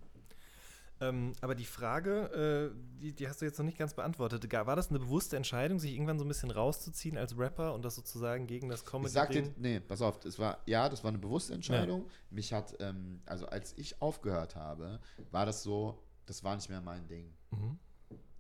Ähm, 1.09 1.33
aber 1.41 1.55
die 1.55 1.65
Frage, 1.65 2.73
äh, 2.73 3.01
die, 3.01 3.13
die, 3.15 3.29
hast 3.29 3.41
du 3.41 3.45
jetzt 3.45 3.59
noch 3.59 3.65
nicht 3.65 3.79
ganz 3.79 3.95
beantwortet. 3.95 4.51
War 4.53 4.77
das 4.77 4.89
eine 4.89 4.99
bewusste 4.99 5.37
Entscheidung, 5.37 5.79
sich 5.79 5.93
irgendwann 5.93 6.19
so 6.19 6.25
ein 6.25 6.29
bisschen 6.29 6.51
rauszuziehen 6.51 7.19
als 7.19 7.37
Rapper 7.37 7.75
und 7.75 7.85
das 7.85 7.95
sozusagen 7.95 8.47
gegen 8.47 8.69
das 8.69 8.85
Comedy? 8.85 9.09
Ich 9.09 9.13
sagte, 9.13 9.55
nee, 9.57 9.81
pass 9.81 10.01
auf, 10.01 10.25
es 10.25 10.39
war, 10.39 10.59
ja, 10.67 10.89
das 10.89 11.05
war 11.05 11.09
eine 11.09 11.19
bewusste 11.19 11.55
Entscheidung. 11.55 12.05
Ja. 12.05 12.11
Mich 12.31 12.53
hat, 12.53 12.75
ähm, 12.81 13.21
also 13.27 13.47
als 13.47 13.77
ich 13.77 14.01
aufgehört 14.01 14.57
habe, 14.57 15.01
war 15.31 15.47
das 15.47 15.63
so, 15.63 16.03
das 16.27 16.43
war 16.43 16.55
nicht 16.57 16.69
mehr 16.69 16.81
mein 16.81 17.07
Ding. 17.07 17.35
Mhm. 17.51 17.79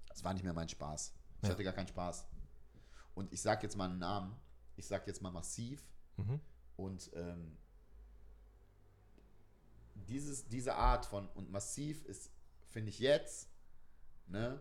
Das 0.08 0.24
war 0.24 0.32
nicht 0.32 0.44
mehr 0.44 0.54
mein 0.54 0.68
Spaß. 0.68 1.12
Ich 1.42 1.48
ja. 1.48 1.52
hatte 1.52 1.64
gar 1.64 1.72
keinen 1.72 1.88
Spaß. 1.88 2.26
Und 3.14 3.32
ich 3.32 3.42
sag 3.42 3.62
jetzt 3.62 3.76
mal 3.76 3.90
einen 3.90 3.98
Namen. 3.98 4.34
Ich 4.76 4.86
sag 4.86 5.06
jetzt 5.06 5.22
mal 5.22 5.30
massiv. 5.30 5.84
Mhm. 6.16 6.40
Und 6.76 7.10
ähm, 7.14 7.56
dieses, 9.94 10.48
diese 10.48 10.74
Art 10.74 11.06
von, 11.06 11.28
und 11.28 11.50
massiv 11.50 12.04
ist 12.04 12.30
finde 12.74 12.90
ich 12.90 12.98
jetzt, 12.98 13.48
ne? 14.26 14.60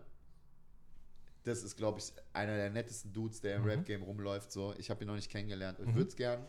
Das 1.42 1.62
ist, 1.62 1.76
glaube 1.76 1.98
ich, 1.98 2.12
einer 2.32 2.56
der 2.56 2.70
nettesten 2.70 3.12
Dudes, 3.12 3.40
der 3.40 3.56
im 3.56 3.62
mhm. 3.62 3.68
Rap-Game 3.68 4.02
rumläuft. 4.02 4.50
So. 4.50 4.72
Ich 4.78 4.88
habe 4.88 5.04
ihn 5.04 5.08
noch 5.08 5.16
nicht 5.16 5.30
kennengelernt. 5.30 5.78
Ich 5.78 5.88
mhm. 5.88 5.94
würde 5.94 6.08
es 6.08 6.16
gern. 6.16 6.46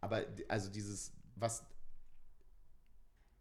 Aber 0.00 0.24
also 0.48 0.70
dieses, 0.70 1.12
was 1.36 1.64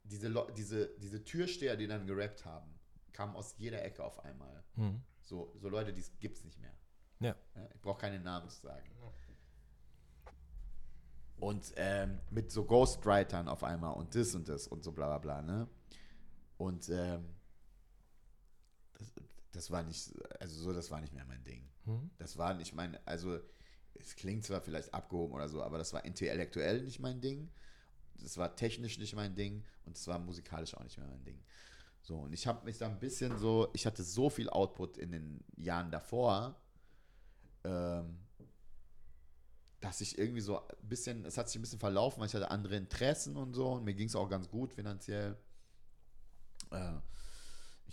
diese, 0.03 0.29
diese, 0.55 0.89
diese 0.99 1.23
Türsteher, 1.23 1.75
die 1.77 1.87
dann 1.87 2.05
gerappt 2.05 2.45
haben, 2.45 2.69
kamen 3.11 3.35
aus 3.35 3.55
jeder 3.57 3.83
Ecke 3.83 4.03
auf 4.03 4.19
einmal. 4.23 4.63
Mhm. 4.75 5.01
So, 5.21 5.55
so 5.55 5.69
Leute, 5.69 5.93
die 5.93 6.03
gibt 6.19 6.37
es 6.37 6.43
nicht 6.43 6.59
mehr. 6.59 6.75
Ja. 7.21 7.35
ja 7.55 7.69
ich 7.73 7.81
brauche 7.81 8.01
keine 8.01 8.19
Namen 8.19 8.49
zu 8.49 8.61
sagen. 8.61 8.87
Und 11.37 11.73
ähm, 11.77 12.19
mit 12.29 12.51
so 12.51 12.65
Ghostwritern 12.65 13.47
auf 13.47 13.63
einmal 13.63 13.93
und 13.95 14.13
das 14.15 14.35
und 14.35 14.47
das 14.47 14.67
und 14.67 14.83
so 14.83 14.91
bla 14.91 15.07
bla 15.07 15.17
bla, 15.17 15.41
ne? 15.41 15.67
Und 16.57 16.87
ähm, 16.89 17.25
das 19.51 19.71
war 19.71 19.83
nicht, 19.83 20.11
also 20.39 20.61
so, 20.61 20.73
das 20.73 20.91
war 20.91 20.99
nicht 21.01 21.13
mehr 21.13 21.25
mein 21.25 21.43
Ding. 21.43 21.69
Mhm. 21.85 22.09
Das 22.17 22.37
war 22.37 22.53
nicht 22.53 22.73
mein, 22.73 22.97
also 23.05 23.39
es 23.95 24.15
klingt 24.15 24.43
zwar 24.43 24.61
vielleicht 24.61 24.93
abgehoben 24.93 25.33
oder 25.33 25.47
so, 25.47 25.61
aber 25.63 25.77
das 25.77 25.93
war 25.93 26.03
intellektuell 26.05 26.81
nicht 26.81 26.99
mein 26.99 27.21
Ding. 27.21 27.49
Das 28.15 28.37
war 28.37 28.55
technisch 28.55 28.97
nicht 28.97 29.15
mein 29.15 29.35
Ding 29.35 29.63
und 29.85 29.97
es 29.97 30.07
war 30.07 30.19
musikalisch 30.19 30.75
auch 30.75 30.83
nicht 30.83 30.97
mehr 30.97 31.07
mein 31.07 31.23
Ding. 31.23 31.39
So, 32.01 32.17
und 32.17 32.33
ich 32.33 32.47
habe 32.47 32.65
mich 32.65 32.77
da 32.77 32.87
ein 32.87 32.99
bisschen 32.99 33.37
so, 33.37 33.69
ich 33.73 33.85
hatte 33.85 34.03
so 34.03 34.29
viel 34.29 34.49
Output 34.49 34.97
in 34.97 35.11
den 35.11 35.43
Jahren 35.55 35.89
davor, 35.89 36.59
ähm, 37.63 38.19
dass 39.79 40.01
ich 40.01 40.17
irgendwie 40.17 40.41
so 40.41 40.59
ein 40.59 40.87
bisschen, 40.87 41.25
es 41.25 41.37
hat 41.37 41.47
sich 41.47 41.57
ein 41.57 41.61
bisschen 41.61 41.79
verlaufen, 41.79 42.19
weil 42.19 42.27
ich 42.27 42.33
hatte 42.33 42.51
andere 42.51 42.75
Interessen 42.75 43.37
und 43.37 43.53
so 43.53 43.73
und 43.73 43.83
mir 43.83 43.93
ging 43.93 44.07
es 44.07 44.15
auch 44.15 44.29
ganz 44.29 44.49
gut 44.49 44.73
finanziell. 44.73 45.37
Äh, 46.71 46.93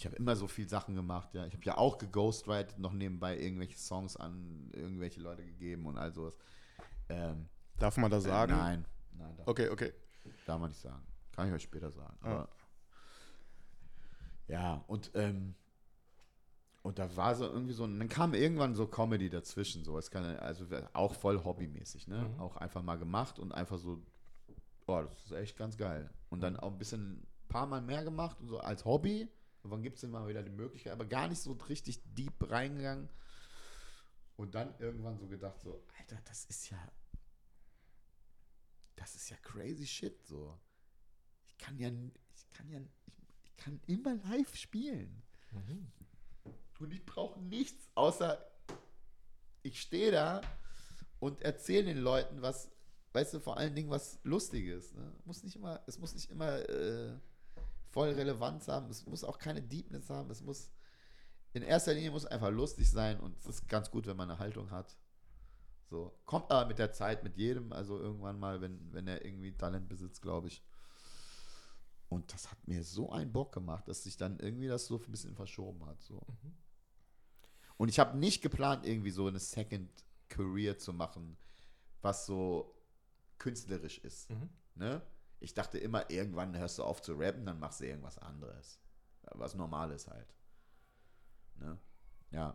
ich 0.01 0.07
habe 0.07 0.17
immer 0.17 0.35
so 0.35 0.49
viel 0.49 0.67
Sachen 0.67 0.95
gemacht, 0.95 1.35
ja. 1.35 1.45
Ich 1.45 1.53
habe 1.53 1.63
ja 1.63 1.77
auch 1.77 1.99
geghostwritet, 1.99 2.79
noch 2.79 2.95
nebenbei 2.95 3.39
irgendwelche 3.39 3.77
Songs 3.77 4.17
an 4.17 4.71
irgendwelche 4.73 5.21
Leute 5.21 5.45
gegeben 5.45 5.85
und 5.85 5.99
all 5.99 6.11
sowas. 6.11 6.39
Ähm, 7.11 7.51
Darf 7.79 7.99
man 7.99 8.11
das 8.11 8.25
sagen? 8.25 8.53
Äh, 8.53 8.57
nein, 8.57 8.87
nein, 9.19 9.37
darf, 9.37 9.47
Okay, 9.47 9.69
okay. 9.69 9.93
darf 10.47 10.59
man 10.59 10.71
nicht 10.71 10.81
sagen. 10.81 11.03
Kann 11.33 11.49
ich 11.49 11.53
euch 11.55 11.65
später 11.65 11.91
sagen. 11.91 12.17
Ah. 12.23 12.31
Aber, 12.31 12.49
ja, 14.49 14.85
und 14.87 15.11
ähm, 15.13 15.55
und 16.81 16.99
da 16.99 17.15
war 17.15 17.35
so 17.35 17.45
irgendwie 17.45 17.75
so, 17.75 17.85
und 17.85 17.99
dann 17.99 18.09
kam 18.09 18.33
irgendwann 18.33 18.75
so 18.75 18.87
Comedy 18.87 19.29
dazwischen, 19.29 19.85
so, 19.85 19.99
es 19.99 20.11
kann 20.11 20.25
also 20.39 20.65
auch 20.95 21.15
voll 21.15 21.45
hobbymäßig, 21.45 22.09
ne? 22.09 22.23
Mhm. 22.23 22.41
Auch 22.41 22.57
einfach 22.57 22.83
mal 22.83 22.97
gemacht 22.97 23.39
und 23.39 23.53
einfach 23.53 23.77
so, 23.77 24.03
oh, 24.87 25.03
das 25.03 25.27
ist 25.27 25.33
echt 25.33 25.59
ganz 25.59 25.77
geil. 25.77 26.09
Und 26.31 26.41
dann 26.41 26.57
auch 26.57 26.73
ein 26.73 26.79
bisschen, 26.79 27.19
ein 27.19 27.49
paar 27.49 27.67
Mal 27.67 27.83
mehr 27.83 28.03
gemacht 28.03 28.41
und 28.41 28.49
so 28.49 28.61
als 28.61 28.87
Hobby. 28.87 29.29
Und 29.63 29.71
wann 29.71 29.83
gibt 29.83 29.99
es 29.99 30.03
immer 30.03 30.27
wieder 30.27 30.43
die 30.43 30.51
Möglichkeit, 30.51 30.93
aber 30.93 31.05
gar 31.05 31.29
nicht 31.29 31.41
so 31.41 31.53
richtig 31.53 32.01
deep 32.15 32.51
reingegangen. 32.51 33.09
Und 34.37 34.55
dann 34.55 34.75
irgendwann 34.79 35.19
so 35.19 35.27
gedacht, 35.27 35.61
so, 35.61 35.85
Alter, 35.99 36.19
das 36.25 36.47
ist 36.47 36.71
ja, 36.71 36.79
das 38.97 39.15
ist 39.15 39.29
ja 39.29 39.37
crazy 39.39 39.87
shit, 39.87 40.25
so. 40.27 40.59
Ich 41.47 41.59
kann 41.59 41.79
ja, 41.79 41.89
ich 42.35 42.51
kann 42.51 42.71
ja, 42.71 42.81
ich, 43.07 43.19
ich 43.45 43.57
kann 43.57 43.81
immer 43.87 44.15
live 44.15 44.57
spielen. 44.57 45.23
Mhm. 45.53 45.93
Und 46.79 46.93
ich 46.95 47.05
brauche 47.05 47.39
nichts, 47.41 47.91
außer 47.95 48.43
ich 49.63 49.81
stehe 49.81 50.11
da 50.11 50.41
und 51.19 51.43
erzähle 51.43 51.85
den 51.85 51.99
Leuten 51.99 52.41
was, 52.41 52.71
weißt 53.13 53.35
du, 53.35 53.41
vor 53.41 53.59
allen 53.59 53.75
Dingen 53.75 53.91
was 53.91 54.19
Lustiges. 54.23 54.95
Ne? 54.95 55.13
Muss 55.27 55.43
nicht 55.43 55.57
immer, 55.57 55.83
es 55.87 55.99
muss 55.99 56.15
nicht 56.15 56.31
immer 56.31 56.59
äh, 56.69 57.19
voll 57.91 58.11
Relevanz 58.11 58.69
haben, 58.69 58.89
es 58.91 59.07
muss 59.07 59.25
auch 59.25 59.39
keine 59.39 59.63
Deepness 59.63 60.11
haben, 60.11 60.31
es 60.31 60.43
muss 60.43 60.71
in 61.53 61.63
erster 61.63 61.95
Linie 61.95 62.13
muss 62.13 62.27
einfach 62.27 62.51
lustig 62.51 62.89
sein 62.91 63.19
und 63.19 63.37
es 63.39 63.47
ist 63.47 63.69
ganz 63.69 63.91
gut, 63.91 64.07
wenn 64.07 64.17
man 64.17 64.31
eine 64.31 64.39
Haltung 64.39 64.71
hat. 64.71 64.97
So, 65.89 66.17
kommt 66.25 66.51
aber 66.53 66.69
mit 66.69 66.79
der 66.79 66.93
Zeit 66.93 67.25
mit 67.25 67.37
jedem, 67.37 67.73
also 67.73 67.99
irgendwann 67.99 68.39
mal, 68.39 68.61
wenn, 68.61 68.93
wenn 68.93 69.09
er 69.09 69.25
irgendwie 69.25 69.53
Talent 69.53 69.89
besitzt, 69.89 70.23
glaube 70.23 70.47
ich. 70.47 70.63
Und 72.09 72.33
das 72.33 72.51
hat 72.51 72.69
mir 72.69 72.85
so 72.85 73.11
einen 73.11 73.33
Bock 73.33 73.53
gemacht, 73.53 73.89
dass 73.89 74.05
sich 74.05 74.17
dann 74.17 74.39
irgendwie 74.39 74.69
das 74.69 74.87
so 74.87 74.99
ein 74.99 75.11
bisschen 75.11 75.35
verschoben 75.35 75.85
hat. 75.87 76.01
So. 76.03 76.25
Und 77.77 77.89
ich 77.89 77.99
habe 77.99 78.17
nicht 78.17 78.43
geplant, 78.43 78.87
irgendwie 78.87 79.11
so 79.11 79.27
eine 79.27 79.41
Second 79.41 79.91
Career 80.29 80.79
zu 80.79 80.93
machen, 80.93 81.37
was 82.03 82.27
so 82.27 82.77
künstlerisch 83.39 83.99
ist. 83.99 84.31
Mhm. 84.31 84.51
Ne? 84.77 85.03
Ich 85.41 85.55
dachte 85.55 85.79
immer, 85.79 86.11
irgendwann 86.11 86.57
hörst 86.57 86.79
du 86.79 86.85
auf 86.85 87.01
zu 87.03 87.15
rappen, 87.15 87.47
dann 87.47 87.59
machst 87.59 87.81
du 87.81 87.87
irgendwas 87.87 88.19
anderes. 88.19 88.79
Was 89.33 89.55
Normales 89.55 90.07
halt. 90.09 90.35
Ne? 91.57 91.79
Ja. 92.31 92.55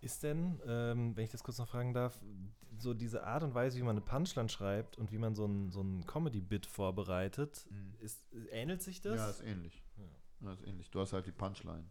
Ist 0.00 0.22
denn, 0.22 0.60
ähm, 0.66 1.16
wenn 1.16 1.24
ich 1.24 1.30
das 1.30 1.42
kurz 1.42 1.56
noch 1.58 1.68
fragen 1.68 1.94
darf, 1.94 2.20
so 2.78 2.92
diese 2.92 3.24
Art 3.24 3.42
und 3.42 3.54
Weise, 3.54 3.78
wie 3.78 3.82
man 3.82 3.96
eine 3.96 4.04
Punchline 4.04 4.48
schreibt 4.50 4.98
und 4.98 5.12
wie 5.12 5.18
man 5.18 5.34
so 5.34 5.46
ein, 5.46 5.70
so 5.70 5.80
ein 5.82 6.04
Comedy-Bit 6.06 6.66
vorbereitet, 6.66 7.66
Mhm. 7.70 7.94
ist, 8.00 8.20
ähnelt 8.50 8.82
sich 8.82 9.00
das? 9.00 9.16
Ja, 9.16 9.30
ist 9.30 9.42
ähnlich. 9.42 9.82
Ja. 9.96 10.04
Ja, 10.48 10.52
ist 10.52 10.66
ähnlich. 10.66 10.90
Du 10.90 11.00
hast 11.00 11.12
halt 11.14 11.26
die 11.26 11.32
Punchline. 11.32 11.88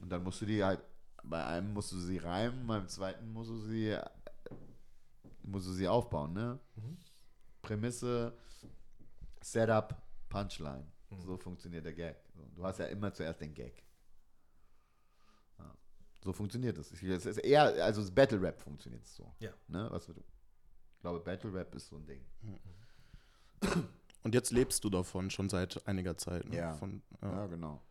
Und 0.00 0.08
dann 0.10 0.22
musst 0.22 0.40
du 0.40 0.46
die 0.46 0.64
halt, 0.64 0.80
bei 1.24 1.44
einem 1.44 1.74
musst 1.74 1.92
du 1.92 1.98
sie 1.98 2.18
reimen, 2.18 2.66
beim 2.66 2.88
zweiten 2.88 3.30
musst 3.32 3.50
du 3.50 3.58
sie, 3.58 3.98
musst 5.42 5.66
du 5.66 5.72
sie 5.72 5.88
aufbauen, 5.88 6.32
ne? 6.32 6.58
Mhm. 6.76 6.96
Prämisse, 7.64 8.36
Setup, 9.42 9.96
Punchline. 10.28 10.86
Mhm. 11.10 11.20
So 11.22 11.36
funktioniert 11.36 11.84
der 11.84 11.94
Gag. 11.94 12.16
Du 12.54 12.64
hast 12.64 12.78
ja 12.78 12.86
immer 12.86 13.12
zuerst 13.12 13.40
den 13.40 13.54
Gag. 13.54 13.82
Ja. 15.58 15.74
So 16.22 16.32
funktioniert 16.32 16.78
es. 16.78 16.92
Es 16.92 17.02
ist 17.26 17.38
eher, 17.38 17.62
also 17.84 18.00
das 18.00 18.10
Battle 18.10 18.40
Rap 18.40 18.60
funktioniert 18.60 19.06
so. 19.06 19.34
Ja. 19.40 19.52
Ne? 19.68 19.88
Was 19.90 20.08
ich 20.08 20.14
glaube, 21.00 21.20
Battle 21.20 21.52
Rap 21.52 21.74
ist 21.74 21.88
so 21.88 21.96
ein 21.96 22.06
Ding. 22.06 22.24
Und 24.22 24.34
jetzt 24.34 24.50
lebst 24.52 24.82
du 24.84 24.90
davon 24.90 25.30
schon 25.30 25.48
seit 25.48 25.86
einiger 25.86 26.16
Zeit. 26.16 26.48
Ne? 26.48 26.56
Ja. 26.56 26.72
Von, 26.74 27.02
ja. 27.22 27.30
Ja, 27.30 27.46
genau. 27.46 27.82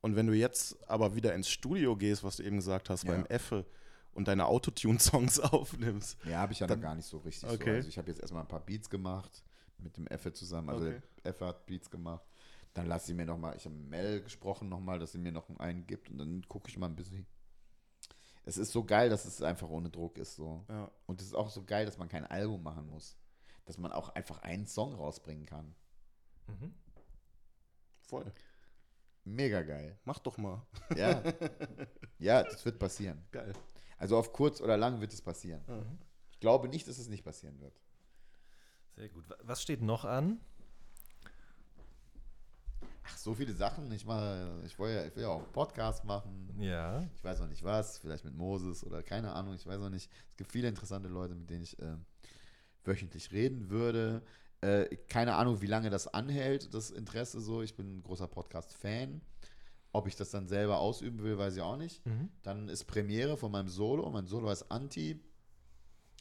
Und 0.00 0.16
wenn 0.16 0.26
du 0.26 0.34
jetzt 0.34 0.76
aber 0.86 1.14
wieder 1.14 1.34
ins 1.34 1.48
Studio 1.48 1.96
gehst, 1.96 2.22
was 2.24 2.36
du 2.36 2.42
eben 2.42 2.56
gesagt 2.56 2.90
hast, 2.90 3.04
Ja. 3.04 3.12
beim 3.12 3.24
Effe 3.26 3.64
und 4.14 4.28
deine 4.28 4.46
Autotune-Songs 4.46 5.40
aufnimmst. 5.40 6.18
Ja, 6.24 6.38
habe 6.38 6.52
ich 6.52 6.60
ja 6.60 6.66
Dann- 6.66 6.78
noch 6.80 6.84
gar 6.86 6.94
nicht 6.94 7.06
so 7.06 7.18
richtig 7.18 7.48
Okay. 7.50 7.64
so. 7.70 7.76
Also 7.76 7.88
ich 7.88 7.98
habe 7.98 8.08
jetzt 8.08 8.20
erstmal 8.20 8.42
ein 8.42 8.48
paar 8.48 8.60
Beats 8.64 8.88
gemacht 8.90 9.44
mit 9.78 9.96
dem 9.96 10.06
Effe 10.06 10.32
zusammen. 10.32 10.70
Also 10.70 10.86
Okay. 10.86 11.02
der 11.24 11.30
Effe 11.32 11.46
hat 11.46 11.66
Beats 11.66 11.90
gemacht. 11.90 12.24
Dann 12.74 12.86
lasse 12.86 13.12
ich 13.12 13.16
mir 13.16 13.26
noch 13.26 13.38
mal, 13.38 13.54
ich 13.56 13.64
habe 13.66 13.74
Mel 13.74 14.22
gesprochen 14.22 14.68
noch 14.68 14.80
mal, 14.80 14.98
dass 14.98 15.12
sie 15.12 15.18
mir 15.18 15.30
noch 15.32 15.48
einen 15.58 15.86
gibt 15.86 16.10
und 16.10 16.18
dann 16.18 16.42
gucke 16.48 16.68
ich 16.68 16.76
mal 16.76 16.86
ein 16.86 16.96
bisschen. 16.96 17.26
Es 18.44 18.56
ist 18.58 18.72
so 18.72 18.84
geil, 18.84 19.08
dass 19.08 19.24
es 19.24 19.40
einfach 19.42 19.68
ohne 19.68 19.90
Druck 19.90 20.18
ist 20.18 20.34
so. 20.34 20.64
Ja. 20.68 20.90
Und 21.06 21.20
es 21.20 21.28
ist 21.28 21.34
auch 21.34 21.50
so 21.50 21.64
geil, 21.64 21.86
dass 21.86 21.98
man 21.98 22.08
kein 22.08 22.26
Album 22.26 22.62
machen 22.62 22.86
muss. 22.88 23.16
Dass 23.64 23.78
man 23.78 23.92
auch 23.92 24.10
einfach 24.10 24.38
einen 24.42 24.66
Song 24.66 24.92
rausbringen 24.94 25.46
kann. 25.46 25.74
Mhm. 26.48 26.74
Voll. 28.02 28.30
Mega 29.24 29.62
geil. 29.62 29.98
Mach 30.04 30.18
doch 30.18 30.36
mal. 30.36 30.60
Ja. 30.94 31.22
ja, 32.18 32.42
das 32.42 32.62
wird 32.66 32.78
passieren. 32.78 33.24
Geil. 33.32 33.54
Also 33.98 34.16
auf 34.16 34.32
kurz 34.32 34.60
oder 34.60 34.76
lang 34.76 35.00
wird 35.00 35.12
es 35.12 35.22
passieren. 35.22 35.62
Mhm. 35.66 35.98
Ich 36.30 36.40
glaube 36.40 36.68
nicht, 36.68 36.86
dass 36.88 36.98
es 36.98 37.08
nicht 37.08 37.24
passieren 37.24 37.60
wird. 37.60 37.74
Sehr 38.96 39.08
gut. 39.08 39.28
Wa- 39.28 39.36
Was 39.42 39.62
steht 39.62 39.82
noch 39.82 40.04
an? 40.04 40.40
Ach, 43.06 43.16
so 43.18 43.34
viele 43.34 43.52
Sachen. 43.52 43.90
Ich 43.92 44.04
mache, 44.06 44.62
ich 44.64 44.78
will 44.78 44.90
ja, 44.94 45.04
ich 45.06 45.14
will 45.14 45.22
ja 45.24 45.28
auch 45.28 45.42
einen 45.42 45.52
Podcast 45.52 46.04
machen. 46.04 46.54
Ja. 46.58 47.02
Ich 47.14 47.22
weiß 47.24 47.40
noch 47.40 47.48
nicht 47.48 47.62
was, 47.62 47.98
vielleicht 47.98 48.24
mit 48.24 48.34
Moses 48.34 48.82
oder 48.84 49.02
keine 49.02 49.32
Ahnung, 49.32 49.54
ich 49.54 49.66
weiß 49.66 49.78
noch 49.78 49.90
nicht. 49.90 50.10
Es 50.30 50.36
gibt 50.36 50.52
viele 50.52 50.68
interessante 50.68 51.08
Leute, 51.08 51.34
mit 51.34 51.50
denen 51.50 51.62
ich 51.62 51.78
äh, 51.78 51.96
wöchentlich 52.84 53.30
reden 53.32 53.68
würde. 53.68 54.22
Äh, 54.62 54.96
keine 55.08 55.34
Ahnung, 55.34 55.60
wie 55.60 55.66
lange 55.66 55.90
das 55.90 56.06
anhält, 56.08 56.72
das 56.72 56.90
Interesse 56.90 57.40
so. 57.40 57.62
Ich 57.62 57.74
bin 57.76 57.98
ein 57.98 58.02
großer 58.02 58.26
Podcast-Fan. 58.28 59.20
Ob 59.94 60.08
ich 60.08 60.16
das 60.16 60.30
dann 60.30 60.48
selber 60.48 60.80
ausüben 60.80 61.22
will, 61.22 61.38
weiß 61.38 61.54
ich 61.54 61.62
auch 61.62 61.76
nicht. 61.76 62.04
Mhm. 62.04 62.28
Dann 62.42 62.68
ist 62.68 62.84
Premiere 62.84 63.36
von 63.36 63.52
meinem 63.52 63.68
Solo. 63.68 64.10
Mein 64.10 64.26
Solo 64.26 64.48
heißt 64.50 64.68
Anti. 64.70 65.20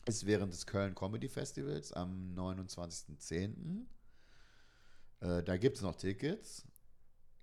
Ist 0.06 0.28
während 0.28 0.54
des 0.54 0.68
Köln 0.68 0.94
Comedy 0.94 1.28
Festivals 1.28 1.92
am 1.92 2.36
29.10. 2.36 3.86
Äh, 5.22 5.42
da 5.44 5.58
gibt 5.58 5.78
es 5.78 5.82
noch 5.82 5.96
Tickets. 5.96 6.66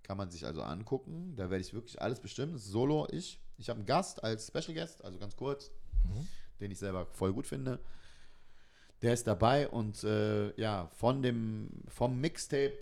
Kann 0.04 0.16
man 0.18 0.30
sich 0.30 0.46
also 0.46 0.62
angucken. 0.62 1.34
Da 1.36 1.50
werde 1.50 1.62
ich 1.62 1.74
wirklich 1.74 2.00
alles 2.00 2.20
bestimmen. 2.20 2.52
Das 2.52 2.62
ist 2.62 2.68
Solo, 2.70 3.08
ich. 3.10 3.40
Ich 3.58 3.68
habe 3.68 3.78
einen 3.78 3.86
Gast 3.86 4.22
als 4.22 4.46
Special 4.46 4.72
Guest, 4.74 5.04
also 5.04 5.18
ganz 5.18 5.34
kurz, 5.36 5.72
Mhm. 6.04 6.28
den 6.60 6.70
ich 6.70 6.78
selber 6.78 7.06
voll 7.06 7.32
gut 7.32 7.46
finde. 7.48 7.80
Der 9.02 9.14
ist 9.14 9.26
dabei 9.26 9.68
und 9.68 10.04
äh, 10.04 10.54
ja, 10.60 10.86
von 10.94 11.22
dem, 11.22 11.70
vom 11.88 12.20
Mixtape, 12.20 12.78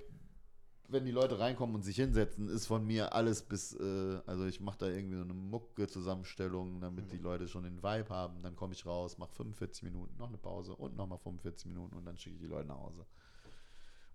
wenn 0.89 1.05
die 1.05 1.11
Leute 1.13 1.39
reinkommen 1.39 1.75
und 1.77 1.83
sich 1.83 1.97
hinsetzen, 1.97 2.49
ist 2.49 2.67
von 2.67 2.87
mir 2.87 3.13
alles 3.13 3.43
bis, 3.43 3.75
äh, 3.75 4.21
also 4.27 4.47
ich 4.47 4.61
mache 4.61 4.79
da 4.79 4.87
irgendwie 4.89 5.17
so 5.17 5.23
eine 5.23 5.35
Mucke-Zusammenstellung, 5.35 6.81
damit 6.81 7.13
die 7.13 7.19
Leute 7.19 7.47
schon 7.47 7.65
den 7.65 7.83
Vibe 7.83 8.09
haben. 8.09 8.43
Dann 8.43 8.57
komme 8.57 8.73
ich 8.73 8.87
raus, 8.87 9.19
mache 9.19 9.33
45 9.33 9.83
Minuten, 9.83 10.17
noch 10.17 10.29
eine 10.29 10.39
Pause 10.39 10.75
und 10.75 10.97
nochmal 10.97 11.19
45 11.19 11.67
Minuten 11.67 11.95
und 11.97 12.05
dann 12.07 12.17
schicke 12.17 12.37
ich 12.37 12.43
die 12.43 12.49
Leute 12.49 12.69
nach 12.69 12.79
Hause. 12.79 13.07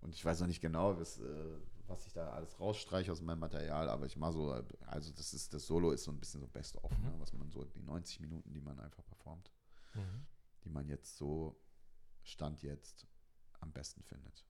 Und 0.00 0.14
ich 0.14 0.24
weiß 0.24 0.40
noch 0.40 0.48
nicht 0.48 0.60
genau, 0.60 0.98
was, 0.98 1.18
äh, 1.20 1.56
was 1.86 2.06
ich 2.06 2.12
da 2.12 2.30
alles 2.30 2.58
rausstreiche 2.60 3.12
aus 3.12 3.22
meinem 3.22 3.40
Material, 3.40 3.88
aber 3.88 4.06
ich 4.06 4.16
mache 4.16 4.32
so, 4.32 4.50
also 4.86 5.12
das 5.12 5.32
ist, 5.32 5.54
das 5.54 5.66
Solo 5.66 5.92
ist 5.92 6.04
so 6.04 6.10
ein 6.10 6.18
bisschen 6.18 6.40
so 6.40 6.46
Best-of, 6.48 6.90
ne, 6.98 7.14
was 7.18 7.32
man 7.32 7.50
so, 7.50 7.64
die 7.64 7.82
90 7.82 8.20
Minuten, 8.20 8.52
die 8.52 8.60
man 8.60 8.78
einfach 8.80 9.04
performt, 9.06 9.50
Mhm. 9.94 10.26
die 10.64 10.70
man 10.70 10.88
jetzt 10.88 11.16
so, 11.16 11.56
Stand 12.24 12.62
jetzt, 12.62 13.06
am 13.60 13.70
besten 13.70 14.02
findet. 14.02 14.44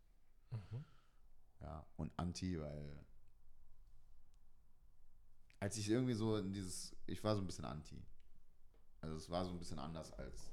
Anti, 2.24 2.58
weil 2.58 3.04
als 5.60 5.76
ich 5.76 5.88
irgendwie 5.88 6.14
so 6.14 6.36
in 6.36 6.52
dieses, 6.52 6.96
ich 7.06 7.22
war 7.22 7.34
so 7.34 7.42
ein 7.42 7.46
bisschen 7.46 7.64
Anti. 7.64 8.02
Also 9.00 9.16
es 9.16 9.28
war 9.30 9.44
so 9.44 9.50
ein 9.50 9.58
bisschen 9.58 9.78
anders 9.78 10.12
als 10.12 10.50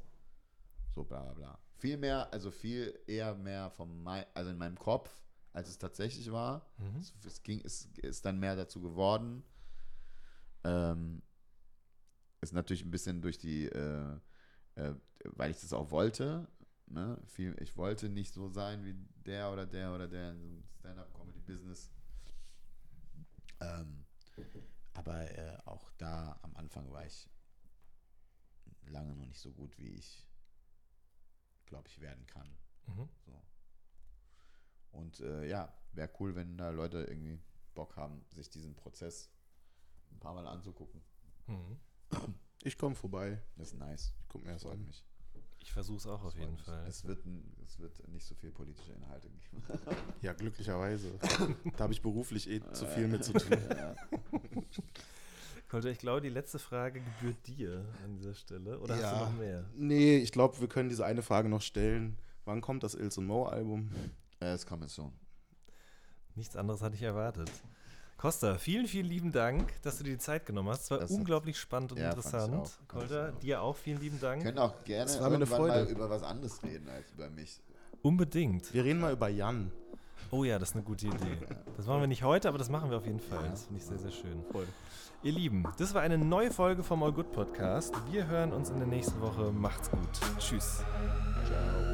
so 0.94 1.04
bla 1.04 1.24
bla 1.24 1.34
bla. 1.34 1.60
Viel 1.78 1.98
mehr, 1.98 2.32
also 2.34 2.52
viel 2.52 3.00
eher 3.08 3.34
mehr 3.36 3.70
von 3.72 4.04
mein, 4.04 4.26
also 4.34 4.52
in 4.52 4.58
meinem 4.58 4.78
Kopf, 4.78 5.10
als 5.54 5.70
es 5.70 5.78
tatsächlich 5.78 6.32
war. 6.32 6.70
Mhm. 6.78 7.00
Es, 7.00 7.14
es 7.26 7.44
ging, 7.44 7.62
es 7.64 7.86
ist 7.98 8.26
dann 8.26 8.40
mehr 8.40 8.56
dazu 8.56 8.82
geworden. 8.82 9.44
Ähm, 10.64 11.22
ist 12.42 12.54
natürlich 12.54 12.84
ein 12.84 12.92
bisschen 12.92 13.22
durch 13.22 13.38
die, 13.38 13.66
äh, 13.68 14.18
äh, 14.76 14.96
weil 15.24 15.52
ich 15.52 15.62
das 15.62 15.74
auch 15.74 15.92
wollte. 15.92 16.48
Ne? 16.92 17.18
Viel, 17.26 17.56
ich 17.62 17.78
wollte 17.78 18.10
nicht 18.10 18.34
so 18.34 18.50
sein 18.50 18.84
wie 18.84 18.94
der 19.26 19.52
oder 19.52 19.66
der 19.66 19.94
oder 19.96 20.08
der 20.08 20.32
in 20.32 20.40
so 20.40 20.46
einem 20.48 20.64
Stand-up-Comedy-Business. 20.80 21.90
Ähm, 23.62 24.06
aber 24.94 25.32
äh, 25.32 25.58
auch 25.66 25.90
da 25.98 26.38
am 26.42 26.56
Anfang 26.56 26.92
war 26.92 27.06
ich 27.06 27.30
lange 28.88 29.16
noch 29.16 29.26
nicht 29.26 29.40
so 29.40 29.52
gut, 29.52 29.78
wie 29.78 29.90
ich 29.90 30.28
glaube 31.66 31.88
ich 31.88 32.02
werden 32.02 32.26
kann. 32.28 32.58
Mhm. 32.88 33.08
So. 33.26 33.42
Und 34.92 35.20
äh, 35.22 35.48
ja, 35.48 35.74
wäre 35.94 36.12
cool, 36.20 36.36
wenn 36.36 36.58
da 36.58 36.72
Leute 36.72 37.04
irgendwie 37.04 37.40
Bock 37.74 37.96
haben, 37.96 38.26
sich 38.32 38.50
diesen 38.50 38.76
Prozess 38.76 39.32
ein 40.12 40.20
paar 40.20 40.34
Mal 40.34 40.46
anzugucken. 40.46 41.02
Mhm. 41.48 41.80
Ich 42.64 42.78
komme 42.78 42.96
vorbei. 42.96 43.42
Das 43.56 43.70
ist 43.70 43.80
nice. 43.80 44.14
Ich 44.20 44.28
gucke 44.28 44.46
mir 44.46 44.54
das 44.54 44.66
an. 44.66 44.86
Mich. 44.86 45.06
Ich 45.62 45.72
versuche 45.72 45.98
es 45.98 46.08
auch 46.08 46.24
auf 46.24 46.38
jeden. 46.38 46.58
Fall. 46.58 46.86
Es 46.88 47.06
wird, 47.06 47.24
es 47.66 47.80
wird 47.80 48.08
nicht 48.10 48.26
so 48.26 48.36
viel 48.36 48.52
politische 48.52 48.94
Inhalte 48.94 49.30
geben. 49.30 49.64
Ja, 50.22 50.34
glücklicherweise. 50.34 51.12
da 51.78 51.84
habe 51.84 51.94
ich 51.94 52.02
beruflich 52.02 52.50
eh 52.50 52.62
zu 52.74 52.86
viel 52.86 53.08
mit 53.08 53.24
zu 53.24 53.34
tun. 53.34 53.58
Kolter, 55.70 55.90
ich 55.92 56.00
glaube, 56.00 56.22
die 56.22 56.30
letzte 56.30 56.60
Frage 56.60 57.02
gebührt 57.02 57.48
dir 57.48 57.86
an 58.04 58.14
dieser 58.14 58.34
Stelle. 58.34 58.80
Oder 58.80 58.98
ja. 58.98 59.04
hast 59.04 59.20
du 59.20 59.26
noch 59.26 59.38
mehr? 59.38 59.66
Nee, 59.76 60.18
ich 60.18 60.32
glaube, 60.32 60.60
wir 60.60 60.68
können 60.68 60.90
diese 60.90 61.06
eine 61.06 61.22
Frage 61.22 61.50
noch 61.50 61.62
stellen. 61.62 62.18
Wann 62.46 62.62
kommt 62.62 62.84
das 62.84 62.96
Ilse 62.96 63.20
und 63.22 63.28
Mo 63.28 63.46
Album? 63.46 63.92
Es 64.40 64.66
kommt 64.66 64.90
so. 64.90 65.12
Nichts 66.36 66.56
anderes 66.56 66.82
hatte 66.82 66.96
ich 66.96 67.04
erwartet. 67.04 67.52
Costa, 68.22 68.60
vielen, 68.60 68.86
vielen 68.86 69.08
lieben 69.08 69.32
Dank, 69.32 69.82
dass 69.82 69.98
du 69.98 70.04
dir 70.04 70.12
die 70.12 70.20
Zeit 70.20 70.46
genommen 70.46 70.70
hast. 70.70 70.84
Es 70.84 70.92
war 70.92 71.00
das 71.00 71.10
unglaublich 71.10 71.58
spannend 71.58 71.94
und 71.94 71.98
ja, 71.98 72.10
interessant. 72.10 72.70
Kolter, 72.88 73.32
dir 73.32 73.64
auch 73.64 73.76
vielen 73.76 74.00
lieben 74.00 74.20
Dank. 74.20 74.44
Wir 74.44 74.52
können 74.52 74.60
auch 74.60 74.84
gerne 74.84 75.12
irgendwann 75.12 75.68
mal 75.68 75.88
über 75.88 76.08
was 76.08 76.22
anderes 76.22 76.62
reden 76.62 76.88
als 76.88 77.12
über 77.14 77.32
mich. 77.32 77.60
Unbedingt. 78.04 78.72
Wir 78.76 78.84
reden 78.84 79.00
mal 79.00 79.12
über 79.12 79.28
Jan. 79.28 79.72
Oh 80.30 80.44
ja, 80.44 80.60
das 80.60 80.70
ist 80.70 80.76
eine 80.76 80.84
gute 80.84 81.08
Idee. 81.08 81.40
Das 81.78 81.88
machen 81.88 82.02
wir 82.02 82.08
nicht 82.08 82.22
heute, 82.22 82.48
aber 82.48 82.60
das 82.60 82.70
machen 82.70 82.92
wir 82.92 82.98
auf 82.98 83.08
jeden 83.08 83.20
Fall. 83.20 83.50
Das 83.50 83.64
finde 83.64 83.80
ich 83.80 83.88
sehr, 83.88 83.98
sehr 83.98 84.12
schön. 84.12 84.44
Voll. 84.52 84.68
Ihr 85.24 85.32
Lieben, 85.32 85.66
das 85.80 85.96
war 85.96 86.04
eine 86.04 86.20
neue 86.20 86.52
Folge 86.52 86.84
vom 86.84 87.02
All 87.02 87.14
Good 87.14 87.32
Podcast. 87.32 87.96
Wir 88.12 88.28
hören 88.28 88.54
uns 88.54 88.70
in 88.70 88.78
der 88.78 88.88
nächsten 88.88 89.20
Woche. 89.20 89.52
Macht's 89.52 89.90
gut. 89.90 90.00
Tschüss. 90.38 90.84
Ciao. 91.48 91.91